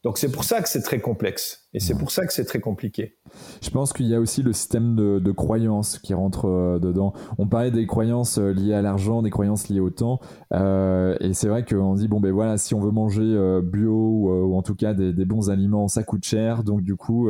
Donc 0.02 0.16
c'est 0.16 0.32
pour 0.32 0.44
ça 0.44 0.62
que 0.62 0.68
c'est 0.68 0.80
très 0.80 0.98
complexe 0.98 1.68
et 1.74 1.80
c'est 1.80 1.94
pour 1.94 2.10
ça 2.10 2.26
que 2.26 2.32
c'est 2.32 2.46
très 2.46 2.58
compliqué. 2.58 3.18
Je 3.60 3.68
pense 3.68 3.92
qu'il 3.92 4.06
y 4.06 4.14
a 4.14 4.20
aussi 4.20 4.42
le 4.42 4.54
système 4.54 4.96
de, 4.96 5.18
de 5.18 5.30
croyances 5.30 5.98
qui 5.98 6.14
rentre 6.14 6.46
euh, 6.46 6.78
dedans. 6.78 7.12
On 7.36 7.46
parlait 7.46 7.70
des 7.70 7.86
croyances 7.86 8.38
euh, 8.38 8.50
liées 8.52 8.72
à 8.72 8.80
l'argent, 8.80 9.20
des 9.20 9.28
croyances 9.28 9.68
liées 9.68 9.80
au 9.80 9.90
temps, 9.90 10.18
euh, 10.54 11.16
et 11.20 11.34
c'est 11.34 11.48
vrai 11.48 11.66
qu'on 11.66 11.94
dit 11.94 12.08
bon 12.08 12.18
ben 12.18 12.32
voilà 12.32 12.56
si 12.56 12.74
on 12.74 12.80
veut 12.80 12.90
manger 12.90 13.22
euh, 13.22 13.60
bio 13.60 13.92
ou, 13.92 14.30
ou, 14.30 14.56
en 14.56 14.62
tout 14.62 14.74
cas 14.74 14.94
des, 14.94 15.12
des, 15.12 15.24
bons 15.26 15.50
aliments, 15.50 15.86
ça 15.86 16.02
coûte 16.02 16.24
cher. 16.24 16.64
Donc 16.64 16.82
du 16.82 16.96
coup, 16.96 17.28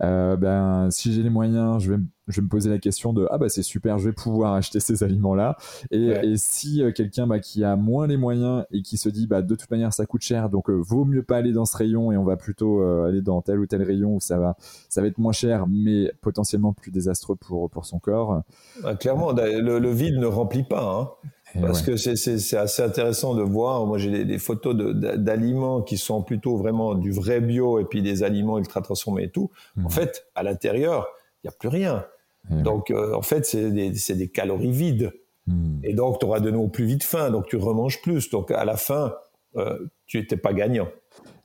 ben 0.00 0.88
si 0.90 1.12
j'ai 1.12 1.22
les 1.22 1.30
moyens, 1.30 1.82
je 1.82 1.92
vais 1.92 1.98
je 2.32 2.40
vais 2.40 2.44
me 2.44 2.48
poser 2.48 2.70
la 2.70 2.78
question 2.78 3.12
de 3.12 3.26
ah 3.30 3.38
bah 3.38 3.48
c'est 3.48 3.62
super, 3.62 3.98
je 3.98 4.08
vais 4.08 4.14
pouvoir 4.14 4.54
acheter 4.54 4.80
ces 4.80 5.02
aliments 5.02 5.34
là. 5.34 5.56
Et, 5.90 6.08
et 6.08 6.36
si 6.36 6.82
euh, 6.82 6.92
quelqu'un 6.92 7.26
bah, 7.26 7.38
qui 7.38 7.64
a 7.64 7.76
moins 7.76 8.06
les 8.06 8.16
moyens 8.16 8.64
et 8.72 8.82
qui 8.82 8.96
se 8.96 9.08
dit 9.08 9.26
bah 9.26 9.42
de 9.42 9.54
toute 9.54 9.70
manière 9.70 9.92
ça 9.92 10.06
coûte 10.06 10.22
cher, 10.22 10.48
donc 10.48 10.70
euh, 10.70 10.74
vaut 10.74 11.04
mieux 11.04 11.22
pas 11.22 11.36
aller 11.36 11.52
dans 11.52 11.64
ce 11.64 11.76
rayon 11.76 12.12
et 12.12 12.16
on 12.16 12.24
va 12.24 12.36
plutôt 12.36 12.82
euh, 12.82 13.08
aller 13.08 13.22
dans 13.22 13.42
tel 13.42 13.58
ou 13.60 13.66
tel 13.66 13.82
rayon 13.82 14.16
où 14.16 14.20
ça 14.20 14.38
va 14.38 14.56
ça 14.88 15.00
va 15.00 15.06
être 15.06 15.18
moins 15.18 15.32
cher 15.32 15.66
mais 15.68 16.12
potentiellement 16.20 16.72
plus 16.72 16.90
désastreux 16.90 17.36
pour 17.36 17.70
pour 17.70 17.84
son 17.84 17.98
corps. 17.98 18.42
clairement, 18.98 19.32
le, 19.32 19.78
le, 19.78 19.90
vide 19.90 20.18
ne 20.18 20.26
remplit 20.26 20.64
pas. 20.64 20.84
Hein. 20.84 21.28
Parce 21.60 21.82
que 21.82 21.96
c'est 21.96 22.56
assez 22.56 22.82
intéressant 22.82 23.34
de 23.34 23.42
voir. 23.42 23.86
Moi, 23.86 23.98
j'ai 23.98 24.10
des, 24.10 24.24
des, 24.24 24.38
photos 24.38 24.74
d'aliments 24.74 25.82
qui 25.82 25.98
sont 25.98 26.22
plutôt 26.22 26.56
vraiment 26.56 26.94
du 26.94 27.10
vrai 27.10 27.40
bio 27.40 27.78
et 27.78 27.84
puis 27.84 28.02
des 28.02 28.22
aliments 28.22 28.58
ultra 28.58 28.80
transformés 28.80 29.24
et 29.24 29.30
tout. 29.30 29.50
En 29.76 29.88
mmh. 29.88 29.90
fait, 29.90 30.26
à 30.34 30.42
l'intérieur, 30.42 31.08
il 31.42 31.48
n'y 31.48 31.48
a 31.48 31.56
plus 31.58 31.68
rien. 31.68 32.06
Donc, 32.50 32.90
euh, 32.90 33.14
en 33.14 33.22
fait, 33.22 33.46
c'est 33.46 33.70
des, 33.70 33.90
des, 33.90 34.28
calories 34.28 34.72
vides. 34.72 35.12
Hmm. 35.46 35.78
Et 35.84 35.94
donc, 35.94 36.18
tu 36.18 36.26
auras 36.26 36.40
de 36.40 36.50
nouveau 36.50 36.68
plus 36.68 36.84
vite 36.84 37.04
faim, 37.04 37.30
donc 37.30 37.46
tu 37.46 37.56
remanges 37.56 38.02
plus. 38.02 38.30
Donc, 38.30 38.50
à 38.50 38.64
la 38.64 38.76
fin, 38.76 39.14
euh, 39.56 39.78
tu 40.06 40.18
n'étais 40.18 40.36
pas 40.36 40.52
gagnant. 40.52 40.88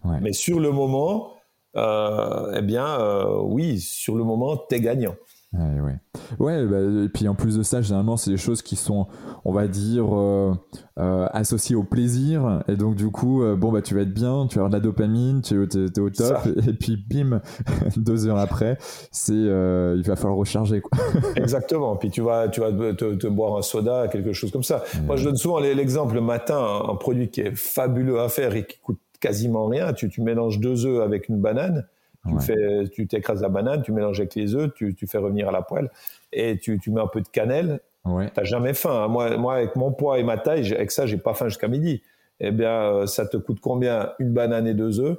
Ouais. 0.03 0.17
Mais 0.21 0.33
sur 0.33 0.59
le 0.59 0.71
moment, 0.71 1.33
euh, 1.75 2.55
eh 2.57 2.61
bien, 2.61 3.27
oui, 3.43 3.79
sur 3.79 4.15
le 4.15 4.23
moment, 4.23 4.57
tu 4.57 4.75
es 4.75 4.81
gagnant. 4.81 5.15
Ouais, 5.57 5.81
ouais. 5.81 5.95
ouais 6.39 6.65
bah, 6.65 7.03
et 7.05 7.09
puis 7.09 7.27
en 7.27 7.35
plus 7.35 7.57
de 7.57 7.63
ça, 7.63 7.81
généralement, 7.81 8.17
c'est 8.17 8.31
des 8.31 8.37
choses 8.37 8.61
qui 8.61 8.75
sont, 8.75 9.07
on 9.43 9.51
va 9.51 9.67
dire, 9.67 10.15
euh, 10.15 10.53
euh, 10.99 11.27
associées 11.31 11.75
au 11.75 11.83
plaisir. 11.83 12.63
Et 12.67 12.75
donc, 12.75 12.95
du 12.95 13.09
coup, 13.09 13.43
euh, 13.43 13.55
bon, 13.55 13.71
bah, 13.71 13.81
tu 13.81 13.95
vas 13.95 14.01
être 14.01 14.13
bien, 14.13 14.47
tu 14.47 14.55
vas 14.55 14.65
avoir 14.65 14.69
de 14.69 14.75
la 14.75 14.79
dopamine, 14.79 15.41
tu 15.41 15.55
es, 15.55 15.99
au 15.99 16.09
top. 16.09 16.37
Et, 16.67 16.73
puis, 16.73 16.97
bim, 16.97 17.41
deux 17.97 18.27
heures 18.27 18.37
après, 18.37 18.77
c'est, 19.11 19.33
il 19.33 20.03
va 20.05 20.15
falloir 20.15 20.37
recharger. 20.37 20.81
Quoi. 20.81 20.97
Exactement. 21.35 21.95
Puis, 21.95 22.11
tu 22.11 22.21
vas, 22.21 22.47
tu 22.49 22.59
vas 22.61 22.71
te, 22.71 23.15
te, 23.15 23.27
boire 23.27 23.57
un 23.57 23.61
soda, 23.61 24.07
quelque 24.07 24.33
chose 24.33 24.51
comme 24.51 24.63
ça. 24.63 24.83
Moi, 25.05 25.15
je 25.15 25.25
donne 25.25 25.37
souvent 25.37 25.59
l'exemple 25.59 26.15
le 26.15 26.21
matin, 26.21 26.57
un, 26.57 26.91
un, 26.91 26.95
produit 26.95 27.29
qui 27.29 27.41
est 27.41 27.55
fabuleux 27.55 28.19
à 28.19 28.29
faire 28.29 28.55
et 28.55 28.65
qui 28.65 28.79
coûte 28.79 28.99
quasiment 29.19 29.65
rien. 29.65 29.93
Tu, 29.93 30.09
tu 30.09 30.21
mélanges 30.21 30.59
deux 30.59 30.85
œufs 30.85 31.01
avec 31.01 31.29
une 31.29 31.41
banane 31.41 31.87
tu 32.27 32.39
fais, 32.39 32.89
tu 32.91 33.07
t'écrases 33.07 33.41
la 33.41 33.49
banane, 33.49 33.81
tu 33.81 33.91
mélanges 33.91 34.19
avec 34.19 34.35
les 34.35 34.55
œufs, 34.55 34.73
tu, 34.75 34.95
tu 34.95 35.07
fais 35.07 35.17
revenir 35.17 35.49
à 35.49 35.51
la 35.51 35.61
poêle 35.61 35.89
et 36.33 36.57
tu, 36.57 36.79
tu 36.79 36.91
mets 36.91 37.01
un 37.01 37.07
peu 37.07 37.21
de 37.21 37.27
cannelle. 37.27 37.79
Ouais. 38.05 38.29
T'as 38.33 38.43
jamais 38.43 38.73
faim. 38.73 39.03
Hein. 39.03 39.07
Moi, 39.07 39.37
moi, 39.37 39.55
avec 39.55 39.75
mon 39.75 39.91
poids 39.91 40.19
et 40.19 40.23
ma 40.23 40.37
taille, 40.37 40.73
avec 40.73 40.91
ça, 40.91 41.05
j'ai 41.05 41.17
pas 41.17 41.33
faim 41.33 41.47
jusqu'à 41.49 41.67
midi. 41.67 42.01
Eh 42.39 42.51
bien, 42.51 42.71
euh, 42.71 43.05
ça 43.07 43.25
te 43.25 43.37
coûte 43.37 43.59
combien 43.59 44.11
une 44.19 44.31
banane 44.31 44.67
et 44.67 44.73
deux 44.73 44.99
œufs? 44.99 45.17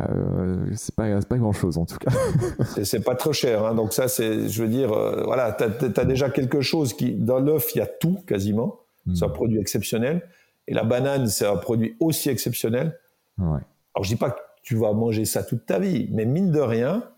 Euh, 0.00 0.66
c'est 0.74 0.94
pas, 0.94 1.20
pas 1.20 1.38
grand 1.38 1.52
chose 1.52 1.78
en 1.78 1.86
tout 1.86 1.96
cas. 1.98 2.10
c'est 2.84 3.04
pas 3.04 3.14
trop 3.14 3.32
cher. 3.32 3.64
Hein. 3.64 3.74
Donc, 3.74 3.92
ça, 3.92 4.08
c'est, 4.08 4.48
je 4.48 4.62
veux 4.62 4.68
dire, 4.68 4.92
euh, 4.92 5.22
voilà, 5.24 5.52
tu 5.52 5.64
as, 5.64 6.04
déjà 6.04 6.30
quelque 6.30 6.60
chose 6.60 6.94
qui, 6.94 7.12
dans 7.14 7.38
l'œuf, 7.38 7.74
il 7.74 7.78
y 7.78 7.80
a 7.80 7.86
tout 7.86 8.18
quasiment. 8.26 8.80
Hmm. 9.06 9.14
C'est 9.14 9.24
un 9.24 9.30
produit 9.30 9.60
exceptionnel. 9.60 10.22
Et 10.66 10.74
la 10.74 10.84
banane, 10.84 11.26
c'est 11.28 11.46
un 11.46 11.56
produit 11.56 11.96
aussi 12.00 12.28
exceptionnel. 12.28 12.98
Ouais. 13.38 13.60
Alors, 13.94 14.02
je 14.02 14.08
dis 14.08 14.16
pas 14.16 14.30
que 14.30 14.40
tu 14.68 14.76
vas 14.76 14.92
manger 14.92 15.24
ça 15.24 15.42
toute 15.42 15.64
ta 15.64 15.78
vie. 15.78 16.10
Mais 16.12 16.26
mine 16.26 16.50
de 16.50 16.60
rien, 16.60 17.10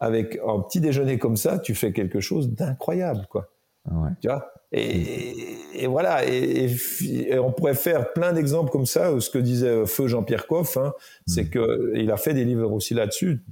avec 0.00 0.40
un 0.44 0.58
petit 0.58 0.80
déjeuner 0.80 1.20
comme 1.20 1.36
ça, 1.36 1.60
tu 1.60 1.72
fais 1.72 1.92
quelque 1.92 2.18
chose 2.18 2.50
d'incroyable, 2.50 3.28
quoi. 3.30 3.48
Ouais. 3.88 4.10
Tu 4.20 4.26
vois? 4.26 4.52
Et, 4.72 5.36
et, 5.74 5.86
voilà, 5.86 6.28
et, 6.28 6.68
et, 7.04 7.38
on 7.38 7.52
pourrait 7.52 7.74
faire 7.74 8.12
plein 8.12 8.32
d'exemples 8.32 8.72
comme 8.72 8.86
ça. 8.86 9.20
Ce 9.20 9.30
que 9.30 9.38
disait 9.38 9.86
Feu 9.86 10.08
Jean-Pierre 10.08 10.48
Coff, 10.48 10.78
hein, 10.78 10.94
c'est 11.28 11.44
mm. 11.44 11.50
que 11.50 11.92
il 11.94 12.10
a 12.10 12.16
fait 12.16 12.34
des 12.34 12.44
livres 12.44 12.72
aussi 12.72 12.92
là-dessus. 12.92 13.44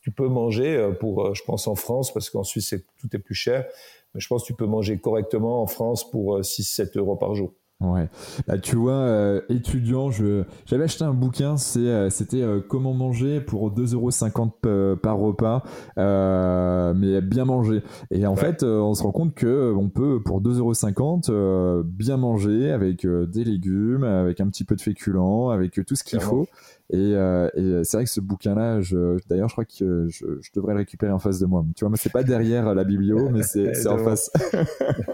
Tu 0.00 0.10
peux 0.10 0.28
manger 0.28 0.74
euh, 0.74 0.92
pour, 0.92 1.26
euh, 1.26 1.34
je 1.34 1.42
pense 1.44 1.68
en 1.68 1.74
France, 1.74 2.10
parce 2.10 2.30
qu'en 2.30 2.42
Suisse 2.42 2.74
tout 2.96 3.14
est 3.14 3.18
plus 3.18 3.34
cher, 3.34 3.66
mais 4.14 4.20
je 4.22 4.28
pense 4.28 4.44
que 4.44 4.46
tu 4.46 4.54
peux 4.54 4.64
manger 4.64 4.98
correctement 4.98 5.60
en 5.60 5.66
France 5.66 6.10
pour 6.10 6.40
6-7 6.40 6.96
euh, 6.96 7.00
euros 7.00 7.16
par 7.16 7.34
jour. 7.34 7.52
Ouais. 7.82 8.08
Bah, 8.46 8.58
tu 8.58 8.76
vois, 8.76 8.92
euh, 8.92 9.40
étudiant, 9.48 10.10
je, 10.10 10.44
j'avais 10.66 10.84
acheté 10.84 11.04
un 11.04 11.14
bouquin, 11.14 11.56
c'est, 11.56 11.80
euh, 11.80 12.10
c'était 12.10 12.42
euh, 12.42 12.60
Comment 12.66 12.94
manger 12.94 13.40
pour 13.40 13.72
2,50€ 13.72 14.96
par 14.96 15.18
repas, 15.18 15.62
mais 15.96 17.20
bien 17.20 17.44
manger. 17.44 17.82
Et 18.10 18.26
en 18.26 18.36
fait, 18.36 18.62
on 18.62 18.94
se 18.94 19.02
rend 19.02 19.12
compte 19.12 19.34
que 19.34 19.74
on 19.76 19.88
peut, 19.88 20.20
pour 20.24 20.40
2,50€, 20.40 21.82
bien 21.82 22.16
manger 22.16 22.70
avec 22.70 23.06
des 23.06 23.44
légumes, 23.44 24.04
avec 24.04 24.40
un 24.40 24.46
petit 24.48 24.64
peu 24.64 24.76
de 24.76 24.80
féculents, 24.80 25.50
avec 25.50 25.80
tout 25.86 25.96
ce 25.96 26.04
qu'il 26.04 26.20
faut. 26.20 26.46
Et, 26.92 27.14
euh, 27.14 27.48
et 27.54 27.60
euh, 27.62 27.84
c'est 27.84 27.96
vrai 27.96 28.04
que 28.04 28.10
ce 28.10 28.20
bouquin-là, 28.20 28.80
d'ailleurs, 29.26 29.48
je 29.48 29.54
crois 29.54 29.64
que 29.64 29.72
je, 30.08 30.08
je, 30.10 30.50
devrais 30.54 30.74
le 30.74 30.80
récupérer 30.80 31.10
en 31.10 31.18
face 31.18 31.38
de 31.38 31.46
moi. 31.46 31.64
Tu 31.74 31.84
vois, 31.84 31.88
moi, 31.88 31.96
c'est 31.96 32.12
pas 32.12 32.22
derrière 32.22 32.74
la 32.74 32.84
biblio, 32.84 33.28
mais 33.32 33.42
c'est 33.42 33.86
en 33.86 33.96
face. 33.96 34.30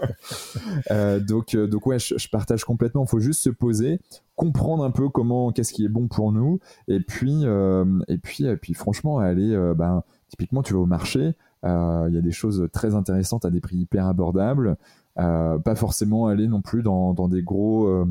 euh, 0.91 1.21
donc, 1.21 1.55
euh, 1.55 1.67
donc 1.67 1.87
ouais, 1.87 1.97
je, 1.97 2.17
je, 2.17 2.29
partage 2.29 2.65
complètement. 2.65 3.05
Il 3.05 3.09
faut 3.09 3.21
juste 3.21 3.41
se 3.41 3.49
poser, 3.49 4.01
comprendre 4.35 4.83
un 4.83 4.91
peu 4.91 5.07
comment, 5.07 5.53
qu'est-ce 5.53 5.71
qui 5.71 5.85
est 5.85 5.89
bon 5.89 6.09
pour 6.09 6.33
nous, 6.33 6.59
et 6.89 6.99
puis, 6.99 7.43
euh, 7.45 7.85
et 8.09 8.17
puis, 8.17 8.43
et 8.43 8.57
puis, 8.57 8.73
franchement, 8.73 9.19
aller, 9.19 9.57
ben, 9.77 10.03
typiquement, 10.27 10.63
tu 10.63 10.73
vas 10.73 10.79
au 10.79 10.85
marché. 10.85 11.31
Il 11.63 12.11
y 12.13 12.17
a 12.17 12.21
des 12.21 12.31
choses 12.31 12.67
très 12.73 12.93
intéressantes 12.93 13.45
à 13.45 13.51
des 13.51 13.61
prix 13.61 13.77
hyper 13.77 14.05
abordables. 14.05 14.75
pas 15.15 15.75
forcément 15.75 16.27
aller 16.27 16.49
non 16.49 16.61
plus 16.61 16.83
dans, 16.83 17.13
dans 17.13 17.29
des 17.29 17.41
gros 17.41 18.05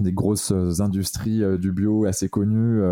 des 0.00 0.12
grosses 0.12 0.52
euh, 0.52 0.80
industries 0.80 1.42
euh, 1.42 1.58
du 1.58 1.72
bio 1.72 2.04
assez 2.04 2.28
connues 2.28 2.82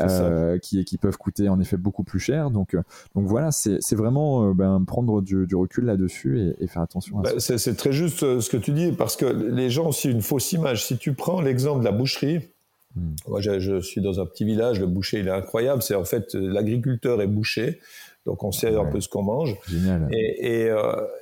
euh, 0.00 0.58
qui, 0.58 0.84
qui 0.84 0.98
peuvent 0.98 1.16
coûter 1.16 1.48
en 1.48 1.60
effet 1.60 1.76
beaucoup 1.76 2.04
plus 2.04 2.20
cher. 2.20 2.50
Donc, 2.50 2.76
donc 3.14 3.26
voilà, 3.26 3.50
c'est 3.50 3.94
vraiment 3.94 4.52
ben, 4.52 4.82
prendre 4.86 5.22
du, 5.22 5.46
du 5.46 5.54
recul 5.54 5.84
là-dessus 5.84 6.40
et, 6.40 6.64
et, 6.64 6.66
faire 6.66 6.82
attention 6.82 7.18
à 7.18 7.22
bah, 7.22 7.30
ça. 7.38 7.58
C'est 7.58 7.74
très 7.74 7.92
juste 7.92 8.40
ce 8.40 8.48
que 8.48 8.56
tu 8.56 8.72
dis 8.72 8.92
parce 8.92 9.16
que 9.16 9.26
les 9.26 9.70
gens 9.70 9.84
ont 9.84 9.88
aussi 9.88 10.10
une 10.10 10.22
fausse 10.22 10.52
image. 10.52 10.84
Si 10.84 10.98
tu 10.98 11.14
prends 11.14 11.40
l'exemple 11.40 11.80
de 11.80 11.84
la 11.84 11.92
boucherie, 11.92 12.40
hmm. 12.96 13.14
moi 13.28 13.40
je, 13.40 13.58
je, 13.58 13.80
suis 13.80 14.00
dans 14.00 14.20
un 14.20 14.26
petit 14.26 14.44
village, 14.44 14.80
le 14.80 14.86
boucher 14.86 15.20
il 15.20 15.28
est 15.28 15.32
incroyable. 15.32 15.82
C'est 15.82 15.94
en 15.94 16.04
fait 16.04 16.34
l'agriculteur 16.34 17.20
est 17.22 17.26
boucher. 17.26 17.80
Donc 18.26 18.42
on 18.42 18.52
sait 18.52 18.74
un 18.74 18.86
peu 18.86 19.00
ce 19.00 19.08
qu'on 19.08 19.22
mange. 19.22 19.54
Génial. 19.68 20.08
Et, 20.10 20.66
et, 20.66 20.74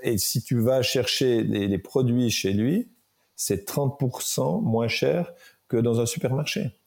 et, 0.03 0.19
si 0.19 0.43
tu 0.43 0.61
vas 0.61 0.83
chercher 0.83 1.43
les, 1.43 1.67
les 1.67 1.79
produits 1.79 2.31
chez 2.31 2.53
lui, 2.53 2.92
c'est 3.45 3.69
30% 3.69 4.63
moins 4.63 4.87
cher 4.87 5.33
que 5.69 5.77
dans 5.77 6.01
un 6.01 6.07
supermarché. 6.07 6.79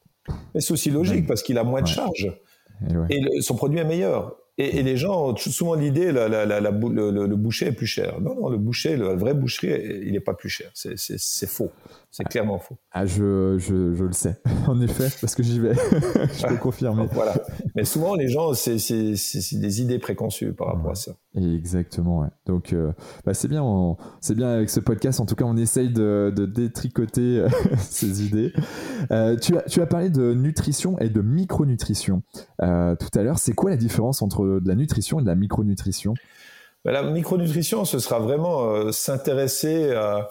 Mais 0.53 0.61
c'est 0.61 0.71
aussi 0.71 0.89
logique 0.89 1.27
parce 1.27 1.43
qu'il 1.43 1.57
a 1.57 1.63
moins 1.65 1.81
de 1.81 1.87
charges. 1.87 2.33
Et, 3.09 3.41
son 3.41 3.55
produit 3.55 3.79
est 3.79 3.85
meilleur. 3.85 4.37
Et, 4.57 4.83
les 4.83 4.95
gens 4.95 5.31
ont 5.31 5.35
souvent 5.35 5.75
l'idée, 5.75 6.13
la, 6.13 6.29
la, 6.29 6.45
la, 6.45 6.59
le, 6.59 7.11
le, 7.11 7.35
boucher 7.35 7.67
est 7.67 7.71
plus 7.73 7.87
cher. 7.87 8.21
Non, 8.21 8.35
non, 8.35 8.49
le 8.49 8.57
boucher, 8.57 8.95
le 8.95 9.13
vrai 9.15 9.33
boucherie, 9.33 10.01
il 10.05 10.13
n'est 10.13 10.21
pas 10.21 10.33
plus 10.33 10.49
cher. 10.49 10.71
C'est 10.73 11.49
faux. 11.49 11.71
C'est 12.09 12.23
clairement 12.23 12.59
faux. 12.59 12.77
Ah, 12.91 13.05
je, 13.05 13.57
je, 13.57 13.93
je, 13.93 14.03
le 14.05 14.13
sais, 14.13 14.37
en 14.67 14.79
effet, 14.79 15.09
parce 15.19 15.35
que 15.35 15.43
j'y 15.43 15.59
vais. 15.59 15.73
je 16.33 16.47
peux 16.47 16.55
confirmer. 16.55 17.07
voilà. 17.11 17.33
Mais 17.75 17.83
souvent, 17.83 18.15
les 18.15 18.29
gens, 18.29 18.53
c'est 18.53 18.77
des 18.77 19.81
idées 19.81 19.99
préconçues 19.99 20.53
par 20.53 20.67
rapport 20.67 20.91
à 20.91 20.95
ça. 20.95 21.11
Exactement, 21.35 22.19
ouais. 22.19 22.29
Donc, 22.45 22.71
euh, 22.71 22.93
bah, 23.25 23.33
c'est 23.33 23.49
bien, 23.49 23.65
c'est 24.21 24.35
bien 24.35 24.47
avec 24.47 24.69
ce 24.69 24.79
podcast. 24.79 25.19
En 25.19 25.25
tout 25.25 25.35
cas, 25.35 25.43
on 25.43 25.57
essaye 25.57 25.89
de, 25.89 26.31
de 26.33 26.45
détricoter 26.45 27.39
euh, 27.39 27.49
ces 27.79 28.25
idées. 28.25 28.53
Euh, 29.11 29.35
tu, 29.35 29.57
as, 29.57 29.63
tu 29.63 29.81
as 29.81 29.85
parlé 29.85 30.09
de 30.09 30.33
nutrition 30.33 30.97
et 30.99 31.09
de 31.09 31.21
micronutrition 31.21 32.23
euh, 32.61 32.95
tout 32.95 33.19
à 33.19 33.23
l'heure. 33.23 33.39
C'est 33.39 33.53
quoi 33.53 33.71
la 33.71 33.77
différence 33.77 34.21
entre 34.21 34.44
entre 34.53 34.63
de 34.63 34.67
la 34.67 34.75
nutrition 34.75 35.19
et 35.19 35.23
de 35.23 35.27
la 35.27 35.35
micronutrition 35.35 36.13
ben, 36.83 36.91
La 36.91 37.03
micronutrition, 37.03 37.85
ce 37.85 37.99
sera 37.99 38.19
vraiment 38.19 38.91
s'intéresser 38.91 39.91
à 39.91 40.27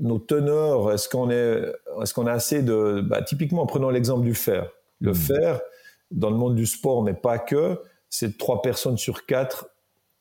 nos 0.00 0.18
teneurs. 0.18 0.92
Est-ce 0.92 1.08
qu'on 1.08 1.30
est, 1.30 1.62
est-ce 2.02 2.14
qu'on 2.14 2.26
a 2.26 2.32
assez 2.32 2.62
de, 2.62 3.00
bah, 3.00 3.22
typiquement, 3.22 3.66
prenons 3.66 3.90
l'exemple 3.90 4.24
du 4.24 4.34
fer. 4.34 4.70
Le 5.00 5.12
hmm. 5.12 5.14
fer, 5.14 5.60
dans 6.10 6.30
le 6.30 6.36
monde 6.36 6.54
du 6.54 6.66
sport, 6.66 7.02
mais 7.02 7.14
pas 7.14 7.38
que, 7.38 7.80
c'est 8.08 8.38
trois 8.38 8.62
personnes 8.62 8.96
sur 8.96 9.26
quatre 9.26 9.68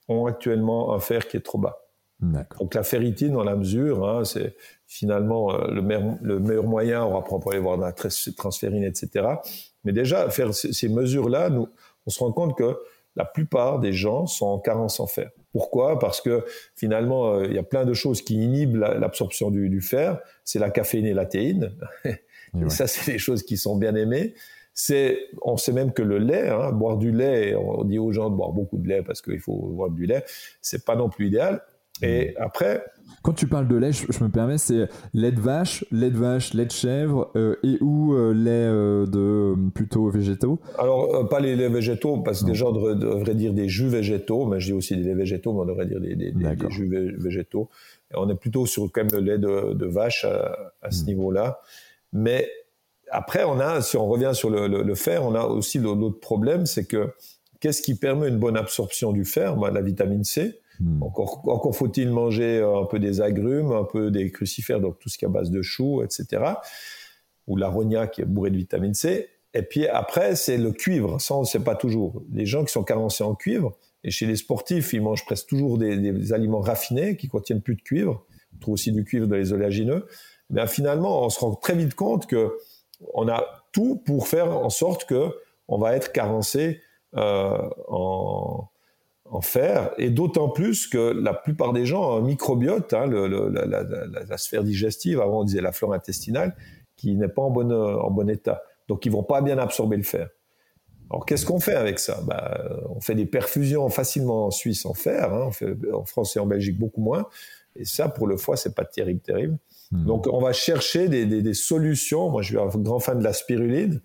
ont 0.07 0.25
actuellement 0.25 0.93
un 0.93 0.99
fer 0.99 1.27
qui 1.27 1.37
est 1.37 1.41
trop 1.41 1.57
bas. 1.57 1.85
Donc 2.59 2.73
la 2.73 2.83
ferritine, 2.83 3.33
dans 3.33 3.43
la 3.43 3.55
mesure, 3.55 4.07
hein, 4.07 4.23
c'est 4.23 4.55
finalement 4.87 5.53
euh, 5.53 5.67
le, 5.69 5.81
meilleur, 5.81 6.15
le, 6.21 6.39
meilleur, 6.39 6.63
moyen, 6.63 7.03
on 7.03 7.13
va 7.13 7.21
pour 7.21 7.51
aller 7.51 7.59
voir 7.59 7.77
la 7.77 7.91
transférine, 7.91 8.83
etc. 8.83 9.27
Mais 9.83 9.91
déjà, 9.91 10.29
faire 10.29 10.53
ces 10.53 10.89
mesures-là, 10.89 11.49
nous, 11.49 11.67
on 12.05 12.09
se 12.09 12.19
rend 12.19 12.31
compte 12.31 12.57
que 12.57 12.77
la 13.15 13.25
plupart 13.25 13.79
des 13.79 13.93
gens 13.93 14.27
sont 14.27 14.47
en 14.47 14.59
carence 14.59 14.99
en 14.99 15.07
fer. 15.07 15.29
Pourquoi? 15.51 15.99
Parce 15.99 16.19
que 16.19 16.43
finalement, 16.75 17.33
euh, 17.33 17.45
il 17.45 17.53
y 17.53 17.57
a 17.57 17.63
plein 17.63 17.85
de 17.85 17.93
choses 17.93 18.21
qui 18.21 18.35
inhibent 18.35 18.75
l'absorption 18.75 19.51
du, 19.51 19.81
fer. 19.81 20.19
C'est 20.43 20.59
la 20.59 20.69
caféine 20.69 21.05
et 21.05 21.13
la 21.13 21.25
théine. 21.25 21.71
et 22.05 22.69
ça, 22.69 22.87
c'est 22.87 23.11
des 23.11 23.17
choses 23.17 23.43
qui 23.43 23.57
sont 23.57 23.77
bien 23.77 23.95
aimées. 23.95 24.33
C'est, 24.73 25.17
on 25.41 25.55
sait 25.55 25.71
même 25.71 25.93
que 25.93 26.01
le 26.01 26.17
lait, 26.17 26.49
hein, 26.49 26.73
boire 26.73 26.97
du 26.97 27.13
lait, 27.13 27.55
on 27.55 27.85
dit 27.85 27.97
aux 27.97 28.11
gens 28.11 28.29
de 28.29 28.35
boire 28.35 28.51
beaucoup 28.51 28.77
de 28.77 28.87
lait 28.89 29.01
parce 29.01 29.21
qu'il 29.21 29.39
faut 29.39 29.53
boire 29.53 29.89
du 29.89 30.05
lait, 30.05 30.25
c'est 30.61 30.83
pas 30.83 30.97
non 30.97 31.07
plus 31.07 31.27
idéal. 31.27 31.61
Et 32.01 32.35
après. 32.37 32.83
Quand 33.21 33.33
tu 33.33 33.47
parles 33.47 33.67
de 33.67 33.75
lait, 33.75 33.91
je, 33.91 34.23
me 34.23 34.29
permets, 34.29 34.59
c'est 34.59 34.87
lait 35.13 35.31
de 35.31 35.39
vache, 35.39 35.83
lait 35.91 36.11
de 36.11 36.17
vache, 36.17 36.53
lait 36.53 36.65
de 36.65 36.71
chèvre 36.71 37.31
euh, 37.35 37.55
et 37.63 37.77
ou 37.81 38.13
euh, 38.13 38.33
lait 38.33 38.51
euh, 38.51 39.07
de 39.07 39.55
plutôt 39.71 40.09
végétaux 40.09 40.59
Alors, 40.77 41.27
pas 41.27 41.39
les 41.39 41.55
laits 41.55 41.71
végétaux, 41.71 42.17
parce 42.17 42.43
que 42.43 42.49
les 42.49 42.55
gens 42.55 42.71
devraient, 42.71 43.33
dire 43.33 43.53
des 43.53 43.67
jus 43.67 43.87
végétaux, 43.87 44.45
mais 44.45 44.59
je 44.59 44.67
dis 44.67 44.73
aussi 44.73 44.95
des 44.95 45.03
laits 45.03 45.17
végétaux, 45.17 45.53
mais 45.53 45.61
on 45.61 45.65
devrait 45.65 45.87
dire 45.87 45.99
des, 45.99 46.15
des, 46.15 46.33
jus 46.69 47.15
végétaux. 47.17 47.69
on 48.13 48.29
est 48.29 48.35
plutôt 48.35 48.67
sur 48.67 48.91
quand 48.91 49.01
même 49.01 49.11
le 49.11 49.19
lait 49.19 49.39
de, 49.39 49.85
vache 49.85 50.25
à, 50.25 50.91
ce 50.91 51.03
hmm. 51.03 51.07
niveau-là. 51.07 51.61
Mais 52.13 52.47
après, 53.09 53.43
on 53.43 53.59
a, 53.59 53.81
si 53.81 53.97
on 53.97 54.07
revient 54.07 54.31
sur 54.33 54.51
le, 54.51 54.95
fer, 54.95 55.23
on 55.23 55.33
a 55.33 55.45
aussi 55.45 55.79
l'autre 55.79 56.19
problème, 56.19 56.67
c'est 56.67 56.85
que 56.85 57.09
qu'est-ce 57.59 57.81
qui 57.81 57.95
permet 57.95 58.27
une 58.27 58.37
bonne 58.37 58.57
absorption 58.57 59.13
du 59.13 59.25
fer? 59.25 59.55
Ben, 59.55 59.71
La 59.71 59.81
vitamine 59.81 60.23
C. 60.23 60.59
Hmm. 60.79 61.01
Encore, 61.03 61.75
faut-il 61.75 62.09
manger 62.09 62.57
euh, 62.57 62.81
un 62.81 62.85
peu 62.85 62.99
des 62.99 63.21
agrumes, 63.21 63.71
un 63.71 63.83
peu 63.83 64.11
des 64.11 64.31
crucifères, 64.31 64.81
donc 64.81 64.99
tout 64.99 65.09
ce 65.09 65.17
qui 65.17 65.25
est 65.25 65.27
à 65.27 65.31
base 65.31 65.51
de 65.51 65.61
choux, 65.61 66.03
etc. 66.03 66.43
Ou 67.47 67.55
l'aronia 67.55 68.07
qui 68.07 68.21
est 68.21 68.25
bourré 68.25 68.49
de 68.49 68.57
vitamine 68.57 68.93
C. 68.93 69.29
Et 69.53 69.61
puis 69.61 69.87
après, 69.87 70.35
c'est 70.35 70.57
le 70.57 70.71
cuivre. 70.71 71.19
Ça, 71.21 71.35
on 71.35 71.41
ne 71.41 71.45
sait 71.45 71.61
pas 71.61 71.75
toujours. 71.75 72.21
Les 72.31 72.45
gens 72.45 72.65
qui 72.65 72.73
sont 72.73 72.83
carencés 72.83 73.23
en 73.23 73.35
cuivre, 73.35 73.77
et 74.03 74.11
chez 74.11 74.27
les 74.27 74.35
sportifs, 74.35 74.93
ils 74.93 75.01
mangent 75.01 75.25
presque 75.25 75.47
toujours 75.47 75.79
des, 75.79 76.31
aliments 76.31 76.59
raffinés 76.59 77.17
qui 77.17 77.27
contiennent 77.27 77.61
plus 77.61 77.75
de 77.75 77.81
cuivre. 77.81 78.23
On 78.53 78.59
trouve 78.59 78.73
aussi 78.75 78.91
du 78.91 79.03
cuivre 79.03 79.25
dans 79.25 79.35
les 79.35 79.51
oléagineux. 79.51 80.05
Mais 80.51 80.67
finalement, 80.67 81.25
on 81.25 81.29
se 81.29 81.39
rend 81.39 81.55
très 81.55 81.73
vite 81.73 81.95
compte 81.95 82.27
que 82.27 82.55
on 83.13 83.27
a 83.27 83.43
tout 83.71 83.95
pour 84.05 84.27
faire 84.27 84.55
en 84.55 84.69
sorte 84.69 85.05
que 85.05 85.29
on 85.67 85.79
va 85.79 85.95
être 85.95 86.11
carencé 86.11 86.81
euh, 87.15 87.67
en, 87.87 88.69
en 89.35 89.41
fer, 89.41 89.91
et 89.97 90.09
d'autant 90.09 90.49
plus 90.49 90.87
que 90.87 90.97
la 90.97 91.33
plupart 91.33 91.73
des 91.73 91.85
gens 91.85 92.11
ont 92.11 92.17
un 92.17 92.21
microbiote, 92.21 92.93
hein, 92.93 93.07
la, 93.07 94.37
sphère 94.37 94.63
digestive, 94.63 95.21
avant 95.21 95.41
on 95.41 95.43
disait 95.43 95.61
la 95.61 95.71
flore 95.71 95.93
intestinale, 95.93 96.55
qui 96.95 97.15
n'est 97.15 97.27
pas 97.27 97.41
en 97.41 97.51
bon, 97.51 97.71
en 97.71 98.09
bon 98.11 98.29
état. 98.29 98.63
Donc 98.87 99.05
ils 99.05 99.11
vont 99.11 99.23
pas 99.23 99.41
bien 99.41 99.57
absorber 99.57 99.97
le 99.97 100.03
fer. 100.03 100.29
Alors 101.09 101.25
qu'est-ce 101.25 101.45
qu'on 101.45 101.59
fait 101.59 101.75
avec 101.75 101.99
ça? 101.99 102.21
Bah, 102.25 102.59
On 102.89 102.99
fait 102.99 103.15
des 103.15 103.25
perfusions 103.25 103.89
facilement 103.89 104.47
en 104.47 104.51
Suisse 104.51 104.85
en 104.85 104.93
fer, 104.93 105.33
hein, 105.33 105.49
en 105.93 106.05
France 106.05 106.35
et 106.35 106.39
en 106.39 106.47
Belgique 106.47 106.79
beaucoup 106.79 107.01
moins, 107.01 107.27
et 107.75 107.85
ça 107.85 108.09
pour 108.09 108.27
le 108.27 108.37
foie 108.37 108.57
c'est 108.57 108.73
pas 108.73 108.85
terrible, 108.85 109.19
terrible. 109.19 109.57
Hmm. 109.91 110.05
Donc 110.05 110.27
on 110.31 110.41
va 110.41 110.53
chercher 110.53 111.09
des, 111.09 111.25
des, 111.25 111.41
des, 111.41 111.53
solutions. 111.53 112.29
Moi 112.29 112.41
je 112.41 112.49
suis 112.49 112.59
un 112.59 112.67
grand 112.67 112.99
fan 112.99 113.19
de 113.19 113.23
la 113.23 113.33
spiruline 113.33 114.01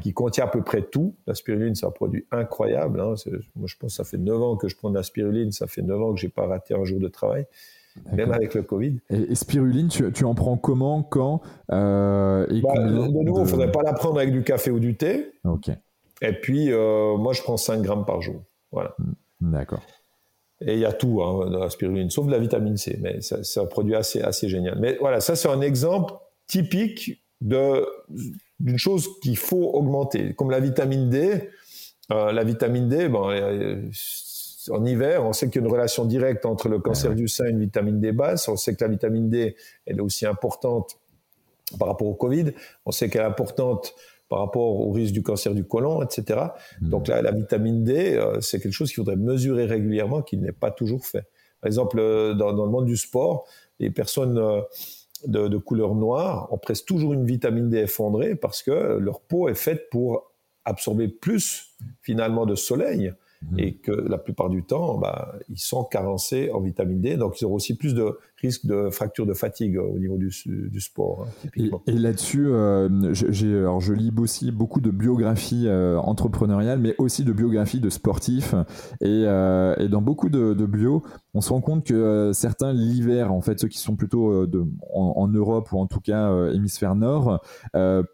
qui 0.00 0.12
contient 0.12 0.44
à 0.44 0.48
peu 0.48 0.62
près 0.62 0.82
tout. 0.82 1.14
La 1.26 1.34
spiruline, 1.34 1.74
c'est 1.74 1.86
un 1.86 1.90
produit 1.90 2.26
incroyable. 2.30 3.00
Hein. 3.00 3.14
Moi, 3.56 3.66
je 3.66 3.76
pense 3.76 3.92
que 3.92 3.96
ça 3.96 4.04
fait 4.04 4.18
9 4.18 4.42
ans 4.42 4.56
que 4.56 4.68
je 4.68 4.76
prends 4.76 4.90
de 4.90 4.96
la 4.96 5.02
spiruline. 5.02 5.52
Ça 5.52 5.66
fait 5.66 5.82
9 5.82 6.02
ans 6.02 6.14
que 6.14 6.20
j'ai 6.20 6.28
pas 6.28 6.46
raté 6.46 6.74
un 6.74 6.84
jour 6.84 7.00
de 7.00 7.08
travail. 7.08 7.46
Même 8.12 8.32
avec 8.32 8.54
le 8.54 8.62
Covid. 8.62 9.00
Et, 9.10 9.34
spiruline, 9.34 9.88
tu, 9.88 10.10
tu, 10.12 10.24
en 10.24 10.34
prends 10.34 10.56
comment, 10.56 11.02
quand 11.02 11.42
euh, 11.72 12.46
et 12.48 12.60
bah, 12.60 12.78
De 12.78 12.90
nouveau, 12.90 13.40
il 13.40 13.42
ne 13.42 13.48
faudrait 13.48 13.72
pas 13.72 13.82
la 13.82 13.92
prendre 13.92 14.18
avec 14.18 14.32
du 14.32 14.42
café 14.42 14.70
ou 14.70 14.78
du 14.78 14.96
thé. 14.96 15.32
Ok. 15.44 15.70
Et 16.22 16.32
puis, 16.32 16.72
euh, 16.72 17.16
moi, 17.16 17.32
je 17.32 17.42
prends 17.42 17.56
5 17.56 17.82
grammes 17.82 18.04
par 18.04 18.20
jour. 18.20 18.42
Voilà. 18.70 18.94
Hmm, 18.98 19.52
d'accord. 19.52 19.82
Et 20.62 20.74
il 20.74 20.80
y 20.80 20.84
a 20.84 20.92
tout 20.92 21.22
hein, 21.22 21.50
dans 21.50 21.58
la 21.58 21.70
spiruline, 21.70 22.10
sauf 22.10 22.26
de 22.26 22.32
la 22.32 22.38
vitamine 22.38 22.76
C, 22.76 22.98
mais 23.00 23.20
c'est 23.22 23.60
un 23.60 23.66
produit 23.66 23.94
assez, 23.94 24.20
assez 24.20 24.48
génial. 24.48 24.78
Mais 24.78 24.98
voilà, 25.00 25.20
ça 25.20 25.34
c'est 25.34 25.48
un 25.48 25.62
exemple 25.62 26.12
typique 26.46 27.22
de 27.40 27.86
d'une 28.60 28.78
chose 28.78 29.08
qu'il 29.20 29.36
faut 29.36 29.70
augmenter. 29.72 30.34
Comme 30.34 30.50
la 30.50 30.60
vitamine 30.60 31.08
D, 31.08 31.50
euh, 32.12 32.32
la 32.32 32.44
vitamine 32.44 32.88
D, 32.88 33.08
bon, 33.08 33.30
euh, 33.30 33.82
en 34.68 34.84
hiver, 34.84 35.24
on 35.24 35.32
sait 35.32 35.48
qu'il 35.48 35.62
y 35.62 35.64
a 35.64 35.66
une 35.66 35.72
relation 35.72 36.04
directe 36.04 36.44
entre 36.44 36.68
le 36.68 36.78
cancer 36.78 37.14
du 37.14 37.26
sein 37.26 37.46
et 37.46 37.50
une 37.50 37.60
vitamine 37.60 38.00
D 38.00 38.12
basse. 38.12 38.48
On 38.48 38.56
sait 38.56 38.74
que 38.74 38.84
la 38.84 38.90
vitamine 38.90 39.30
D, 39.30 39.56
elle 39.86 39.98
est 39.98 40.02
aussi 40.02 40.26
importante 40.26 40.98
par 41.78 41.88
rapport 41.88 42.08
au 42.08 42.14
Covid. 42.14 42.52
On 42.84 42.90
sait 42.90 43.08
qu'elle 43.08 43.22
est 43.22 43.26
importante 43.26 43.94
par 44.28 44.40
rapport 44.40 44.80
au 44.80 44.92
risque 44.92 45.14
du 45.14 45.22
cancer 45.22 45.54
du 45.54 45.64
côlon, 45.64 46.02
etc. 46.02 46.40
Mmh. 46.80 46.88
Donc 46.88 47.08
la, 47.08 47.22
la, 47.22 47.32
vitamine 47.32 47.82
D, 47.82 48.14
euh, 48.14 48.40
c'est 48.40 48.60
quelque 48.60 48.72
chose 48.72 48.90
qu'il 48.90 48.96
faudrait 48.96 49.16
mesurer 49.16 49.64
régulièrement, 49.64 50.22
qui 50.22 50.36
n'est 50.36 50.52
pas 50.52 50.70
toujours 50.70 51.04
fait. 51.04 51.26
Par 51.60 51.66
exemple, 51.66 51.98
dans, 52.36 52.52
dans, 52.52 52.64
le 52.64 52.70
monde 52.70 52.86
du 52.86 52.96
sport, 52.96 53.46
les 53.80 53.90
personnes 53.90 54.38
de, 55.26 55.56
couleur 55.58 55.94
noire 55.94 56.52
ont 56.52 56.58
presque 56.58 56.86
toujours 56.86 57.12
une 57.12 57.24
vitamine 57.24 57.70
D 57.70 57.78
effondrée 57.78 58.34
parce 58.34 58.62
que 58.62 58.98
leur 58.98 59.20
peau 59.20 59.48
est 59.48 59.54
faite 59.54 59.88
pour 59.90 60.32
absorber 60.64 61.08
plus 61.08 61.76
finalement 62.02 62.46
de 62.46 62.54
soleil 62.54 63.12
Mhm. 63.42 63.58
et 63.58 63.74
que 63.74 63.90
la 63.92 64.18
plupart 64.18 64.50
du 64.50 64.64
temps, 64.64 64.98
bah, 64.98 65.34
ils 65.48 65.58
sont 65.58 65.84
carencés 65.84 66.50
en 66.52 66.60
vitamine 66.60 67.00
D, 67.00 67.16
donc 67.16 67.40
ils 67.40 67.44
auront 67.46 67.54
aussi 67.54 67.74
plus 67.74 67.94
de 67.94 68.18
risque 68.40 68.66
de 68.66 68.90
fracture 68.90 69.26
de 69.26 69.34
fatigue 69.34 69.78
au 69.78 69.98
niveau 69.98 70.16
du, 70.16 70.30
du 70.46 70.80
sport. 70.80 71.26
Hein, 71.44 71.80
et, 71.86 71.92
là-dessus, 71.92 72.46
euh, 72.46 73.12
je 73.12 73.92
lis 73.92 74.12
aussi 74.18 74.50
beaucoup 74.52 74.80
de 74.80 74.90
biographies 74.90 75.66
euh, 75.66 75.98
entrepreneuriales, 75.98 76.78
mais 76.78 76.94
aussi 76.98 77.24
de 77.24 77.32
biographies 77.32 77.80
de 77.80 77.90
sportifs. 77.90 78.54
Et, 79.00 79.24
euh, 79.26 79.74
et 79.78 79.88
dans 79.88 80.02
beaucoup 80.02 80.28
de, 80.28 80.54
de 80.54 80.66
bio, 80.66 81.02
on 81.34 81.40
se 81.40 81.50
rend 81.50 81.60
compte 81.60 81.84
que 81.84 82.30
certains 82.34 82.72
l'hiver, 82.72 83.32
en 83.32 83.40
fait, 83.40 83.60
ceux 83.60 83.68
qui 83.68 83.78
sont 83.78 83.96
plutôt 83.96 84.46
de, 84.46 84.64
en, 84.92 85.28
Europe 85.28 85.70
ou 85.72 85.78
en 85.78 85.86
tout 85.86 86.00
cas 86.00 86.48
hémisphère 86.52 86.96
nord, 86.96 87.40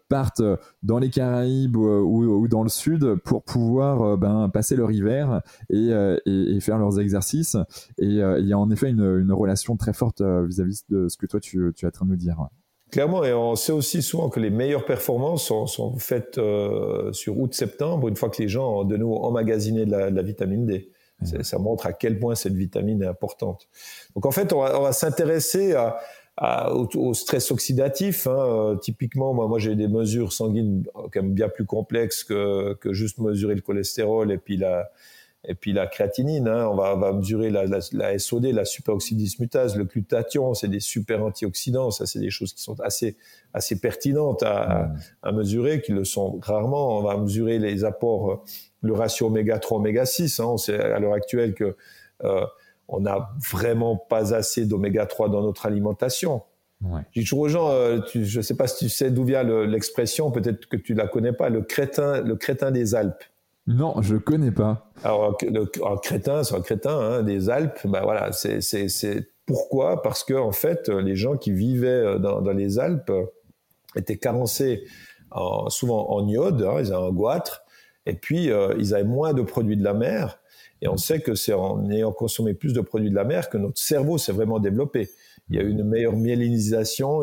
partent 0.09 0.43
dans 0.83 0.99
les 0.99 1.09
Caraïbes 1.09 1.75
ou, 1.75 2.47
dans 2.47 2.63
le 2.63 2.69
sud 2.69 3.15
pour 3.23 3.43
pouvoir 3.43 4.17
ben, 4.17 4.49
passer 4.49 4.75
leur 4.75 4.91
hiver 4.91 5.41
euh, 5.73 6.17
et, 6.25 6.59
faire 6.59 6.77
leurs 6.77 6.99
exercices. 6.99 7.57
Et 7.97 8.21
euh, 8.21 8.39
il 8.39 8.47
y 8.47 8.53
a 8.53 8.59
en 8.59 8.69
effet 8.71 8.89
une, 8.89 9.31
relation 9.31 9.77
très 9.77 9.93
forte 9.93 10.16
euh, 10.21 10.45
vis-à-vis 10.45 10.83
de 10.89 11.07
ce 11.07 11.17
que 11.17 11.25
toi 11.25 11.39
tu, 11.39 11.73
es 11.81 11.85
en 11.85 11.91
train 11.91 12.05
de 12.05 12.11
nous 12.11 12.17
dire. 12.17 12.37
Clairement, 12.91 13.23
et 13.23 13.33
on 13.33 13.55
sait 13.55 13.73
aussi 13.73 14.01
souvent 14.01 14.29
que 14.29 14.39
les 14.39 14.49
meilleures 14.49 14.85
performances 14.85 15.45
sont, 15.45 15.97
faites 15.97 16.39
sur 17.11 17.37
août-septembre, 17.37 18.07
une 18.07 18.15
fois 18.15 18.29
que 18.29 18.41
les 18.41 18.47
gens 18.47 18.79
ont 18.79 18.83
de 18.85 18.95
nouveau 18.95 19.17
emmagasiné 19.25 19.85
de 19.85 19.91
la, 19.91 20.21
vitamine 20.21 20.65
D. 20.65 20.89
Ça 21.41 21.57
montre 21.57 21.85
à 21.85 21.91
quel 21.91 22.17
point 22.17 22.35
cette 22.35 22.53
vitamine 22.53 23.03
est 23.03 23.07
importante. 23.07 23.67
Donc 24.15 24.25
en 24.25 24.31
fait, 24.31 24.53
on 24.53 24.61
va, 24.61 24.93
s'intéresser 24.93 25.75
au, 26.39 27.13
stress 27.13 27.51
oxydatif. 27.51 28.25
Hein. 28.25 28.77
typiquement, 28.81 29.33
moi, 29.33 29.49
moi 29.49 29.59
j'ai 29.59 29.75
des 29.75 29.89
mesures 29.89 30.31
sanguines 30.31 30.85
quand 30.93 31.21
même 31.21 31.33
bien 31.33 31.49
plus 31.49 31.65
complexes 31.65 32.23
que, 32.23 32.73
que 32.75 32.93
juste 32.93 33.17
mesurer 33.19 33.55
le 33.55 33.61
cholestérol 33.61 34.31
et 34.31 34.37
puis 34.37 34.55
la, 34.55 34.89
et 35.49 35.55
puis 35.55 35.71
la 35.71 35.87
créatinine, 35.87 36.47
hein, 36.49 36.67
on, 36.67 36.75
va, 36.75 36.95
va, 36.95 37.13
mesurer 37.13 37.49
la, 37.49 37.65
la, 37.65 37.79
la, 37.93 38.19
SOD, 38.19 38.47
la 38.47 38.65
superoxydismutase, 38.65 39.77
le 39.77 39.85
glutathion, 39.85 40.53
c'est 40.53 40.67
des 40.67 40.81
super 40.81 41.23
antioxydants, 41.23 41.89
ça 41.89 42.05
c'est 42.05 42.19
des 42.19 42.29
choses 42.29 42.53
qui 42.53 42.61
sont 42.61 42.77
assez, 42.81 43.15
assez 43.53 43.79
pertinentes 43.79 44.43
à, 44.43 44.91
à, 45.23 45.31
mesurer, 45.31 45.81
qui 45.81 45.93
le 45.93 46.03
sont 46.03 46.37
rarement. 46.41 46.99
On 46.99 47.01
va 47.01 47.15
mesurer 47.15 47.59
les 47.59 47.85
apports, 47.85 48.43
le 48.81 48.93
ratio 48.93 49.27
oméga 49.27 49.57
3, 49.57 49.77
oméga 49.77 50.05
6. 50.05 50.41
Hein, 50.41 50.45
on 50.45 50.57
sait 50.57 50.77
à 50.77 50.99
l'heure 50.99 51.13
actuelle 51.13 51.53
que 51.53 51.77
euh, 52.25 52.45
on 52.89 52.99
n'a 52.99 53.29
vraiment 53.49 53.95
pas 53.95 54.33
assez 54.33 54.65
d'oméga 54.65 55.05
3 55.05 55.29
dans 55.29 55.41
notre 55.41 55.65
alimentation. 55.65 56.43
Ouais. 56.83 57.01
Je 57.13 57.21
dis 57.21 57.25
toujours 57.25 57.39
aux 57.39 57.47
gens, 57.47 57.71
euh, 57.71 57.99
tu, 58.01 58.25
je 58.25 58.37
ne 58.37 58.43
sais 58.43 58.55
pas 58.55 58.67
si 58.67 58.85
tu 58.85 58.89
sais 58.89 59.11
d'où 59.11 59.23
vient 59.23 59.43
l'expression, 59.43 60.29
peut-être 60.29 60.67
que 60.67 60.75
tu 60.75 60.93
la 60.93 61.07
connais 61.07 61.33
pas, 61.33 61.47
le 61.47 61.61
crétin, 61.61 62.21
le 62.21 62.35
crétin 62.35 62.71
des 62.71 62.95
Alpes. 62.95 63.23
Non, 63.67 64.01
je 64.01 64.15
connais 64.15 64.51
pas. 64.51 64.89
Alors, 65.03 65.37
le, 65.41 65.69
un 65.85 65.97
crétin, 65.97 66.43
c'est 66.43 66.55
un 66.55 66.61
crétin 66.61 66.97
hein, 66.97 67.23
des 67.23 67.49
Alpes. 67.49 67.79
Ben 67.85 68.01
voilà, 68.01 68.31
c'est 68.31 69.27
pourquoi? 69.45 70.01
Parce 70.01 70.23
que 70.23 70.33
en 70.33 70.53
fait, 70.53 70.87
les 70.87 71.17
gens 71.17 71.35
qui 71.37 71.51
vivaient 71.51 71.87
euh, 71.87 72.17
dans, 72.17 72.51
les 72.51 72.79
Alpes 72.79 73.11
étaient 73.95 74.17
carencés 74.17 74.85
en, 75.31 75.69
souvent 75.69 76.09
en 76.11 76.25
iode, 76.27 76.61
hein, 76.61 76.77
ils 76.79 76.93
avaient 76.93 77.07
un 77.07 77.11
goitre, 77.11 77.63
Et 78.05 78.13
puis, 78.13 78.51
euh, 78.51 78.73
ils 78.79 78.95
avaient 78.95 79.03
moins 79.03 79.33
de 79.33 79.41
produits 79.41 79.77
de 79.77 79.83
la 79.83 79.93
mer. 79.93 80.39
Et 80.81 80.87
on 80.87 80.97
sait 80.97 81.19
que 81.19 81.35
c'est 81.35 81.53
en 81.53 81.89
ayant 81.89 82.13
consommé 82.13 82.53
plus 82.53 82.71
de 82.71 82.81
produits 82.81 83.09
de 83.09 83.15
la 83.15 83.25
mer 83.25 83.49
que 83.49 83.57
notre 83.57 83.79
cerveau 83.79 84.17
s'est 84.17 84.31
vraiment 84.31 84.59
développé. 84.59 85.09
Il 85.49 85.55
y 85.55 85.59
a 85.59 85.63
une 85.63 85.83
meilleure 85.83 86.15
myélinisation, 86.15 87.21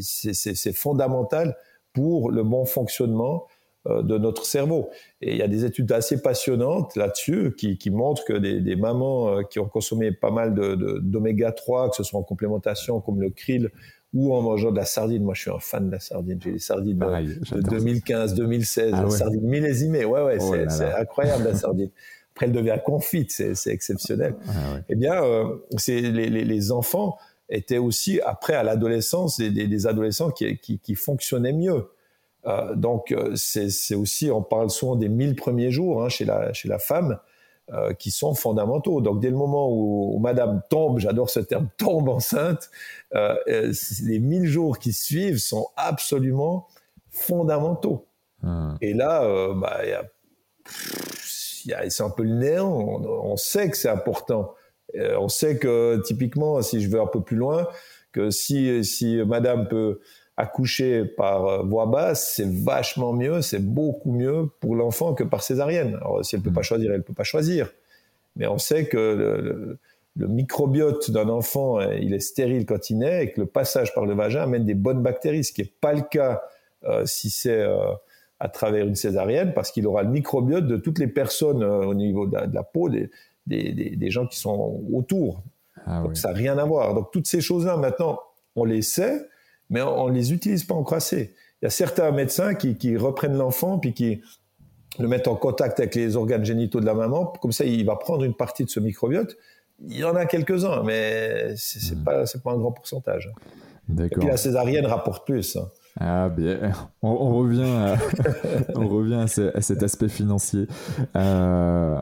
c'est 0.00 0.72
fondamental 0.72 1.56
pour 1.92 2.30
le 2.30 2.42
bon 2.42 2.66
fonctionnement 2.66 3.44
euh, 3.44 3.55
de 4.02 4.18
notre 4.18 4.44
cerveau. 4.44 4.90
Et 5.20 5.32
il 5.32 5.38
y 5.38 5.42
a 5.42 5.48
des 5.48 5.64
études 5.64 5.90
assez 5.92 6.20
passionnantes 6.20 6.96
là-dessus 6.96 7.54
qui, 7.56 7.78
qui, 7.78 7.90
montrent 7.90 8.24
que 8.24 8.32
des, 8.32 8.60
des, 8.60 8.76
mamans 8.76 9.28
euh, 9.28 9.42
qui 9.42 9.58
ont 9.58 9.68
consommé 9.68 10.12
pas 10.12 10.30
mal 10.30 10.54
d'oméga 10.54 11.52
3, 11.52 11.90
que 11.90 11.96
ce 11.96 12.02
soit 12.02 12.18
en 12.20 12.22
complémentation 12.22 13.00
comme 13.00 13.20
le 13.20 13.30
krill 13.30 13.70
ou 14.12 14.34
en 14.34 14.42
mangeant 14.42 14.70
de 14.70 14.76
la 14.76 14.84
sardine. 14.84 15.22
Moi, 15.22 15.34
je 15.34 15.42
suis 15.42 15.50
un 15.50 15.58
fan 15.58 15.86
de 15.86 15.92
la 15.92 16.00
sardine. 16.00 16.38
J'ai 16.42 16.52
des 16.52 16.58
sardines 16.58 16.98
de, 16.98 17.60
2015, 17.60 18.34
2016, 18.34 18.92
ah 18.94 19.10
sardines 19.10 19.48
millésimées. 19.48 20.04
Ouais, 20.04 20.22
ouais, 20.22 20.38
oh 20.40 20.54
c'est 20.68 20.92
incroyable 20.92 21.44
la 21.44 21.54
sardine. 21.54 21.90
Après, 22.34 22.46
elle 22.46 22.52
devient 22.52 22.78
confite, 22.84 23.30
c'est 23.30 23.70
exceptionnel. 23.70 24.34
Ah 24.48 24.52
eh 24.88 24.94
bien, 24.94 25.22
euh, 25.22 25.56
c'est 25.78 26.00
les, 26.00 26.28
les, 26.28 26.44
les, 26.44 26.70
enfants 26.70 27.16
étaient 27.48 27.78
aussi 27.78 28.20
après 28.20 28.52
à 28.52 28.62
l'adolescence 28.62 29.38
des, 29.38 29.50
des, 29.50 29.86
adolescents 29.86 30.30
qui, 30.30 30.58
qui, 30.58 30.78
qui 30.78 30.94
fonctionnaient 30.94 31.54
mieux. 31.54 31.88
Euh, 32.46 32.74
donc 32.74 33.12
euh, 33.12 33.34
c'est 33.34 33.94
aussi, 33.94 34.30
on 34.30 34.42
parle 34.42 34.70
souvent 34.70 34.96
des 34.96 35.08
mille 35.08 35.34
premiers 35.34 35.70
jours 35.70 36.02
hein, 36.02 36.08
chez, 36.08 36.24
la, 36.24 36.52
chez 36.52 36.68
la 36.68 36.78
femme, 36.78 37.18
euh, 37.72 37.92
qui 37.92 38.10
sont 38.10 38.34
fondamentaux. 38.34 39.00
Donc 39.00 39.20
dès 39.20 39.30
le 39.30 39.36
moment 39.36 39.68
où, 39.70 40.18
Madame 40.20 40.62
tombe, 40.70 40.98
j'adore 40.98 41.30
ce 41.30 41.40
terme, 41.40 41.68
tombe 41.76 42.08
enceinte, 42.08 42.70
les 43.12 44.18
mille 44.18 44.46
jours 44.46 44.78
qui 44.78 44.92
suivent 44.92 45.38
sont 45.38 45.68
absolument 45.76 46.68
fondamentaux. 47.10 48.06
Ah. 48.44 48.74
Et 48.80 48.94
là, 48.94 49.26
bah, 49.54 49.80
c'est 51.88 52.02
un 52.02 52.10
peu 52.10 52.22
le 52.22 52.34
néant. 52.34 52.68
On, 52.68 53.32
on 53.32 53.36
sait 53.36 53.70
que 53.70 53.76
c'est 53.76 53.88
important. 53.88 54.54
on 54.94 55.28
sait 55.28 55.58
que 55.58 56.00
typiquement, 56.04 56.62
si 56.62 56.80
je 56.80 56.88
vais 56.88 57.00
un 57.00 57.06
peu 57.06 57.22
plus 57.22 57.36
loin, 57.36 57.66
que 58.12 58.30
si, 58.30 58.84
si 58.84 59.16
Madame 59.24 59.66
peut 59.66 60.00
accoucher 60.36 61.04
par 61.04 61.46
euh, 61.46 61.62
voie 61.62 61.86
basse, 61.86 62.34
c'est 62.36 62.48
vachement 62.48 63.12
mieux, 63.12 63.40
c'est 63.40 63.64
beaucoup 63.64 64.12
mieux 64.12 64.50
pour 64.60 64.76
l'enfant 64.76 65.14
que 65.14 65.24
par 65.24 65.42
césarienne. 65.42 65.96
Alors, 65.96 66.24
si 66.24 66.36
elle 66.36 66.42
peut 66.42 66.52
pas 66.52 66.60
mm. 66.60 66.64
choisir, 66.64 66.92
elle 66.92 67.02
peut 67.02 67.14
pas 67.14 67.24
choisir. 67.24 67.72
Mais 68.36 68.46
on 68.46 68.58
sait 68.58 68.86
que 68.86 69.78
le, 70.16 70.28
microbiote 70.28 71.10
d'un 71.10 71.28
enfant, 71.28 71.80
euh, 71.80 71.94
il 71.94 72.14
est 72.14 72.20
stérile 72.20 72.66
quand 72.66 72.90
il 72.90 72.98
naît 72.98 73.24
et 73.24 73.32
que 73.32 73.40
le 73.40 73.46
passage 73.46 73.94
par 73.94 74.04
le 74.04 74.14
vagin 74.14 74.42
amène 74.42 74.64
des 74.64 74.74
bonnes 74.74 75.02
bactéries, 75.02 75.44
ce 75.44 75.52
qui 75.52 75.62
n'est 75.62 75.72
pas 75.80 75.92
le 75.94 76.02
cas 76.02 76.42
euh, 76.84 77.04
si 77.06 77.30
c'est 77.30 77.66
à 78.38 78.48
travers 78.48 78.86
une 78.86 78.94
césarienne, 78.94 79.54
parce 79.54 79.70
qu'il 79.70 79.86
aura 79.86 80.02
le 80.02 80.10
microbiote 80.10 80.66
de 80.66 80.76
toutes 80.76 80.98
les 80.98 81.06
personnes 81.06 81.64
au 81.64 81.94
niveau 81.94 82.26
de 82.26 82.36
la, 82.36 82.62
peau, 82.62 82.90
des, 82.90 83.10
des, 83.46 83.72
des, 83.72 84.10
gens 84.10 84.26
qui 84.26 84.38
sont 84.38 84.84
autour. 84.92 85.42
Ah 85.86 86.02
Donc 86.02 86.18
ça 86.18 86.28
n'a 86.28 86.34
rien 86.34 86.58
à 86.58 86.64
voir. 86.64 86.94
Donc 86.94 87.10
toutes 87.12 87.26
ces 87.26 87.40
choses-là, 87.40 87.78
maintenant, 87.78 88.20
on 88.54 88.64
les 88.64 88.82
sait 88.82 89.26
mais 89.70 89.82
on 89.82 90.08
ne 90.08 90.14
les 90.14 90.32
utilise 90.32 90.64
pas 90.64 90.74
en 90.74 90.82
croisé. 90.82 91.34
Il 91.60 91.64
y 91.64 91.68
a 91.68 91.70
certains 91.70 92.10
médecins 92.10 92.54
qui, 92.54 92.76
qui 92.76 92.96
reprennent 92.96 93.36
l'enfant 93.36 93.78
puis 93.78 93.94
qui 93.94 94.20
le 94.98 95.08
mettent 95.08 95.28
en 95.28 95.36
contact 95.36 95.80
avec 95.80 95.94
les 95.94 96.16
organes 96.16 96.44
génitaux 96.44 96.80
de 96.80 96.86
la 96.86 96.94
maman. 96.94 97.26
Comme 97.40 97.52
ça, 97.52 97.64
il 97.64 97.84
va 97.84 97.96
prendre 97.96 98.24
une 98.24 98.34
partie 98.34 98.64
de 98.64 98.70
ce 98.70 98.80
microbiote. 98.80 99.36
Il 99.88 99.96
y 99.96 100.04
en 100.04 100.16
a 100.16 100.24
quelques-uns, 100.26 100.82
mais 100.84 101.54
c'est 101.56 101.94
n'est 101.94 102.00
hmm. 102.00 102.04
pas, 102.04 102.24
pas 102.42 102.52
un 102.52 102.58
grand 102.58 102.72
pourcentage. 102.72 103.30
Et 103.98 104.08
puis 104.08 104.26
la 104.26 104.36
césarienne 104.36 104.86
rapporte 104.86 105.26
plus. 105.26 105.56
Hein. 105.56 105.68
Ah 106.00 106.28
bien, 106.28 106.72
on, 107.02 107.38
revient, 107.38 107.62
à, 107.62 107.96
on 108.74 108.88
revient 108.88 109.24
à, 109.54 109.60
cet 109.60 109.82
aspect 109.82 110.08
financier. 110.08 110.66
Euh, 111.14 111.98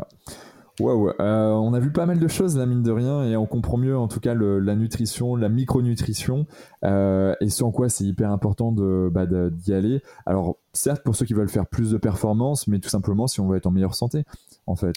Waouh, 0.81 1.11
euh, 1.21 1.51
on 1.51 1.73
a 1.73 1.79
vu 1.79 1.93
pas 1.93 2.05
mal 2.05 2.19
de 2.19 2.27
choses, 2.27 2.59
la 2.59 2.67
mine 2.67 2.83
de 2.83 2.91
rien, 2.91 3.25
et 3.25 3.37
on 3.37 3.47
comprend 3.47 3.77
mieux 3.77 3.97
en 3.97 4.09
tout 4.09 4.19
cas 4.19 4.35
la 4.35 4.75
nutrition, 4.75 5.37
la 5.37 5.49
micronutrition, 5.49 6.47
euh, 6.85 7.35
et 7.41 7.63
en 7.63 7.71
quoi 7.71 7.89
c'est 7.89 8.03
hyper 8.03 8.33
important 8.33 8.73
de, 8.73 9.09
bah, 9.13 9.27
d'y 9.27 9.73
aller. 9.73 10.03
Alors, 10.27 10.57
certes, 10.73 11.05
pour 11.05 11.15
ceux 11.15 11.27
qui 11.27 11.35
veulent 11.35 11.49
faire 11.49 11.67
plus 11.67 11.93
de 11.93 11.97
performance, 11.97 12.67
mais 12.67 12.81
tout 12.81 12.89
simplement 12.89 13.29
si 13.29 13.41
on 13.41 13.47
veut 13.47 13.57
être 13.57 13.67
en 13.67 13.71
meilleure 13.71 13.95
santé, 13.95 14.25
en 14.67 14.75
fait. 14.75 14.95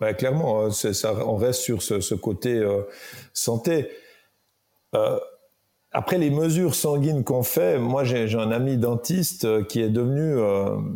Ouais, 0.00 0.14
clairement, 0.14 0.64
hein, 0.64 0.70
ça, 0.70 1.14
on 1.24 1.36
reste 1.36 1.60
sur 1.60 1.82
ce, 1.82 2.14
côté 2.14 2.58
euh, 2.58 2.82
santé. 3.32 3.90
Euh, 4.96 5.20
après 5.92 6.18
les 6.18 6.30
mesures 6.30 6.74
sanguines 6.74 7.22
qu'on 7.22 7.44
fait, 7.44 7.78
moi 7.78 8.02
j'ai, 8.02 8.26
j'ai 8.26 8.38
un 8.38 8.50
ami 8.50 8.76
dentiste 8.76 9.66
qui 9.68 9.80
est 9.80 9.90
devenu 9.90 10.34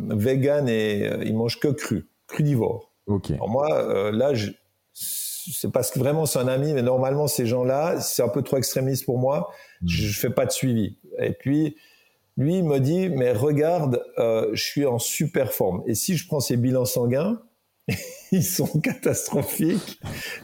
vegan 0.09 0.67
et 0.67 1.07
il 1.23 1.37
mange 1.37 1.59
que 1.59 1.67
cru, 1.67 2.07
crudivore. 2.27 2.86
Ok. 3.07 3.31
moi, 3.47 3.73
euh, 3.73 4.11
là, 4.11 4.33
je, 4.33 4.51
c'est 4.93 5.71
parce 5.71 5.91
que 5.91 5.99
vraiment 5.99 6.25
c'est 6.25 6.39
un 6.39 6.47
ami, 6.47 6.73
mais 6.73 6.81
normalement 6.81 7.27
ces 7.27 7.45
gens-là, 7.45 7.99
c'est 8.01 8.21
un 8.21 8.29
peu 8.29 8.41
trop 8.41 8.57
extrémiste 8.57 9.05
pour 9.05 9.17
moi. 9.17 9.49
Je, 9.85 10.07
je 10.07 10.19
fais 10.19 10.29
pas 10.29 10.45
de 10.45 10.51
suivi. 10.51 10.97
Et 11.19 11.31
puis 11.31 11.77
lui 12.37 12.59
il 12.59 12.63
me 12.63 12.79
dit, 12.79 13.09
mais 13.09 13.31
regarde, 13.31 14.03
euh, 14.19 14.49
je 14.53 14.63
suis 14.63 14.85
en 14.85 14.99
super 14.99 15.51
forme. 15.51 15.83
Et 15.87 15.95
si 15.95 16.15
je 16.15 16.27
prends 16.27 16.39
ses 16.39 16.55
bilans 16.55 16.85
sanguins, 16.85 17.41
ils 18.31 18.43
sont 18.43 18.79
catastrophiques. 18.79 19.99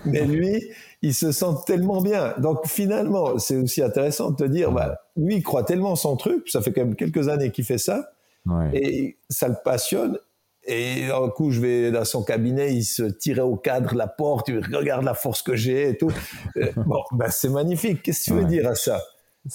Mais 0.06 0.26
lui, 0.26 0.64
il 1.02 1.14
se 1.14 1.32
sent 1.32 1.54
tellement 1.66 2.02
bien. 2.02 2.34
Donc 2.40 2.68
finalement, 2.68 3.38
c'est 3.38 3.58
aussi 3.58 3.82
intéressant 3.82 4.32
de 4.32 4.38
te 4.38 4.44
dire, 4.44 4.72
bah, 4.72 5.02
lui, 5.16 5.36
il 5.36 5.44
croit 5.44 5.64
tellement 5.64 5.92
en 5.92 5.96
son 5.96 6.16
truc, 6.18 6.50
ça 6.50 6.62
fait 6.62 6.72
quand 6.72 6.82
même 6.82 6.96
quelques 6.96 7.28
années 7.28 7.52
qu'il 7.52 7.66
fait 7.66 7.78
ça, 7.78 8.12
ouais. 8.46 8.72
et 8.74 9.18
ça 9.30 9.48
le 9.48 9.56
passionne. 9.64 10.18
Et 10.66 11.06
un 11.12 11.30
coup, 11.30 11.52
je 11.52 11.60
vais 11.60 11.92
dans 11.92 12.06
son 12.06 12.24
cabinet, 12.24 12.74
il 12.74 12.84
se 12.84 13.04
tirait 13.04 13.42
au 13.42 13.58
cadre 13.58 13.96
la 13.96 14.08
porte, 14.08 14.48
il 14.48 14.76
regarde 14.76 15.04
la 15.04 15.14
force 15.14 15.42
que 15.42 15.56
j'ai 15.56 15.90
et 15.90 15.98
tout. 15.98 16.12
Euh, 16.58 16.72
bon, 16.86 17.02
ben 17.12 17.28
c'est 17.30 17.50
magnifique. 17.50 18.02
Qu'est-ce 18.04 18.30
que 18.30 18.36
tu 18.36 18.42
veux 18.42 18.46
dire 18.46 18.68
à 18.68 18.76
ça? 18.76 19.02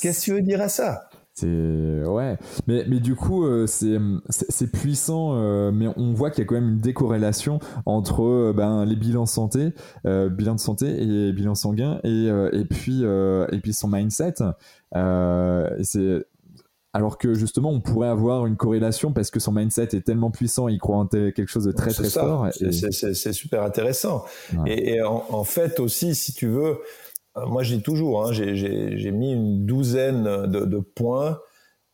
Qu'est-ce 0.00 0.20
que 0.20 0.24
tu 0.24 0.32
veux 0.34 0.42
dire 0.42 0.60
à 0.60 0.68
ça? 0.68 1.08
C'est 1.32 1.46
ouais, 1.46 2.36
mais 2.66 2.84
mais 2.88 2.98
du 2.98 3.14
coup 3.14 3.46
euh, 3.46 3.68
c'est 3.68 4.72
puissant, 4.72 5.36
euh, 5.36 5.70
mais 5.70 5.86
on 5.96 6.12
voit 6.12 6.32
qu'il 6.32 6.40
y 6.40 6.42
a 6.42 6.46
quand 6.46 6.56
même 6.56 6.70
une 6.70 6.80
décorrélation 6.80 7.60
entre 7.86 8.52
ben 8.52 8.84
les 8.84 8.96
bilans 8.96 9.24
santé, 9.24 9.72
bilan 10.04 10.56
de 10.56 10.60
santé 10.60 11.00
et 11.00 11.32
bilan 11.32 11.54
sanguin 11.54 12.00
et 12.02 12.26
et 12.52 12.64
puis 12.64 13.04
et 13.04 13.60
puis 13.60 13.72
son 13.72 13.86
mindset. 13.86 14.34
c'est 15.82 16.24
alors 16.92 17.18
que 17.18 17.34
justement 17.34 17.70
on 17.70 17.80
pourrait 17.80 18.08
avoir 18.08 18.46
une 18.46 18.56
corrélation 18.56 19.12
parce 19.12 19.30
que 19.30 19.40
son 19.40 19.52
mindset 19.52 19.88
est 19.92 20.04
tellement 20.04 20.30
puissant, 20.30 20.68
il 20.68 20.78
croit 20.78 20.96
en 20.96 21.06
quelque 21.06 21.46
chose 21.46 21.64
de 21.64 21.72
très 21.72 21.90
très 21.92 22.08
fort. 22.08 22.48
C'est 22.52 23.32
super 23.32 23.62
intéressant. 23.62 24.24
Et, 24.66 25.02
en, 25.02 25.44
fait 25.44 25.80
aussi, 25.80 26.14
si 26.14 26.32
tu 26.32 26.46
veux, 26.46 26.78
moi 27.36 27.62
je 27.62 27.74
dis 27.74 27.82
toujours, 27.82 28.26
hein, 28.26 28.32
j'ai 28.32 29.10
mis 29.10 29.32
une 29.32 29.66
douzaine 29.66 30.46
de, 30.46 30.78
points 30.78 31.38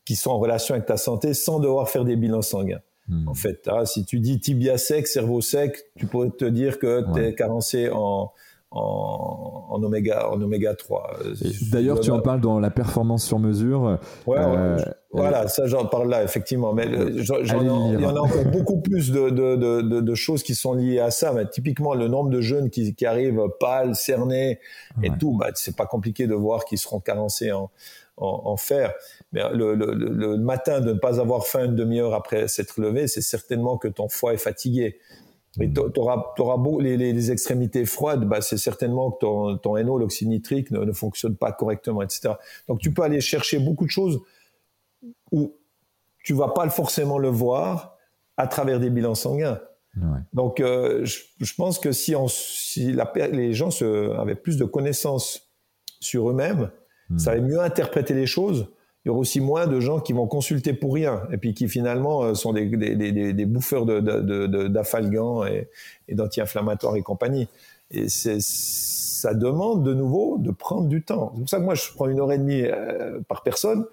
qui 0.05 0.17
sont 0.17 0.31
en 0.31 0.39
relation 0.39 0.75
avec 0.75 0.87
ta 0.87 0.97
santé 0.97 1.35
sans 1.35 1.61
devoir 1.61 1.89
faire 1.89 2.05
des 2.05 2.17
bilans 2.17 2.43
sanguins. 2.43 2.81
Hmm. 3.09 3.29
En 3.29 3.35
fait, 3.35 3.69
hein, 3.69 3.85
si 3.85 4.05
tu 4.05 4.21
dis 4.21 4.41
tibia 4.41 4.79
sec, 4.79 5.07
cerveau 5.07 5.41
sec, 5.41 5.79
tu 5.97 6.07
pourrais 6.07 6.31
te 6.31 6.45
dire 6.45 6.79
que 6.79 7.05
tu 7.15 7.23
es 7.23 7.35
carencé 7.35 7.91
en, 7.91 8.33
en, 8.75 9.83
oméga 9.83 10.31
en 10.31 10.41
oméga 10.41 10.75
3. 10.75 11.19
D'ailleurs, 11.71 12.01
tu 12.01 12.11
en 12.11 12.21
parles 12.21 12.41
dans 12.41 12.59
la 12.59 12.71
performance 12.71 13.25
sur 13.25 13.39
mesure. 13.39 13.99
Ouais, 14.27 14.37
euh, 14.39 14.79
voilà, 15.13 15.47
ça 15.47 15.67
j'en 15.67 15.87
parle 15.87 16.11
là 16.11 16.25
effectivement, 16.25 16.73
mais 16.73 16.87
euh, 16.89 17.11
il 17.11 18.01
y 18.03 18.07
en 18.07 18.17
a 18.17 18.21
encore 18.21 18.45
beaucoup 18.47 18.81
plus 18.81 19.13
de, 19.13 19.31
de, 19.31 19.55
de, 19.55 20.01
de, 20.01 20.15
choses 20.15 20.43
qui 20.43 20.57
sont 20.57 20.75
liées 20.75 20.99
à 20.99 21.13
ça. 21.13 21.33
Mais 21.33 21.47
typiquement, 21.49 21.95
le 21.95 22.09
nombre 22.09 22.31
de 22.31 22.41
jeunes 22.41 22.69
qui, 22.69 22.95
qui 22.95 23.07
arrivent 23.07 23.41
pâles, 23.61 23.95
cernés 23.95 24.59
et 25.03 25.11
tout, 25.21 25.37
bah, 25.37 25.51
c'est 25.55 25.77
pas 25.77 25.87
compliqué 25.87 26.27
de 26.27 26.35
voir 26.35 26.65
qu'ils 26.65 26.79
seront 26.79 26.99
carencés 26.99 27.53
en, 27.53 27.71
en, 28.17 28.43
en 28.45 28.57
fer. 28.57 28.93
Mais 29.33 29.43
le, 29.53 29.77
le, 29.77 29.95
le, 29.95 30.37
matin, 30.37 30.81
de 30.81 30.93
ne 30.93 30.99
pas 30.99 31.21
avoir 31.21 31.47
faim 31.47 31.67
une 31.67 31.77
demi-heure 31.77 32.15
après 32.15 32.49
s'être 32.49 32.81
levé, 32.81 33.07
c'est 33.07 33.21
certainement 33.21 33.77
que 33.77 33.89
ton 33.89 34.09
foie 34.09 34.35
est 34.35 34.39
fatigué. 34.39 34.99
Et 35.61 35.73
tu 35.73 35.81
auras, 36.01 36.57
beau, 36.57 36.81
les, 36.81 36.97
les, 36.97 37.31
extrémités 37.31 37.85
froides, 37.85 38.25
bah, 38.25 38.41
c'est 38.41 38.57
certainement 38.57 39.13
que 39.13 39.19
ton, 39.21 39.57
ton 39.59 39.83
NO, 39.83 39.99
l'oxyde 39.99 40.29
nitrique, 40.29 40.71
ne, 40.71 40.81
ne, 40.81 40.93
fonctionne 40.93 41.37
pas 41.37 41.53
correctement, 41.53 42.03
etc. 42.03 42.35
Donc 42.69 42.81
tu 42.81 42.93
peux 42.93 43.03
aller 43.03 43.21
chercher 43.21 43.59
beaucoup 43.61 43.85
de 43.85 43.91
choses 43.91 44.21
où 45.31 45.55
tu 46.25 46.35
vas 46.35 46.49
pas 46.49 46.69
forcément 46.71 47.19
le 47.19 47.29
voir 47.29 47.97
à 48.37 48.49
travers 48.49 48.81
des 48.81 48.91
bilans 48.91 49.15
sanguins. 49.15 49.61
Donc 50.33 50.59
euh, 50.59 51.05
je, 51.05 51.21
je, 51.39 51.55
pense 51.55 51.79
que 51.79 51.93
si, 51.93 52.17
on, 52.17 52.27
si 52.27 52.93
la, 52.93 53.13
les 53.31 53.53
gens 53.53 53.71
se, 53.71 54.11
avaient 54.19 54.35
plus 54.35 54.57
de 54.57 54.65
connaissances 54.65 55.53
sur 56.01 56.31
eux-mêmes, 56.31 56.71
hmm. 57.11 57.19
ça 57.19 57.37
mieux 57.37 57.61
interpréter 57.61 58.13
les 58.13 58.27
choses, 58.27 58.67
il 59.05 59.09
y 59.09 59.11
aura 59.11 59.21
aussi 59.21 59.41
moins 59.41 59.67
de 59.67 59.81
gens 59.81 60.01
qui 60.01 60.13
vont 60.15 60.27
consulter 60.27 60.73
pour 60.73 60.95
rien 60.95 61.23
et 61.31 61.37
puis 61.37 61.53
qui 61.53 61.69
finalement 61.69 62.23
euh, 62.23 62.35
sont 62.35 62.53
des, 62.55 62.67
des, 62.67 62.97
des, 62.97 63.33
des 63.33 63.47
bouffeurs 63.47 63.85
d'afalgans 63.85 65.45
de, 65.45 65.49
de, 65.49 65.55
et, 65.55 65.69
et 66.09 66.15
d'anti-inflammatoires 66.15 66.97
et 66.97 67.03
compagnie. 67.03 67.49
Et 67.91 68.09
ça 68.09 69.35
demande 69.35 69.85
de 69.85 69.93
nouveau 69.93 70.39
de 70.39 70.51
prendre 70.51 70.89
du 70.89 71.03
temps. 71.03 71.33
C'est 71.35 71.41
pour 71.41 71.49
ça 71.51 71.59
que 71.59 71.65
moi 71.65 71.75
je 71.75 71.93
prends 71.95 72.09
une 72.09 72.19
heure 72.19 72.33
et 72.33 72.39
demie 72.39 72.63
euh, 72.63 73.21
par 73.29 73.43
personne 73.43 73.85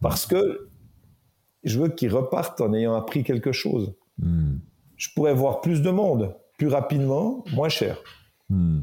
parce 0.00 0.24
que 0.26 0.68
je 1.64 1.80
veux 1.80 1.88
qu'ils 1.88 2.12
repartent 2.12 2.60
en 2.60 2.72
ayant 2.74 2.94
appris 2.94 3.24
quelque 3.24 3.52
chose. 3.52 3.94
Hmm. 4.18 4.58
je 4.96 5.08
pourrais 5.12 5.34
voir 5.34 5.60
plus 5.60 5.82
de 5.82 5.90
monde, 5.90 6.36
plus 6.56 6.68
rapidement, 6.68 7.44
moins 7.52 7.68
cher. 7.68 7.98
Hmm. 8.48 8.82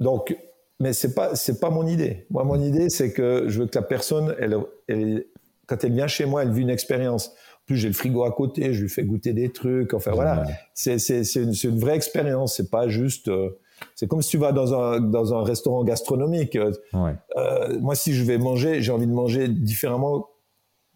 Donc, 0.00 0.36
mais 0.80 0.92
c'est 0.92 1.14
pas 1.14 1.34
c'est 1.34 1.60
pas 1.60 1.70
mon 1.70 1.86
idée. 1.86 2.26
Moi, 2.30 2.44
mon 2.44 2.60
idée, 2.60 2.90
c'est 2.90 3.12
que 3.12 3.48
je 3.48 3.60
veux 3.60 3.66
que 3.66 3.78
la 3.78 3.84
personne, 3.84 4.34
elle, 4.38 4.56
elle, 4.88 5.24
quand 5.66 5.82
elle 5.84 5.92
vient 5.92 6.06
chez 6.06 6.26
moi, 6.26 6.42
elle 6.42 6.52
vit 6.52 6.62
une 6.62 6.70
expérience. 6.70 7.28
En 7.28 7.66
plus, 7.66 7.76
j'ai 7.76 7.88
le 7.88 7.94
frigo 7.94 8.24
à 8.24 8.32
côté, 8.32 8.72
je 8.72 8.82
lui 8.82 8.88
fais 8.88 9.02
goûter 9.02 9.32
des 9.32 9.50
trucs. 9.50 9.94
Enfin 9.94 10.12
voilà, 10.12 10.44
c'est 10.74 10.98
c'est 10.98 11.22
une, 11.34 11.52
une, 11.52 11.78
vraie 11.78 11.96
expérience. 11.96 12.56
C'est 12.56 12.70
pas 12.70 12.88
juste. 12.88 13.28
Euh, 13.28 13.58
c'est 13.94 14.06
comme 14.06 14.22
si 14.22 14.30
tu 14.30 14.38
vas 14.38 14.52
dans 14.52 14.74
un 14.74 15.00
dans 15.00 15.34
un 15.34 15.42
restaurant 15.42 15.82
gastronomique. 15.84 16.58
Ouais. 16.92 17.14
Euh, 17.36 17.78
moi, 17.80 17.94
si 17.94 18.14
je 18.14 18.22
vais 18.24 18.38
manger, 18.38 18.82
j'ai 18.82 18.92
envie 18.92 19.06
de 19.06 19.12
manger 19.12 19.48
différemment 19.48 20.28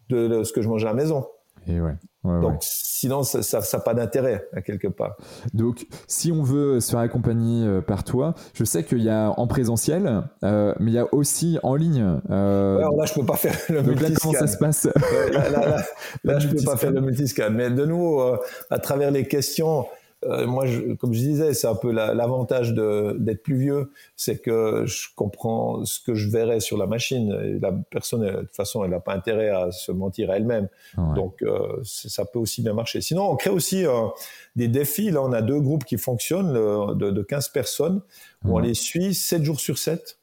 de, 0.09 0.43
ce 0.43 0.53
que 0.53 0.61
je 0.61 0.69
mange 0.69 0.83
à 0.83 0.89
la 0.89 0.93
maison. 0.93 1.25
Et 1.67 1.79
ouais. 1.79 1.95
Donc 2.23 2.57
sinon, 2.61 3.23
ça 3.23 3.59
n'a 3.59 3.79
pas 3.79 3.93
d'intérêt 3.95 4.47
à 4.53 4.61
quelque 4.61 4.87
part. 4.87 5.17
Donc 5.53 5.87
si 6.07 6.31
on 6.31 6.43
veut 6.43 6.79
se 6.79 6.91
faire 6.91 6.99
accompagner 6.99 7.65
euh, 7.65 7.81
par 7.81 8.03
toi, 8.03 8.35
je 8.53 8.63
sais 8.63 8.83
qu'il 8.83 9.01
y 9.01 9.09
a 9.09 9.31
en 9.37 9.47
présentiel, 9.47 10.23
euh, 10.43 10.73
mais 10.79 10.91
il 10.91 10.93
y 10.93 10.99
a 10.99 11.07
aussi 11.13 11.57
en 11.63 11.75
ligne. 11.75 12.19
Euh... 12.29 12.77
Ouais, 12.77 12.97
là, 12.97 13.05
je 13.05 13.13
peux 13.13 13.25
pas 13.25 13.37
faire 13.37 13.55
le 13.69 13.81
Donc 13.81 13.99
là, 14.01 14.09
comment 14.21 14.33
ça 14.33 14.47
se 14.47 14.57
passe 14.57 14.85
Là, 14.85 15.49
là, 15.49 15.67
là, 15.67 15.77
là 16.23 16.39
je 16.39 16.47
peux 16.47 16.63
pas 16.63 16.77
faire 16.77 16.91
le 16.91 17.01
multiscan. 17.01 17.49
Mais 17.51 17.71
de 17.71 17.85
nouveau, 17.85 18.35
à 18.69 18.79
travers 18.79 19.09
les 19.09 19.27
questions, 19.27 19.85
euh, 20.23 20.45
moi, 20.45 20.65
je, 20.65 20.93
comme 20.93 21.13
je 21.13 21.19
disais, 21.19 21.53
c'est 21.53 21.67
un 21.67 21.75
peu 21.75 21.91
l'avantage 21.91 22.73
d'être 22.73 23.41
plus 23.41 23.57
vieux, 23.57 23.91
c'est 24.15 24.39
que 24.39 24.85
je 24.85 25.07
comprends 25.15 25.83
ce 25.85 25.99
que 25.99 26.13
je 26.13 26.29
verrais 26.29 26.59
sur 26.59 26.77
la 26.77 26.85
machine. 26.85 27.31
Et 27.43 27.59
la 27.59 27.71
personne, 27.71 28.25
de 28.25 28.41
toute 28.41 28.55
façon, 28.55 28.83
elle 28.83 28.91
n'a 28.91 28.99
pas 28.99 29.13
intérêt 29.13 29.49
à 29.49 29.71
se 29.71 29.91
mentir 29.91 30.29
à 30.29 30.37
elle-même. 30.37 30.67
Donc, 31.15 31.41
euh, 31.41 31.79
ça 31.83 32.25
peut 32.25 32.39
aussi 32.39 32.61
bien 32.61 32.73
marcher. 32.73 33.01
Sinon, 33.01 33.31
on 33.31 33.35
crée 33.35 33.49
aussi 33.49 33.85
euh, 33.85 34.07
des 34.55 34.67
défis. 34.67 35.09
Là, 35.09 35.23
on 35.23 35.33
a 35.33 35.41
deux 35.41 35.59
groupes 35.59 35.85
qui 35.85 35.97
fonctionnent 35.97 36.53
de, 36.53 37.09
de 37.09 37.21
15 37.21 37.49
personnes, 37.49 38.01
où 38.45 38.55
on 38.55 38.59
les 38.59 38.73
suit 38.73 39.13
7 39.13 39.43
jours 39.43 39.59
sur 39.59 39.77
7 39.77 40.19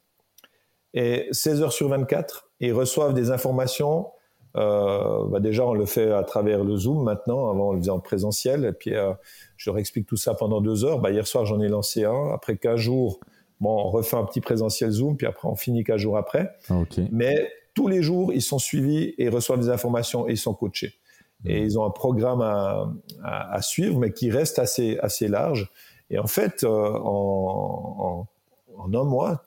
et 0.93 1.27
16 1.31 1.61
heures 1.61 1.73
sur 1.73 1.89
24. 1.89 2.49
Et 2.61 2.67
ils 2.67 2.73
reçoivent 2.73 3.13
des 3.13 3.31
informations 3.31 4.07
euh, 4.57 5.25
bah 5.27 5.39
déjà, 5.39 5.65
on 5.65 5.73
le 5.73 5.85
fait 5.85 6.11
à 6.11 6.23
travers 6.23 6.63
le 6.63 6.75
Zoom 6.75 7.03
maintenant. 7.03 7.49
Avant, 7.49 7.69
on 7.69 7.73
le 7.73 7.79
faisait 7.79 7.91
en 7.91 7.99
présentiel. 7.99 8.65
Et 8.65 8.71
puis, 8.71 8.95
euh, 8.95 9.13
je 9.57 9.69
leur 9.69 9.77
explique 9.77 10.07
tout 10.07 10.17
ça 10.17 10.33
pendant 10.33 10.61
deux 10.61 10.85
heures. 10.85 10.99
Bah, 10.99 11.11
hier 11.11 11.27
soir, 11.27 11.45
j'en 11.45 11.61
ai 11.61 11.67
lancé 11.67 12.05
un. 12.05 12.31
Après 12.33 12.57
15 12.57 12.79
jours, 12.79 13.19
bon, 13.59 13.69
on 13.69 13.89
refait 13.89 14.17
un 14.17 14.25
petit 14.25 14.41
présentiel 14.41 14.91
Zoom. 14.91 15.17
Puis 15.17 15.27
après, 15.27 15.47
on 15.47 15.55
finit 15.55 15.83
15 15.83 15.97
jours 15.97 16.17
après. 16.17 16.55
Ah, 16.69 16.81
Mais 17.11 17.51
tous 17.75 17.87
les 17.87 18.01
jours, 18.01 18.33
ils 18.33 18.41
sont 18.41 18.59
suivis 18.59 19.13
et 19.17 19.29
reçoivent 19.29 19.59
des 19.59 19.69
informations 19.69 20.27
et 20.27 20.31
ils 20.31 20.37
sont 20.37 20.53
coachés. 20.53 20.93
Et 21.45 21.61
mmh. 21.61 21.63
ils 21.63 21.79
ont 21.79 21.85
un 21.85 21.89
programme 21.91 22.41
à, 22.41 22.91
à, 23.23 23.53
à, 23.53 23.61
suivre, 23.61 23.97
mais 23.97 24.11
qui 24.11 24.29
reste 24.29 24.59
assez, 24.59 24.97
assez 24.99 25.29
large. 25.29 25.71
Et 26.09 26.19
en 26.19 26.27
fait, 26.27 26.63
euh, 26.63 26.67
en, 26.67 28.27
en, 28.75 28.81
en, 28.81 28.93
un 28.93 29.03
mois, 29.05 29.45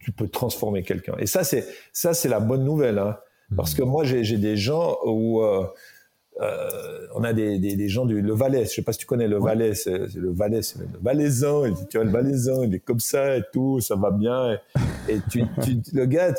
tu 0.00 0.10
peux 0.12 0.28
transformer 0.28 0.82
quelqu'un. 0.82 1.14
Et 1.18 1.26
ça, 1.26 1.44
c'est 1.44 1.66
ça, 1.92 2.14
c'est 2.14 2.28
la 2.28 2.40
bonne 2.40 2.64
nouvelle. 2.64 2.98
Hein. 2.98 3.18
Parce 3.56 3.74
que 3.74 3.82
moi, 3.82 4.04
j'ai 4.04 4.38
des 4.38 4.56
gens 4.56 4.96
où 5.04 5.42
euh, 5.42 5.66
euh, 6.40 7.06
on 7.14 7.24
a 7.24 7.32
des, 7.32 7.58
des, 7.58 7.76
des, 7.76 7.88
gens 7.88 8.06
du 8.06 8.22
le 8.22 8.32
Valais. 8.32 8.64
Je 8.64 8.70
sais 8.70 8.82
pas 8.82 8.92
si 8.92 8.98
tu 9.00 9.06
connais 9.06 9.28
le 9.28 9.38
Valais. 9.38 9.74
C'est 9.74 10.14
le 10.14 10.32
Valais, 10.32 10.62
c'est 10.62 10.78
le 10.78 10.86
Valaisan. 11.02 11.64
Tu 11.90 11.98
vois, 11.98 12.04
le 12.04 12.10
Valaisan, 12.10 12.62
il 12.62 12.74
est 12.74 12.80
comme 12.80 13.00
ça 13.00 13.36
et 13.36 13.42
tout, 13.52 13.80
ça 13.80 13.96
va 13.96 14.10
bien. 14.10 14.58
Et, 15.08 15.18
tu, 15.30 15.44
tu, 15.62 15.82
le 15.92 16.06
gars, 16.06 16.32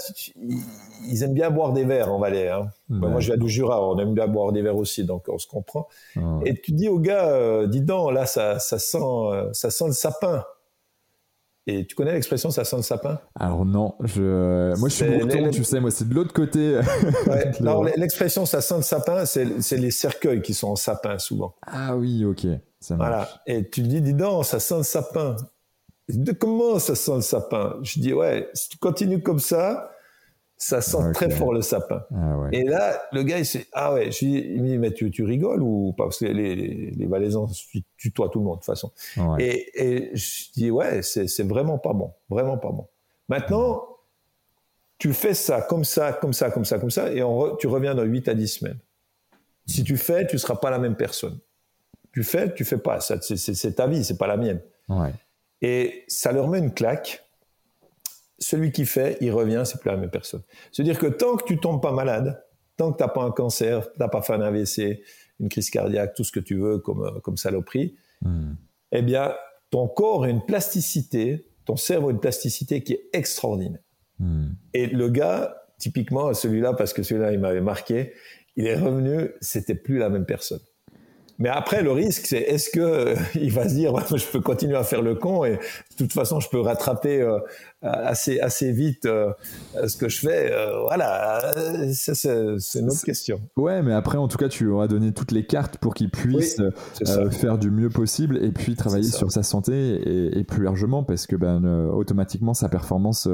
ils 1.07 1.23
aiment 1.23 1.33
bien 1.33 1.51
boire 1.51 1.73
des 1.73 1.83
verres 1.83 2.11
en 2.11 2.19
Valais. 2.19 2.49
Hein. 2.49 2.69
moi, 2.89 3.19
je 3.19 3.27
viens 3.27 3.37
du 3.37 3.49
Jura, 3.49 3.85
on 3.85 3.99
aime 3.99 4.13
bien 4.13 4.27
boire 4.27 4.51
des 4.51 4.61
verres 4.61 4.77
aussi, 4.77 5.03
donc 5.03 5.25
on 5.27 5.37
se 5.37 5.47
comprend. 5.47 5.87
Et 6.45 6.59
tu 6.59 6.71
dis 6.71 6.87
au 6.87 6.99
gars, 6.99 7.27
euh, 7.29 7.67
dis 7.67 7.81
donc, 7.81 8.13
là, 8.13 8.25
ça, 8.25 8.59
ça 8.59 8.79
sent, 8.79 8.97
ça 9.53 9.69
sent 9.69 9.87
le 9.87 9.93
sapin. 9.93 10.43
Et 11.67 11.85
tu 11.85 11.95
connais 11.95 12.13
l'expression 12.13 12.49
ça 12.49 12.63
sent 12.63 12.77
le 12.77 12.81
sapin? 12.81 13.19
Alors 13.39 13.65
non, 13.65 13.93
je, 14.03 14.75
moi 14.79 14.89
je 14.89 14.95
suis 14.95 15.05
breton, 15.05 15.51
tu 15.51 15.63
sais, 15.63 15.79
moi 15.79 15.91
c'est 15.91 16.09
de 16.09 16.13
l'autre 16.13 16.33
côté. 16.33 16.79
Ouais, 17.27 17.93
l'expression 17.97 18.45
ça 18.45 18.61
sent 18.61 18.77
le 18.77 18.81
sapin, 18.81 19.25
c'est 19.25 19.77
les 19.77 19.91
cercueils 19.91 20.41
qui 20.41 20.53
sont 20.53 20.69
en 20.69 20.75
sapin 20.75 21.19
souvent. 21.19 21.55
Ah 21.67 21.95
oui, 21.95 22.25
ok, 22.25 22.47
ça 22.79 22.95
marche. 22.95 23.09
Voilà, 23.09 23.29
et 23.45 23.69
tu 23.69 23.81
dis, 23.81 24.01
dis 24.01 24.13
donc, 24.13 24.45
ça 24.45 24.59
sent 24.59 24.77
le 24.77 24.83
sapin. 24.83 25.35
De 26.09 26.31
comment 26.31 26.79
ça 26.79 26.95
sent 26.95 27.15
le 27.15 27.21
sapin? 27.21 27.75
Je 27.83 27.99
dis, 27.99 28.13
ouais, 28.13 28.49
si 28.53 28.69
tu 28.69 28.77
continues 28.77 29.21
comme 29.21 29.39
ça, 29.39 29.90
ça 30.61 30.79
sent 30.79 31.11
très 31.15 31.31
fort 31.31 31.53
le 31.53 31.61
sapin. 31.61 32.05
Ah 32.13 32.47
et 32.51 32.63
là, 32.63 33.01
le 33.11 33.23
gars, 33.23 33.39
il 33.39 33.47
s'est, 33.47 33.65
ah 33.73 33.95
ouais, 33.95 34.11
je 34.11 34.25
lui 34.25 34.61
dis, 34.61 34.77
mais 34.77 34.93
tu, 34.93 35.09
tu 35.09 35.23
rigoles 35.23 35.63
ou 35.63 35.91
pas? 35.93 36.03
Parce 36.03 36.19
que 36.19 36.25
les, 36.25 36.55
les, 36.55 36.91
les 36.91 37.05
Valaisans 37.07 37.47
tutoient 37.97 38.29
tout 38.29 38.37
le 38.37 38.45
monde 38.45 38.57
de 38.57 38.59
toute 38.59 38.67
façon. 38.67 38.91
Et, 39.39 39.71
et, 39.73 40.15
je 40.15 40.51
dis, 40.51 40.69
ouais, 40.69 41.01
c'est 41.01 41.47
vraiment 41.47 41.79
pas 41.79 41.93
bon, 41.93 42.13
vraiment 42.29 42.59
pas 42.59 42.69
bon. 42.69 42.87
Maintenant, 43.27 43.87
tu 44.99 45.13
fais 45.13 45.33
ça 45.33 45.63
comme 45.63 45.83
ça, 45.83 46.13
comme 46.13 46.33
ça, 46.33 46.51
comme 46.51 46.65
ça, 46.65 46.77
comme 46.77 46.91
ça, 46.91 47.11
et 47.11 47.23
tu 47.59 47.67
reviens 47.67 47.95
dans 47.95 48.03
8 48.03 48.27
à 48.27 48.35
10 48.35 48.47
semaines. 48.47 48.79
Si 49.65 49.83
tu 49.83 49.97
fais, 49.97 50.27
tu 50.27 50.37
seras 50.37 50.57
pas 50.57 50.69
la 50.69 50.77
même 50.77 50.95
personne. 50.95 51.39
Tu 52.13 52.21
fais, 52.23 52.53
tu 52.53 52.65
fais 52.65 52.77
pas. 52.77 52.99
C'est 52.99 53.75
ta 53.75 53.87
vie, 53.87 54.03
c'est 54.03 54.17
pas 54.19 54.27
la 54.27 54.37
mienne. 54.37 54.61
Et 55.63 56.03
ça 56.07 56.31
leur 56.31 56.47
met 56.47 56.59
une 56.59 56.71
claque 56.71 57.23
celui 58.41 58.71
qui 58.71 58.85
fait, 58.85 59.17
il 59.21 59.31
revient, 59.31 59.61
c'est 59.65 59.79
plus 59.79 59.89
la 59.89 59.97
même 59.97 60.09
personne. 60.09 60.41
C'est-à-dire 60.71 60.99
que 60.99 61.07
tant 61.07 61.37
que 61.37 61.45
tu 61.45 61.59
tombes 61.59 61.81
pas 61.81 61.91
malade, 61.91 62.43
tant 62.75 62.91
que 62.91 62.97
tu 62.97 63.03
n'as 63.03 63.09
pas 63.09 63.23
un 63.23 63.31
cancer, 63.31 63.89
tu 63.91 63.99
n'as 63.99 64.07
pas 64.07 64.21
fait 64.21 64.33
un 64.33 64.41
AVC, 64.41 65.01
une 65.39 65.47
crise 65.47 65.69
cardiaque, 65.69 66.13
tout 66.15 66.23
ce 66.23 66.31
que 66.31 66.39
tu 66.39 66.55
veux 66.55 66.79
comme, 66.79 67.03
euh, 67.05 67.19
comme 67.21 67.37
saloperie, 67.37 67.95
hmm. 68.21 68.53
eh 68.91 69.01
bien, 69.01 69.33
ton 69.69 69.87
corps 69.87 70.23
a 70.23 70.29
une 70.29 70.43
plasticité, 70.43 71.47
ton 71.65 71.75
cerveau 71.75 72.09
a 72.09 72.11
une 72.11 72.19
plasticité 72.19 72.83
qui 72.83 72.93
est 72.93 73.09
extraordinaire. 73.13 73.81
Hmm. 74.19 74.49
Et 74.73 74.87
le 74.87 75.09
gars, 75.09 75.55
typiquement, 75.77 76.33
celui-là, 76.33 76.73
parce 76.73 76.93
que 76.93 77.03
celui-là, 77.03 77.31
il 77.31 77.39
m'avait 77.39 77.61
marqué, 77.61 78.13
il 78.55 78.67
est 78.67 78.75
revenu, 78.75 79.31
c'était 79.39 79.75
plus 79.75 79.97
la 79.97 80.09
même 80.09 80.25
personne. 80.25 80.59
Mais 81.41 81.49
après, 81.49 81.81
le 81.81 81.91
risque, 81.91 82.27
c'est 82.27 82.37
est-ce 82.37 82.69
que 82.69 82.79
euh, 82.79 83.15
il 83.35 83.51
va 83.51 83.67
se 83.67 83.73
dire, 83.73 83.93
je 84.15 84.25
peux 84.27 84.41
continuer 84.41 84.77
à 84.77 84.83
faire 84.83 85.01
le 85.01 85.15
con 85.15 85.43
et 85.43 85.53
de 85.53 85.57
toute 85.97 86.13
façon, 86.13 86.39
je 86.39 86.47
peux 86.47 86.61
rattraper 86.61 87.19
euh, 87.19 87.39
assez 87.81 88.39
assez 88.39 88.71
vite 88.71 89.07
euh, 89.07 89.33
ce 89.87 89.97
que 89.97 90.07
je 90.07 90.19
fais. 90.19 90.53
voilà, 90.83 91.51
c'est 91.93 92.79
une 92.79 92.89
autre 92.89 93.03
question. 93.03 93.41
Ouais, 93.57 93.81
mais 93.81 93.93
après, 93.93 94.19
en 94.19 94.27
tout 94.27 94.37
cas, 94.37 94.49
tu 94.49 94.67
auras 94.67 94.87
donné 94.87 95.13
toutes 95.13 95.31
les 95.31 95.47
cartes 95.47 95.77
pour 95.79 95.95
qu'il 95.95 96.11
puisse 96.11 96.61
faire 97.31 97.57
du 97.57 97.71
mieux 97.71 97.89
possible 97.89 98.37
et 98.43 98.51
puis 98.51 98.75
travailler 98.75 99.09
sur 99.09 99.31
sa 99.31 99.41
santé 99.41 100.37
et, 100.37 100.43
plus 100.43 100.63
largement 100.63 101.03
parce 101.03 101.27
que 101.27 101.35
ben 101.35 101.63
automatiquement 101.91 102.53
sa 102.53 102.67
performance 102.67 103.27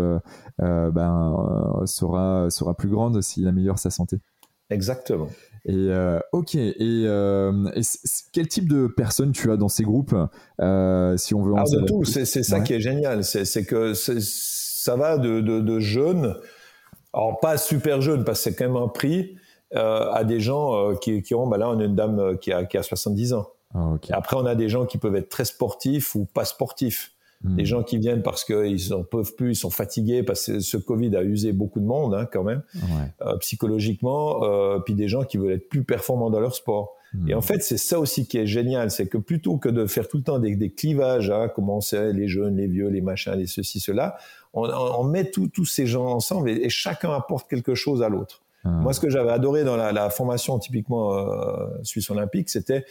ben 0.60 1.84
sera 1.86 2.50
sera 2.50 2.76
plus 2.76 2.90
grande 2.90 3.22
s'il 3.22 3.48
améliore 3.48 3.80
sa 3.80 3.90
santé. 3.90 4.20
Exactement. 4.70 5.30
Et 5.68 5.74
euh, 5.74 6.20
ok. 6.32 6.56
Et, 6.56 6.76
euh, 6.82 7.52
quel 8.32 8.48
type 8.48 8.70
de 8.70 8.88
personnes 8.88 9.34
tu 9.34 9.52
as 9.52 9.58
dans 9.58 9.68
ces 9.68 9.84
groupes 9.84 10.16
euh, 10.62 11.18
Si 11.18 11.36
on 11.36 11.44
veut. 11.44 11.54
En 11.54 11.64
de 11.64 11.86
tout. 11.86 12.06
C'est 12.06 12.26
ça 12.26 12.62
qui 12.62 12.74
est 12.74 12.80
génial. 12.80 13.24
C'est 13.24 13.66
que 13.66 13.94
ça 13.94 14.96
va 14.96 15.18
de, 15.18 15.42
de, 15.42 15.60
de, 15.60 15.80
jeunes, 15.80 16.36
alors 17.14 17.40
pas 17.42 17.58
super 17.58 18.00
jeunes 18.00 18.24
parce 18.24 18.40
que 18.40 18.44
c'est 18.46 18.56
quand 18.56 18.66
même 18.66 18.82
un 18.82 18.88
prix, 18.88 19.36
à 19.76 20.24
des 20.24 20.40
gens 20.40 20.96
qui, 20.96 21.22
qui 21.22 21.36
ont. 21.36 21.48
Bah 21.48 21.58
là, 21.58 21.70
on 21.70 21.80
a 21.80 21.84
une 21.84 21.96
dame 21.96 22.38
qui 22.40 22.54
a, 22.54 22.64
qui 22.64 22.78
a 22.78 22.84
70 22.84 23.34
ans. 23.34 23.50
Ah, 23.76 23.96
après, 24.12 24.38
on 24.38 24.46
a 24.46 24.56
des 24.56 24.70
gens 24.70 24.86
qui 24.86 24.98
peuvent 24.98 25.18
être 25.18 25.30
très 25.30 25.46
sportifs 25.46 26.16
ou 26.16 26.26
pas 26.26 26.46
sportifs. 26.46 27.12
Des 27.44 27.64
hmm. 27.64 27.66
gens 27.66 27.84
qui 27.84 28.00
viennent 28.00 28.24
parce 28.24 28.44
qu'ils 28.44 28.90
n'en 28.90 29.04
peuvent 29.04 29.36
plus, 29.36 29.52
ils 29.52 29.56
sont 29.56 29.70
fatigués 29.70 30.24
parce 30.24 30.48
que 30.48 30.60
ce 30.60 30.76
Covid 30.76 31.16
a 31.16 31.22
usé 31.22 31.54
beaucoup 31.54 31.80
de 31.80 31.86
monde 31.86 32.16
hein, 32.16 32.28
quand 32.32 32.44
même, 32.44 32.64
euh, 33.22 33.38
psychologiquement, 33.38 34.44
euh, 34.44 34.80
puis 34.80 34.96
des 34.96 35.08
gens 35.08 35.24
qui 35.24 35.38
veulent 35.38 35.52
être 35.52 35.70
plus 35.70 35.84
performants 35.84 36.32
dans 36.32 36.40
leur 36.40 36.56
sport. 36.56 36.96
Et 37.28 37.36
en 37.36 37.40
hmm. 37.40 37.42
fait, 37.42 37.64
c'est 37.64 37.78
ça 37.78 38.00
aussi 38.00 38.28
qui 38.28 38.38
est 38.38 38.48
génial, 38.48 38.92
c'est 38.92 39.08
que 39.08 39.18
plutôt 39.18 39.58
que 39.58 39.70
de 39.70 39.86
faire 39.86 40.08
tout 40.08 40.18
le 40.18 40.24
temps 40.24 40.40
des, 40.40 40.56
des 40.56 40.72
clivages, 40.72 41.30
hein, 41.30 41.50
comment 41.54 41.80
c'est 41.80 42.12
les 42.12 42.28
jeunes, 42.28 42.58
les 42.58 42.68
vieux, 42.68 42.90
les 42.90 43.02
machins, 43.02 43.34
les 43.34 43.48
ceci, 43.48 43.80
cela, 43.80 44.18
on, 44.54 44.68
on 44.70 45.04
met 45.04 45.30
tous 45.30 45.66
ces 45.66 45.86
gens 45.86 46.08
ensemble 46.08 46.50
et, 46.50 46.70
chacun 46.70 47.12
apporte 47.12 47.48
quelque 47.48 47.76
chose 47.76 48.02
à 48.02 48.10
l'autre. 48.10 48.42
Ah. 48.64 48.70
Moi, 48.70 48.94
ce 48.94 49.00
que 49.00 49.10
j'avais 49.10 49.32
adoré 49.32 49.64
dans 49.64 49.78
la, 49.78 49.92
la 49.92 50.10
formation 50.10 50.60
typiquement 50.60 51.16
euh, 51.16 51.68
Suisse 51.84 52.10
olympique, 52.10 52.50
c'était 52.50 52.86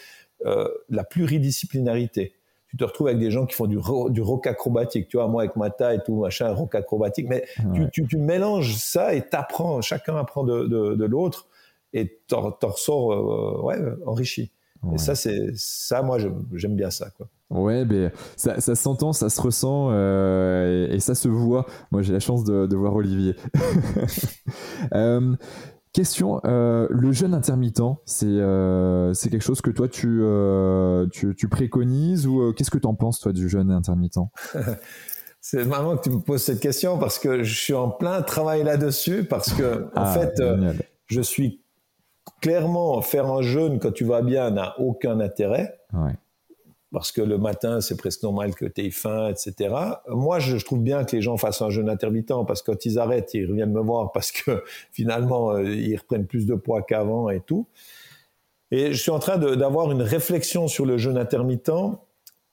euh, 0.44 0.68
la 0.90 1.02
pluridisciplinarité 1.02 2.35
tu 2.76 2.84
te 2.84 2.84
retrouves 2.84 3.06
avec 3.06 3.18
des 3.18 3.30
gens 3.30 3.46
qui 3.46 3.54
font 3.54 3.66
du, 3.66 3.78
du 4.10 4.20
rock 4.22 4.46
acrobatique. 4.46 5.08
Tu 5.08 5.16
vois, 5.16 5.28
moi 5.28 5.42
avec 5.42 5.56
ma 5.56 5.70
taille 5.70 5.96
et 5.96 6.00
tout, 6.04 6.20
machin, 6.20 6.52
rock 6.52 6.74
acrobatique. 6.74 7.26
Mais 7.28 7.46
tu, 7.92 8.06
tu, 8.06 8.18
mélanges 8.18 8.76
ça 8.76 9.14
et 9.14 9.22
t'apprends, 9.22 9.80
chacun 9.80 10.16
apprend 10.16 10.44
de, 10.44 10.66
de, 10.66 10.94
de 10.94 11.04
l'autre 11.04 11.48
et 11.94 12.20
t'en, 12.28 12.54
ressors 12.62 13.12
euh, 13.12 13.62
ouais, 13.62 13.78
enrichi. 14.04 14.50
Et 14.94 14.98
ça, 14.98 15.14
c'est 15.14 15.50
ça, 15.56 16.02
moi, 16.02 16.18
j'aime 16.52 16.76
bien 16.76 16.90
ça. 16.90 17.08
Quoi. 17.10 17.26
Ouais, 17.50 17.84
mais 17.84 18.12
ça, 18.36 18.60
ça 18.60 18.74
s'entend, 18.74 19.12
ça 19.12 19.30
se 19.30 19.40
ressent 19.40 19.88
euh, 19.90 20.88
et, 20.90 21.00
ça 21.00 21.14
se 21.14 21.28
voit. 21.28 21.66
Moi, 21.90 22.02
j'ai 22.02 22.12
la 22.12 22.20
chance 22.20 22.44
de, 22.44 22.66
de 22.66 22.76
voir 22.76 22.94
Olivier. 22.94 23.34
euh, 24.94 25.34
question, 25.96 26.40
le 26.44 27.12
jeûne 27.12 27.34
intermittent, 27.34 27.96
c'est 28.04 28.38
c'est 29.14 29.30
quelque 29.30 29.42
chose 29.42 29.60
que 29.60 29.70
toi 29.70 29.88
tu, 29.88 30.22
tu, 31.12 31.34
tu, 31.34 31.48
préconises 31.48 32.26
ou 32.26 32.52
qu'est-ce 32.52 32.70
que 32.70 32.78
tu 32.78 32.86
en 32.86 32.94
penses 32.94 33.20
toi 33.20 33.32
du 33.32 33.48
jeûne 33.48 33.70
intermittent? 33.70 34.18
C'est 35.40 35.64
marrant 35.64 35.96
que 35.96 36.02
tu 36.02 36.10
me 36.10 36.18
poses 36.18 36.42
cette 36.42 36.58
question 36.58 36.98
parce 36.98 37.20
que 37.20 37.44
je 37.44 37.54
suis 37.56 37.72
en 37.72 37.88
plein 37.88 38.20
travail 38.22 38.64
là-dessus 38.64 39.22
parce 39.22 39.52
que 39.52 39.84
en 39.94 40.02
ah, 40.02 40.12
fait, 40.12 40.42
je 41.06 41.20
suis 41.20 41.62
clairement 42.40 43.00
faire 43.00 43.26
un 43.26 43.42
jeûne 43.42 43.78
quand 43.78 43.92
tu 43.92 44.04
vas 44.04 44.22
bien 44.22 44.50
n'a 44.50 44.74
aucun 44.80 45.20
intérêt. 45.20 45.78
Parce 46.96 47.12
que 47.12 47.20
le 47.20 47.36
matin, 47.36 47.82
c'est 47.82 47.98
presque 47.98 48.22
normal 48.22 48.54
que 48.54 48.64
tu 48.64 48.86
aies 48.86 48.90
faim, 48.90 49.28
etc. 49.28 49.74
Moi, 50.08 50.38
je, 50.38 50.56
trouve 50.56 50.80
bien 50.80 51.04
que 51.04 51.14
les 51.14 51.20
gens 51.20 51.36
fassent 51.36 51.60
un 51.60 51.68
jeûne 51.68 51.90
intermittent 51.90 52.32
parce 52.48 52.62
que 52.62 52.72
quand 52.72 52.86
ils 52.86 52.98
arrêtent, 52.98 53.34
ils 53.34 53.46
reviennent 53.46 53.74
me 53.74 53.82
voir 53.82 54.12
parce 54.12 54.32
que 54.32 54.64
finalement, 54.92 55.50
euh, 55.50 55.74
ils 55.74 55.94
reprennent 55.94 56.26
plus 56.26 56.46
de 56.46 56.54
poids 56.54 56.80
qu'avant 56.80 57.28
et 57.28 57.40
tout. 57.40 57.66
Et 58.70 58.94
je 58.94 58.96
suis 58.98 59.10
en 59.10 59.18
train 59.18 59.36
d'avoir 59.36 59.92
une 59.92 60.00
réflexion 60.00 60.68
sur 60.68 60.86
le 60.86 60.96
jeûne 60.96 61.18
intermittent, 61.18 61.70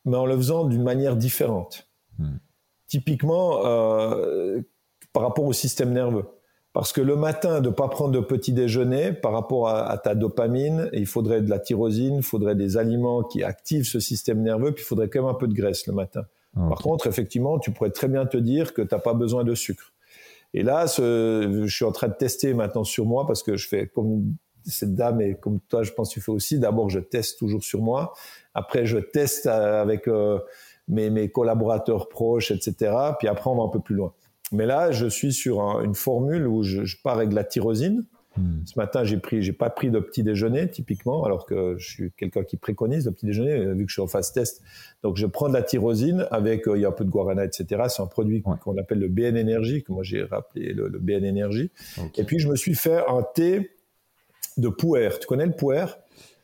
mais 0.03 0.17
en 0.17 0.25
le 0.25 0.35
faisant 0.35 0.65
d'une 0.65 0.83
manière 0.83 1.15
différente. 1.15 1.87
Hmm. 2.19 2.35
Typiquement, 2.87 3.65
euh, 3.65 4.59
par 5.13 5.23
rapport 5.23 5.45
au 5.45 5.53
système 5.53 5.93
nerveux. 5.93 6.25
Parce 6.73 6.91
que 6.91 7.01
le 7.01 7.15
matin, 7.15 7.61
de 7.61 7.69
ne 7.69 7.73
pas 7.73 7.87
prendre 7.87 8.11
de 8.11 8.19
petit 8.19 8.51
déjeuner 8.51 9.13
par 9.13 9.31
rapport 9.31 9.69
à, 9.69 9.95
ta 9.99 10.15
dopamine, 10.15 10.89
il 10.91 11.05
faudrait 11.05 11.41
de 11.41 11.49
la 11.49 11.59
tyrosine, 11.59 12.17
il 12.17 12.23
faudrait 12.23 12.55
des 12.55 12.77
aliments 12.77 13.21
qui 13.21 13.43
activent 13.43 13.85
ce 13.85 13.99
système 13.99 14.41
nerveux, 14.41 14.71
puis 14.71 14.83
il 14.83 14.87
faudrait 14.87 15.07
quand 15.07 15.21
même 15.21 15.29
un 15.29 15.37
peu 15.37 15.47
de 15.47 15.53
graisse 15.53 15.85
le 15.85 15.93
matin. 15.93 16.25
Par 16.55 16.79
contre, 16.79 17.07
effectivement, 17.07 17.57
tu 17.57 17.71
pourrais 17.71 17.89
très 17.89 18.07
bien 18.07 18.27
te 18.27 18.37
dire 18.37 18.73
que 18.73 18.83
tu 18.83 18.93
n'as 18.93 19.01
pas 19.01 19.13
besoin 19.13 19.43
de 19.43 19.55
sucre. 19.55 19.91
Et 20.53 20.61
là, 20.61 20.85
je 20.85 21.65
suis 21.67 21.85
en 21.85 21.91
train 21.91 22.07
de 22.07 22.13
tester 22.13 22.53
maintenant 22.53 22.83
sur 22.83 23.05
moi 23.05 23.25
parce 23.25 23.41
que 23.41 23.55
je 23.55 23.67
fais 23.67 23.87
comme 23.87 24.35
cette 24.63 24.93
dame 24.93 25.21
et 25.21 25.35
comme 25.35 25.59
toi, 25.67 25.83
je 25.83 25.91
pense 25.91 26.09
que 26.09 26.13
tu 26.15 26.21
fais 26.21 26.31
aussi. 26.31 26.59
D'abord, 26.59 26.89
je 26.89 26.99
teste 26.99 27.39
toujours 27.39 27.63
sur 27.63 27.81
moi. 27.81 28.13
Après, 28.53 28.85
je 28.85 28.97
teste 28.99 29.47
avec 29.47 30.07
euh, 30.07 30.39
mes, 30.87 31.09
mes 31.09 31.29
collaborateurs 31.29 32.07
proches, 32.07 32.51
etc. 32.51 32.95
Puis 33.17 33.27
après, 33.27 33.49
on 33.49 33.55
va 33.55 33.63
un 33.63 33.69
peu 33.69 33.79
plus 33.79 33.95
loin. 33.95 34.13
Mais 34.53 34.65
là, 34.65 34.91
je 34.91 35.07
suis 35.07 35.33
sur 35.33 35.59
une 35.81 35.95
formule 35.95 36.47
où 36.47 36.63
je, 36.63 36.95
pars 37.03 37.17
avec 37.17 37.29
de 37.29 37.35
la 37.35 37.43
tyrosine. 37.43 38.05
Hmm. 38.37 38.65
Ce 38.65 38.79
matin, 38.79 39.03
j'ai 39.03 39.17
pris, 39.17 39.43
j'ai 39.43 39.53
pas 39.53 39.69
pris 39.69 39.91
de 39.91 39.99
petit 39.99 40.23
déjeuner 40.23 40.67
typiquement, 40.67 41.23
alors 41.23 41.45
que 41.45 41.75
je 41.77 41.87
suis 41.87 42.11
quelqu'un 42.17 42.43
qui 42.43 42.57
préconise 42.57 43.05
le 43.05 43.11
petit 43.11 43.27
déjeuner 43.27 43.51
euh, 43.51 43.73
vu 43.73 43.85
que 43.85 43.89
je 43.89 43.93
suis 43.93 44.01
en 44.01 44.07
phase 44.07 44.31
test. 44.31 44.63
Donc, 45.03 45.17
je 45.17 45.27
prends 45.27 45.49
de 45.49 45.53
la 45.53 45.61
tyrosine 45.61 46.25
avec, 46.31 46.67
euh, 46.67 46.75
il 46.77 46.81
y 46.81 46.85
a 46.85 46.87
un 46.87 46.93
peu 46.93 47.05
de 47.05 47.11
guarana, 47.11 47.45
etc. 47.45 47.83
C'est 47.89 48.01
un 48.01 48.07
produit 48.07 48.41
qu'on 48.41 48.77
appelle 48.77 48.99
le 48.99 49.07
BN 49.07 49.37
Energy, 49.37 49.83
que 49.83 49.91
moi 49.91 50.03
j'ai 50.03 50.23
rappelé 50.23 50.73
le, 50.73 50.89
BN 50.89 51.25
Energy. 51.25 51.69
Et 52.17 52.23
puis, 52.23 52.39
je 52.39 52.47
me 52.47 52.55
suis 52.55 52.75
fait 52.75 53.03
un 53.07 53.23
thé 53.35 53.69
de 54.57 54.69
pouer. 54.69 55.09
Tu 55.19 55.27
connais 55.27 55.45
le 55.45 55.55
pouer 55.55 55.85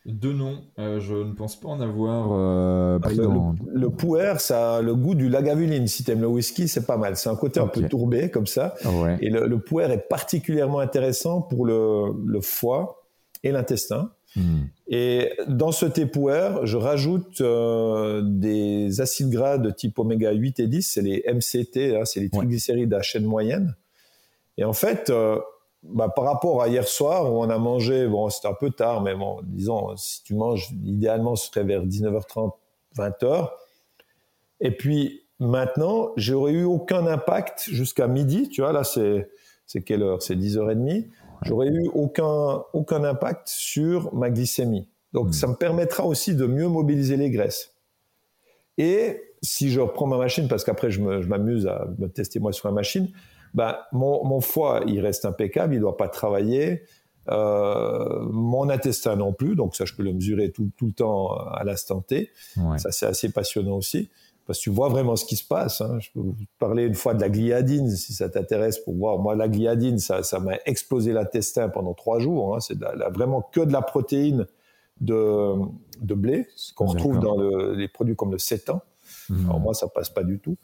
deux 0.10 0.34
noms, 0.34 0.62
euh, 0.78 1.00
je 1.00 1.16
ne 1.16 1.34
pense 1.34 1.60
pas 1.60 1.70
en 1.70 1.80
avoir 1.80 2.30
euh, 2.32 3.00
pris 3.00 3.16
le, 3.16 3.24
dans... 3.24 3.56
Le, 3.72 3.90
pouer, 3.90 4.34
ça 4.40 4.78
a 4.78 4.82
le 4.82 4.96
goût 4.96 5.16
du 5.16 5.30
lagavulin. 5.30 5.86
Si 5.88 6.04
tu 6.04 6.12
aimes 6.12 6.22
le 6.22 6.28
whisky, 6.28 6.68
c'est 6.68 6.86
pas 6.86 6.98
mal. 6.98 7.16
C'est 7.16 7.30
un 7.30 7.36
côté 7.36 7.60
un 7.60 7.68
peu 7.68 7.88
tourbé 7.88 8.30
comme 8.30 8.48
ça. 8.48 8.76
Et 9.22 9.30
le, 9.30 9.48
le 9.48 9.60
pouer 9.60 9.86
est 9.92 10.10
particulièrement 10.10 10.80
intéressant 10.80 11.42
pour 11.42 11.66
le, 11.66 12.40
foie 12.42 13.04
et 13.44 13.52
l'intestin. 13.52 14.12
Hmm. 14.36 14.64
Et 14.88 15.32
dans 15.48 15.72
ce 15.72 15.86
thé 15.86 16.06
pouer, 16.06 16.50
je 16.64 16.78
rajoute 16.78 17.42
euh, 17.42 18.22
des 18.24 19.02
acides 19.02 19.30
gras 19.30 19.58
de 19.58 19.72
type 19.72 19.98
oméga 19.98 20.32
8 20.32 20.60
et 20.60 20.68
10, 20.68 20.84
c'est 20.84 21.02
les 21.02 21.24
MCT, 21.28 21.96
hein, 21.96 22.06
c'est 22.06 22.20
les 22.20 22.30
triglycérides 22.30 22.94
à 22.94 23.02
chaîne 23.02 23.26
moyenne. 23.26 23.76
Et 24.58 24.66
en 24.66 24.74
fait, 24.74 25.12
bah, 25.84 26.10
par 26.10 26.26
rapport 26.26 26.62
à 26.62 26.68
hier 26.68 26.88
soir 26.88 27.32
où 27.32 27.38
on 27.38 27.50
a 27.50 27.58
mangé, 27.58 28.08
bon, 28.08 28.30
c'était 28.30 28.48
un 28.48 28.54
peu 28.54 28.70
tard, 28.70 29.02
mais 29.02 29.16
bon, 29.16 29.40
disons, 29.44 29.96
si 29.96 30.24
tu 30.24 30.36
manges, 30.36 30.70
idéalement, 30.84 31.36
ce 31.36 31.48
serait 31.48 31.64
vers 31.64 31.86
19h30, 31.86 32.52
20h. 32.98 33.50
Et 34.60 34.72
puis, 34.72 35.24
maintenant, 35.40 36.12
j'aurais 36.18 36.52
eu 36.52 36.66
aucun 36.66 37.08
impact 37.08 37.70
jusqu'à 37.70 38.08
midi, 38.08 38.50
tu 38.50 38.62
vois, 38.62 38.74
là, 38.74 38.84
c'est, 38.84 39.30
c'est 39.66 39.82
quelle 39.82 40.04
heure? 40.04 40.22
C'est 40.22 40.36
10h30. 40.36 41.08
J'aurais 41.44 41.70
eu 41.70 41.90
aucun, 41.94 42.64
aucun 42.74 43.04
impact 43.06 43.48
sur 43.48 44.14
ma 44.14 44.30
glycémie. 44.30 44.90
Donc, 45.14 45.28
hmm. 45.28 45.34
ça 45.34 45.48
me 45.48 45.56
permettra 45.56 46.06
aussi 46.06 46.36
de 46.36 46.46
mieux 46.46 46.68
mobiliser 46.68 47.16
les 47.16 47.30
graisses. 47.30 47.74
Et 48.78 49.22
si 49.42 49.70
je 49.70 49.80
reprends 49.80 50.08
ma 50.08 50.18
machine, 50.18 50.50
parce 50.50 50.66
qu'après, 50.66 50.92
je 50.92 51.02
m'amuse 51.02 51.68
à 51.68 51.88
me 51.98 52.08
tester 52.08 52.40
moi 52.40 52.52
sur 52.52 52.68
la 52.68 52.74
machine, 52.74 53.10
ben, 53.54 53.78
mon, 53.92 54.42
foie, 54.42 54.82
il 54.88 55.00
reste 55.00 55.26
impeccable, 55.26 55.74
il 55.74 55.78
ne 55.78 55.82
doit 55.82 55.98
pas 55.98 56.10
travailler. 56.10 56.84
Euh, 57.30 58.26
mon 58.32 58.70
intestin 58.70 59.16
non 59.16 59.34
plus, 59.34 59.56
donc 59.56 59.76
ça, 59.76 59.86
je 59.86 59.94
peux 59.94 60.04
le 60.04 60.14
mesurer 60.14 60.52
tout, 60.52 60.72
le 60.82 60.92
temps 60.92 61.36
à 61.36 61.64
l'instant 61.64 62.02
T. 62.02 62.32
Ça, 62.78 62.92
c'est 62.92 63.06
assez 63.06 63.32
passionnant 63.32 63.78
aussi, 63.78 64.10
parce 64.48 64.60
que 64.60 64.64
tu 64.64 64.70
vois 64.70 64.90
vraiment 64.90 65.16
ce 65.16 65.26
qui 65.26 65.36
se 65.36 65.46
passe. 65.46 65.82
Hein. 65.82 66.00
Je 66.00 66.10
peux 66.14 66.22
vous 66.22 66.36
parler 66.58 66.86
une 66.86 66.96
fois 66.96 67.14
de 67.14 67.22
la 67.22 67.30
gliadine, 67.30 67.90
si 67.92 68.14
ça 68.14 68.30
t'intéresse, 68.30 68.80
pour 68.80 68.96
voir. 68.96 69.20
Moi, 69.20 69.36
la 69.36 69.48
gliadine, 69.48 70.00
ça, 70.00 70.24
ça 70.24 70.40
m'a 70.40 70.56
explosé 70.66 71.14
l'intestin 71.14 71.70
pendant 71.70 71.94
trois 71.94 72.20
jours. 72.20 72.56
Hein. 72.56 72.60
C'est 72.60 72.78
vraiment 73.14 73.42
que 73.42 73.62
de 73.62 73.74
la 73.74 73.82
protéine 73.82 74.48
de, 75.02 75.54
de 76.02 76.14
blé, 76.14 76.48
ce 76.56 76.74
qu'on 76.74 76.88
retrouve 76.88 77.20
dans 77.20 77.38
les 77.74 77.88
produits 77.88 78.16
comme 78.16 78.32
le 78.32 78.40
sétan. 78.40 78.82
Mmh. 79.30 79.46
Alors 79.46 79.60
moi, 79.60 79.74
ça 79.74 79.88
passe 79.88 80.10
pas 80.10 80.24
du 80.24 80.40
tout. 80.40 80.58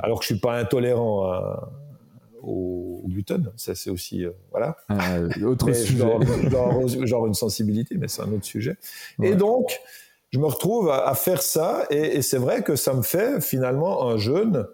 Alors 0.00 0.18
que 0.18 0.24
je 0.24 0.32
suis 0.32 0.40
pas 0.40 0.58
intolérant 0.58 1.24
à, 1.24 1.70
au, 2.42 3.02
gluten. 3.08 3.50
Ça, 3.56 3.74
c'est 3.74 3.90
aussi, 3.90 4.24
euh, 4.24 4.30
voilà. 4.50 4.76
Euh, 4.90 5.42
autre 5.44 5.72
sujet. 5.72 6.04
Genre, 7.06 7.26
une 7.26 7.34
sensibilité, 7.34 7.96
mais 7.98 8.08
c'est 8.08 8.22
un 8.22 8.32
autre 8.32 8.44
sujet. 8.44 8.76
Et 9.22 9.34
donc, 9.34 9.80
je 10.30 10.38
me 10.38 10.46
retrouve 10.46 10.90
à, 10.90 11.14
faire 11.14 11.42
ça, 11.42 11.86
et, 11.90 12.22
c'est 12.22 12.38
vrai 12.38 12.62
que 12.62 12.76
ça 12.76 12.94
me 12.94 13.02
fait 13.02 13.40
finalement 13.40 14.08
un 14.08 14.16
jeûne, 14.16 14.66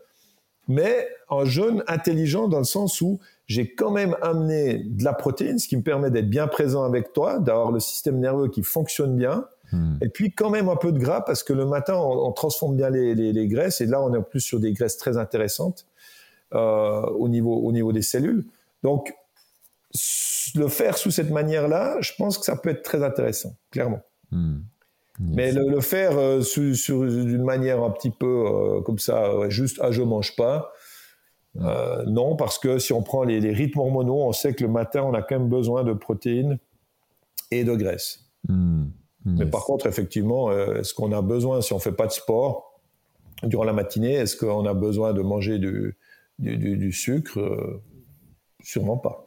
mais 0.69 1.09
un 1.31 1.45
jeûne 1.45 1.83
intelligent 1.87 2.49
dans 2.49 2.59
le 2.59 2.65
sens 2.65 3.01
où 3.01 3.21
j'ai 3.47 3.75
quand 3.75 3.91
même 3.91 4.17
amené 4.23 4.79
de 4.79 5.05
la 5.05 5.13
protéine, 5.13 5.59
ce 5.59 5.69
qui 5.69 5.77
me 5.77 5.83
permet 5.83 6.11
d'être 6.11 6.29
bien 6.29 6.47
présent 6.49 6.83
avec 6.83 7.13
toi, 7.13 7.39
d'avoir 7.39 7.71
le 7.71 7.81
système 7.81 8.19
nerveux 8.19 8.49
qui 8.49 8.63
fonctionne 8.63 9.17
bien, 9.17 9.47
hmm. 9.73 9.99
et 10.03 10.09
puis 10.09 10.33
quand 10.33 10.51
même 10.51 10.69
un 10.69 10.77
peu 10.77 10.93
de 10.93 10.99
gras 10.99 11.21
parce 11.21 11.43
que 11.43 11.53
le 11.53 11.65
matin 11.65 11.95
on, 11.97 12.33
transforme 12.33 12.77
bien 12.77 12.91
les, 12.91 13.15
les, 13.15 13.49
graisses 13.49 13.81
et 13.81 13.87
là 13.87 14.03
on 14.03 14.13
est 14.13 14.19
en 14.19 14.23
plus 14.23 14.41
sur 14.41 14.59
des 14.59 14.73
graisses 14.73 14.97
très 14.97 15.17
intéressantes 15.17 15.87
au, 16.53 17.29
niveau, 17.29 17.55
au 17.57 17.73
niveau 17.73 17.93
des 17.93 18.03
cellules. 18.03 18.45
Donc, 18.83 19.13
le 20.55 20.69
faire 20.69 20.99
sous 20.99 21.11
cette 21.11 21.31
manière-là, 21.31 21.97
je 22.01 22.13
pense 22.17 22.39
que 22.39 22.45
ça 22.45 22.57
peut 22.57 22.71
être 22.71 22.83
très 22.83 23.03
intéressant, 23.03 23.57
clairement. 23.71 24.01
Hmm. 24.31 24.61
Mais 25.19 25.51
le, 25.51 25.81
faire 25.81 26.19
euh, 26.19 26.43
sur, 26.43 27.07
d'une 27.07 27.43
manière 27.43 27.83
un 27.83 27.91
petit 27.91 28.11
peu 28.11 28.45
euh, 28.47 28.81
comme 28.83 28.99
ça, 28.99 29.49
juste 29.49 29.79
ah 29.83 29.91
je 29.91 30.03
mange 30.03 30.37
pas, 30.37 30.73
non 32.07 32.37
parce 32.37 32.59
que 32.59 32.79
si 32.79 32.93
on 32.93 33.03
prend 33.03 33.25
les, 33.25 33.39
rythmes 33.51 33.79
hormonaux, 33.79 34.23
on 34.23 34.33
sait 34.33 34.53
que 34.53 34.63
le 34.63 34.71
matin 34.71 35.03
on 35.05 35.15
a 35.15 35.23
quand 35.23 35.39
même 35.39 35.49
besoin 35.49 35.85
de 35.85 35.95
protéines 35.95 36.59
et 37.51 37.65
de 37.65 37.75
graisse. 37.75 38.27
Hmm. 38.47 38.89
Mais 39.25 39.47
par 39.47 39.65
contre, 39.65 39.87
effectivement, 39.87 40.53
est-ce 40.53 40.95
qu'on 40.95 41.11
a 41.13 41.23
besoin 41.23 41.61
si 41.61 41.73
on 41.73 41.79
fait 41.81 41.93
pas 41.93 42.07
de 42.07 42.13
sport 42.13 42.81
durant 43.43 43.65
la 43.65 43.73
matinée, 43.73 44.13
est-ce 44.13 44.37
qu'on 44.37 44.67
a 44.67 44.75
besoin 44.75 45.15
de 45.15 45.23
manger 45.23 45.59
du, 45.59 45.97
du, 46.39 46.93
sucre 46.93 47.41
euh, 47.41 47.83
Sûrement 48.63 48.97
pas. 48.97 49.27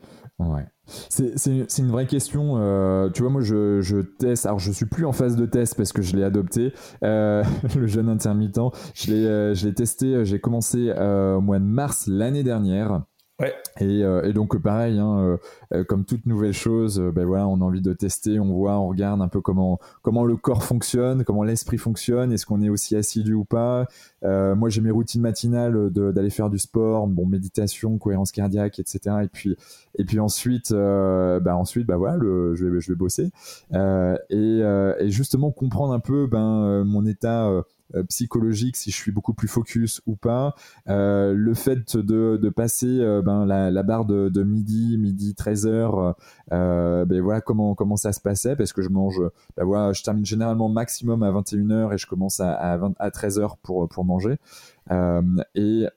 C'est 0.87 1.77
une 1.77 1.91
vraie 1.91 2.07
question. 2.07 2.55
Euh, 2.57 3.09
tu 3.09 3.21
vois, 3.21 3.31
moi, 3.31 3.41
je, 3.41 3.79
je, 3.81 3.97
teste. 3.97 4.45
Alors, 4.45 4.59
je 4.59 4.71
suis 4.71 4.85
plus 4.85 5.05
en 5.05 5.11
phase 5.11 5.35
de 5.35 5.45
test 5.45 5.75
parce 5.75 5.93
que 5.93 6.01
je 6.01 6.15
l'ai 6.15 6.23
adopté, 6.23 6.73
euh, 7.03 7.43
le 7.77 7.87
jeûne 7.87 8.09
intermittent. 8.09 8.59
Je 8.95 9.65
l'ai 9.65 9.73
testé. 9.73 10.25
J'ai 10.25 10.39
commencé 10.39 10.91
au 10.91 11.41
mois 11.41 11.59
de 11.59 11.65
mars 11.65 12.07
l'année 12.07 12.43
dernière. 12.43 13.03
Et, 13.41 14.03
euh, 14.03 14.23
et, 14.23 14.33
donc 14.33 14.61
pareil, 14.61 14.99
hein, 14.99 15.19
euh, 15.19 15.37
euh, 15.73 15.83
comme 15.85 16.03
toute 16.03 16.25
nouvelle 16.25 16.53
chose, 16.53 16.99
ben 16.99 17.25
voilà, 17.25 17.47
on 17.47 17.61
a 17.61 17.63
envie 17.63 17.81
de 17.81 17.93
tester, 17.93 18.39
on 18.39 18.53
voit, 18.53 18.77
on 18.77 18.89
regarde 18.89 19.21
un 19.21 19.29
peu 19.29 19.39
comment 19.39 19.79
comment 20.01 20.25
le 20.25 20.35
corps 20.35 20.63
fonctionne, 20.63 21.23
comment 21.23 21.43
l'esprit 21.43 21.77
fonctionne, 21.77 22.33
est-ce 22.33 22.45
qu'on 22.45 22.61
est 22.61 22.69
aussi 22.69 22.97
assidu 22.97 23.33
ou 23.33 23.45
pas. 23.45 23.87
moi, 24.23 24.69
j'ai 24.69 24.81
mes 24.81 24.91
routines 24.91 25.21
matinales 25.21 25.89
d'aller 25.91 26.29
faire 26.29 26.49
du 26.49 26.59
sport, 26.59 27.07
bon 27.07 27.25
méditation, 27.25 27.97
cohérence 27.97 28.31
cardiaque, 28.31 28.79
etc. 28.79 29.17
Et 29.23 29.27
puis 29.29 29.55
et 29.97 30.03
puis 30.03 30.19
ensuite, 30.19 30.73
bah 30.73 31.55
ensuite, 31.55 31.87
bah 31.87 31.97
voilà, 31.97 32.17
le, 32.17 32.55
je 32.55 32.65
vais 32.65 32.81
je 32.81 32.91
vais 32.91 32.97
bosser 32.97 33.31
et, 34.29 34.59
et 34.99 35.09
justement 35.09 35.51
comprendre 35.51 35.93
un 35.93 35.99
peu 35.99 36.27
ben 36.27 36.83
mon 36.83 37.05
état 37.05 37.47
euh, 37.47 37.61
psychologique, 38.07 38.75
si 38.77 38.91
je 38.91 38.95
suis 38.95 39.11
beaucoup 39.11 39.33
plus 39.33 39.47
focus 39.47 40.01
ou 40.05 40.15
pas. 40.15 40.55
Euh, 40.87 41.33
le 41.33 41.53
fait 41.53 41.97
de, 41.97 42.37
de 42.37 42.49
passer 42.49 42.99
euh, 42.99 43.21
ben, 43.21 43.45
la, 43.45 43.71
la, 43.71 43.83
barre 43.83 44.05
de, 44.05 44.43
midi, 44.43 44.97
midi 44.97 45.35
13h, 45.37 46.13
ben 46.49 47.21
voilà 47.21 47.41
comment, 47.41 47.75
comment 47.75 47.95
ça 47.95 48.13
se 48.13 48.19
passait, 48.21 48.55
parce 48.55 48.73
que 48.73 48.81
je 48.81 48.89
mange, 48.89 49.21
ben 49.57 49.63
voilà, 49.65 49.93
je 49.93 50.03
termine 50.03 50.25
généralement 50.25 50.69
maximum 50.69 51.23
à 51.23 51.31
21h 51.31 51.93
et 51.93 51.97
je 51.97 52.07
commence 52.07 52.39
à, 52.39 52.53
à, 52.53 52.79
à 52.99 53.09
13h 53.09 53.55
pour, 53.61 53.87
pour 53.89 54.05
manger. 54.05 54.37
et 55.55 55.87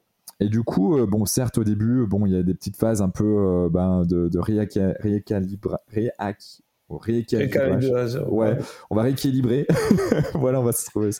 et 0.40 0.48
du 0.48 0.64
coup, 0.64 0.96
bon, 1.06 1.24
certes, 1.24 1.58
au 1.58 1.64
début, 1.64 2.04
bon, 2.04 2.26
il 2.26 2.32
y 2.32 2.36
a 2.36 2.42
des 2.42 2.54
petites 2.54 2.76
phases 2.76 3.00
un 3.00 3.10
peu 3.10 3.68
ben, 3.70 4.04
de, 4.04 4.28
de 4.28 4.38
rééquilibrage 4.40 5.78
Ouais, 8.28 8.56
on 8.90 8.96
va 8.96 9.02
rééquilibrer. 9.02 9.66
voilà, 10.34 10.60
on 10.60 10.64
va 10.64 10.72
se 10.72 10.86
trouver. 10.86 11.10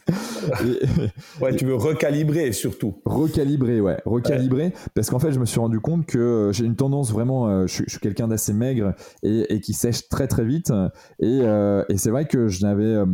ouais, 1.40 1.56
tu 1.56 1.64
veux 1.64 1.74
recalibrer 1.74 2.52
surtout. 2.52 3.00
Recalibrer, 3.04 3.80
ouais, 3.80 3.98
recalibrer. 4.04 4.72
Parce 4.94 5.10
qu'en 5.10 5.18
fait, 5.18 5.32
je 5.32 5.38
me 5.38 5.46
suis 5.46 5.60
rendu 5.60 5.80
compte 5.80 6.06
que 6.06 6.18
euh, 6.18 6.52
j'ai 6.52 6.64
une 6.64 6.76
tendance 6.76 7.12
vraiment. 7.12 7.48
Euh, 7.48 7.66
je, 7.66 7.84
suis 7.86 8.00
quelqu'un 8.00 8.28
d'assez 8.28 8.52
maigre 8.52 8.94
et, 9.22 9.60
qui 9.60 9.72
sèche 9.72 10.08
très 10.08 10.26
très 10.26 10.44
vite. 10.44 10.72
Et, 11.20 11.40
euh, 11.42 11.84
et 11.88 11.96
c'est 11.96 12.10
vrai 12.10 12.26
que 12.26 12.48
je 12.48 12.64
n'avais 12.64 13.04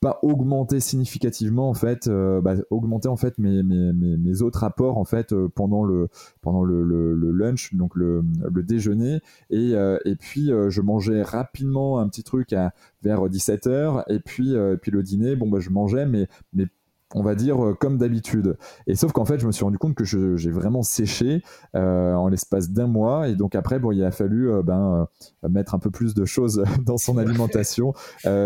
pas 0.00 0.18
augmenter 0.22 0.80
significativement 0.80 1.68
en 1.70 1.74
fait 1.74 2.06
euh, 2.06 2.40
bah, 2.40 2.54
augmenter 2.70 3.08
en 3.08 3.16
fait 3.16 3.38
mes, 3.38 3.62
mes, 3.62 3.92
mes, 3.92 4.42
autres 4.42 4.62
apports 4.64 4.98
en 4.98 5.04
fait 5.04 5.32
euh, 5.32 5.48
pendant 5.48 5.84
le 5.84 6.08
pendant 6.42 6.62
le, 6.62 6.82
le, 6.84 7.32
lunch 7.32 7.74
donc 7.74 7.96
le, 7.96 8.22
le 8.52 8.62
déjeuner. 8.62 9.20
Et, 9.50 9.74
euh, 9.74 9.98
et 10.04 10.16
puis 10.16 10.50
je 10.68 10.80
mangeais 10.80 11.22
rapidement 11.22 11.98
un 11.98 12.08
petit 12.08 12.24
truc 12.24 12.52
à 12.52 12.72
vers 13.02 13.26
17h 13.28 14.04
et 14.08 14.20
puis 14.20 14.54
et 14.54 14.76
puis 14.80 14.90
le 14.90 15.02
dîner 15.02 15.36
bon 15.36 15.48
bah 15.48 15.60
je 15.60 15.70
mangeais 15.70 16.06
mais 16.06 16.28
mais 16.52 16.66
on 17.14 17.22
va 17.22 17.34
dire 17.34 17.64
euh, 17.64 17.74
comme 17.74 17.98
d'habitude. 17.98 18.56
Et 18.86 18.94
sauf 18.94 19.12
qu'en 19.12 19.24
fait, 19.24 19.38
je 19.38 19.46
me 19.46 19.52
suis 19.52 19.64
rendu 19.64 19.78
compte 19.78 19.94
que 19.94 20.04
j'ai 20.04 20.50
vraiment 20.50 20.82
séché 20.82 21.42
euh, 21.74 22.14
en 22.14 22.28
l'espace 22.28 22.70
d'un 22.70 22.86
mois. 22.86 23.28
Et 23.28 23.36
donc 23.36 23.54
après, 23.54 23.78
bon, 23.78 23.92
il 23.92 24.02
a 24.04 24.10
fallu 24.10 24.50
euh, 24.50 24.62
ben, 24.62 25.06
mettre 25.48 25.74
un 25.74 25.78
peu 25.78 25.90
plus 25.90 26.14
de 26.14 26.24
choses 26.24 26.64
dans 26.84 26.98
son 26.98 27.18
alimentation 27.18 27.94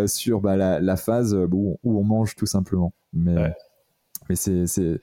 sur 0.07 0.41
bah, 0.41 0.57
la, 0.57 0.97
phase 0.97 1.35
où, 1.35 1.78
on 1.85 2.05
mange 2.05 2.37
tout 2.37 2.47
simplement. 2.47 2.93
Mais, 3.12 3.55
mais 4.28 4.37
c'est 4.37 5.01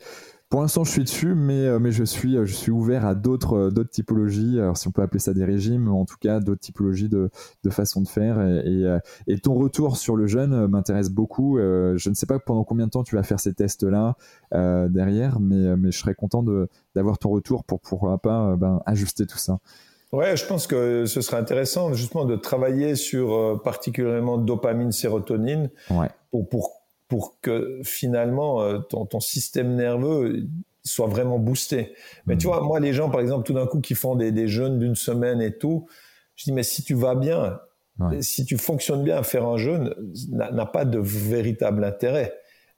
pour 0.50 0.62
l'instant, 0.62 0.86
je 0.86 0.92
suis 0.92 1.04
dessus, 1.04 1.36
mais, 1.36 1.66
euh, 1.66 1.78
mais 1.78 1.92
je, 1.92 2.06
suis, 2.06 2.38
euh, 2.38 2.46
je 2.46 2.54
suis 2.54 2.72
ouvert 2.72 3.06
à 3.06 3.16
d'autres 3.16 3.58
euh, 3.58 3.70
d'autres 3.70 3.90
typologies, 3.90 4.60
alors 4.60 4.78
si 4.78 4.88
on 4.88 4.92
peut 4.92 5.02
appeler 5.02 5.20
ça 5.20 5.34
des 5.34 5.44
régimes, 5.44 5.90
en 5.90 6.06
tout 6.06 6.16
cas 6.22 6.40
d'autres 6.40 6.62
typologies 6.62 7.10
de, 7.10 7.30
de 7.66 7.70
façon 7.70 8.02
de 8.02 8.08
faire. 8.08 8.40
Et, 8.42 8.84
et, 9.28 9.40
ton 9.40 9.56
retour 9.56 9.98
sur 9.98 10.16
le 10.16 10.26
jeûne 10.26 10.68
m'intéresse 10.68 11.10
beaucoup. 11.10 11.58
je 11.58 12.10
ne 12.10 12.14
sais 12.14 12.26
pas 12.26 12.40
pendant 12.40 12.64
combien 12.64 12.86
de 12.86 12.92
temps 12.92 13.04
tu 13.04 13.16
vas 13.16 13.24
faire 13.24 13.40
ces 13.40 13.54
tests-là 13.54 14.16
derrière, 14.90 15.40
mais, 15.40 15.76
mais 15.78 15.92
je 15.92 16.00
serais 16.00 16.16
content 16.16 16.44
d'avoir 16.96 17.18
ton 17.18 17.30
retour 17.30 17.64
pour 17.64 17.80
pourquoi 17.82 18.18
pas 18.18 18.56
ben, 18.56 18.82
ajuster 18.86 19.26
tout 19.26 19.38
ça. 19.38 19.58
Ouais, 20.12 20.38
je 20.38 20.46
pense 20.46 20.68
que 20.68 21.06
ce 21.06 21.22
serait 21.22 21.38
intéressant 21.38 21.94
justement 21.94 22.26
de 22.26 22.36
travailler 22.36 22.96
sur 22.96 23.62
particulièrement 23.64 24.38
dopamine, 24.38 24.92
sérotonine 24.92 25.70
ouais. 25.92 26.10
pour, 26.32 26.48
pour 26.50 26.87
pour 27.08 27.40
que 27.42 27.80
finalement 27.84 28.62
euh, 28.62 28.80
ton, 28.80 29.06
ton, 29.06 29.20
système 29.20 29.76
nerveux 29.76 30.48
soit 30.84 31.08
vraiment 31.08 31.40
boosté. 31.40 31.94
Mais 32.26 32.38
tu 32.38 32.48
hmm. 32.48 32.50
vois, 32.50 32.62
moi, 32.62 32.80
les 32.80 32.94
gens, 32.94 33.10
par 33.10 33.22
exemple, 33.22 33.46
tout 33.46 33.54
d'un 33.54 33.68
coup, 33.68 33.82
qui 33.82 33.96
font 33.96 34.16
des, 34.16 34.32
des 34.32 34.48
jeûnes 34.48 34.80
d'une 34.80 34.96
semaine 34.96 35.42
et 35.42 35.58
tout, 35.58 35.88
je 36.36 36.46
dis, 36.46 36.52
mais 36.52 36.64
si 36.64 36.84
tu 36.84 36.94
vas 36.94 37.16
bien, 37.16 37.60
si 38.22 38.46
tu 38.46 38.58
fonctionnes 38.58 39.04
bien, 39.04 39.24
faire 39.24 39.46
un 39.46 39.58
jeûne 39.58 39.96
n'a 40.32 40.66
pas 40.66 40.86
de 40.86 41.00
véritable 41.00 41.84
intérêt. 41.84 42.34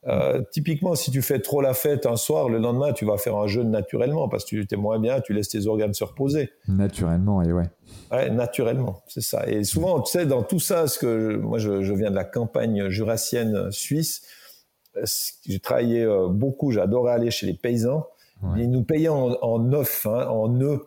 Euh, 0.08 0.42
typiquement, 0.52 0.96
si 0.96 1.12
tu 1.12 1.22
fais 1.22 1.40
trop 1.40 1.60
la 1.62 1.74
fête 1.74 2.06
un 2.06 2.16
soir, 2.16 2.48
le 2.48 2.58
lendemain, 2.58 2.94
tu 2.94 3.04
vas 3.06 3.18
faire 3.18 3.36
un 3.36 3.48
jeûne 3.48 3.70
naturellement 3.70 4.30
parce 4.30 4.46
que 4.46 4.56
tu 4.62 4.68
es 4.72 4.78
moins 4.78 4.98
bien, 4.98 5.20
tu 5.20 5.34
laisses 5.34 5.50
tes 5.50 5.68
organes 5.68 5.94
se 5.94 6.06
reposer. 6.06 6.52
Naturellement, 6.68 7.42
et 7.42 7.52
ouais. 7.52 7.66
Ouais, 8.12 8.30
naturellement, 8.30 9.02
c'est 9.08 9.22
ça. 9.22 9.46
Et 9.48 9.64
souvent, 9.64 10.00
tu 10.02 10.12
sais, 10.12 10.26
dans 10.26 10.44
tout 10.44 10.60
ça, 10.60 10.88
ce 10.88 11.00
que 11.00 11.36
moi, 11.36 11.58
je, 11.58 11.82
je 11.82 11.94
viens 11.94 12.12
de 12.12 12.16
la 12.16 12.24
campagne 12.24 12.88
jurassienne 12.90 13.72
suisse. 13.72 14.22
J'ai 15.46 15.60
travaillé 15.60 16.04
euh, 16.04 16.28
beaucoup, 16.30 16.72
j'adorais 16.72 17.14
aller 17.14 17.32
chez 17.32 17.46
les 17.46 17.54
paysans. 17.54 18.08
Ils 18.56 18.72
nous 18.72 18.84
payaient 18.84 19.10
en, 19.10 19.38
en 19.42 19.74
œufs, 19.74 20.06
hein, 20.06 20.28
en 20.30 20.62
œufs. 20.62 20.80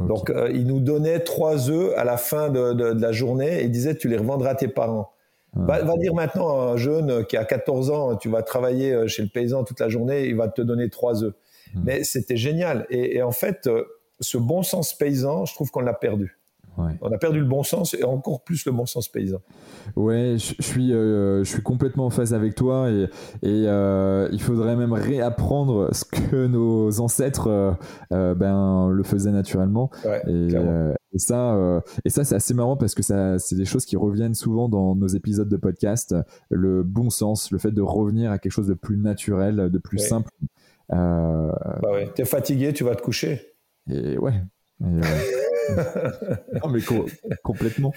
Donc, 0.00 0.28
euh, 0.28 0.50
ils 0.52 0.66
nous 0.66 0.80
donnaient 0.80 1.20
trois 1.20 1.70
œufs 1.70 1.94
à 1.96 2.04
la 2.04 2.18
fin 2.18 2.50
de, 2.50 2.74
de, 2.74 2.92
de 2.92 3.00
la 3.00 3.12
journée 3.12 3.60
et 3.60 3.64
ils 3.64 3.70
disaient, 3.70 3.96
tu 3.96 4.08
les 4.08 4.18
revendras 4.18 4.50
à 4.50 4.54
tes 4.54 4.68
parents. 4.68 5.10
Va, 5.54 5.96
dire 5.96 6.14
maintenant 6.14 6.60
un 6.60 6.76
jeune 6.76 7.24
qui 7.26 7.36
a 7.36 7.44
14 7.44 7.90
ans, 7.90 8.16
tu 8.16 8.28
vas 8.28 8.42
travailler 8.42 8.92
euh, 8.92 9.08
chez 9.08 9.22
le 9.22 9.28
paysan 9.28 9.64
toute 9.64 9.80
la 9.80 9.88
journée, 9.88 10.26
il 10.26 10.36
va 10.36 10.48
te 10.48 10.62
donner 10.62 10.88
trois 10.90 11.24
œufs. 11.24 11.34
Hmm. 11.74 11.80
Mais 11.84 12.04
c'était 12.04 12.36
génial. 12.36 12.86
Et, 12.90 13.20
en 13.22 13.32
fait, 13.32 13.66
euh, 13.66 13.84
ce 14.20 14.38
bon 14.38 14.62
sens 14.62 14.94
paysan, 14.94 15.44
je 15.46 15.54
trouve 15.54 15.70
qu'on 15.70 15.80
l'a 15.80 15.94
perdu. 15.94 16.36
On 17.02 17.12
a 17.12 17.18
perdu 17.18 17.40
le 17.40 17.46
bon 17.46 17.62
sens 17.62 17.92
et 17.92 18.04
encore 18.04 18.42
plus 18.42 18.64
le 18.64 18.72
bon 18.72 18.86
sens 18.86 19.06
paysan. 19.06 19.36
Ouais, 19.96 20.36
je, 20.38 20.54
suis, 20.62 20.94
euh, 20.94 21.44
je 21.44 21.50
suis 21.50 21.62
complètement 21.62 22.06
en 22.06 22.10
phase 22.10 22.32
avec 22.32 22.54
toi 22.54 22.88
et, 22.88 23.06
et 23.42 23.66
il 24.32 24.40
faudrait 24.40 24.76
même 24.76 24.94
réapprendre 24.94 25.94
ce 25.94 26.06
que 26.06 26.46
nos 26.46 27.00
ancêtres 27.00 27.76
ben, 28.10 28.88
le 28.88 29.02
faisaient 29.02 29.32
naturellement. 29.32 29.90
et, 30.26 30.48
et 31.12 31.18
ça, 31.18 31.54
euh, 31.54 31.80
et 32.04 32.10
ça 32.10 32.24
c'est 32.24 32.36
assez 32.36 32.54
marrant 32.54 32.76
parce 32.76 32.94
que 32.94 33.02
ça, 33.02 33.38
c'est 33.38 33.56
des 33.56 33.64
choses 33.64 33.84
qui 33.84 33.96
reviennent 33.96 34.34
souvent 34.34 34.68
dans 34.68 34.94
nos 34.94 35.08
épisodes 35.08 35.48
de 35.48 35.56
podcast. 35.56 36.14
Le 36.50 36.82
bon 36.82 37.10
sens, 37.10 37.50
le 37.50 37.58
fait 37.58 37.72
de 37.72 37.82
revenir 37.82 38.30
à 38.30 38.38
quelque 38.38 38.52
chose 38.52 38.68
de 38.68 38.74
plus 38.74 38.96
naturel, 38.96 39.70
de 39.70 39.78
plus 39.78 39.98
simple. 39.98 40.30
Euh... 40.92 41.50
Bah 41.82 41.92
ouais. 41.92 42.10
T'es 42.14 42.24
fatigué, 42.24 42.72
tu 42.72 42.84
vas 42.84 42.94
te 42.94 43.02
coucher. 43.02 43.54
Et 43.90 44.18
ouais. 44.18 44.34
Euh, 44.82 45.00
non 46.62 46.70
mais 46.70 46.80
complètement. 47.42 47.92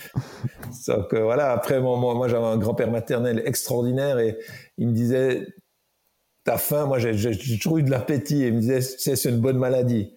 Donc, 0.87 1.13
voilà. 1.13 1.51
Après, 1.51 1.79
moi, 1.79 1.97
moi 1.97 2.27
j'avais 2.27 2.45
un 2.45 2.57
grand-père 2.57 2.89
maternel 2.89 3.43
extraordinaire 3.45 4.17
et 4.17 4.37
il 4.77 4.87
me 4.87 4.93
disait, 4.93 5.47
t'as 6.43 6.57
faim. 6.57 6.87
Moi, 6.87 6.97
j'ai 6.97 7.37
toujours 7.37 7.77
eu 7.77 7.83
de 7.83 7.91
l'appétit. 7.91 8.43
Et 8.43 8.47
il 8.47 8.55
me 8.55 8.59
disait, 8.59 8.81
c'est 8.81 9.29
une 9.29 9.39
bonne 9.39 9.57
maladie 9.57 10.13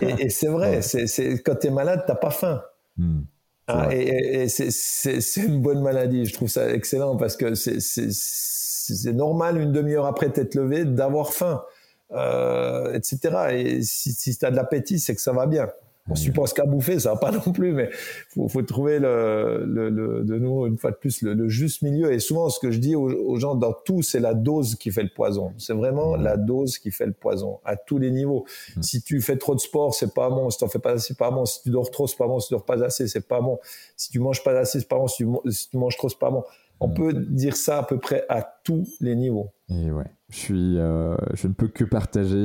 et, 0.00 0.28
c'est 0.30 0.48
vrai, 0.48 0.82
c'est, 0.82 1.42
quand 1.42 1.56
tu 1.56 1.66
es 1.68 1.70
malade, 1.70 2.04
t'as 2.06 2.14
pas 2.14 2.30
faim. 2.30 2.62
Hmm. 2.96 3.22
Ah, 3.68 3.88
et, 3.92 4.48
c'est, 4.48 5.20
une 5.36 5.60
bonne 5.60 5.82
maladie. 5.82 6.24
Je 6.24 6.32
trouve 6.32 6.48
ça 6.48 6.70
excellent 6.70 7.16
parce 7.16 7.36
que 7.36 7.54
c'est, 7.54 9.12
normal 9.12 9.60
une 9.60 9.72
demi-heure 9.72 10.06
après 10.06 10.30
t'être 10.30 10.54
levé 10.54 10.84
d'avoir 10.84 11.32
faim, 11.32 11.64
euh, 12.12 12.94
etc. 12.94 13.18
Et 13.52 13.82
si, 13.82 14.12
si 14.12 14.38
tu 14.38 14.44
as 14.44 14.50
de 14.50 14.56
l'appétit, 14.56 15.00
c'est 15.00 15.14
que 15.14 15.20
ça 15.20 15.32
va 15.32 15.46
bien. 15.46 15.68
On 16.08 16.14
suppose 16.14 16.52
qu'à 16.52 16.64
bouffer, 16.64 17.00
ça 17.00 17.14
va 17.14 17.18
pas 17.18 17.30
non 17.46 17.52
plus, 17.52 17.72
mais 17.72 17.90
faut, 18.28 18.48
faut 18.48 18.62
trouver 18.62 18.98
le, 18.98 19.64
le, 19.66 19.90
le, 19.90 20.24
de 20.24 20.38
nouveau 20.38 20.66
une 20.66 20.78
fois 20.78 20.92
de 20.92 20.96
plus 20.96 21.22
le, 21.22 21.48
juste 21.48 21.82
milieu. 21.82 22.12
Et 22.12 22.20
souvent, 22.20 22.48
ce 22.48 22.60
que 22.60 22.70
je 22.70 22.78
dis 22.78 22.94
aux, 22.94 23.36
gens 23.38 23.54
dans 23.54 23.72
tout, 23.72 24.02
c'est 24.02 24.20
la 24.20 24.34
dose 24.34 24.76
qui 24.76 24.90
fait 24.90 25.02
le 25.02 25.10
poison. 25.14 25.52
C'est 25.58 25.74
vraiment 25.74 26.16
la 26.16 26.36
dose 26.36 26.78
qui 26.78 26.90
fait 26.90 27.06
le 27.06 27.12
poison 27.12 27.58
à 27.64 27.76
tous 27.76 27.98
les 27.98 28.10
niveaux. 28.10 28.44
Si 28.80 29.02
tu 29.02 29.20
fais 29.20 29.36
trop 29.36 29.54
de 29.54 29.60
sport, 29.60 29.94
c'est 29.94 30.14
pas 30.14 30.30
bon. 30.30 30.50
Si 30.50 30.58
tu 30.58 30.68
fais 30.68 30.78
pas 30.78 30.92
assez, 30.92 31.08
c'est 31.08 31.18
pas 31.18 31.30
bon. 31.30 31.44
Si 31.44 31.62
tu 31.62 31.70
dors 31.70 31.90
trop, 31.90 32.06
c'est 32.06 32.16
pas 32.16 32.28
bon. 32.28 32.38
Si 32.38 32.48
tu 32.48 32.54
dors 32.54 32.64
pas 32.64 32.82
assez, 32.84 33.08
c'est 33.08 33.26
pas 33.26 33.40
bon. 33.40 33.58
Si 33.96 34.10
tu 34.10 34.20
manges 34.20 34.44
pas 34.44 34.56
assez, 34.58 34.80
c'est 34.80 34.88
pas 34.88 34.96
bon. 34.96 35.08
Si 35.08 35.24
tu, 35.70 35.76
manges 35.76 35.96
trop, 35.96 36.08
c'est 36.08 36.18
pas 36.18 36.30
bon. 36.30 36.44
On 36.78 36.90
peut 36.90 37.14
dire 37.14 37.56
ça 37.56 37.78
à 37.78 37.82
peu 37.82 37.98
près 37.98 38.24
à 38.28 38.42
tous 38.62 38.86
les 39.00 39.16
niveaux. 39.16 39.48
Et 39.70 39.90
ouais, 39.90 40.04
je 40.28 40.36
suis, 40.36 40.78
euh, 40.78 41.16
je 41.32 41.48
ne 41.48 41.54
peux 41.54 41.68
que 41.68 41.84
partager. 41.84 42.36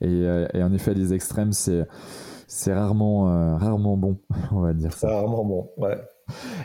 Et, 0.00 0.06
et, 0.06 0.26
euh, 0.26 0.48
et 0.54 0.62
en 0.62 0.72
effet, 0.72 0.94
les 0.94 1.12
extrêmes, 1.12 1.52
c'est 1.52 1.86
c'est 2.48 2.72
rarement, 2.72 3.30
euh, 3.30 3.56
rarement 3.56 3.96
bon, 3.96 4.18
on 4.52 4.60
va 4.60 4.72
dire 4.72 4.92
ça. 4.94 5.08
Rarement 5.08 5.44
bon, 5.44 5.70
ouais. 5.76 5.98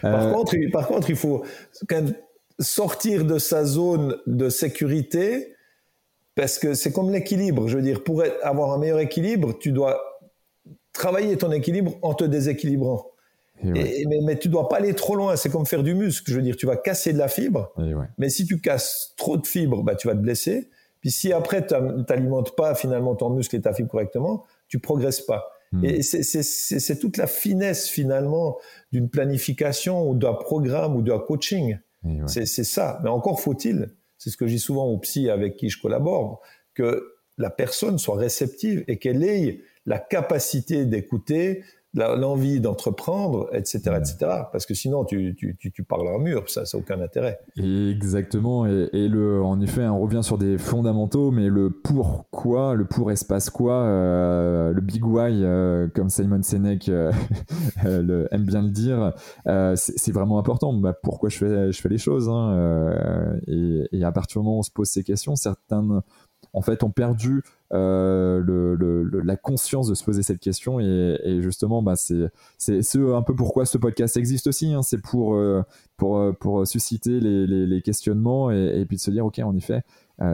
Par, 0.02 0.28
euh, 0.28 0.32
contre, 0.32 0.56
il, 0.56 0.72
par 0.72 0.88
contre, 0.88 1.10
il 1.10 1.16
faut 1.16 1.44
quand 1.88 2.02
même 2.02 2.14
sortir 2.60 3.26
de 3.26 3.38
sa 3.38 3.66
zone 3.66 4.16
de 4.26 4.50
sécurité 4.50 5.56
parce 6.36 6.58
que 6.58 6.74
c'est 6.74 6.92
comme 6.92 7.12
l'équilibre. 7.12 7.68
Je 7.68 7.78
veux 7.78 7.84
dire, 7.84 8.04
pour 8.04 8.24
avoir 8.42 8.72
un 8.72 8.78
meilleur 8.78 9.00
équilibre, 9.00 9.54
tu 9.60 9.72
dois 9.72 10.02
travailler 10.94 11.38
ton 11.38 11.52
équilibre 11.52 11.98
en 12.02 12.14
te 12.14 12.24
déséquilibrant. 12.24 13.12
mais, 13.62 14.06
mais, 14.24 14.38
tu 14.38 14.50
dois 14.50 14.70
pas 14.70 14.78
aller 14.78 14.94
trop 14.94 15.16
loin. 15.16 15.36
C'est 15.36 15.50
comme 15.50 15.66
faire 15.66 15.84
du 15.84 15.96
muscle. 15.96 16.32
Je 16.32 16.36
veux 16.36 16.42
dire, 16.42 16.56
tu 16.56 16.66
vas 16.66 16.78
casser 16.78 17.14
de 17.14 17.18
la 17.18 17.28
fibre. 17.28 17.74
Mais 18.18 18.30
si 18.30 18.46
tu 18.46 18.60
casses 18.60 19.14
trop 19.18 19.38
de 19.38 19.46
fibres, 19.46 19.84
bah, 19.84 19.96
tu 19.96 20.08
vas 20.08 20.14
te 20.14 20.20
blesser. 20.20 20.70
Puis 21.02 21.12
si 21.12 21.34
après, 21.34 21.66
tu 21.66 21.74
n'alimentes 22.10 22.56
pas 22.56 22.74
finalement 22.76 23.16
ton 23.16 23.30
muscle 23.30 23.56
et 23.58 23.62
ta 23.62 23.74
fibre 23.74 23.90
correctement, 23.90 24.46
tu 24.70 24.80
progresses 24.80 25.22
pas. 25.22 25.53
Et 25.82 26.00
hmm. 26.00 26.02
c'est 26.02 27.00
toute 27.00 27.18
la 27.18 27.28
finesse 27.28 27.90
finalement 27.90 28.58
d'une 28.92 29.10
planification 29.10 30.08
ou 30.08 30.16
d'un 30.16 30.34
programme 30.34 30.96
ou 30.96 31.02
d'un 31.02 31.20
coaching. 31.20 31.78
C'est 32.28 32.46
ça. 32.46 33.00
Mais 33.04 33.10
encore 33.10 33.40
faut-il, 33.40 33.90
c'est 34.18 34.30
ce 34.30 34.38
que 34.38 34.46
dis 34.46 34.60
souvent 34.60 34.86
aux 34.86 34.98
psy 35.00 35.30
avec 35.30 35.56
qui 35.56 35.70
je 35.70 35.82
collabore, 35.82 36.42
que 36.74 37.02
la 37.38 37.50
personne 37.50 37.98
soit 37.98 38.18
réceptive 38.18 38.84
et 38.88 39.00
qu'elle 39.00 39.24
ait 39.24 39.62
la 39.86 40.00
capacité 40.00 40.86
d'écouter, 40.86 41.64
l'envie 41.94 42.60
d'entreprendre, 42.60 43.50
etc., 43.54 43.78
etc. 43.98 44.16
Parce 44.52 44.66
que 44.66 44.74
sinon, 44.74 45.06
tu, 45.06 45.36
tu, 45.36 45.56
tu, 45.58 45.84
parles 45.84 46.08
à 46.08 46.12
un 46.12 46.18
mur, 46.18 46.50
ça 46.50 46.62
n'a 46.62 46.80
aucun 46.80 47.00
intérêt. 47.02 47.40
Exactement. 47.58 48.66
Et, 48.66 48.90
et, 48.94 49.08
le, 49.08 49.44
en 49.44 49.62
effet, 49.62 49.86
on 49.86 50.00
revient 50.00 50.24
sur 50.24 50.38
des 50.38 50.58
fondamentaux, 50.58 51.32
mais 51.32 51.48
le 51.50 51.70
pourquoi, 51.70 52.74
le 52.74 52.86
pour 52.86 53.12
espace 53.12 53.50
quoi, 53.50 53.76
euh, 53.84 54.74
le 54.74 54.82
big 54.82 55.06
why, 55.06 55.44
euh, 55.44 55.88
comme 55.94 56.10
Simon 56.10 56.42
Sinek 56.42 56.90
euh, 56.90 57.12
le, 57.84 58.28
aime 58.32 58.46
bien 58.46 58.64
le 58.64 58.70
dire, 58.70 59.14
c'est 59.76 60.12
vraiment 60.12 60.40
important. 60.40 60.74
Bah, 60.74 60.94
pourquoi 61.02 61.30
je 61.30 61.38
fais, 61.38 61.72
je 61.72 61.82
fais 61.82 61.90
les 61.90 61.98
choses 61.98 62.30
hein, 62.30 63.38
et, 63.48 63.88
et, 63.92 64.04
à 64.04 64.12
partir 64.12 64.42
du 64.42 64.46
moment 64.46 64.58
où 64.58 64.60
on 64.60 64.64
se 64.64 64.72
pose 64.72 64.88
ces 64.88 65.04
questions, 65.04 65.36
certaines 65.36 66.02
en 66.54 66.62
fait, 66.62 66.84
ont 66.84 66.92
perdu 66.92 67.44
euh, 67.74 68.40
le, 68.40 69.22
la 69.24 69.36
conscience 69.36 69.88
de 69.88 69.96
se 69.96 70.04
poser 70.04 70.22
cette 70.22 70.40
question 70.40 70.80
et, 70.80 71.40
justement 71.42 71.82
bah 71.82 71.96
c'est 71.96 72.30
un 72.96 73.22
peu 73.24 73.36
pourquoi 73.36 73.66
ce 73.66 73.78
podcast 73.78 74.16
existe 74.18 74.46
aussi 74.48 74.74
hein. 74.74 74.84
c'est 74.84 75.02
pour 75.02 75.40
pour 75.98 76.36
pour 76.40 76.68
susciter 76.68 77.20
les, 77.20 77.48
les, 77.48 77.82
questionnements 77.82 78.52
et, 78.52 78.86
puis 78.88 78.98
de 78.98 79.02
se 79.02 79.10
dire 79.10 79.26
ok 79.26 79.40
en 79.40 79.56
effet 79.56 79.82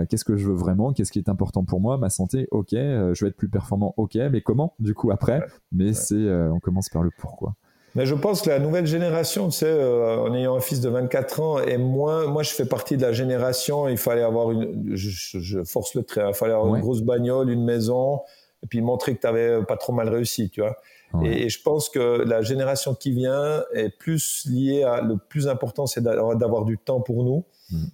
qu'est-ce 0.10 0.26
que 0.26 0.36
je 0.36 0.48
veux 0.48 0.56
vraiment? 0.56 0.92
Qu'est-ce 0.92 1.12
qui 1.12 1.20
est 1.20 1.30
important 1.30 1.64
pour 1.64 1.80
moi? 1.80 1.98
Ma 1.98 2.10
santé? 2.10 2.48
Ok 2.52 2.72
je 2.72 3.18
vais 3.22 3.30
être 3.30 3.38
plus 3.38 3.50
performant. 3.50 3.94
Ok 3.96 4.16
mais 4.16 4.42
comment? 4.42 4.74
Du 4.80 4.94
coup 4.94 5.12
après? 5.12 5.42
Mais 5.72 5.94
c'est 5.94 6.30
on 6.30 6.60
commence 6.60 6.90
par 6.90 7.04
le 7.04 7.12
pourquoi 7.18 7.56
mais 7.96 8.06
je 8.06 8.16
pense 8.16 8.42
que 8.42 8.50
la 8.50 8.60
nouvelle 8.60 8.86
génération, 8.86 9.50
tu 9.50 9.58
sais, 9.58 9.66
euh, 9.66 10.18
en 10.18 10.34
ayant 10.36 10.56
un 10.56 10.60
fils 10.60 10.80
de 10.80 10.90
24 10.90 11.40
ans, 11.40 11.60
est 11.60 11.78
moins. 11.78 12.28
Moi, 12.28 12.44
je 12.44 12.52
fais 12.52 12.66
partie 12.66 12.98
de 12.98 13.02
la 13.02 13.14
génération. 13.14 13.88
Il 13.88 13.98
fallait 13.98 14.22
avoir 14.22 14.52
une. 14.52 14.96
Je, 14.96 15.64
force 15.64 15.96
le 15.96 16.04
trait. 16.04 16.24
Il 16.28 16.34
fallait 16.34 16.54
avoir 16.54 16.76
une 16.76 16.82
grosse 16.82 17.02
bagnole, 17.02 17.50
une 17.50 17.64
maison, 17.64 18.22
et 18.64 18.68
puis 18.68 18.82
montrer 18.82 19.16
que 19.16 19.22
tu 19.22 19.28
avais 19.28 19.64
pas 19.66 19.78
trop 19.78 19.94
mal 19.94 20.10
réussi, 20.10 20.50
tu 20.50 20.62
vois. 20.62 20.78
Et, 21.24 21.50
je 21.50 21.62
pense 21.64 21.90
que 21.90 22.24
la 22.24 22.42
génération 22.44 22.94
qui 22.94 23.12
vient 23.12 23.64
est 23.74 23.90
plus 23.90 24.46
liée 24.46 24.84
à. 24.84 25.02
Le 25.02 25.18
plus 25.18 25.48
important, 25.48 25.88
c'est 25.88 26.04
d'avoir 26.04 26.66
du 26.66 26.78
temps 26.78 27.02
pour 27.02 27.24
nous, 27.24 27.46
mm. 27.72 27.86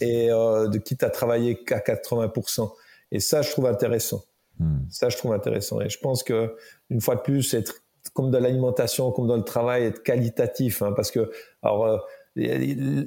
et 0.00 0.32
euh, 0.32 0.66
de 0.66 0.78
quitte 0.78 1.04
à 1.04 1.10
travailler 1.10 1.62
qu'à 1.62 1.78
80%. 1.78 2.72
Et 3.12 3.20
ça, 3.20 3.42
je 3.42 3.50
trouve 3.52 3.66
intéressant. 3.66 4.24
Mm. 4.58 4.78
Ça, 4.90 5.08
je 5.08 5.16
trouve 5.16 5.32
intéressant. 5.32 5.80
Et 5.80 5.88
je 5.88 5.98
pense 6.00 6.24
que 6.24 6.56
une 6.90 7.00
fois 7.00 7.14
de 7.14 7.20
plus, 7.20 7.54
être 7.54 7.81
comme 8.12 8.30
dans 8.30 8.40
l'alimentation, 8.40 9.10
comme 9.10 9.26
dans 9.26 9.36
le 9.36 9.44
travail, 9.44 9.84
être 9.84 10.02
qualitatif, 10.02 10.82
hein, 10.82 10.92
parce 10.94 11.10
que 11.10 11.30
alors 11.62 11.86
euh, 11.86 11.96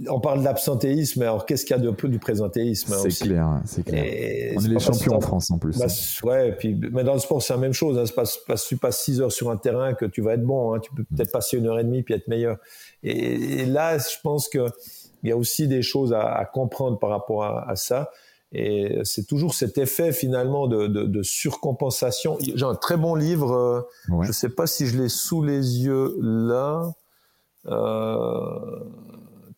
on 0.09 0.19
parle 0.19 0.43
d'absentéisme, 0.43 1.23
alors 1.23 1.45
qu'est-ce 1.47 1.65
qu'il 1.65 1.75
y 1.75 1.79
a 1.79 1.81
de 1.81 1.89
peu 1.89 2.07
du 2.07 2.19
présentéisme 2.19 2.93
hein, 2.93 2.97
C'est 3.09 3.25
clair, 3.25 3.61
c'est 3.65 3.83
clair. 3.83 4.03
on 4.55 4.63
est 4.63 4.67
les 4.67 4.79
champions 4.79 5.15
en 5.15 5.21
France 5.21 5.49
en 5.49 5.57
plus. 5.57 5.79
Bah, 5.79 5.87
ouais, 6.23 6.51
puis 6.51 6.79
mais 6.91 7.03
dans 7.03 7.13
le 7.13 7.19
sport 7.19 7.41
c'est 7.41 7.53
la 7.53 7.59
même 7.59 7.73
chose. 7.73 7.97
Hein, 7.97 8.03
pas, 8.15 8.55
tu 8.55 8.77
passes 8.77 9.03
6 9.03 9.21
heures 9.21 9.31
sur 9.31 9.49
un 9.49 9.57
terrain 9.57 9.95
que 9.95 10.05
tu 10.05 10.21
vas 10.21 10.33
être 10.33 10.45
bon. 10.45 10.73
Hein, 10.73 10.79
tu 10.79 10.91
peux 10.93 11.03
peut-être 11.03 11.31
passer 11.31 11.57
une 11.57 11.65
heure 11.65 11.79
et 11.79 11.83
demie 11.83 12.03
puis 12.03 12.13
être 12.13 12.27
meilleur. 12.27 12.57
Et, 13.01 13.65
là, 13.65 13.97
je 13.97 14.17
pense 14.23 14.47
que 14.47 14.67
il 15.23 15.29
y 15.29 15.31
a 15.31 15.37
aussi 15.37 15.67
des 15.67 15.81
choses 15.81 16.13
à, 16.13 16.21
à 16.21 16.45
comprendre 16.45 16.99
par 16.99 17.09
rapport 17.09 17.43
à, 17.43 17.67
à 17.67 17.75
ça. 17.75 18.11
Et 18.57 18.99
c'est 19.03 19.27
toujours 19.27 19.53
cet 19.53 19.77
effet 19.77 20.13
finalement 20.13 20.67
de, 20.67 20.87
de, 20.87 21.03
de 21.03 21.23
surcompensation. 21.23 22.37
J'ai 22.39 22.65
un 22.65 22.73
très 22.73 22.95
bon 22.95 23.13
livre, 23.13 23.51
euh, 23.51 23.81
je 24.21 24.27
ne 24.27 24.33
sais 24.33 24.47
pas 24.47 24.65
si 24.65 24.87
je 24.87 24.97
l'ai 24.97 25.09
sous 25.09 25.43
les 25.43 25.83
yeux 25.83 26.15
là. 26.21 26.93
Euh, 27.67 28.79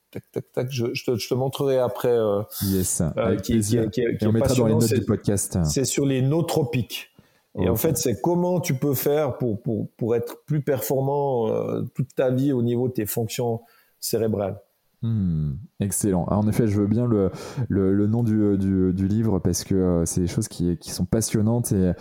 tac, 0.10 0.24
tac, 0.32 0.52
tac, 0.52 0.68
je, 0.72 0.94
je, 0.94 1.03
te, 1.03 1.15
je 1.15 1.30
te, 1.30 1.34
montrerai 1.36 1.78
après. 1.78 2.10
Euh, 2.10 2.41
yes, 2.64 3.03
euh, 3.18 3.36
qui. 3.38 3.60
Qui, 3.60 3.78
qui, 3.91 4.02
Et 4.02 4.26
on 4.26 4.32
mettra 4.32 4.56
dans 4.56 4.65
les 4.65 4.74
notes 4.74 4.91
du 4.91 5.06
podcast. 5.06 5.60
C'est 5.64 5.86
sur 5.86 6.06
les 6.06 6.24
nootropiques. 6.24 7.11
Et 7.60 7.69
en 7.69 7.76
fait, 7.76 7.98
c'est 7.98 8.19
comment 8.19 8.60
tu 8.60 8.76
peux 8.76 8.94
faire 8.94 9.38
pour, 9.38 9.61
pour, 9.61 9.90
pour 9.98 10.15
être 10.15 10.44
plus 10.45 10.61
performant 10.61 11.49
euh, 11.49 11.82
toute 11.95 12.14
ta 12.15 12.30
vie 12.30 12.52
au 12.52 12.61
niveau 12.61 12.88
de 12.88 12.94
tes 12.94 13.06
fonctions 13.06 13.61
cérébrales. 13.99 14.60
Hmm, 15.03 15.53
excellent. 15.80 16.26
en 16.28 16.48
effet, 16.48 16.68
je 16.68 16.80
veux 16.82 16.88
bien 16.88 17.06
le, 17.06 17.32
le, 17.69 18.07
nom 18.07 18.24
du, 18.24 18.57
du, 18.57 19.07
livre 19.07 19.38
parce 19.38 19.64
que 19.64 19.76
euh, 19.76 20.06
c'est 20.06 20.22
des 20.22 20.28
choses 20.28 20.48
qui, 20.48 20.76
qui 20.78 20.90
sont 20.90 21.06
passionnantes 21.06 21.72
et, 21.72 21.94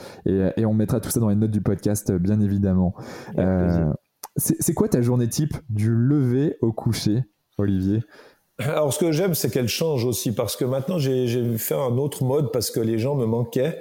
et, 0.57 0.65
on 0.65 0.73
mettra 0.73 0.99
tout 0.99 1.11
ça 1.11 1.21
dans 1.21 1.29
les 1.29 1.37
notes 1.37 1.51
du 1.51 1.61
podcast, 1.61 2.11
bien 2.13 2.41
évidemment. 2.41 2.95
Euh, 3.39 3.93
c'est 4.37 4.75
quoi 4.75 4.89
ta 4.89 5.03
journée 5.03 5.29
type 5.29 5.55
du 5.69 5.91
lever 5.91 6.57
au 6.63 6.73
coucher, 6.73 7.25
Olivier? 7.59 8.03
Alors 8.59 8.93
ce 8.93 8.99
que 8.99 9.13
j'aime, 9.13 9.35
c'est 9.35 9.51
qu'elle 9.51 9.69
change 9.69 10.05
aussi 10.05 10.35
parce 10.35 10.57
que 10.57 10.65
maintenant 10.65 10.99
j'ai 10.99 11.59
fait 11.59 11.75
un 11.75 11.99
autre 11.99 12.25
mode 12.25 12.51
parce 12.53 12.71
que 12.71 12.81
les 12.81 12.99
gens 12.99 13.15
me 13.15 13.27
manquaient 13.27 13.79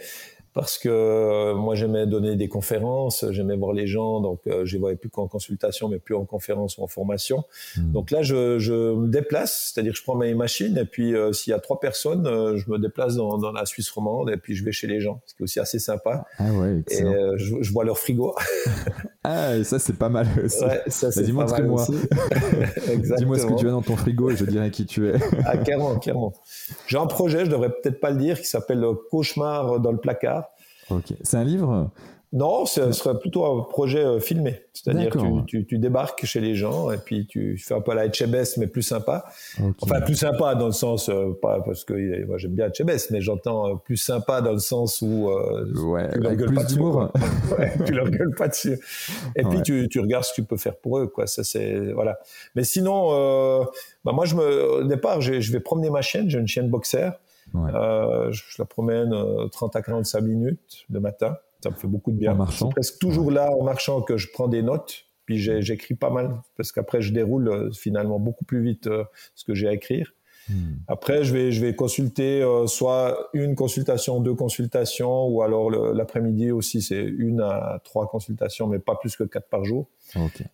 parce 0.55 0.77
que 0.77 0.87
euh, 0.87 1.53
moi 1.53 1.75
j'aimais 1.75 2.07
donner 2.07 2.37
des 2.37 2.47
conférences, 2.47 3.25
j'aimais 3.31 3.57
voir 3.57 3.73
les 3.73 3.87
gens, 3.87 4.21
donc 4.21 4.39
euh, 4.47 4.63
je 4.65 4.73
les 4.73 4.79
voyais 4.79 4.95
plus 4.95 5.09
qu'en 5.09 5.27
consultation, 5.27 5.89
mais 5.89 5.99
plus 5.99 6.15
en 6.15 6.23
conférence 6.23 6.77
ou 6.77 6.83
en 6.83 6.87
formation. 6.87 7.43
Hmm. 7.75 7.91
Donc 7.91 8.09
là, 8.09 8.21
je, 8.21 8.57
je 8.57 8.73
me 8.95 9.09
déplace, 9.09 9.73
c'est-à-dire 9.73 9.91
que 9.91 9.99
je 9.99 10.03
prends 10.03 10.15
mes 10.15 10.33
machines 10.33 10.77
et 10.77 10.85
puis 10.85 11.13
euh, 11.13 11.33
s'il 11.33 11.51
y 11.51 11.53
a 11.53 11.59
trois 11.59 11.81
personnes, 11.81 12.25
euh, 12.25 12.55
je 12.55 12.71
me 12.71 12.79
déplace 12.79 13.17
dans, 13.17 13.37
dans, 13.37 13.51
la 13.51 13.65
Suisse 13.65 13.91
romande 13.91 14.29
et 14.29 14.37
puis 14.37 14.55
je 14.55 14.63
vais 14.63 14.71
chez 14.71 14.87
les 14.87 15.01
gens, 15.01 15.21
ce 15.25 15.35
qui 15.35 15.41
est 15.41 15.43
aussi 15.43 15.59
assez 15.59 15.77
sympa. 15.77 16.25
Ah 16.39 16.49
ouais, 16.53 16.79
excellent. 16.79 17.11
Et 17.11 17.37
je, 17.37 17.55
je, 17.61 17.71
vois 17.73 17.83
leur 17.83 17.99
frigo. 17.99 18.33
ah, 19.27 19.57
et 19.57 19.63
ça 19.63 19.79
c'est 19.79 19.97
pas 19.97 20.09
mal 20.09 20.27
aussi. 20.43 20.63
Ouais, 20.63 20.81
ça 20.87 21.11
c'est 21.11 21.23
Dis-moi 21.23 21.45
moi 21.63 21.85
Dis-moi 23.17 23.39
ce 23.39 23.45
que 23.45 23.55
tu 23.55 23.67
as 23.67 23.71
dans 23.71 23.81
ton 23.81 23.95
frigo 23.95 24.29
et 24.29 24.35
je 24.35 24.45
dirai 24.45 24.71
qui 24.71 24.85
tu 24.85 25.09
es. 25.09 25.15
ah 25.45 25.57
clairement, 25.57 25.97
clairement. 25.97 26.33
J'ai 26.87 26.97
un 26.97 27.07
projet, 27.07 27.45
je 27.45 27.51
devrais 27.51 27.69
peut-être 27.69 27.99
pas 27.99 28.11
le 28.11 28.17
dire, 28.17 28.39
qui 28.39 28.47
s'appelle 28.47 28.85
Cauchemar 29.11 29.79
dans 29.79 29.91
le 29.91 29.97
placard. 29.97 30.45
Ok. 30.89 31.13
C'est 31.21 31.37
un 31.37 31.43
livre? 31.43 31.89
Non, 32.33 32.65
ce 32.65 32.91
serait 32.91 33.17
plutôt 33.19 33.45
un 33.45 33.63
projet 33.63 34.03
euh, 34.03 34.19
filmé. 34.19 34.61
C'est-à-dire 34.73 35.09
que 35.09 35.45
tu, 35.45 35.65
tu, 35.65 35.77
débarques 35.77 36.25
chez 36.25 36.41
les 36.41 36.55
gens 36.55 36.91
et 36.91 36.97
puis 36.97 37.27
tu 37.27 37.57
fais 37.57 37.73
un 37.73 37.81
peu 37.81 37.93
la 37.93 38.07
HBS, 38.07 38.57
mais 38.57 38.67
plus 38.67 38.81
sympa. 38.81 39.25
Enfin, 39.81 40.01
plus 40.01 40.15
sympa 40.15 40.55
dans 40.55 40.65
le 40.65 40.71
sens, 40.71 41.09
euh, 41.09 41.31
pas 41.41 41.61
parce 41.61 41.85
que 41.85 42.25
moi 42.25 42.37
j'aime 42.37 42.51
bien 42.51 42.69
HBS, 42.69 43.11
mais 43.11 43.21
j'entends 43.21 43.69
euh, 43.69 43.75
plus 43.75 43.97
sympa 43.97 44.41
dans 44.41 44.51
le 44.51 44.59
sens 44.59 45.01
où 45.01 45.29
ouais, 45.29 46.09
tu 46.11 46.19
leur 46.19 46.35
gueules 46.35 46.53
pas 46.53 46.63
dessus. 46.63 46.79
ouais, 47.59 47.73
tu 47.85 47.93
leur 47.93 48.09
gueules 48.09 48.35
pas 48.35 48.47
dessus. 48.47 48.79
Et 49.35 49.43
puis 49.43 49.61
tu, 49.61 49.87
tu, 49.89 49.99
regardes 49.99 50.25
ce 50.25 50.31
que 50.31 50.41
tu 50.41 50.43
peux 50.43 50.57
faire 50.57 50.75
pour 50.75 50.99
eux, 50.99 51.07
quoi. 51.07 51.27
Ça 51.27 51.43
c'est 51.43 51.93
voilà. 51.93 52.19
Mais 52.55 52.63
sinon, 52.63 53.09
bah 54.03 54.11
moi 54.11 54.25
je 54.25 54.35
me, 54.35 54.81
au 54.81 54.83
départ, 54.83 55.21
je 55.21 55.51
vais 55.51 55.59
promener 55.59 55.89
ma 55.89 56.01
chienne. 56.01 56.29
J'ai 56.29 56.39
une 56.39 56.47
chienne 56.47 56.69
boxer. 56.69 57.11
Euh, 57.55 58.31
je, 58.31 58.43
la 58.59 58.65
promène 58.65 59.13
30 59.51 59.75
à 59.75 59.81
45 59.81 60.21
minutes 60.21 60.85
le 60.89 60.99
matin. 60.99 61.37
Ça 61.65 61.71
me 61.71 61.75
fait 61.75 61.87
beaucoup 61.87 62.11
de 62.11 62.17
bien. 62.17 62.37
C'est 62.51 62.69
presque 62.69 62.99
toujours 62.99 63.31
là 63.31 63.49
en 63.59 63.63
marchant 63.63 64.03
que 64.03 64.17
je 64.17 64.27
prends 64.31 64.47
des 64.47 64.61
notes. 64.61 65.07
Puis 65.25 65.39
j'écris 65.39 65.95
pas 65.95 66.11
mal 66.11 66.39
parce 66.55 66.71
qu'après 66.71 67.01
je 67.01 67.11
déroule 67.11 67.47
euh, 67.47 67.71
finalement 67.71 68.19
beaucoup 68.19 68.45
plus 68.45 68.61
vite 68.61 68.85
euh, 68.85 69.03
ce 69.33 69.43
que 69.43 69.55
j'ai 69.55 69.67
à 69.67 69.73
écrire. 69.73 70.13
Hmm. 70.47 70.75
Après, 70.87 71.23
je 71.23 71.33
vais, 71.33 71.51
je 71.51 71.65
vais 71.65 71.73
consulter 71.73 72.43
euh, 72.43 72.67
soit 72.67 73.29
une 73.33 73.55
consultation, 73.55 74.19
deux 74.19 74.35
consultations, 74.35 75.27
ou 75.27 75.41
alors 75.41 75.71
l'après-midi 75.71 76.51
aussi, 76.51 76.83
c'est 76.83 77.01
une 77.01 77.41
à 77.41 77.81
trois 77.83 78.07
consultations, 78.07 78.67
mais 78.67 78.77
pas 78.77 78.93
plus 78.93 79.15
que 79.15 79.23
quatre 79.23 79.49
par 79.49 79.65
jour. 79.65 79.87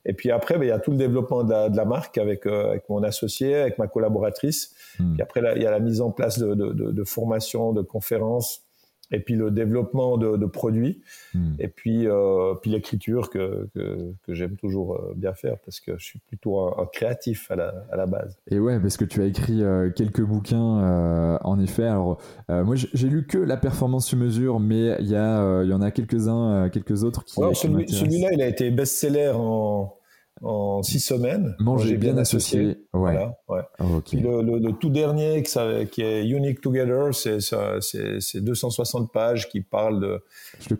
Et 0.06 0.14
puis 0.14 0.32
après, 0.32 0.58
ben, 0.58 0.64
il 0.64 0.70
y 0.70 0.72
a 0.72 0.80
tout 0.80 0.92
le 0.92 0.98
développement 0.98 1.44
de 1.44 1.52
la, 1.52 1.68
de 1.68 1.76
la 1.76 1.84
marque 1.84 2.18
avec, 2.18 2.46
avec 2.46 2.88
mon 2.88 3.04
associé, 3.04 3.56
avec 3.56 3.78
ma 3.78 3.88
collaboratrice. 3.88 4.74
Hmm. 4.98 5.12
Puis 5.16 5.22
après, 5.22 5.42
il 5.58 5.62
y 5.62 5.66
a 5.66 5.72
la 5.72 5.82
mise 5.82 6.00
en 6.00 6.12
place 6.12 6.40
de, 6.40 6.54
de, 6.56 6.72
de, 6.72 6.92
de 6.92 7.04
formations, 7.04 7.74
de 7.74 7.82
conférences 7.82 8.64
et 9.12 9.20
puis 9.20 9.36
le 9.36 9.52
développement 9.52 10.18
de, 10.18 10.38
de 10.38 10.46
produits, 10.46 11.02
hmm. 11.34 11.54
et 11.60 11.68
puis, 11.68 12.08
euh, 12.08 12.54
puis 12.62 12.72
l'écriture 12.72 13.30
que, 13.30 13.70
que, 13.74 14.14
que 14.24 14.34
j'aime 14.34 14.56
toujours 14.56 14.96
euh, 14.96 15.14
bien 15.16 15.34
faire 15.34 15.58
parce 15.64 15.80
que 15.80 15.98
je 15.98 16.04
suis 16.04 16.20
plutôt 16.20 16.60
un, 16.60 16.86
créatif 16.92 17.50
à 17.52 17.56
la, 17.56 17.74
à 17.92 17.98
la, 17.98 18.06
base. 18.06 18.38
Et 18.50 18.60
ouais, 18.60 18.80
parce 18.80 18.98
que 18.98 19.06
tu 19.06 19.22
as 19.22 19.26
écrit 19.26 19.64
euh, 19.64 19.90
quelques 19.90 20.24
bouquins, 20.24 20.84
euh, 20.84 21.38
en 21.44 21.60
effet. 21.60 21.86
Alors, 21.86 22.22
moi, 22.50 22.76
j'ai 22.76 23.08
lu 23.08 23.26
que 23.26 23.38
La 23.38 23.58
performance 23.58 24.08
sur 24.08 24.18
mesure, 24.18 24.60
mais 24.60 24.96
il 25.00 25.08
y, 25.08 25.16
a, 25.16 25.64
il 25.64 25.70
y 25.70 25.74
en 25.74 25.82
a 25.82 25.92
quelques-uns, 25.92 26.70
quelques 26.70 27.04
autres 27.04 27.24
qui. 27.24 27.40
Ouais, 27.40 27.54
Celui-là, 27.54 28.30
il 28.34 28.42
a 28.42 28.48
été 28.48 28.72
best-seller 28.72 29.32
en 29.36 29.94
en 30.44 30.82
six 30.82 31.00
semaines. 31.00 31.56
Manger 31.60 31.98
bien, 31.98 32.18
associé. 32.18 32.62
Ouais. 32.66 32.76
Voilà, 32.94 33.38
ouais. 33.48 33.62
Ah, 33.78 33.84
le, 34.14 34.42
le, 34.42 34.58
le, 34.58 34.72
tout 34.74 34.90
dernier 34.90 35.44
qui 35.44 36.02
est 36.02 36.28
Unique 36.28 36.62
Together, 36.62 37.14
c'est 37.14 38.42
260 38.42 39.12
pages 39.12 39.50
qui 39.50 39.62
parlent 39.62 40.00
de, 40.02 40.24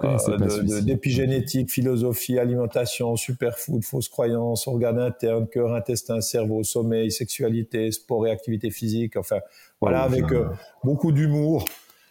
euh, 0.04 0.82
d'épigénétique, 0.82 1.70
philosophie, 1.70 2.40
alimentation, 2.40 3.16
superfood, 3.16 3.84
fausses 3.84 4.10
croyances, 4.10 4.68
organes 4.68 5.00
internes, 5.00 5.48
cœur, 5.48 5.74
intestin, 5.76 6.22
cerveau, 6.22 6.64
sommeil, 6.64 7.12
sexualité, 7.12 7.92
sport 7.92 8.26
et 8.26 8.32
activité 8.32 8.72
physique. 8.72 9.16
Enfin, 9.16 9.40
voilà, 9.80 10.02
avec 10.02 10.32
euh, 10.32 10.48
beaucoup 10.84 11.12
d'humour. 11.12 11.66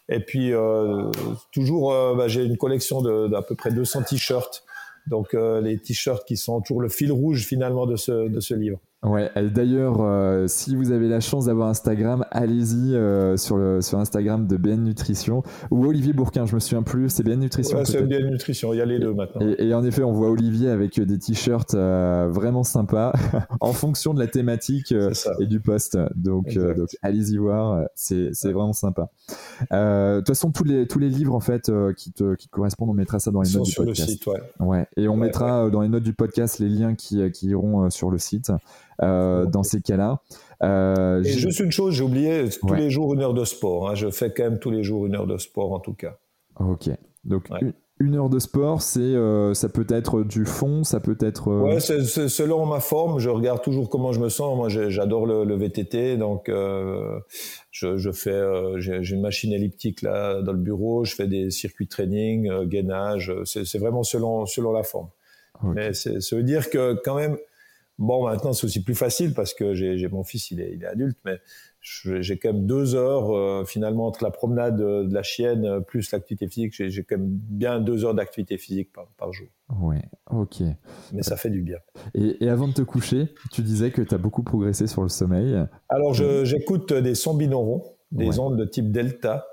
Et 0.08 0.20
puis, 0.20 0.52
euh, 0.52 1.10
toujours, 1.52 1.92
bah, 2.16 2.26
j'ai 2.26 2.44
une 2.44 2.56
collection 2.56 3.28
d'à 3.28 3.42
peu 3.42 3.54
près 3.54 3.70
200 3.70 4.02
t-shirts 4.02 4.64
donc 5.10 5.34
euh, 5.34 5.60
les 5.60 5.76
t-shirts 5.76 6.26
qui 6.26 6.36
sont 6.36 6.60
toujours 6.60 6.80
le 6.80 6.88
fil 6.88 7.12
rouge 7.12 7.44
finalement 7.44 7.84
de 7.84 7.96
ce, 7.96 8.28
de 8.28 8.40
ce 8.40 8.54
livre. 8.54 8.80
Ouais, 9.02 9.30
d'ailleurs, 9.50 10.02
euh, 10.02 10.46
si 10.46 10.76
vous 10.76 10.90
avez 10.92 11.08
la 11.08 11.20
chance 11.20 11.46
d'avoir 11.46 11.68
Instagram, 11.68 12.26
allez-y 12.30 12.94
euh, 12.94 13.38
sur, 13.38 13.56
le, 13.56 13.80
sur 13.80 13.98
Instagram 13.98 14.46
de 14.46 14.58
BN 14.58 14.82
Nutrition 14.82 15.42
ou 15.70 15.86
Olivier 15.86 16.12
Bourquin, 16.12 16.44
je 16.44 16.54
me 16.54 16.60
souviens 16.60 16.82
plus, 16.82 17.08
c'est 17.08 17.22
BN 17.22 17.40
Nutrition. 17.40 17.78
Ouais, 17.78 17.86
c'est 17.86 18.02
BN 18.02 18.28
Nutrition, 18.28 18.74
il 18.74 18.76
y 18.76 18.82
a 18.82 18.84
les 18.84 18.98
deux 18.98 19.14
maintenant. 19.14 19.40
Et, 19.58 19.72
en 19.72 19.82
effet, 19.84 20.02
on 20.02 20.12
voit 20.12 20.28
Olivier 20.28 20.68
avec 20.68 21.00
des 21.00 21.18
t-shirts 21.18 21.74
vraiment 21.74 22.62
sympas 22.62 23.14
en 23.60 23.72
fonction 23.72 24.12
de 24.12 24.18
la 24.18 24.26
thématique 24.26 24.94
et 25.40 25.46
du 25.46 25.60
poste. 25.60 25.96
Donc, 26.14 26.52
donc 26.52 26.90
allez-y 27.00 27.38
voir, 27.38 27.86
c'est 27.94 28.32
vraiment 28.44 28.74
sympa. 28.74 29.08
De 29.70 30.18
toute 30.18 30.28
façon, 30.28 30.52
tous 30.52 30.64
les, 30.64 30.86
tous 30.86 30.98
les 30.98 31.08
livres 31.08 31.34
en 31.34 31.40
fait 31.40 31.72
qui, 31.96 32.12
te, 32.12 32.34
qui 32.34 32.48
correspondent, 32.48 32.90
on 32.90 32.94
mettra 32.94 33.18
ça 33.18 33.30
dans 33.30 33.40
les 33.40 33.50
notes 33.50 33.64
du 33.64 33.70
sur 33.70 33.84
podcast. 33.84 34.10
Le 34.10 34.12
site, 34.12 34.26
ouais. 34.26 34.40
ouais. 34.60 34.86
Et 34.98 35.08
on 35.08 35.16
mettra 35.16 35.70
dans 35.70 35.80
les 35.80 35.88
notes 35.88 36.02
du 36.02 36.12
podcast 36.12 36.58
les 36.58 36.68
liens 36.68 36.94
qui, 36.94 37.30
qui 37.30 37.46
iront 37.48 37.88
sur 37.88 38.10
le 38.10 38.18
site. 38.18 38.52
Euh, 39.02 39.46
dans 39.46 39.62
ces 39.62 39.80
cas-là. 39.80 40.20
Euh, 40.62 41.22
Et 41.22 41.30
juste 41.30 41.60
une 41.60 41.72
chose, 41.72 41.94
j'ai 41.94 42.04
oublié, 42.04 42.44
tous 42.60 42.74
les 42.74 42.90
jours 42.90 43.14
une 43.14 43.22
heure 43.22 43.32
de 43.32 43.44
sport. 43.44 43.88
Hein. 43.88 43.94
Je 43.94 44.10
fais 44.10 44.30
quand 44.30 44.42
même 44.42 44.58
tous 44.58 44.70
les 44.70 44.82
jours 44.82 45.06
une 45.06 45.14
heure 45.14 45.26
de 45.26 45.38
sport 45.38 45.72
en 45.72 45.80
tout 45.80 45.94
cas. 45.94 46.18
Ok. 46.58 46.90
Donc 47.24 47.48
une 47.98 48.16
heure 48.16 48.30
de 48.30 48.38
sport, 48.38 48.80
c'est 48.80 49.00
euh, 49.00 49.52
ça 49.52 49.68
peut 49.68 49.86
être 49.90 50.22
du 50.22 50.44
fond, 50.46 50.84
ça 50.84 51.00
peut 51.00 51.16
être. 51.20 51.50
Ouais, 51.50 51.80
c'est, 51.80 52.28
selon 52.28 52.66
ma 52.66 52.80
forme. 52.80 53.18
Je 53.20 53.30
regarde 53.30 53.62
toujours 53.62 53.88
comment 53.88 54.12
je 54.12 54.20
me 54.20 54.28
sens. 54.28 54.54
Moi, 54.56 54.68
j'adore 54.68 55.26
le, 55.26 55.54
VTT, 55.54 56.18
donc 56.18 56.50
je, 56.50 57.96
je, 57.96 58.10
fais. 58.10 58.42
j'ai, 58.78 59.14
une 59.14 59.22
machine 59.22 59.52
elliptique 59.52 60.02
là 60.02 60.42
dans 60.42 60.52
le 60.52 60.58
bureau. 60.58 61.04
Je 61.04 61.14
fais 61.14 61.26
des 61.26 61.50
circuits 61.50 61.88
training, 61.88 62.64
gainage. 62.64 63.32
C'est, 63.44 63.78
vraiment 63.78 64.02
selon 64.02 64.44
selon 64.44 64.72
la 64.72 64.82
forme. 64.82 65.08
Mais 65.62 65.94
ça 65.94 66.36
veut 66.36 66.42
dire 66.42 66.68
que 66.68 67.00
quand 67.02 67.14
même. 67.14 67.38
Bon, 68.00 68.24
maintenant 68.24 68.54
c'est 68.54 68.64
aussi 68.64 68.82
plus 68.82 68.94
facile 68.94 69.34
parce 69.34 69.52
que 69.52 69.74
j'ai, 69.74 70.08
mon 70.08 70.24
fils, 70.24 70.50
il 70.50 70.60
est, 70.60 70.72
il 70.72 70.82
est 70.82 70.86
adulte, 70.86 71.18
mais 71.26 71.38
j'ai 71.82 72.38
quand 72.38 72.54
même 72.54 72.66
deux 72.66 72.94
heures 72.94 73.30
euh, 73.30 73.64
finalement 73.66 74.06
entre 74.06 74.24
la 74.24 74.30
promenade 74.30 74.76
de, 74.76 75.06
la 75.12 75.22
chienne 75.22 75.66
euh, 75.66 75.80
plus 75.80 76.10
l'activité 76.10 76.48
physique. 76.48 76.72
J'ai 76.72 77.04
quand 77.04 77.18
même 77.18 77.28
bien 77.28 77.78
deux 77.78 78.06
heures 78.06 78.14
d'activité 78.14 78.56
physique 78.56 78.90
par, 78.90 79.06
par, 79.18 79.34
jour. 79.34 79.48
Ouais, 79.82 80.00
ok. 80.30 80.62
Mais 81.12 81.22
ça 81.22 81.36
fait 81.36 81.50
du 81.50 81.60
bien. 81.60 81.76
Et, 82.14 82.48
avant 82.48 82.68
de 82.68 82.72
te 82.72 82.82
coucher, 82.82 83.34
tu 83.52 83.60
disais 83.60 83.90
que 83.90 84.00
tu 84.00 84.14
as 84.14 84.18
beaucoup 84.18 84.42
progressé 84.42 84.86
sur 84.86 85.02
le 85.02 85.10
sommeil. 85.10 85.54
Alors 85.90 86.14
j'écoute 86.14 86.94
des 86.94 87.14
sons 87.14 87.34
binauraux, 87.34 87.98
des 88.12 88.38
ondes 88.38 88.58
de 88.58 88.64
type 88.64 88.90
delta. 88.90 89.46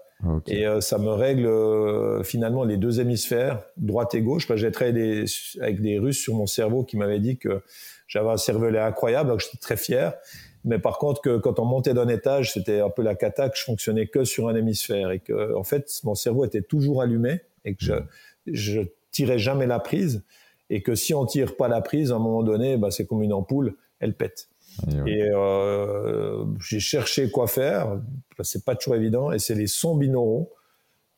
Et 0.47 0.65
euh, 0.65 0.81
ça 0.81 0.97
me 0.97 1.09
règle 1.09 2.23
finalement 2.23 2.63
les 2.63 2.77
deux 2.77 3.01
hémisphères, 3.01 3.61
droite 3.75 4.15
et 4.15 4.21
gauche. 4.21 4.47
J'ai 4.55 4.71
travaillé 4.71 5.25
avec 5.61 5.81
des 5.81 5.99
Russes 5.99 6.17
sur 6.17 6.33
mon 6.33 6.47
cerveau 6.47 6.83
qui 6.83 6.97
m'avaient 6.97 7.19
dit 7.19 7.37
que 7.37 7.61
j'avais 8.07 8.29
un 8.29 8.37
cervelet 8.37 8.79
incroyable, 8.79 9.29
donc 9.29 9.39
j'étais 9.39 9.57
très 9.57 9.77
fier. 9.77 10.13
Mais 10.63 10.79
par 10.79 10.97
contre, 10.97 11.21
que 11.21 11.37
quand 11.37 11.59
on 11.59 11.65
montait 11.65 11.93
d'un 11.93 12.07
étage, 12.07 12.53
c'était 12.53 12.79
un 12.79 12.89
peu 12.89 13.01
la 13.01 13.15
cata, 13.15 13.49
que 13.49 13.57
je 13.57 13.63
fonctionnais 13.63 14.07
que 14.07 14.23
sur 14.23 14.49
un 14.49 14.55
hémisphère 14.55 15.11
et 15.11 15.19
que, 15.19 15.55
en 15.55 15.63
fait, 15.63 15.89
mon 16.03 16.15
cerveau 16.15 16.45
était 16.45 16.61
toujours 16.61 17.01
allumé 17.01 17.41
et 17.63 17.75
que 17.75 17.83
je, 17.83 17.93
je 18.47 18.81
tirais 19.11 19.39
jamais 19.39 19.67
la 19.67 19.79
prise 19.79 20.23
et 20.69 20.81
que 20.81 20.95
si 20.95 21.13
on 21.13 21.25
tire 21.25 21.55
pas 21.55 21.67
la 21.67 21.81
prise, 21.81 22.11
à 22.11 22.15
un 22.15 22.19
moment 22.19 22.43
donné, 22.43 22.77
bah, 22.77 22.91
c'est 22.91 23.05
comme 23.05 23.23
une 23.23 23.33
ampoule, 23.33 23.75
elle 23.99 24.15
pète. 24.15 24.49
Et, 25.05 25.23
euh, 25.31 26.45
j'ai 26.59 26.79
cherché 26.79 27.31
quoi 27.31 27.47
faire. 27.47 27.99
C'est 28.41 28.63
pas 28.63 28.75
toujours 28.75 28.95
évident. 28.95 29.31
Et 29.31 29.39
c'est 29.39 29.55
les 29.55 29.67
sons 29.67 29.95
binauraux 29.95 30.53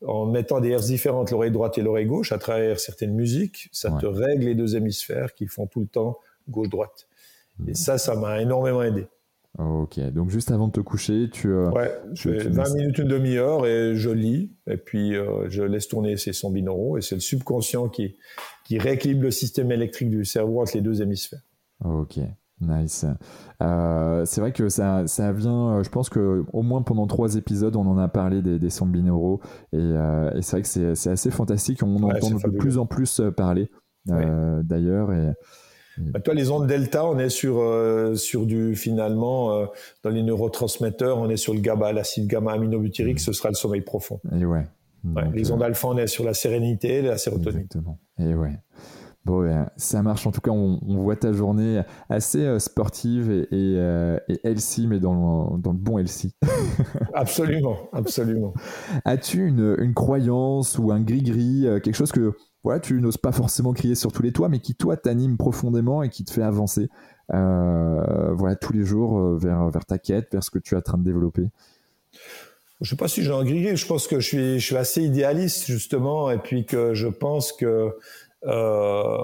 en 0.05 0.25
mettant 0.25 0.61
des 0.61 0.69
airs 0.69 0.79
différentes, 0.79 1.31
l'oreille 1.31 1.51
droite 1.51 1.77
et 1.77 1.81
l'oreille 1.81 2.05
gauche, 2.05 2.31
à 2.31 2.37
travers 2.37 2.79
certaines 2.79 3.13
musiques, 3.13 3.67
ça 3.73 3.91
te 3.91 4.05
règle 4.05 4.45
les 4.45 4.55
deux 4.55 4.77
hémisphères 4.77 5.33
qui 5.33 5.45
font 5.47 5.67
tout 5.67 5.81
le 5.81 5.87
temps 5.87 6.17
gauche-droite. 6.49 7.07
Et 7.67 7.73
ça, 7.73 7.97
ça 7.97 8.15
m'a 8.15 8.41
énormément 8.41 8.81
aidé. 8.83 9.07
Ok, 9.57 9.99
donc 10.13 10.29
juste 10.29 10.51
avant 10.51 10.67
de 10.67 10.71
te 10.71 10.79
coucher, 10.79 11.27
tu. 11.29 11.49
Euh, 11.49 11.69
ouais, 11.71 11.91
je 12.13 12.29
fais 12.29 12.49
20 12.49 12.75
minutes, 12.75 12.97
une 12.99 13.07
demi-heure 13.07 13.65
et 13.65 13.95
je 13.95 14.09
lis, 14.09 14.53
et 14.67 14.77
puis 14.77 15.15
euh, 15.15 15.49
je 15.49 15.63
laisse 15.63 15.87
tourner 15.87 16.17
ces 16.17 16.33
sons 16.33 16.51
binauraux, 16.51 16.97
et 16.97 17.01
c'est 17.01 17.15
le 17.15 17.21
subconscient 17.21 17.89
qui, 17.89 18.15
qui 18.63 18.77
rééquilibre 18.77 19.23
le 19.23 19.31
système 19.31 19.71
électrique 19.71 20.11
du 20.11 20.23
cerveau 20.23 20.61
entre 20.61 20.75
les 20.75 20.81
deux 20.81 21.01
hémisphères. 21.01 21.41
Ok, 21.83 22.19
nice. 22.61 23.05
Euh, 23.61 24.23
c'est 24.23 24.39
vrai 24.39 24.53
que 24.53 24.69
ça, 24.69 25.07
ça 25.07 25.33
vient, 25.33 25.81
je 25.83 25.89
pense 25.89 26.09
que 26.09 26.45
au 26.53 26.61
moins 26.61 26.83
pendant 26.83 27.07
trois 27.07 27.35
épisodes, 27.35 27.75
on 27.75 27.87
en 27.87 27.97
a 27.97 28.07
parlé 28.07 28.41
des, 28.41 28.59
des 28.59 28.69
sons 28.69 28.85
binauraux, 28.85 29.41
et, 29.73 29.77
et 29.77 30.41
c'est 30.41 30.51
vrai 30.51 30.61
que 30.61 30.93
c'est 30.95 31.09
assez 31.09 31.31
fantastique, 31.31 31.81
on 31.83 31.97
en 31.97 32.03
entend 32.03 32.29
de 32.29 32.57
plus 32.57 32.77
en 32.77 32.85
plus 32.85 33.19
parler, 33.35 33.69
d'ailleurs, 34.05 35.11
et. 35.11 35.33
Mm. 35.99 36.11
Bah, 36.11 36.19
toi, 36.19 36.33
les 36.33 36.49
ondes 36.51 36.67
delta, 36.67 37.05
on 37.05 37.19
est 37.19 37.29
sur 37.29 37.59
euh, 37.59 38.15
sur 38.15 38.45
du 38.45 38.75
finalement 38.75 39.53
euh, 39.53 39.65
dans 40.03 40.09
les 40.09 40.23
neurotransmetteurs, 40.23 41.17
on 41.17 41.29
est 41.29 41.37
sur 41.37 41.53
le 41.53 41.59
GABA, 41.59 41.93
l'acide 41.93 42.27
gamma 42.27 42.53
aminobutyrique, 42.53 43.17
mm. 43.17 43.19
ce 43.19 43.33
sera 43.33 43.49
le 43.49 43.55
sommeil 43.55 43.81
profond. 43.81 44.19
Et 44.31 44.45
ouais. 44.45 44.65
les 45.33 45.51
ondes 45.51 45.61
euh, 45.61 45.65
alpha, 45.65 45.87
on 45.87 45.97
est 45.97 46.07
sur 46.07 46.23
la 46.23 46.33
sérénité, 46.33 47.01
la 47.01 47.17
sérotonine. 47.17 47.61
Exactement. 47.61 47.99
Et 48.19 48.33
ouais. 48.33 48.57
Bon, 49.25 49.41
ben, 49.41 49.69
ça 49.75 50.01
marche. 50.01 50.25
En 50.25 50.31
tout 50.31 50.39
cas, 50.39 50.51
on, 50.51 50.79
voit 50.81 51.17
ta 51.17 51.33
journée 51.33 51.81
assez 52.07 52.57
sportive 52.57 53.29
et, 53.29 53.75
et, 53.75 54.39
healthy, 54.47 54.87
mais 54.87 54.99
dans 54.99 55.51
le, 55.51 55.61
dans 55.61 55.73
le 55.73 55.77
bon 55.77 55.99
healthy. 55.99 56.33
absolument, 57.13 57.77
absolument. 57.91 58.53
As-tu 59.03 59.45
une, 59.45 59.75
une, 59.77 59.93
croyance 59.93 60.79
ou 60.79 60.91
un 60.91 61.01
gris-gris, 61.01 61.67
quelque 61.83 61.95
chose 61.95 62.13
que 62.13 62.33
voilà, 62.63 62.79
tu 62.79 62.99
n'oses 62.99 63.17
pas 63.17 63.31
forcément 63.31 63.73
crier 63.73 63.95
sur 63.95 64.11
tous 64.11 64.21
les 64.21 64.33
toits, 64.33 64.49
mais 64.49 64.59
qui 64.59 64.75
toi 64.75 64.97
t'anime 64.97 65.37
profondément 65.37 66.03
et 66.03 66.09
qui 66.09 66.25
te 66.25 66.31
fait 66.31 66.41
avancer, 66.41 66.89
euh, 67.33 68.33
voilà, 68.33 68.55
tous 68.55 68.73
les 68.73 68.83
jours 68.83 69.17
euh, 69.17 69.37
vers 69.37 69.69
vers 69.69 69.85
ta 69.85 69.97
quête, 69.97 70.27
vers 70.31 70.43
ce 70.43 70.51
que 70.51 70.59
tu 70.59 70.75
es 70.75 70.77
en 70.77 70.81
train 70.81 70.97
de 70.97 71.03
développer. 71.03 71.47
Je 72.81 72.89
sais 72.89 72.95
pas 72.97 73.07
si 73.07 73.23
j'ai 73.23 73.31
un 73.31 73.43
grillé, 73.43 73.75
je 73.75 73.85
pense 73.85 74.07
que 74.07 74.19
je 74.19 74.27
suis 74.27 74.59
je 74.59 74.65
suis 74.65 74.75
assez 74.75 75.01
idéaliste 75.03 75.67
justement, 75.67 76.31
et 76.31 76.37
puis 76.37 76.65
que 76.65 76.93
je 76.93 77.07
pense 77.07 77.53
que 77.53 77.95
euh, 78.45 79.17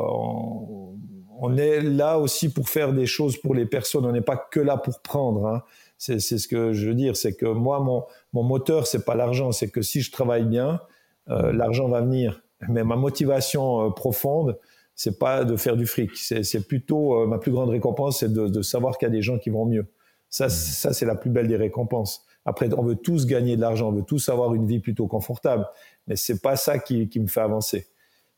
on, 1.39 1.57
est 1.57 1.81
là 1.81 2.19
aussi 2.19 2.51
pour 2.51 2.69
faire 2.69 2.93
des 2.93 3.05
choses 3.05 3.37
pour 3.37 3.53
les 3.53 3.65
personnes. 3.65 4.05
On 4.05 4.11
n'est 4.11 4.21
pas 4.21 4.37
que 4.37 4.59
là 4.59 4.77
pour 4.77 5.01
prendre. 5.01 5.45
Hein. 5.47 5.63
C'est 5.97 6.19
ce 6.19 6.47
que 6.47 6.73
je 6.73 6.87
veux 6.87 6.95
dire, 6.95 7.17
c'est 7.17 7.33
que 7.33 7.45
moi 7.45 7.79
mon 7.79 8.03
mon 8.33 8.43
moteur 8.43 8.87
c'est 8.87 9.03
pas 9.05 9.15
l'argent, 9.15 9.51
c'est 9.51 9.69
que 9.69 9.81
si 9.81 10.01
je 10.01 10.11
travaille 10.11 10.45
bien, 10.45 10.79
l'argent 11.27 11.87
va 11.89 12.01
venir 12.01 12.44
mais 12.69 12.83
ma 12.83 12.95
motivation 12.95 13.87
euh, 13.87 13.89
profonde, 13.89 14.57
c'est 14.95 15.19
pas 15.19 15.43
de 15.43 15.57
faire 15.57 15.75
du 15.75 15.85
fric. 15.85 16.15
C'est 16.15 16.67
plutôt 16.67 17.21
euh, 17.21 17.27
ma 17.27 17.37
plus 17.37 17.51
grande 17.51 17.69
récompense, 17.69 18.19
c'est 18.19 18.31
de, 18.31 18.47
de, 18.47 18.61
savoir 18.61 18.97
qu'il 18.97 19.07
y 19.07 19.11
a 19.11 19.13
des 19.13 19.21
gens 19.21 19.37
qui 19.37 19.49
vont 19.49 19.65
mieux. 19.65 19.87
Ça, 20.29 20.47
mmh. 20.47 20.49
ça 20.49 20.93
c'est 20.93 21.05
la 21.05 21.15
plus 21.15 21.29
belle 21.29 21.47
des 21.47 21.57
récompenses. 21.57 22.25
Après, 22.45 22.71
on 22.73 22.83
veut 22.83 22.95
tous 22.95 23.25
gagner 23.25 23.55
de 23.55 23.61
l'argent, 23.61 23.89
on 23.89 23.91
veut 23.91 24.03
tous 24.03 24.29
avoir 24.29 24.53
une 24.53 24.67
vie 24.67 24.79
plutôt 24.79 25.07
confortable, 25.07 25.67
mais 26.07 26.15
c'est 26.15 26.41
pas 26.41 26.55
ça 26.55 26.77
qui, 26.79 27.09
qui, 27.09 27.19
me 27.19 27.27
fait 27.27 27.41
avancer. 27.41 27.87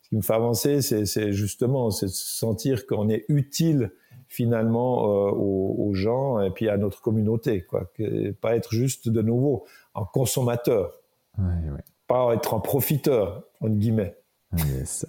Ce 0.02 0.08
qui 0.08 0.16
me 0.16 0.22
fait 0.22 0.32
avancer, 0.32 0.80
c'est 0.80 1.32
justement 1.32 1.90
c'est 1.90 2.08
sentir 2.08 2.86
qu'on 2.86 3.10
est 3.10 3.24
utile 3.28 3.92
finalement 4.26 5.04
euh, 5.04 5.30
aux, 5.30 5.76
aux, 5.78 5.94
gens 5.94 6.40
et 6.40 6.50
puis 6.50 6.68
à 6.68 6.76
notre 6.76 7.00
communauté, 7.02 7.62
quoi. 7.64 7.90
Que, 7.94 8.30
pas 8.32 8.56
être 8.56 8.74
juste 8.74 9.08
de 9.08 9.22
nouveau 9.22 9.64
un 9.94 10.04
consommateur. 10.04 10.92
Ouais, 11.38 11.70
ouais 11.70 11.84
pas 12.08 12.34
être 12.34 12.54
un 12.54 12.60
profiteur, 12.60 13.44
entre 13.60 13.74
guillemets. 13.74 14.16
Ah, 14.52 14.56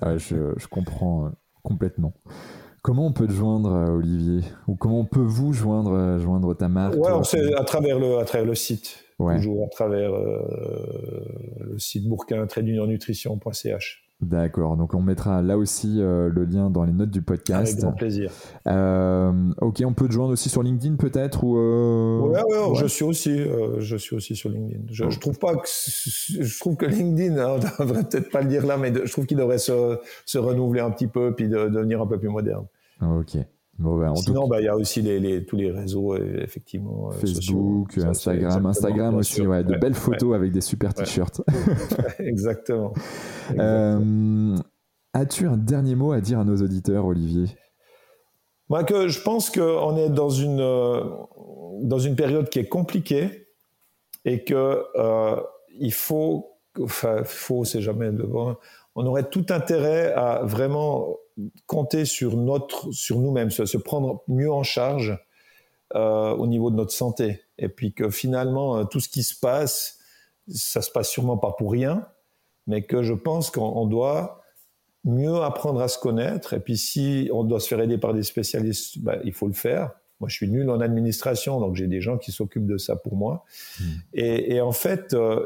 ah, 0.01 0.17
je, 0.17 0.53
je, 0.57 0.67
comprends 0.67 1.25
euh, 1.25 1.29
complètement. 1.63 2.13
Comment 2.81 3.07
on 3.07 3.13
peut 3.13 3.27
te 3.27 3.31
joindre, 3.31 3.73
euh, 3.73 3.95
Olivier? 3.95 4.41
Ou 4.67 4.75
comment 4.75 4.99
on 4.99 5.05
peut 5.05 5.21
vous 5.21 5.53
joindre, 5.53 5.93
euh, 5.93 6.19
joindre 6.19 6.53
ta 6.55 6.67
marque 6.67 6.95
Ouais, 6.95 7.11
c'est 7.23 7.55
à 7.55 7.63
travers 7.63 7.99
le, 7.99 8.19
à 8.19 8.25
travers 8.25 8.45
le 8.45 8.55
site. 8.55 9.05
Toujours 9.17 9.65
à 9.65 9.69
travers 9.69 10.11
le 10.11 11.77
site 11.77 12.07
bourquin-nutrition.ch. 12.07 14.08
D'accord, 14.21 14.75
donc 14.75 14.93
on 14.95 15.01
mettra 15.01 15.41
là 15.41 15.57
aussi 15.57 16.01
euh, 16.01 16.29
le 16.29 16.43
lien 16.43 16.69
dans 16.69 16.83
les 16.83 16.91
notes 16.91 17.09
du 17.09 17.21
podcast. 17.21 17.71
Avec 17.71 17.81
grand 17.81 17.93
plaisir. 17.93 18.31
Euh, 18.67 19.31
ok, 19.61 19.81
on 19.85 19.93
peut 19.93 20.09
te 20.09 20.11
joindre 20.11 20.33
aussi 20.33 20.49
sur 20.49 20.61
LinkedIn 20.61 20.97
peut-être 20.97 21.45
ou 21.45 21.57
euh, 21.57 22.19
ouais, 22.19 22.43
ouais, 22.43 22.75
je 22.75 22.85
suis 22.85 23.05
aussi, 23.05 23.45
je 23.77 23.95
suis 23.95 24.17
aussi 24.17 24.35
sur 24.35 24.49
LinkedIn. 24.49 24.81
Je, 24.91 25.19
trouve 25.19 25.39
pas 25.39 25.55
que 25.55 25.69
je 25.69 26.59
trouve 26.59 26.75
que 26.75 26.85
LinkedIn, 26.85 27.37
hein, 27.37 27.59
on 27.79 27.85
devrait 27.85 28.03
peut-être 28.03 28.29
pas 28.29 28.41
le 28.41 28.49
dire 28.49 28.65
là, 28.65 28.75
mais 28.75 28.93
je 28.93 29.09
trouve 29.09 29.25
qu'il 29.25 29.37
devrait 29.37 29.57
se, 29.57 29.97
se, 30.25 30.37
renouveler 30.37 30.81
un 30.81 30.91
petit 30.91 31.07
peu 31.07 31.33
puis 31.33 31.47
de, 31.47 31.69
devenir 31.69 32.01
un 32.01 32.07
peu 32.07 32.19
plus 32.19 32.29
moderne. 32.29 32.65
Ok. 33.01 33.37
Ben, 33.79 34.13
Sinon, 34.15 34.47
bah, 34.47 34.59
il 34.59 34.65
y 34.65 34.67
a 34.67 34.75
aussi 34.75 35.01
les, 35.01 35.19
les, 35.19 35.45
tous 35.45 35.55
les 35.55 35.71
réseaux, 35.71 36.15
effectivement. 36.17 37.11
Facebook, 37.11 37.97
Instagram. 37.97 38.65
Instagram 38.65 39.15
aussi, 39.15 39.47
ouais, 39.47 39.63
de 39.63 39.75
belles 39.77 39.93
photos 39.93 40.35
avec 40.35 40.51
des 40.51 40.59
super 40.59 40.93
t-shirts. 40.93 41.41
Exactement. 42.19 42.93
Euh, 43.57 44.55
as-tu 45.13 45.47
un 45.47 45.55
dernier 45.55 45.95
mot 45.95 46.11
à 46.11 46.19
dire 46.19 46.39
à 46.39 46.43
nos 46.43 46.57
auditeurs, 46.57 47.05
Olivier? 47.05 47.45
Moi, 48.67 48.83
que 48.83 49.07
je 49.07 49.21
pense 49.21 49.49
qu'on 49.49 49.95
est 49.95 50.09
dans 50.09 50.29
une, 50.29 50.59
euh, 50.59 51.01
dans 51.81 51.99
une 51.99 52.17
période 52.17 52.49
qui 52.49 52.59
est 52.59 52.67
compliquée 52.67 53.47
et 54.25 54.43
que 54.43 54.83
euh, 54.95 55.41
il 55.79 55.93
faut, 55.93 56.51
enfin, 56.81 57.23
faut, 57.23 57.63
c'est 57.63 57.81
jamais 57.81 58.11
le 58.11 58.27
bon. 58.27 58.57
On 58.95 59.05
aurait 59.05 59.29
tout 59.29 59.45
intérêt 59.49 60.11
à 60.13 60.41
vraiment 60.43 61.15
compter 61.65 62.05
sur 62.05 62.37
notre, 62.37 62.91
sur 62.91 63.19
nous-mêmes, 63.19 63.51
se, 63.51 63.77
prendre 63.77 64.23
mieux 64.27 64.51
en 64.51 64.63
charge 64.63 65.17
euh, 65.95 66.31
au 66.35 66.47
niveau 66.47 66.69
de 66.69 66.75
notre 66.75 66.91
santé, 66.91 67.41
et 67.57 67.69
puis 67.69 67.93
que 67.93 68.09
finalement 68.09 68.77
euh, 68.77 68.83
tout 68.83 68.99
ce 68.99 69.09
qui 69.09 69.23
se 69.23 69.37
passe, 69.37 69.99
ça 70.47 70.81
se 70.81 70.91
passe 70.91 71.09
sûrement 71.09 71.37
pas 71.37 71.53
pour 71.57 71.71
rien, 71.71 72.07
mais 72.67 72.83
que 72.83 73.03
je 73.03 73.13
pense 73.13 73.49
qu'on 73.49 73.85
doit 73.85 74.41
mieux 75.03 75.41
apprendre 75.41 75.81
à 75.81 75.87
se 75.87 75.97
connaître, 75.97 76.53
et 76.53 76.59
puis 76.59 76.77
si 76.77 77.29
on 77.33 77.43
doit 77.43 77.59
se 77.59 77.67
faire 77.67 77.79
aider 77.79 77.97
par 77.97 78.13
des 78.13 78.23
spécialistes, 78.23 78.99
ben, 78.99 79.19
il 79.23 79.33
faut 79.33 79.47
le 79.47 79.53
faire. 79.53 79.91
Moi, 80.19 80.27
je 80.27 80.35
suis 80.35 80.49
nul 80.49 80.69
en 80.69 80.81
administration, 80.81 81.59
donc 81.61 81.75
j'ai 81.75 81.87
des 81.87 82.01
gens 82.01 82.17
qui 82.17 82.31
s'occupent 82.31 82.67
de 82.67 82.77
ça 82.77 82.97
pour 82.97 83.15
moi. 83.15 83.45
Mmh. 83.79 83.83
Et, 84.13 84.55
et, 84.55 84.61
en 84.61 84.73
fait, 84.73 85.13
euh, 85.13 85.45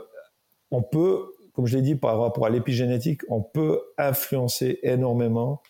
on 0.72 0.82
peut, 0.82 1.32
comme 1.54 1.68
je 1.68 1.78
l'ai 1.78 1.84
dit 1.84 1.96
par 1.96 2.20
rapport 2.20 2.48
à 2.48 2.50
l'épigénétique, 2.50 3.22
on 3.30 3.42
peut 3.42 3.82
influencer 4.00 4.80
énormément 4.82 5.62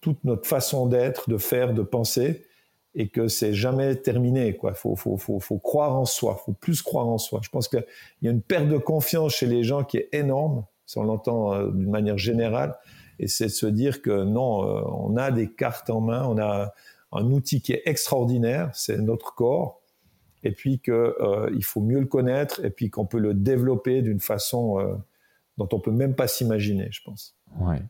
toute 0.00 0.24
notre 0.24 0.46
façon 0.46 0.86
d'être, 0.86 1.28
de 1.28 1.36
faire, 1.36 1.74
de 1.74 1.82
penser, 1.82 2.46
et 2.94 3.08
que 3.08 3.28
c'est 3.28 3.54
jamais 3.54 3.96
terminé. 3.96 4.56
Quoi, 4.56 4.74
faut, 4.74 4.96
faut, 4.96 5.16
faut, 5.16 5.38
faut 5.38 5.58
croire 5.58 5.96
en 5.96 6.04
soi, 6.04 6.40
faut 6.44 6.52
plus 6.52 6.82
croire 6.82 7.06
en 7.06 7.18
soi. 7.18 7.40
Je 7.42 7.48
pense 7.48 7.68
qu'il 7.68 7.84
y 8.22 8.28
a 8.28 8.30
une 8.30 8.42
perte 8.42 8.68
de 8.68 8.78
confiance 8.78 9.34
chez 9.34 9.46
les 9.46 9.62
gens 9.62 9.84
qui 9.84 9.98
est 9.98 10.08
énorme. 10.12 10.64
on 10.96 11.04
l'entend 11.04 11.66
d'une 11.68 11.90
manière 11.90 12.18
générale, 12.18 12.76
et 13.18 13.28
c'est 13.28 13.46
de 13.46 13.50
se 13.50 13.66
dire 13.66 14.02
que 14.02 14.24
non, 14.24 14.60
on 15.06 15.16
a 15.16 15.30
des 15.30 15.50
cartes 15.50 15.90
en 15.90 16.00
main, 16.00 16.26
on 16.26 16.38
a 16.38 16.72
un 17.12 17.30
outil 17.30 17.60
qui 17.60 17.72
est 17.72 17.82
extraordinaire, 17.84 18.70
c'est 18.72 18.98
notre 18.98 19.34
corps, 19.34 19.80
et 20.42 20.52
puis 20.52 20.80
qu'il 20.80 21.64
faut 21.64 21.80
mieux 21.80 22.00
le 22.00 22.06
connaître, 22.06 22.64
et 22.64 22.70
puis 22.70 22.90
qu'on 22.90 23.04
peut 23.04 23.18
le 23.18 23.34
développer 23.34 24.02
d'une 24.02 24.20
façon 24.20 24.98
dont 25.58 25.68
on 25.72 25.80
peut 25.80 25.90
même 25.92 26.14
pas 26.14 26.26
s'imaginer, 26.26 26.88
je 26.90 27.02
pense. 27.04 27.36
Ouais. 27.58 27.82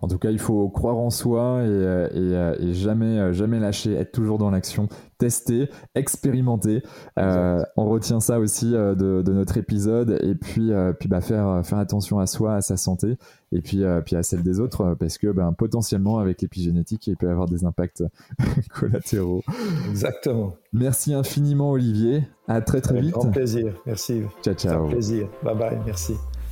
En 0.00 0.08
tout 0.08 0.18
cas, 0.18 0.30
il 0.30 0.38
faut 0.38 0.68
croire 0.68 0.96
en 0.96 1.10
soi 1.10 1.62
et, 1.62 1.66
euh, 1.66 2.08
euh, 2.14 2.72
jamais, 2.72 3.18
euh, 3.18 3.32
jamais 3.32 3.60
lâcher, 3.60 3.92
être 3.94 4.10
toujours 4.10 4.38
dans 4.38 4.50
l'action, 4.50 4.88
tester, 5.18 5.68
expérimenter. 5.94 6.82
on 7.16 7.84
retient 7.86 8.20
ça 8.20 8.40
aussi 8.40 8.72
de, 8.72 9.22
notre 9.32 9.58
épisode 9.58 10.18
et 10.22 10.34
puis, 10.34 10.72
puis 10.98 11.08
bah, 11.08 11.20
faire, 11.20 11.64
faire 11.64 11.78
attention 11.78 12.18
à 12.18 12.26
soi, 12.26 12.56
à 12.56 12.60
sa 12.60 12.76
santé 12.76 13.16
et 13.52 13.60
puis, 13.60 13.84
puis 14.04 14.16
à 14.16 14.22
celle 14.22 14.42
des 14.42 14.58
autres 14.58 14.96
parce 14.98 15.18
que 15.18 15.28
ben, 15.28 15.52
potentiellement 15.52 16.18
avec 16.18 16.42
l'épigénétique, 16.42 17.06
il 17.06 17.16
peut 17.16 17.26
y 17.26 17.30
avoir 17.30 17.46
des 17.46 17.64
impacts 17.64 18.02
collatéraux. 18.74 19.42
Exactement. 19.90 20.54
Merci 20.72 21.14
infiniment 21.14 21.70
Olivier. 21.70 22.26
À 22.48 22.60
très 22.60 22.80
très 22.80 22.92
avec 22.92 23.04
vite. 23.04 23.14
Grand 23.14 23.30
plaisir. 23.30 23.74
Merci. 23.86 24.22
Ciao 24.42 24.54
ciao. 24.54 24.86
Un 24.86 24.88
plaisir. 24.88 25.28
Bye 25.44 25.56
bye. 25.56 25.78
Merci. 25.86 26.14